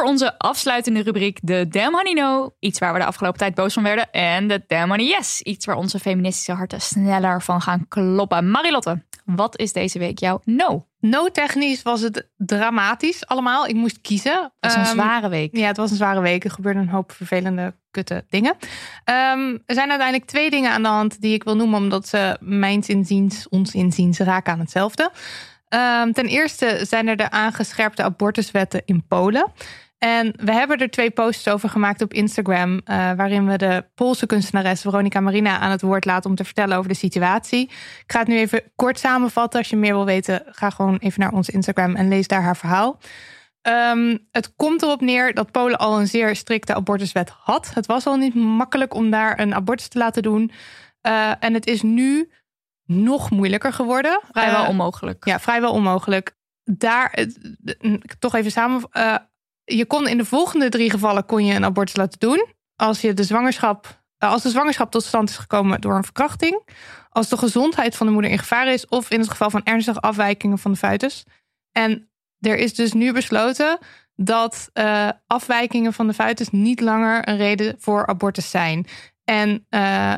Onze 0.07 0.39
afsluitende 0.39 1.01
rubriek, 1.01 1.39
de 1.41 1.67
Damn 1.69 1.95
Honey 1.95 2.13
No. 2.13 2.55
Iets 2.59 2.79
waar 2.79 2.93
we 2.93 2.99
de 2.99 3.05
afgelopen 3.05 3.39
tijd 3.39 3.55
boos 3.55 3.73
van 3.73 3.84
werden. 3.84 4.11
En 4.11 4.47
de 4.47 4.63
Damn 4.67 4.89
Honey 4.89 5.05
Yes. 5.05 5.41
Iets 5.41 5.65
waar 5.65 5.75
onze 5.75 5.99
feministische 5.99 6.51
harten 6.51 6.81
sneller 6.81 7.41
van 7.41 7.61
gaan 7.61 7.88
kloppen. 7.88 8.51
Marilotte, 8.51 9.03
wat 9.25 9.57
is 9.59 9.73
deze 9.73 9.99
week 9.99 10.19
jouw 10.19 10.41
no? 10.43 10.88
No 10.99 11.27
technisch 11.31 11.81
was 11.81 12.01
het 12.01 12.29
dramatisch 12.38 13.25
allemaal. 13.25 13.67
Ik 13.67 13.75
moest 13.75 14.01
kiezen. 14.01 14.41
Het 14.41 14.51
was 14.59 14.73
een 14.73 14.81
Ehm, 14.81 14.91
zware 14.91 15.29
week. 15.29 15.55
Ja, 15.57 15.67
het 15.67 15.77
was 15.77 15.91
een 15.91 15.97
zware 15.97 16.21
week. 16.21 16.43
Er 16.43 16.51
gebeurden 16.51 16.81
een 16.81 16.89
hoop 16.89 17.11
vervelende, 17.11 17.75
kutte 17.91 18.25
dingen. 18.29 18.55
Ehm, 19.03 19.57
er 19.65 19.75
zijn 19.75 19.89
uiteindelijk 19.89 20.29
twee 20.29 20.49
dingen 20.49 20.71
aan 20.71 20.81
de 20.84 20.88
hand 20.88 21.21
die 21.21 21.34
ik 21.34 21.43
wil 21.43 21.55
noemen, 21.55 21.79
omdat 21.79 22.07
ze 22.07 22.38
mijns 22.39 22.88
inziens, 22.89 23.49
ons 23.49 23.73
inziens, 23.73 24.19
raken 24.19 24.53
aan 24.53 24.59
hetzelfde. 24.59 25.11
Ehm, 25.67 26.11
ten 26.11 26.25
eerste 26.25 26.79
zijn 26.84 27.07
er 27.07 27.15
de 27.15 27.29
aangescherpte 27.29 28.03
abortuswetten 28.03 28.81
in 28.85 29.05
Polen. 29.07 29.51
En 29.98 30.34
we 30.44 30.52
hebben 30.52 30.78
er 30.78 30.90
twee 30.90 31.11
posts 31.11 31.48
over 31.48 31.69
gemaakt 31.69 32.02
op 32.02 32.14
Instagram, 32.14 32.82
eh, 32.84 32.95
waarin 33.14 33.48
we 33.48 33.57
de 33.57 33.86
Poolse 33.95 34.26
kunstenares 34.26 34.82
Veronica 34.82 35.19
Marina 35.19 35.57
aan 35.60 35.72
het 35.72 35.82
woord 35.82 36.06
laten 36.06 36.30
om 36.30 36.36
te 36.36 36.44
vertellen 36.44 36.78
over 36.78 36.90
de 36.90 36.95
situatie. 36.95 37.61
Ik 37.68 38.03
ga 38.07 38.19
het 38.19 38.28
nu 38.28 38.38
even 38.38 38.61
kort 38.76 38.99
samenvatten. 38.99 39.60
Als 39.60 39.69
je 39.69 39.76
meer 39.76 39.94
wil 39.94 40.06
weten, 40.06 40.44
ga 40.45 40.69
gewoon 40.69 40.98
even 40.98 41.19
naar 41.19 41.32
ons 41.32 41.49
Instagram 41.49 41.95
en 41.95 42.07
lees 42.07 42.28
daar 42.28 42.41
haar 42.41 42.57
verhaal. 42.57 42.99
Ehm, 43.61 44.18
het 44.32 44.56
komt 44.56 44.82
erop 44.82 45.02
neer 45.02 45.34
dat 45.34 45.52
Polen 45.52 45.78
al 45.78 45.99
een 45.99 46.07
zeer 46.07 46.36
strikte 46.36 46.76
abortuswet 46.76 47.30
had. 47.30 47.74
Het 47.74 47.86
was 47.86 48.06
al 48.06 48.15
niet 48.15 48.36
makkelijk 48.36 48.94
om 48.94 49.10
daar 49.11 49.40
een 49.40 49.53
abortus 49.56 49.88
te 49.88 49.98
laten 49.98 50.24
doen. 50.24 50.52
Eh, 51.02 51.32
en 51.40 51.53
het 51.53 51.68
is 51.68 51.82
nu 51.82 52.32
nog 52.86 53.30
moeilijker 53.32 53.74
geworden. 53.74 54.19
Vrijwel 54.32 54.64
Eh, 54.64 54.69
onmogelijk. 54.69 55.26
ja, 55.26 55.40
vrijwel 55.40 55.72
onmogelijk. 55.72 56.36
Daar, 56.64 57.26
toch 58.19 58.36
even 58.36 58.52
samen. 58.52 58.82
Je 59.76 59.85
kon 59.85 60.07
in 60.07 60.18
de 60.18 60.26
volgende 60.26 60.69
drie 60.69 60.89
gevallen 60.89 61.26
kon 61.26 61.45
je 61.45 61.53
een 61.53 61.65
abortus 61.65 61.95
laten 61.95 62.19
doen. 62.19 62.45
Als, 62.76 63.02
je 63.02 63.14
de 63.14 63.23
zwangerschap, 63.23 64.02
eh, 64.18 64.31
als 64.31 64.44
de 64.44 64.49
zwangerschap 64.49 64.91
tot 64.91 65.03
stand 65.03 65.30
is 65.30 65.38
gekomen 65.38 65.81
door 65.81 65.95
een 65.95 66.03
verkrachting. 66.03 66.69
Als 67.10 67.30
de 67.30 67.38
gezondheid 67.38 67.95
van 67.95 68.07
de 68.07 68.14
moeder 68.14 68.31
in 68.31 68.38
gevaar 68.38 68.68
is. 68.68 68.88
Of 68.88 69.10
in 69.10 69.19
het 69.19 69.30
geval 69.30 69.49
van 69.49 69.64
ernstige 69.64 69.99
afwijkingen 69.99 70.57
van 70.57 70.72
de 70.72 70.77
foetus. 70.77 71.26
En 71.72 72.10
er 72.39 72.57
is 72.57 72.76
dus 72.76 72.94
nu 72.94 73.14
besloten 73.14 73.77
dat 74.15 74.69
eh, 74.73 75.10
afwijkingen 75.27 75.94
van 75.94 76.07
de 76.07 76.14
foetus 76.14 76.49
niet 76.49 76.81
langer 76.81 77.27
een 77.27 77.38
reden 77.38 77.76
voor 77.80 78.07
abortus 78.07 78.49
zijn. 78.49 78.88
En 79.23 79.65
eh, 79.69 80.15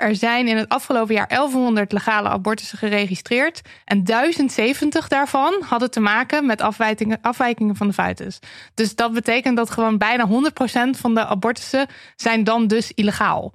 er 0.00 0.16
zijn 0.16 0.48
in 0.48 0.56
het 0.56 0.68
afgelopen 0.68 1.14
jaar 1.14 1.28
1100 1.28 1.92
legale 1.92 2.28
abortussen 2.28 2.78
geregistreerd. 2.78 3.60
En 3.84 4.04
1070 4.04 5.08
daarvan 5.08 5.62
hadden 5.68 5.90
te 5.90 6.00
maken 6.00 6.46
met 6.46 6.60
afwijkingen, 6.60 7.18
afwijkingen 7.20 7.76
van 7.76 7.86
de 7.86 7.92
foetus. 7.92 8.38
Dus 8.74 8.94
dat 8.94 9.12
betekent 9.12 9.56
dat 9.56 9.70
gewoon 9.70 9.98
bijna 9.98 10.28
100% 10.28 10.30
van 10.90 11.14
de 11.14 11.26
abortussen 11.26 11.86
zijn 12.16 12.44
dan 12.44 12.66
dus 12.66 12.92
illegaal. 12.92 13.52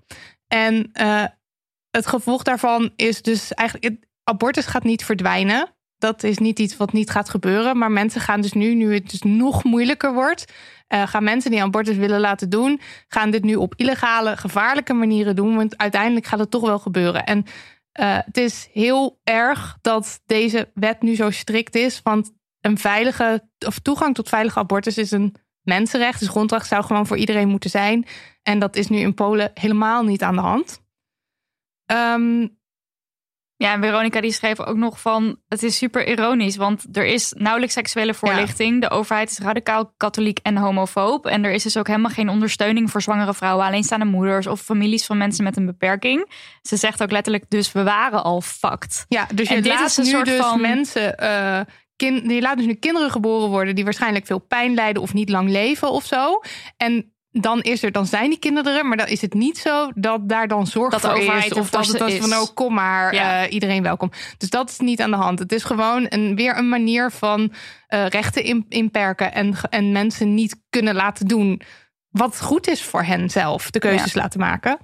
En 0.47 0.89
eh, 0.93 1.23
het 1.91 2.07
gevolg 2.07 2.43
daarvan 2.43 2.91
is 2.95 3.21
dus 3.21 3.53
eigenlijk... 3.53 4.03
Abortus 4.23 4.65
gaat 4.65 4.83
niet 4.83 5.05
verdwijnen. 5.05 5.74
Dat 5.97 6.23
is 6.23 6.37
niet 6.37 6.59
iets 6.59 6.77
wat 6.77 6.93
niet 6.93 7.09
gaat 7.09 7.29
gebeuren. 7.29 7.77
Maar 7.77 7.91
mensen 7.91 8.21
gaan 8.21 8.41
dus 8.41 8.53
nu, 8.53 8.73
nu 8.73 8.93
het 8.93 9.09
dus 9.09 9.21
nog 9.21 9.63
moeilijker 9.63 10.13
wordt... 10.13 10.53
eh, 10.87 11.07
gaan 11.07 11.23
mensen 11.23 11.51
die 11.51 11.61
abortus 11.61 11.95
willen 11.95 12.19
laten 12.19 12.49
doen... 12.49 12.79
gaan 13.07 13.31
dit 13.31 13.43
nu 13.43 13.55
op 13.55 13.73
illegale, 13.75 14.37
gevaarlijke 14.37 14.93
manieren 14.93 15.35
doen. 15.35 15.55
Want 15.55 15.77
uiteindelijk 15.77 16.25
gaat 16.25 16.39
het 16.39 16.51
toch 16.51 16.61
wel 16.61 16.79
gebeuren. 16.79 17.25
En 17.25 17.45
eh, 17.91 18.17
het 18.25 18.37
is 18.37 18.69
heel 18.73 19.19
erg 19.23 19.77
dat 19.81 20.21
deze 20.25 20.71
wet 20.73 21.01
nu 21.01 21.15
zo 21.15 21.29
strikt 21.29 21.75
is. 21.75 21.99
Want 22.03 22.31
een 22.61 22.77
veilige, 22.77 23.49
of 23.65 23.79
toegang 23.79 24.15
tot 24.15 24.29
veilige 24.29 24.59
abortus 24.59 24.97
is 24.97 25.11
een 25.11 25.35
mensenrecht. 25.61 26.19
Dus 26.19 26.27
grondrecht 26.29 26.67
zou 26.67 26.83
gewoon 26.83 27.07
voor 27.07 27.17
iedereen 27.17 27.47
moeten 27.47 27.69
zijn. 27.69 28.05
En 28.43 28.59
dat 28.59 28.75
is 28.75 28.87
nu 28.87 28.97
in 28.97 29.13
Polen 29.13 29.51
helemaal 29.53 30.03
niet 30.03 30.23
aan 30.23 30.35
de 30.35 30.41
hand. 30.41 30.83
Ehm, 31.85 32.47
Ja, 33.57 33.73
en 33.73 33.81
Veronica 33.83 34.21
die 34.21 34.31
schreef 34.31 34.59
ook 34.59 34.75
nog 34.75 35.01
van... 35.01 35.37
het 35.47 35.63
is 35.63 35.77
super 35.77 36.07
ironisch, 36.07 36.55
want 36.55 36.85
er 36.91 37.05
is 37.05 37.33
nauwelijks 37.37 37.73
seksuele 37.73 38.13
voorlichting. 38.13 38.81
De 38.81 38.89
overheid 38.89 39.29
is 39.31 39.39
radicaal 39.39 39.93
katholiek 39.97 40.39
en 40.41 40.57
homofoob. 40.57 41.25
En 41.25 41.43
er 41.43 41.51
is 41.51 41.63
dus 41.63 41.77
ook 41.77 41.87
helemaal 41.87 42.11
geen 42.11 42.29
ondersteuning 42.29 42.91
voor 42.91 43.01
zwangere 43.01 43.33
vrouwen... 43.33 43.65
alleenstaande 43.65 44.05
moeders 44.05 44.47
of 44.47 44.61
families 44.61 45.05
van 45.05 45.17
mensen 45.17 45.43
met 45.43 45.57
een 45.57 45.65
beperking. 45.65 46.31
Ze 46.61 46.75
zegt 46.75 47.03
ook 47.03 47.11
letterlijk, 47.11 47.45
dus 47.49 47.71
we 47.71 47.83
waren 47.83 48.23
al 48.23 48.41
fucked. 48.41 49.05
Ja, 49.07 49.27
dus 49.33 49.49
je 49.49 49.55
En 49.55 49.61
dit 49.61 49.71
laat 49.71 49.89
is 49.89 49.97
een 49.97 50.03
nu 50.03 50.09
soort 50.09 50.25
dus 50.25 50.39
van- 50.39 50.61
mensen 50.61 51.17
eh, 51.17 51.59
kin, 51.95 52.29
je 52.29 52.41
laat 52.41 52.57
dus 52.57 52.65
nu 52.65 52.73
kinderen 52.73 53.11
geboren 53.11 53.49
worden 53.49 53.75
die 53.75 53.83
waarschijnlijk 53.83 54.25
veel 54.25 54.39
pijn 54.39 54.73
lijden 54.73 55.01
of 55.01 55.13
niet 55.13 55.29
lang 55.29 55.49
leven 55.49 55.91
of 55.91 56.05
zo. 56.05 56.41
En 56.77 57.14
dan 57.41 57.61
is 57.61 57.83
er, 57.83 57.91
dan 57.91 58.05
zijn 58.05 58.29
die 58.29 58.39
kinderen 58.39 58.77
er, 58.77 58.85
maar 58.85 58.97
dan 58.97 59.07
is 59.07 59.21
het 59.21 59.33
niet 59.33 59.57
zo 59.57 59.91
dat 59.95 60.29
daar 60.29 60.47
dan 60.47 60.67
zorg 60.67 60.91
Dat 60.91 61.01
de 61.01 61.07
voor 61.07 61.17
overheid 61.17 61.43
is. 61.45 61.51
er 61.51 61.57
Of 61.57 61.69
dat 61.69 61.87
het 61.87 61.97
was 61.97 62.11
is. 62.13 62.19
van, 62.19 62.33
oh, 62.33 62.45
kom 62.53 62.73
maar, 62.73 63.13
Ja. 63.13 63.43
eh, 63.45 63.53
iedereen 63.53 63.83
welkom. 63.83 64.11
Dus 64.37 64.49
dat 64.49 64.69
is 64.69 64.79
niet 64.79 65.01
aan 65.01 65.11
de 65.11 65.17
hand. 65.17 65.39
Het 65.39 65.51
is 65.51 65.63
gewoon 65.63 66.05
een, 66.09 66.35
weer 66.35 66.57
een 66.57 66.69
manier 66.69 67.11
van 67.11 67.53
eh, 67.87 68.07
rechten 68.07 68.43
in, 68.43 68.65
inperken 68.69 69.33
en, 69.33 69.53
en 69.69 69.91
mensen 69.91 70.33
niet 70.33 70.61
kunnen 70.69 70.95
laten 70.95 71.27
doen 71.27 71.61
wat 72.09 72.41
goed 72.41 72.67
is 72.67 72.83
voor 72.83 73.03
hen 73.03 73.29
zelf, 73.29 73.71
de 73.71 73.79
keuzes 73.79 74.13
laten 74.13 74.39
maken. 74.39 74.77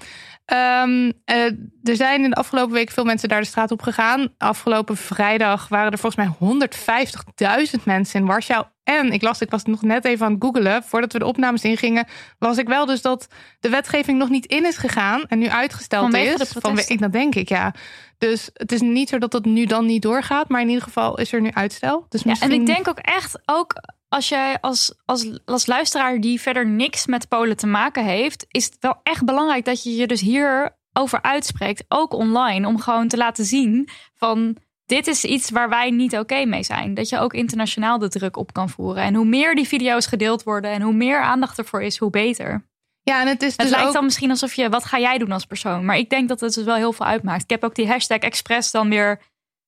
Ehm, 0.51 1.11
eh, 1.25 1.45
er 1.83 1.95
zijn 1.95 2.23
in 2.23 2.29
de 2.29 2.35
afgelopen 2.35 2.73
week 2.73 2.91
veel 2.91 3.03
mensen 3.03 3.29
daar 3.29 3.41
de 3.41 3.47
straat 3.47 3.71
op 3.71 3.81
gegaan. 3.81 4.33
Afgelopen 4.37 4.97
vrijdag 4.97 5.67
waren 5.67 5.91
er 5.91 5.97
volgens 5.97 6.25
mij 6.25 6.35
150.000 6.37 7.85
mensen 7.85 8.19
in 8.19 8.25
Warschau. 8.25 8.65
En 8.83 9.11
ik 9.11 9.21
las, 9.21 9.41
ik 9.41 9.49
was 9.49 9.63
nog 9.63 9.81
net 9.81 10.05
even 10.05 10.25
aan 10.25 10.33
het 10.33 10.43
googelen. 10.43 10.83
Voordat 10.83 11.13
we 11.13 11.19
de 11.19 11.25
opnames 11.25 11.63
ingingen, 11.63 12.07
las 12.39 12.57
ik 12.57 12.67
wel 12.67 12.85
dus 12.85 13.01
dat 13.01 13.27
de 13.59 13.69
wetgeving 13.69 14.17
nog 14.17 14.29
niet 14.29 14.45
in 14.45 14.65
is 14.65 14.77
gegaan. 14.77 15.23
En 15.27 15.39
nu 15.39 15.49
uitgesteld 15.49 16.03
Vanwege 16.03 16.33
is. 16.77 16.87
ik, 16.87 16.99
dat 16.99 17.11
denk 17.11 17.35
ik, 17.35 17.49
ja. 17.49 17.73
Dus 18.17 18.49
het 18.53 18.71
is 18.71 18.81
niet 18.81 19.09
zo 19.09 19.17
dat 19.17 19.33
het 19.33 19.45
nu 19.45 19.65
dan 19.65 19.85
niet 19.85 20.01
doorgaat. 20.01 20.49
Maar 20.49 20.61
in 20.61 20.67
ieder 20.67 20.83
geval 20.83 21.17
is 21.17 21.33
er 21.33 21.41
nu 21.41 21.51
uitstel. 21.51 22.05
Dus 22.09 22.23
Ja, 22.23 22.35
en 22.39 22.51
ik 22.51 22.65
denk 22.65 22.87
ook 22.87 22.99
echt, 22.99 23.39
ook 23.45 23.73
als 24.11 24.29
jij 24.29 24.57
als, 24.61 24.93
als, 25.05 25.39
als 25.45 25.65
luisteraar 25.65 26.19
die 26.19 26.41
verder 26.41 26.67
niks 26.67 27.05
met 27.05 27.27
Polen 27.27 27.57
te 27.57 27.67
maken 27.67 28.05
heeft, 28.05 28.45
is 28.47 28.65
het 28.65 28.77
wel 28.79 28.99
echt 29.03 29.25
belangrijk 29.25 29.65
dat 29.65 29.83
je 29.83 29.95
je 29.95 30.07
dus 30.07 30.21
hierover 30.21 31.21
uitspreekt, 31.21 31.83
ook 31.87 32.13
online, 32.13 32.67
om 32.67 32.79
gewoon 32.79 33.07
te 33.07 33.17
laten 33.17 33.45
zien 33.45 33.89
van 34.13 34.57
dit 34.85 35.07
is 35.07 35.23
iets 35.23 35.49
waar 35.49 35.69
wij 35.69 35.91
niet 35.91 36.17
oké 36.17 36.45
mee 36.45 36.63
zijn. 36.63 36.93
Dat 36.93 37.09
je 37.09 37.19
ook 37.19 37.33
internationaal 37.33 37.99
de 37.99 38.09
druk 38.09 38.37
op 38.37 38.53
kan 38.53 38.69
voeren. 38.69 39.03
En 39.03 39.13
hoe 39.13 39.25
meer 39.25 39.55
die 39.55 39.67
video's 39.67 40.05
gedeeld 40.05 40.43
worden 40.43 40.71
en 40.71 40.81
hoe 40.81 40.93
meer 40.93 41.21
aandacht 41.21 41.57
ervoor 41.57 41.81
is, 41.81 41.97
hoe 41.97 42.09
beter. 42.09 42.69
Ja, 43.01 43.21
en 43.21 43.27
het 43.27 43.41
is 43.41 43.51
Het 43.51 43.59
dus 43.59 43.69
lijkt 43.69 43.87
ook... 43.87 43.93
dan 43.93 44.03
misschien 44.03 44.29
alsof 44.29 44.53
je, 44.53 44.69
wat 44.69 44.85
ga 44.85 44.99
jij 44.99 45.17
doen 45.17 45.31
als 45.31 45.45
persoon? 45.45 45.85
Maar 45.85 45.97
ik 45.97 46.09
denk 46.09 46.29
dat 46.29 46.39
het 46.39 46.53
dus 46.53 46.63
wel 46.63 46.75
heel 46.75 46.93
veel 46.93 47.05
uitmaakt. 47.05 47.43
Ik 47.43 47.49
heb 47.49 47.63
ook 47.63 47.75
die 47.75 47.87
hashtag 47.87 48.17
Express 48.17 48.71
dan 48.71 48.89
weer 48.89 49.19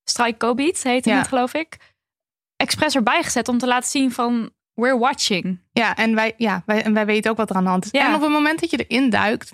Strike 0.04 0.54
heette 0.82 1.10
Ja. 1.10 1.18
het 1.18 1.28
geloof 1.28 1.54
ik. 1.54 1.78
Express 2.64 2.96
erbij 2.96 3.24
gezet 3.24 3.48
om 3.48 3.58
te 3.58 3.68
laten 3.68 3.90
zien 3.90 4.12
van, 4.12 4.52
we're 4.74 4.98
watching. 4.98 5.62
Ja, 5.72 5.96
en 5.96 6.16
wij, 6.16 6.34
ja, 6.38 6.64
wij, 6.66 6.84
en 6.84 6.94
wij 6.94 7.06
weten 7.06 7.32
ook 7.32 7.38
wat 7.38 7.50
er 7.50 7.56
aan 7.56 7.64
de 7.64 7.70
hand 7.70 7.86
is. 7.86 7.92
Ja. 7.92 8.08
En 8.08 8.16
op 8.16 8.22
het 8.22 8.32
moment 8.32 8.60
dat 8.60 8.70
je 8.70 8.86
erin 8.86 9.10
duikt, 9.10 9.52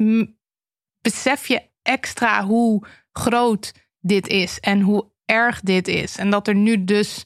besef 1.01 1.47
je 1.47 1.61
extra 1.81 2.45
hoe 2.45 2.83
groot 3.11 3.73
dit 3.99 4.27
is 4.27 4.59
en 4.59 4.81
hoe 4.81 5.11
erg 5.25 5.61
dit 5.61 5.87
is. 5.87 6.17
En 6.17 6.29
dat 6.29 6.47
er 6.47 6.55
nu 6.55 6.83
dus 6.83 7.25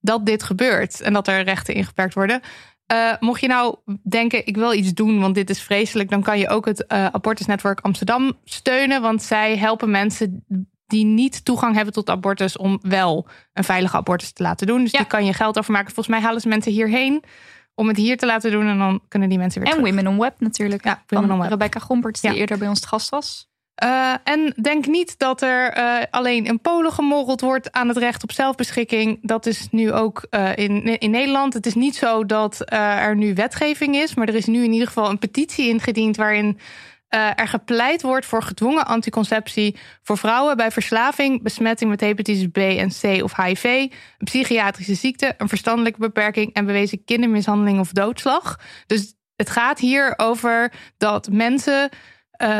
dat 0.00 0.26
dit 0.26 0.42
gebeurt 0.42 1.00
en 1.00 1.12
dat 1.12 1.28
er 1.28 1.42
rechten 1.42 1.74
ingeperkt 1.74 2.14
worden. 2.14 2.40
Eh, 2.86 3.12
mocht 3.20 3.40
je 3.40 3.46
nou 3.46 3.76
denken, 4.08 4.46
ik 4.46 4.56
wil 4.56 4.72
iets 4.72 4.94
doen, 4.94 5.20
want 5.20 5.34
dit 5.34 5.50
is 5.50 5.62
vreselijk, 5.62 6.10
dan 6.10 6.22
kan 6.22 6.38
je 6.38 6.48
ook 6.48 6.64
het 6.64 6.86
eh 6.86 7.06
Abortusnetwerk 7.06 7.80
Amsterdam 7.80 8.38
steunen. 8.44 9.02
Want 9.02 9.22
zij 9.22 9.56
helpen 9.56 9.90
mensen 9.90 10.44
die 10.90 11.04
niet 11.04 11.44
toegang 11.44 11.74
hebben 11.74 11.92
tot 11.94 12.10
abortus 12.10 12.56
om 12.56 12.78
wel 12.82 13.26
een 13.52 13.64
veilige 13.64 13.96
abortus 13.96 14.32
te 14.32 14.42
laten 14.42 14.66
doen. 14.66 14.82
Dus 14.82 14.90
Ja. 14.92 14.98
die 14.98 15.06
kan 15.06 15.24
je 15.24 15.32
geld 15.32 15.58
overmaken. 15.58 15.92
Volgens 15.94 16.14
mij 16.16 16.24
halen 16.24 16.40
ze 16.40 16.48
mensen 16.48 16.72
hierheen 16.72 17.22
om 17.74 17.88
het 17.88 17.96
hier 17.96 18.16
te 18.16 18.26
laten 18.26 18.50
doen 18.50 18.66
en 18.66 18.78
dan 18.78 19.00
kunnen 19.08 19.28
die 19.28 19.38
mensen 19.38 19.60
weer 19.60 19.70
En 19.70 19.76
terug. 19.78 19.94
Women 19.94 20.12
on 20.12 20.18
Web 20.18 20.34
natuurlijk. 20.38 20.84
Ja, 20.84 21.02
Women 21.06 21.30
on 21.30 21.38
Web. 21.40 21.50
Rebecca 21.50 21.78
Gomperts, 21.80 22.20
die 22.20 22.30
Ja. 22.30 22.36
eerder 22.36 22.58
bij 22.58 22.68
ons 22.68 22.80
te 22.80 22.86
gast 22.88 23.08
was. 23.08 23.48
Eh, 23.74 24.12
en 24.24 24.54
denk 24.62 24.86
niet 24.86 25.18
dat 25.18 25.42
er 25.42 25.70
eh, 25.72 26.02
alleen 26.10 26.44
in 26.46 26.60
Polen 26.60 26.92
gemorreld 26.92 27.40
wordt 27.40 27.72
aan 27.72 27.88
het 27.88 27.96
recht 27.96 28.22
op 28.22 28.32
zelfbeschikking. 28.32 29.18
Dat 29.22 29.46
is 29.46 29.68
nu 29.70 29.92
ook 29.92 30.26
eh, 30.30 30.56
in, 30.56 30.98
in 30.98 31.10
Nederland. 31.10 31.54
Het 31.54 31.66
is 31.66 31.74
niet 31.74 31.96
zo 31.96 32.26
dat 32.26 32.62
er 32.72 33.16
nu 33.16 33.34
wetgeving 33.34 33.96
is, 33.96 34.14
maar 34.14 34.28
er 34.28 34.34
is 34.34 34.46
nu 34.46 34.64
in 34.64 34.72
ieder 34.72 34.86
geval 34.86 35.10
een 35.10 35.18
petitie 35.18 35.68
ingediend 35.68 36.16
waarin 36.16 36.58
eh, 37.10 37.30
er 37.34 37.48
gepleit 37.48 38.02
wordt 38.02 38.26
voor 38.26 38.42
gedwongen 38.42 38.86
anticonceptie 38.86 39.76
voor 40.02 40.18
vrouwen 40.18 40.56
bij 40.56 40.70
verslaving, 40.70 41.42
besmetting 41.42 41.90
met 41.90 42.00
hepatitis 42.00 42.48
B 42.52 42.56
en 42.56 42.88
C 42.88 43.22
of 43.22 43.36
HIV, 43.36 43.64
een 43.64 43.90
psychiatrische 44.24 44.94
ziekte, 44.94 45.34
een 45.38 45.48
verstandelijke 45.48 45.98
beperking 45.98 46.52
en 46.52 46.66
bewezen 46.66 47.04
kindermishandeling 47.04 47.78
of 47.78 47.92
doodslag. 47.92 48.60
Dus 48.86 49.14
het 49.36 49.50
gaat 49.50 49.78
hier 49.78 50.14
over 50.16 50.72
dat 50.96 51.28
mensen 51.30 51.88
eh, 52.30 52.58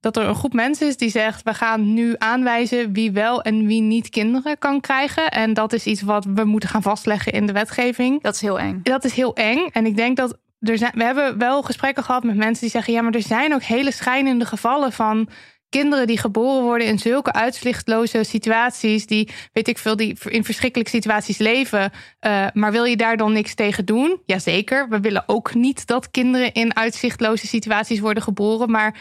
dat 0.00 0.16
er 0.16 0.28
een 0.28 0.34
groep 0.34 0.52
mensen 0.52 0.86
is 0.86 0.96
die 0.96 1.10
zegt: 1.10 1.42
we 1.42 1.54
gaan 1.54 1.94
nu 1.94 2.14
aanwijzen 2.18 2.92
wie 2.92 3.12
wel 3.12 3.42
en 3.42 3.66
wie 3.66 3.82
niet 3.82 4.08
kinderen 4.08 4.58
kan 4.58 4.80
krijgen. 4.80 5.30
En 5.30 5.54
dat 5.54 5.72
is 5.72 5.86
iets 5.86 6.02
wat 6.02 6.24
we 6.24 6.44
moeten 6.44 6.68
gaan 6.68 6.82
vastleggen 6.82 7.32
in 7.32 7.46
de 7.46 7.52
wetgeving. 7.52 8.22
Dat 8.22 8.34
is 8.34 8.40
heel 8.40 8.58
eng. 8.58 8.80
Dat 8.82 9.04
is 9.04 9.12
heel 9.12 9.34
eng. 9.34 9.68
En 9.72 9.86
ik 9.86 9.96
denk 9.96 10.16
dat 10.16 10.38
er 10.60 10.78
zijn, 10.78 10.92
we 10.94 11.04
hebben 11.04 11.38
wel 11.38 11.62
gesprekken 11.62 12.04
gehad 12.04 12.24
met 12.24 12.36
mensen 12.36 12.62
die 12.62 12.70
zeggen: 12.70 12.92
ja, 12.92 13.02
maar 13.02 13.14
er 13.14 13.22
zijn 13.22 13.54
ook 13.54 13.62
hele 13.62 13.92
schijnende 13.92 14.44
gevallen 14.44 14.92
van 14.92 15.28
kinderen 15.68 16.06
die 16.06 16.18
geboren 16.18 16.62
worden 16.62 16.86
in 16.86 16.98
zulke 16.98 17.32
uitzichtloze 17.32 18.24
situaties, 18.24 19.06
die 19.06 19.28
weet 19.52 19.68
ik 19.68 19.78
veel, 19.78 19.96
die 19.96 20.16
in 20.28 20.44
verschrikkelijke 20.44 20.92
situaties 20.92 21.38
leven. 21.38 21.90
Eh, 22.18 22.46
maar 22.52 22.72
wil 22.72 22.84
je 22.84 22.96
daar 22.96 23.16
dan 23.16 23.32
niks 23.32 23.54
tegen 23.54 23.84
doen? 23.84 24.22
Jazeker. 24.24 24.88
We 24.88 25.00
willen 25.00 25.24
ook 25.26 25.54
niet 25.54 25.86
dat 25.86 26.10
kinderen 26.10 26.52
in 26.52 26.76
uitzichtloze 26.76 27.46
situaties 27.46 28.00
worden 28.00 28.22
geboren, 28.22 28.70
maar 28.70 28.96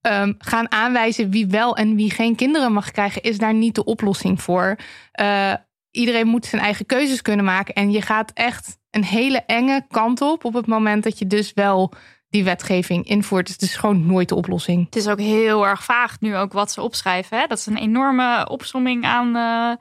ehm, 0.00 0.32
gaan 0.38 0.72
aanwijzen 0.72 1.30
wie 1.30 1.46
wel 1.46 1.76
en 1.76 1.96
wie 1.96 2.10
geen 2.10 2.36
kinderen 2.36 2.72
mag 2.72 2.90
krijgen, 2.90 3.22
is 3.22 3.38
daar 3.38 3.54
niet 3.54 3.74
de 3.74 3.84
oplossing 3.84 4.42
voor. 4.42 4.76
Eh, 5.12 5.52
iedereen 5.98 6.26
moet 6.26 6.46
zijn 6.46 6.62
eigen 6.62 6.86
keuzes 6.86 7.22
kunnen 7.22 7.44
maken. 7.44 7.74
En 7.74 7.90
je 7.90 8.02
gaat 8.02 8.30
echt 8.34 8.78
een 8.90 9.04
hele 9.04 9.42
enge 9.46 9.84
kant 9.88 10.20
op 10.20 10.44
op 10.44 10.54
het 10.54 10.66
moment 10.66 11.04
dat 11.04 11.18
je 11.18 11.26
dus 11.26 11.52
wel 11.54 11.92
die 12.28 12.44
wetgeving 12.44 13.06
invoert. 13.06 13.44
Dus 13.46 13.54
het 13.54 13.62
is 13.64 13.76
gewoon 13.76 14.06
nooit 14.06 14.28
de 14.28 14.34
oplossing. 14.34 14.84
Het 14.84 14.96
is 14.96 15.08
ook 15.08 15.20
heel 15.20 15.66
erg 15.66 15.84
vaag 15.84 16.20
nu 16.20 16.36
ook 16.36 16.52
wat 16.52 16.72
ze 16.72 16.82
opschrijven. 16.82 17.38
Hè? 17.38 17.46
Dat 17.46 17.58
is 17.58 17.66
een 17.66 17.76
enorme 17.76 18.48
opsomming 18.48 19.04
aan, 19.04 19.26
eh, 19.36 19.76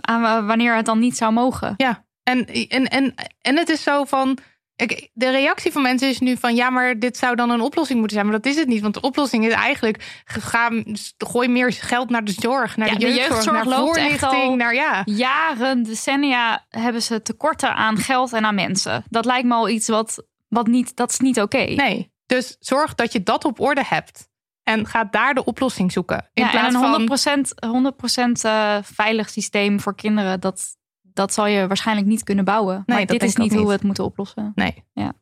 aan 0.00 0.20
wa- 0.20 0.44
wanneer 0.44 0.76
het 0.76 0.86
dan 0.86 0.98
niet 0.98 1.16
zou 1.16 1.32
mogen. 1.32 1.74
Ja, 1.76 2.04
en, 2.22 2.46
en, 2.46 2.84
en, 2.88 3.14
en 3.40 3.56
het 3.56 3.68
is 3.68 3.82
zo 3.82 4.04
van. 4.04 4.38
Ik, 4.76 5.10
de 5.12 5.30
reactie 5.30 5.72
van 5.72 5.82
mensen 5.82 6.08
is 6.08 6.18
nu 6.18 6.36
van 6.36 6.54
ja, 6.54 6.70
maar 6.70 6.98
dit 6.98 7.16
zou 7.16 7.36
dan 7.36 7.50
een 7.50 7.60
oplossing 7.60 7.98
moeten 7.98 8.16
zijn. 8.16 8.30
Maar 8.30 8.40
dat 8.40 8.52
is 8.52 8.58
het 8.58 8.68
niet. 8.68 8.80
Want 8.82 8.94
de 8.94 9.00
oplossing 9.00 9.46
is 9.46 9.52
eigenlijk: 9.52 10.22
ga, 10.24 10.70
gooi 11.18 11.48
meer 11.48 11.72
geld 11.72 12.10
naar 12.10 12.24
de 12.24 12.34
zorg, 12.38 12.76
naar 12.76 12.88
Ja, 12.88 12.94
de 12.94 12.98
de 12.98 13.06
jeugdzorg, 13.06 13.28
jeugdzorg 13.44 13.64
naar 13.64 13.78
loopt 13.78 13.96
echt 13.96 14.06
voorlichting, 14.18 14.50
al- 14.50 14.56
naar 14.56 14.74
ja. 14.74 15.02
Jaren, 15.04 15.82
decennia 15.82 16.66
hebben 16.68 17.02
ze 17.02 17.22
tekorten 17.22 17.74
aan 17.74 17.96
geld 17.96 18.32
en 18.32 18.44
aan 18.44 18.54
mensen. 18.54 19.04
Dat 19.08 19.24
lijkt 19.24 19.46
me 19.46 19.54
al 19.54 19.68
iets 19.68 19.88
wat, 19.88 20.24
wat 20.48 20.66
niet, 20.66 20.96
dat 20.96 21.10
is 21.10 21.18
niet 21.18 21.40
oké. 21.40 21.64
Nee, 21.64 22.12
dus 22.26 22.56
zorg 22.60 22.94
dat 22.94 23.12
je 23.12 23.22
dat 23.22 23.44
op 23.44 23.60
orde 23.60 23.82
hebt. 23.86 24.28
En 24.62 24.86
ga 24.86 25.04
daar 25.10 25.34
de 25.34 25.44
oplossing 25.44 25.92
zoeken. 25.92 26.30
In 26.34 26.44
Ja, 26.44 26.50
plaats 26.50 26.74
en 26.74 26.82
een 26.82 27.08
100%, 28.30 28.30
100% 28.38 28.44
eh, 28.44 28.76
veilig 28.82 29.30
systeem 29.30 29.80
voor 29.80 29.94
kinderen, 29.94 30.40
dat, 30.40 30.76
dat 31.14 31.32
zal 31.32 31.46
je 31.46 31.66
waarschijnlijk 31.66 32.06
niet 32.06 32.24
kunnen 32.24 32.44
bouwen. 32.44 32.82
maar 32.86 32.98
dat 32.98 33.08
dit 33.08 33.22
is 33.22 33.36
niet 33.36 33.54
hoe 33.54 33.66
we 33.66 33.72
het 33.72 33.82
moeten 33.82 34.04
oplossen. 34.04 34.52
Nee. 34.54 34.84
Ja. 34.92 35.12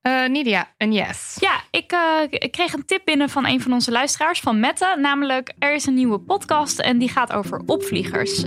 Eh, 0.00 0.28
Nidia, 0.28 0.74
een 0.78 0.92
yes. 0.92 1.36
Ja, 1.40 1.60
ik, 1.70 1.92
eh, 1.92 2.00
ik 2.28 2.52
kreeg 2.52 2.72
een 2.72 2.84
tip 2.84 3.04
binnen 3.04 3.28
van 3.28 3.46
een 3.46 3.60
van 3.60 3.72
onze 3.72 3.90
luisteraars, 3.90 4.40
van 4.40 4.60
Mette. 4.60 4.96
Namelijk, 5.00 5.52
er 5.58 5.74
is 5.74 5.86
een 5.86 5.94
nieuwe 5.94 6.18
podcast 6.18 6.78
en 6.78 6.98
die 6.98 7.08
gaat 7.08 7.32
over 7.32 7.62
opvliegers. 7.66 8.44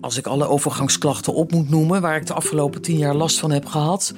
Als 0.00 0.16
ik 0.16 0.26
alle 0.26 0.46
overgangsklachten 0.48 1.34
op 1.34 1.52
moet 1.52 1.70
noemen 1.70 2.00
waar 2.00 2.16
ik 2.16 2.26
de 2.26 2.34
afgelopen 2.34 2.82
tien 2.82 2.98
jaar 2.98 3.14
last 3.14 3.38
van 3.38 3.50
heb 3.50 3.66
gehad. 3.66 4.14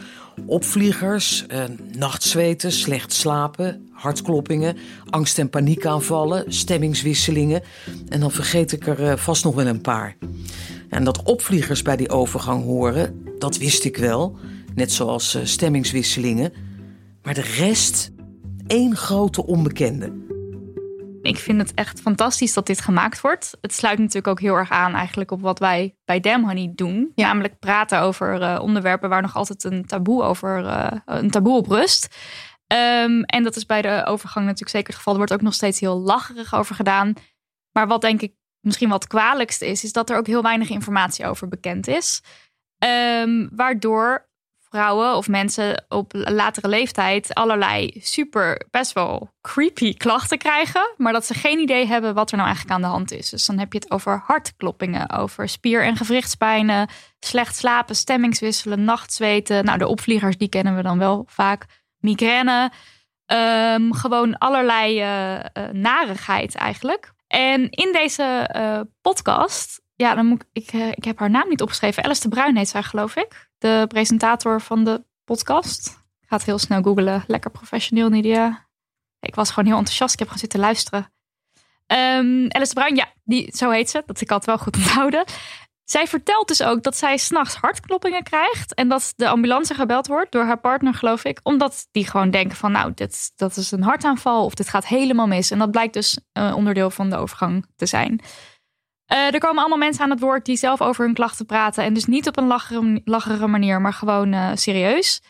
Opvliegers, 0.47 1.47
eh, 1.47 1.65
nachtzweten, 1.93 2.73
slecht 2.73 3.13
slapen, 3.13 3.89
hartkloppingen, 3.93 4.77
angst- 5.11 5.39
en 5.39 5.51
paniekaanvallen, 5.51 6.53
stemmingswisselingen. 6.53 7.63
En 8.09 8.21
dan 8.21 8.31
vergeet 8.31 8.73
ik 8.73 8.87
er 8.87 9.09
eh, 9.11 9.17
vast 9.17 9.45
nog 9.45 9.55
wel 9.55 9.67
een 9.67 9.81
paar. 9.81 10.17
En 10.89 11.05
dat 11.05 11.23
opvliegers 11.23 11.83
bij 11.83 11.97
die 11.97 12.11
overgang 12.11 12.65
horen, 12.65 13.25
dat 13.39 13.57
wist 13.57 13.85
ik 13.85 13.97
wel. 13.97 14.39
Net 14.75 14.93
zoals 14.93 15.35
eh, 15.35 15.45
stemmingswisselingen. 15.45 16.53
Maar 17.23 17.35
de 17.35 17.55
rest, 17.57 18.11
één 18.67 18.97
grote 18.97 19.47
onbekende. 19.47 20.25
Ik 21.23 21.39
vind 21.39 21.61
het 21.61 21.75
echt 21.75 22.01
fantastisch 22.01 22.53
dat 22.53 22.67
dit 22.67 22.81
gemaakt 22.81 23.21
wordt. 23.21 23.57
Het 23.61 23.75
sluit 23.75 23.99
natuurlijk 23.99 24.27
ook 24.27 24.41
heel 24.41 24.55
erg 24.55 24.71
aan 24.71 24.95
eigenlijk 24.95 25.31
op 25.31 25.41
wat 25.41 25.59
wij 25.59 25.97
bij 26.05 26.21
Damn 26.21 26.45
Honey 26.45 26.73
doen. 26.75 27.13
Ja. 27.15 27.27
Namelijk 27.27 27.59
praten 27.59 28.01
over 28.01 28.43
eh, 28.43 28.59
onderwerpen 28.63 29.09
waar 29.09 29.23
nog 29.23 29.37
altijd 29.37 29.65
een 29.65 29.87
taboe, 29.87 30.23
over, 30.23 30.67
eh, 30.67 30.99
een 31.05 31.31
taboe 31.31 31.57
op 31.57 31.67
rust. 31.67 32.17
Ehm, 32.67 33.21
en 33.21 33.43
dat 33.43 33.57
is 33.57 33.67
bij 33.67 33.83
de 33.83 34.05
overgang 34.07 34.45
natuurlijk 34.45 34.71
zeker 34.71 34.89
het 34.89 34.97
geval. 34.97 35.13
Er 35.13 35.19
wordt 35.19 35.33
ook 35.33 35.43
nog 35.43 35.55
steeds 35.55 35.81
heel 35.81 36.01
lacherig 36.01 36.55
over 36.55 36.75
gedaan. 36.75 37.13
Maar 37.73 37.87
wat 37.87 38.01
denk 38.01 38.23
ik 38.23 38.35
misschien 38.67 38.89
wat 38.89 39.07
kwalijkste 39.07 39.67
is, 39.67 39.85
is 39.85 39.93
dat 39.93 40.11
er 40.11 40.17
ook 40.17 40.27
heel 40.27 40.43
weinig 40.43 40.69
informatie 40.69 41.27
over 41.27 41.49
bekend 41.49 41.87
is. 41.89 42.23
Ehm, 42.79 43.49
waardoor 43.51 44.29
vrouwen 44.69 45.17
of 45.17 45.29
mensen 45.29 45.85
op 45.89 46.13
latere 46.13 46.69
leeftijd 46.69 47.35
allerlei 47.35 48.01
super 48.03 48.67
best 48.71 48.93
wel 48.93 49.31
creepy 49.41 49.95
klachten 49.95 50.39
krijgen, 50.39 50.95
maar 50.97 51.13
dat 51.13 51.27
ze 51.27 51.35
geen 51.35 51.59
idee 51.59 51.87
hebben 51.87 52.15
wat 52.15 52.31
er 52.31 52.37
nou 52.37 52.49
eigenlijk 52.49 52.77
aan 52.77 52.91
de 52.91 52.95
hand 52.95 53.13
is. 53.13 53.31
Dus 53.31 53.47
dan 53.47 53.59
heb 53.59 53.73
je 53.73 53.79
het 53.79 53.91
over 53.91 54.23
hartkloppingen, 54.25 55.11
over 55.11 55.49
spier- 55.49 55.85
en 55.85 55.97
gewrichtspijnen, 55.97 56.89
slecht 57.19 57.57
slapen, 57.57 57.97
stemmingswisselen, 57.97 58.85
nachtzweten. 58.85 59.65
Nou, 59.65 59.79
de 59.79 59.87
opvliegers 59.87 60.37
die 60.37 60.49
kennen 60.49 60.77
we 60.77 60.83
dan 60.83 60.99
wel 60.99 61.25
vaak, 61.29 61.65
migraine, 61.99 62.71
Ehm, 63.27 63.93
gewoon 63.93 64.39
allerlei 64.39 65.01
eh, 65.01 65.71
narigheid 65.73 66.55
eigenlijk. 66.55 67.13
En 67.37 67.71
in 67.71 67.93
deze 67.93 68.23
eh, 68.23 68.81
podcast, 69.01 69.83
ja, 69.95 70.15
dan 70.15 70.27
moet 70.27 70.45
ik, 70.53 70.73
ik, 70.73 70.97
ik 70.97 71.05
heb 71.05 71.19
haar 71.19 71.31
naam 71.31 71.49
niet 71.49 71.63
opgeschreven. 71.63 72.05
Alice 72.05 72.21
de 72.21 72.29
Bruin 72.29 72.57
heet 72.57 72.69
zij, 72.69 72.83
geloof 72.83 73.17
ik. 73.17 73.51
De 73.59 73.85
presentator 73.89 74.61
van 74.61 74.85
de 74.85 75.05
podcast. 75.25 75.87
Ik 76.21 76.29
ga 76.29 76.37
het 76.37 76.45
heel 76.45 76.59
snel 76.59 76.83
googlen. 76.83 77.25
Lekker 77.27 77.51
professioneel, 77.51 78.09
Nidia. 78.09 78.67
Ik 79.21 79.35
was 79.35 79.49
gewoon 79.51 79.65
heel 79.65 79.79
enthousiast. 79.79 80.13
Ik 80.13 80.19
heb 80.19 80.29
gewoon 80.29 80.43
zitten 80.43 80.61
luisteren. 80.61 81.13
Um, 81.87 82.47
Alice 82.49 82.75
de 82.75 82.81
Bruin, 82.81 82.97
ja, 82.97 83.13
die, 83.25 83.57
zo 83.57 83.71
heet 83.71 83.91
ze. 83.91 84.03
Dat 84.07 84.21
ik 84.21 84.31
had 84.31 84.45
wel 84.45 84.59
goed 84.59 84.77
onthouden. 84.77 85.25
Zij 85.87 86.07
vertelt 86.07 86.49
dus 86.49 86.63
ook 86.63 86.83
dat 86.83 86.97
zij 86.97 87.17
s'nachts 87.17 87.55
hartkloppingen 87.55 88.23
krijgt. 88.23 88.75
En 88.75 88.89
dat 88.89 89.13
de 89.17 89.29
ambulance 89.29 89.75
gebeld 89.75 90.07
wordt 90.07 90.33
door 90.33 90.45
haar 90.45 90.61
partner, 90.61 90.95
geloof 90.95 91.25
ik. 91.25 91.41
Omdat 91.43 91.89
die 91.91 92.07
gewoon 92.07 92.31
denken 92.31 92.57
van 92.57 92.73
nou, 92.73 92.93
dit, 92.95 93.33
dat 93.37 93.57
is 93.57 93.71
een 93.71 93.83
hartaanval 93.83 94.45
of 94.45 94.55
dit 94.55 94.69
gaat 94.69 94.87
helemaal 94.87 95.27
mis. 95.27 95.51
En 95.51 95.59
dat 95.59 95.71
blijkt 95.71 95.95
dus 95.95 96.19
uh, 96.39 96.57
onderdeel 96.57 96.91
van 96.91 97.11
de 97.11 97.17
overgang 97.17 97.67
te 97.77 97.87
zijn. 97.87 98.21
Uh, 99.13 99.35
er 99.35 99.39
komen 99.39 99.59
allemaal 99.59 99.79
mensen 99.79 100.05
aan 100.05 100.11
het 100.11 100.21
woord 100.21 100.45
die 100.45 100.57
zelf 100.57 100.81
over 100.81 101.05
hun 101.05 101.15
klachten 101.15 101.47
praten. 101.47 101.85
En 101.85 101.95
dus 101.95 102.07
niet 102.07 102.29
op 102.29 102.37
een 102.37 103.01
lachere, 103.05 103.47
manier, 103.47 103.81
maar 103.81 103.93
gewoon 103.93 104.33
uh, 104.33 104.51
serieus. 104.55 105.23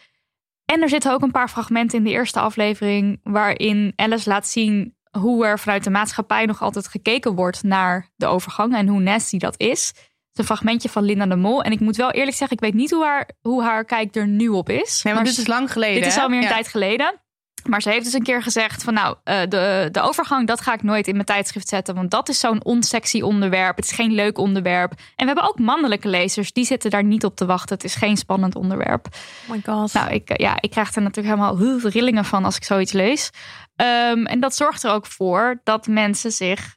En 0.65 0.83
er 0.83 0.89
zitten 0.89 1.13
ook 1.13 1.23
een 1.23 1.31
paar 1.31 1.49
fragmenten 1.49 1.99
in 1.99 2.05
de 2.05 2.11
eerste 2.11 2.41
aflevering... 2.41 3.21
waarin 3.23 3.93
Alice 3.97 4.29
laat 4.29 4.47
zien 4.47 4.97
hoe 5.11 5.47
er 5.47 5.59
vanuit 5.59 5.85
de 5.85 5.91
maatschappij 5.91 6.47
nog 6.47 6.63
altijd 6.63 6.89
gekeken 6.89 7.35
wordt 7.35 7.63
naar 7.63 8.11
de 8.15 8.27
overgang. 8.27 8.75
En 8.75 8.89
hoe 8.89 9.01
nasty 9.01 9.39
dat 9.39 9.61
is 9.61 9.93
een 10.39 10.45
fragmentje 10.45 10.89
van 10.89 11.05
Linda 11.05 11.27
de 11.27 11.37
Mol. 11.37 11.63
En 11.63 11.73
ik 11.73 11.81
moet 11.81 11.97
wel 11.97 12.11
eerlijk 12.11 12.37
zeggen, 12.37 12.57
ik 12.57 12.63
weet 12.63 12.75
niet 12.75 12.91
hoe 12.91 13.05
haar, 13.05 13.31
hoe 13.41 13.63
haar 13.63 13.85
kijk 13.85 14.15
er 14.15 14.27
nu 14.27 14.49
op 14.49 14.69
is. 14.69 15.03
Nee, 15.03 15.15
maar 15.15 15.25
dit 15.25 15.39
is 15.39 15.47
lang 15.47 15.73
geleden. 15.73 16.03
Dit 16.03 16.13
is 16.13 16.19
alweer 16.19 16.39
een 16.39 16.43
ja. 16.43 16.49
tijd 16.49 16.69
geleden. 16.69 17.21
Maar 17.67 17.83
ze 17.83 17.91
heeft 17.91 18.05
dus 18.05 18.13
een 18.13 18.23
keer 18.23 18.43
gezegd 18.43 18.83
van 18.83 18.95
nou, 18.95 19.17
de, 19.25 19.89
de 19.93 20.01
overgang, 20.01 20.47
dat 20.47 20.61
ga 20.61 20.75
ik 20.75 20.83
nooit 20.83 21.07
in 21.07 21.15
mijn 21.15 21.27
tijdschrift 21.27 21.69
zetten. 21.69 21.95
Want 21.95 22.11
dat 22.11 22.29
is 22.29 22.41
zo'n 22.41 22.65
onsexy 22.65 23.21
onderwerp. 23.21 23.77
Het 23.77 23.85
is 23.85 23.93
geen 23.93 24.13
leuk 24.13 24.39
onderwerp. 24.39 24.91
En 24.91 25.01
we 25.17 25.25
hebben 25.25 25.45
ook 25.45 25.59
mannelijke 25.59 26.09
lezers, 26.09 26.53
die 26.53 26.65
zitten 26.65 26.91
daar 26.91 27.05
niet 27.05 27.25
op 27.25 27.37
te 27.37 27.47
wachten. 27.47 27.77
Het 27.77 27.85
is 27.85 27.95
geen 27.95 28.17
spannend 28.17 28.55
onderwerp. 28.55 29.07
Oh 29.45 29.51
my 29.51 29.63
god. 29.65 29.93
Nou, 29.93 30.11
ik, 30.11 30.41
ja, 30.41 30.57
ik 30.61 30.71
krijg 30.71 30.95
er 30.95 31.03
natuurlijk 31.03 31.35
helemaal 31.35 31.81
rillingen 31.89 32.25
van 32.25 32.45
als 32.45 32.57
ik 32.57 32.65
zoiets 32.65 32.93
lees. 32.93 33.31
Um, 33.77 34.27
en 34.27 34.41
dat 34.41 34.57
zorgt 34.57 34.85
er 34.85 34.91
ook 34.91 35.07
voor 35.07 35.61
dat 35.65 35.87
mensen 35.87 36.33
zich 36.33 36.76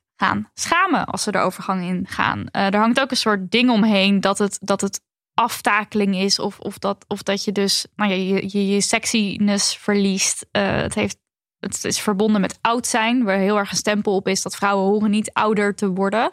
schamen 0.53 1.05
als 1.05 1.23
ze 1.23 1.31
de 1.31 1.37
overgang 1.37 1.83
in 1.83 2.07
gaan. 2.07 2.39
Uh, 2.39 2.65
er 2.65 2.79
hangt 2.79 2.99
ook 2.99 3.11
een 3.11 3.17
soort 3.17 3.51
ding 3.51 3.69
omheen 3.69 4.21
dat 4.21 4.37
het, 4.37 4.57
dat 4.61 4.81
het 4.81 5.01
aftakeling 5.33 6.15
is. 6.15 6.39
Of, 6.39 6.59
of, 6.59 6.77
dat, 6.77 7.05
of 7.07 7.23
dat 7.23 7.43
je 7.43 7.51
dus 7.51 7.85
nou 7.95 8.11
ja, 8.11 8.15
je, 8.15 8.57
je, 8.57 8.67
je 8.67 8.81
sexiness 8.81 9.77
verliest. 9.77 10.45
Uh, 10.51 10.81
het, 10.81 10.95
heeft, 10.95 11.17
het 11.59 11.83
is 11.83 11.99
verbonden 11.99 12.41
met 12.41 12.57
oud 12.61 12.87
zijn. 12.87 13.23
Waar 13.23 13.37
heel 13.37 13.57
erg 13.57 13.71
een 13.71 13.77
stempel 13.77 14.15
op 14.15 14.27
is 14.27 14.41
dat 14.41 14.55
vrouwen 14.55 14.85
horen 14.85 15.09
niet 15.09 15.33
ouder 15.33 15.75
te 15.75 15.89
worden. 15.89 16.31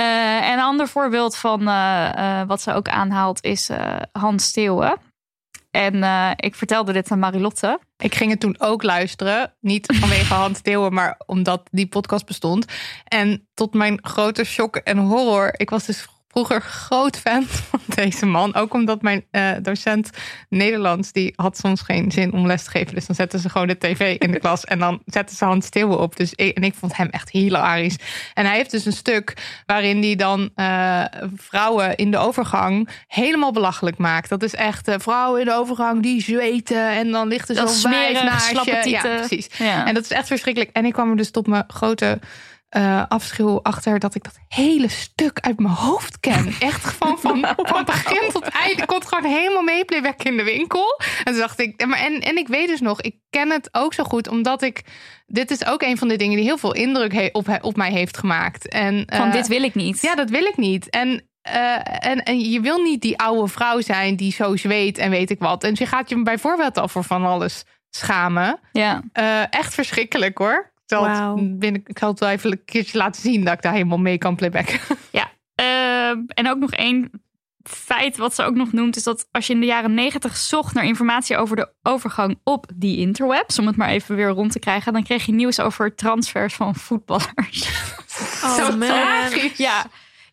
Uh, 0.00 0.48
en 0.48 0.52
een 0.52 0.64
ander 0.64 0.88
voorbeeld 0.88 1.36
van 1.36 1.64
wat 2.46 2.60
ze 2.60 2.72
ook 2.72 2.88
aanhaalt 2.88 3.44
is 3.44 3.70
Hans 4.12 4.44
Steeuwen. 4.44 5.07
En 5.78 5.94
uh, 5.94 6.30
ik 6.36 6.54
vertelde 6.54 6.92
dit 6.92 7.10
aan 7.10 7.18
Marilotte. 7.18 7.80
Ik 7.96 8.14
ging 8.14 8.30
het 8.30 8.40
toen 8.40 8.56
ook 8.58 8.82
luisteren. 8.82 9.54
Niet 9.60 9.96
vanwege 9.98 10.34
Hans 10.44 10.60
Theeuwen, 10.60 10.92
maar 10.92 11.20
omdat 11.26 11.68
die 11.70 11.86
podcast 11.86 12.26
bestond. 12.26 12.64
En 13.04 13.48
tot 13.54 13.74
mijn 13.74 13.98
grote 14.02 14.44
shock 14.44 14.76
en 14.76 14.98
horror. 14.98 15.54
Ik 15.56 15.70
was 15.70 15.86
dus 15.86 16.06
vroeger 16.28 16.60
groot 16.60 17.18
fan 17.18 17.44
van 17.44 17.80
deze 17.94 18.26
man. 18.26 18.54
Ook 18.54 18.74
omdat 18.74 19.02
mijn 19.02 19.24
uh, 19.32 19.50
docent 19.62 20.10
Nederlands, 20.48 21.12
die 21.12 21.32
had 21.36 21.56
soms 21.56 21.80
geen 21.80 22.12
zin 22.12 22.32
om 22.32 22.46
les 22.46 22.64
te 22.64 22.70
geven. 22.70 22.94
Dus 22.94 23.06
dan 23.06 23.16
zetten 23.16 23.40
ze 23.40 23.48
gewoon 23.48 23.66
de 23.66 23.78
tv 23.78 24.16
in 24.18 24.30
de 24.30 24.38
klas 24.38 24.64
en 24.64 24.78
dan 24.78 25.02
zetten 25.04 25.36
ze 25.36 25.44
Hans 25.44 25.66
Steeuwen 25.66 25.98
op. 25.98 26.16
Dus 26.16 26.32
ik, 26.34 26.56
en 26.56 26.62
ik 26.62 26.74
vond 26.74 26.96
hem 26.96 27.08
echt 27.08 27.30
hilarisch. 27.30 27.96
En 28.34 28.46
hij 28.46 28.56
heeft 28.56 28.70
dus 28.70 28.84
een 28.84 28.92
stuk 28.92 29.36
waarin 29.66 30.02
hij 30.02 30.16
dan 30.16 30.50
uh, 30.56 31.04
vrouwen 31.36 31.96
in 31.96 32.10
de 32.10 32.18
overgang 32.18 32.88
helemaal 33.06 33.52
belachelijk 33.52 33.98
maakt. 33.98 34.28
Dat 34.28 34.42
is 34.42 34.54
echt 34.54 34.88
uh, 34.88 34.94
vrouwen 34.98 35.40
in 35.40 35.46
de 35.46 35.54
overgang 35.54 36.02
die 36.02 36.22
zweten 36.22 36.90
en 36.90 37.10
dan 37.10 37.28
ligt 37.28 37.48
er 37.48 37.68
zo'n 37.68 37.90
wijf 37.90 38.22
naast 38.22 38.64
je. 38.64 38.88
Ja, 38.90 39.00
precies. 39.00 39.48
Ja. 39.58 39.86
En 39.86 39.94
dat 39.94 40.02
is 40.02 40.10
echt 40.10 40.26
verschrikkelijk. 40.26 40.70
En 40.72 40.84
ik 40.84 40.92
kwam 40.92 41.10
er 41.10 41.16
dus 41.16 41.30
tot 41.30 41.46
mijn 41.46 41.64
grote 41.66 42.18
uh, 42.76 43.02
afschuw 43.08 43.62
achter 43.62 43.98
dat 43.98 44.14
ik 44.14 44.24
dat 44.24 44.38
hele 44.48 44.88
stuk 44.88 45.40
uit 45.40 45.58
mijn 45.58 45.74
hoofd 45.74 46.20
ken. 46.20 46.54
Echt 46.58 46.84
gewoon 46.84 47.18
van, 47.18 47.46
van 47.56 47.84
begin 47.94 48.30
tot 48.32 48.48
eind. 48.48 48.80
Ik 48.80 48.86
kon 48.86 48.98
het 48.98 49.08
gewoon 49.08 49.30
helemaal 49.30 49.62
meeplaybacken 49.62 50.30
in 50.30 50.36
de 50.36 50.42
winkel. 50.42 51.00
En 51.24 51.32
toen 51.32 51.40
dacht 51.40 51.60
ik, 51.60 51.86
maar 51.86 51.98
en, 51.98 52.20
en 52.20 52.36
ik 52.36 52.48
weet 52.48 52.68
dus 52.68 52.80
nog, 52.80 53.00
ik 53.00 53.16
ken 53.30 53.50
het 53.50 53.68
ook 53.72 53.94
zo 53.94 54.04
goed, 54.04 54.28
omdat 54.28 54.62
ik. 54.62 54.82
Dit 55.26 55.50
is 55.50 55.66
ook 55.66 55.82
een 55.82 55.98
van 55.98 56.08
de 56.08 56.16
dingen 56.16 56.36
die 56.36 56.44
heel 56.44 56.58
veel 56.58 56.74
indruk 56.74 57.12
he, 57.12 57.28
op, 57.32 57.58
op 57.60 57.76
mij 57.76 57.90
heeft 57.90 58.16
gemaakt. 58.16 58.68
En, 58.68 58.94
uh, 58.94 59.18
van 59.18 59.30
dit 59.30 59.46
wil 59.46 59.62
ik 59.62 59.74
niet. 59.74 60.00
Ja, 60.00 60.14
dat 60.14 60.30
wil 60.30 60.44
ik 60.44 60.56
niet. 60.56 60.90
En 60.90 61.28
uh, 61.54 62.06
en, 62.06 62.22
en 62.22 62.40
je 62.40 62.60
wil 62.60 62.82
niet 62.82 63.00
die 63.02 63.18
oude 63.18 63.52
vrouw 63.52 63.80
zijn 63.80 64.16
die 64.16 64.32
zo 64.32 64.56
zweet 64.56 64.98
en 64.98 65.10
weet 65.10 65.30
ik 65.30 65.38
wat. 65.38 65.64
En 65.64 65.72
je 65.74 65.86
gaat 65.86 66.08
je 66.08 66.22
bijvoorbeeld 66.22 66.78
al 66.78 66.88
voor 66.88 67.04
van 67.04 67.24
alles 67.24 67.64
schamen. 67.90 68.58
Ja. 68.72 69.02
Uh, 69.12 69.42
echt 69.50 69.74
verschrikkelijk 69.74 70.38
hoor. 70.38 70.72
Ik 70.88 70.96
zal, 70.96 71.06
wow. 71.06 71.38
het 71.38 71.58
binnen, 71.58 71.82
ik 71.86 71.98
zal 71.98 72.10
het 72.10 72.20
wel 72.20 72.28
even 72.28 72.52
een 72.52 72.64
keertje 72.64 72.98
laten 72.98 73.22
zien 73.22 73.44
dat 73.44 73.54
ik 73.54 73.62
daar 73.62 73.72
helemaal 73.72 73.98
mee 73.98 74.18
kan 74.18 74.36
playbacken. 74.36 74.80
Ja, 75.10 75.30
uh, 75.60 76.22
en 76.28 76.48
ook 76.48 76.58
nog 76.58 76.70
één 76.70 77.10
feit 77.62 78.16
wat 78.16 78.34
ze 78.34 78.42
ook 78.42 78.54
nog 78.54 78.72
noemt, 78.72 78.96
is 78.96 79.02
dat 79.02 79.28
als 79.30 79.46
je 79.46 79.52
in 79.52 79.60
de 79.60 79.66
jaren 79.66 79.94
negentig 79.94 80.36
zocht 80.36 80.74
naar 80.74 80.84
informatie 80.84 81.36
over 81.36 81.56
de 81.56 81.72
overgang 81.82 82.38
op 82.44 82.66
die 82.74 82.98
interwebs, 82.98 83.58
om 83.58 83.66
het 83.66 83.76
maar 83.76 83.88
even 83.88 84.16
weer 84.16 84.28
rond 84.28 84.52
te 84.52 84.58
krijgen, 84.58 84.92
dan 84.92 85.02
kreeg 85.02 85.26
je 85.26 85.32
nieuws 85.32 85.60
over 85.60 85.94
transfers 85.94 86.54
van 86.54 86.74
voetballers. 86.74 87.68
Oh, 88.44 88.54
Zo 88.58 88.76
man. 88.76 88.88
tragisch. 88.88 89.56
Ja. 89.56 89.86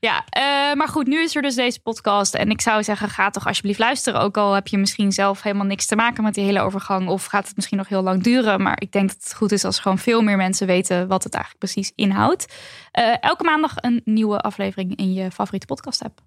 Ja, 0.05 0.23
uh, 0.37 0.77
maar 0.77 0.87
goed, 0.87 1.07
nu 1.07 1.21
is 1.21 1.35
er 1.35 1.41
dus 1.41 1.55
deze 1.55 1.79
podcast. 1.79 2.35
En 2.35 2.49
ik 2.49 2.61
zou 2.61 2.83
zeggen, 2.83 3.09
ga 3.09 3.29
toch 3.29 3.47
alsjeblieft 3.47 3.79
luisteren. 3.79 4.21
Ook 4.21 4.37
al 4.37 4.53
heb 4.53 4.67
je 4.67 4.77
misschien 4.77 5.11
zelf 5.11 5.41
helemaal 5.41 5.65
niks 5.65 5.85
te 5.85 5.95
maken 5.95 6.23
met 6.23 6.33
die 6.33 6.43
hele 6.43 6.61
overgang. 6.61 7.07
Of 7.07 7.25
gaat 7.25 7.47
het 7.47 7.55
misschien 7.55 7.77
nog 7.77 7.87
heel 7.87 8.01
lang 8.01 8.23
duren. 8.23 8.61
Maar 8.61 8.81
ik 8.81 8.91
denk 8.91 9.07
dat 9.07 9.23
het 9.23 9.33
goed 9.33 9.51
is 9.51 9.63
als 9.63 9.79
gewoon 9.79 9.97
veel 9.97 10.21
meer 10.21 10.37
mensen 10.37 10.67
weten 10.67 11.07
wat 11.07 11.23
het 11.23 11.33
eigenlijk 11.33 11.63
precies 11.63 11.91
inhoudt. 11.95 12.55
Uh, 12.99 13.15
elke 13.19 13.43
maandag 13.43 13.73
een 13.75 14.01
nieuwe 14.03 14.39
aflevering 14.39 14.95
in 14.95 15.13
je 15.13 15.31
favoriete 15.31 15.65
podcast 15.65 16.03
app. 16.03 16.24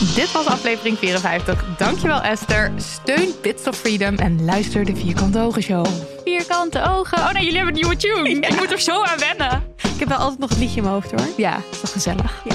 Dit 0.00 0.32
was 0.32 0.46
aflevering 0.46 0.98
54. 0.98 1.64
Dankjewel 1.76 2.20
Esther. 2.20 2.72
Steun 2.76 3.32
Bits 3.42 3.66
of 3.66 3.76
Freedom 3.76 4.14
en 4.14 4.44
luister 4.44 4.84
de 4.84 4.96
Vierkante 4.96 5.40
Ogen 5.40 5.62
Show. 5.62 5.86
Vierkante 6.24 6.82
ogen. 6.82 7.18
Oh 7.18 7.32
nee, 7.32 7.44
jullie 7.44 7.56
hebben 7.56 7.74
een 7.74 7.80
nieuwe 7.80 7.96
tune. 7.96 8.28
Ja. 8.28 8.48
Ik 8.48 8.56
moet 8.58 8.72
er 8.72 8.80
zo 8.80 9.02
aan 9.02 9.18
wennen. 9.18 9.62
Ik 9.76 9.98
heb 9.98 10.08
wel 10.08 10.18
altijd 10.18 10.38
nog 10.38 10.48
het 10.48 10.58
liedje 10.58 10.76
in 10.76 10.82
mijn 10.82 10.94
hoofd 10.94 11.10
hoor. 11.10 11.28
Ja, 11.36 11.52
dat 11.52 11.64
is 11.70 11.80
toch 11.80 11.92
gezellig. 11.92 12.42
Ja. 12.44 12.54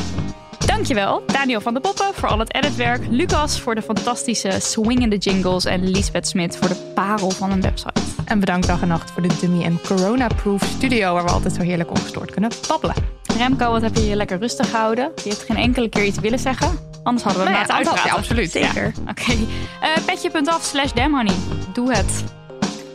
Dankjewel, 0.65 1.23
Daniel 1.27 1.61
van 1.61 1.73
de 1.73 1.79
Poppen 1.79 2.13
voor 2.13 2.29
al 2.29 2.39
het 2.39 2.55
editwerk. 2.55 3.01
Lucas 3.09 3.59
voor 3.59 3.75
de 3.75 3.81
fantastische 3.81 4.51
swingende 4.59 5.17
jingles. 5.17 5.65
En 5.65 5.89
Lisbeth 5.89 6.27
Smit 6.27 6.57
voor 6.57 6.67
de 6.67 6.91
parel 6.95 7.29
van 7.29 7.51
een 7.51 7.61
website. 7.61 8.01
En 8.25 8.39
bedankt 8.39 8.67
dag 8.67 8.81
en 8.81 8.87
nacht 8.87 9.11
voor 9.11 9.21
de 9.21 9.35
Dummy 9.39 9.63
en 9.63 9.79
Corona-proof 9.87 10.63
studio... 10.63 11.13
waar 11.13 11.23
we 11.23 11.31
altijd 11.31 11.53
zo 11.53 11.61
heerlijk 11.61 11.89
ongestoord 11.89 12.31
kunnen 12.31 12.51
babbelen. 12.67 12.95
Remco, 13.37 13.71
wat 13.71 13.81
heb 13.81 13.95
je 13.95 14.05
je 14.05 14.15
lekker 14.15 14.39
rustig 14.39 14.69
gehouden? 14.69 15.11
Je 15.23 15.29
hebt 15.29 15.43
geen 15.43 15.57
enkele 15.57 15.89
keer 15.89 16.05
iets 16.05 16.19
willen 16.19 16.39
zeggen. 16.39 16.93
Anders 17.05 17.23
hadden 17.25 17.43
we 17.43 17.49
hem 17.49 17.59
laten 17.59 17.75
uitpraten. 17.75 18.09
Ja, 18.09 18.15
absoluut. 18.15 18.51
Zeker. 18.51 18.83
Ja. 18.83 19.11
Oké. 19.11 19.21
Okay. 19.21 19.47
Uh, 19.81 20.05
Petje.af 20.05 20.63
slash 20.63 20.91
damhoney. 20.91 21.35
Doe 21.73 21.93
het. 21.95 22.23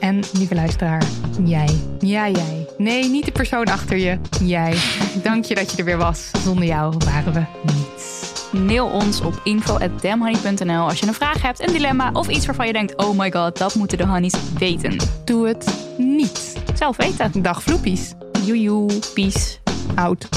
En 0.00 0.22
lieve 0.32 0.54
luisteraar, 0.54 1.02
jij. 1.44 1.78
Ja, 1.98 2.28
jij. 2.28 2.66
Nee, 2.78 3.08
niet 3.08 3.24
de 3.24 3.32
persoon 3.32 3.64
achter 3.64 3.96
je. 3.96 4.18
Jij. 4.42 4.76
Dank 5.22 5.44
je 5.44 5.54
dat 5.54 5.70
je 5.70 5.76
er 5.76 5.84
weer 5.84 5.96
was. 5.96 6.30
Zonder 6.44 6.64
jou 6.64 6.94
waren 7.04 7.32
we 7.32 7.42
niets. 7.62 8.32
Mail 8.52 8.86
ons 8.86 9.20
op 9.20 9.40
info.damhoney.nl 9.44 10.88
als 10.88 11.00
je 11.00 11.06
een 11.06 11.14
vraag 11.14 11.42
hebt, 11.42 11.66
een 11.66 11.72
dilemma 11.72 12.10
of 12.12 12.28
iets 12.28 12.46
waarvan 12.46 12.66
je 12.66 12.72
denkt... 12.72 12.96
oh 12.96 13.18
my 13.18 13.32
god, 13.32 13.58
dat 13.58 13.74
moeten 13.74 13.98
de 13.98 14.06
honeys 14.06 14.34
weten. 14.58 14.96
Doe 15.24 15.48
het 15.48 15.74
niet. 15.96 16.56
Zelf 16.74 16.96
weten. 16.96 17.42
Dag 17.42 17.62
vloepies. 17.62 18.12
Joejoe, 18.44 18.90
pies. 19.14 19.60
Oud. 19.94 20.28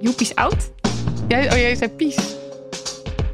Joepies 0.00 0.34
oud? 0.34 0.70
Jij, 1.28 1.52
oh, 1.52 1.58
jij 1.58 1.74
zei 1.74 1.90
pies. 1.90 2.16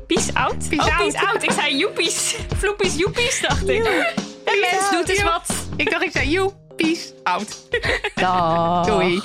Pies 0.06 0.34
oud? 0.34 0.68
Pies 0.68 0.78
oh, 0.78 0.98
out. 0.98 1.04
pies 1.04 1.14
oud. 1.14 1.42
Ik 1.42 1.50
zei 1.50 1.76
joepies. 1.76 2.36
Vloepies, 2.58 2.96
joepies, 2.96 3.40
dacht 3.40 3.68
ik. 3.68 3.86
En 4.44 4.60
mens 4.60 4.90
doet 4.90 5.08
eens 5.08 5.22
wat. 5.22 5.46
Ik 5.76 5.90
dacht, 5.90 6.02
ik 6.02 6.10
zei 6.12 6.30
joe, 6.30 6.52
pies, 6.76 7.12
oud. 7.22 7.68
Dag. 8.14 8.86
Doei. 8.86 9.20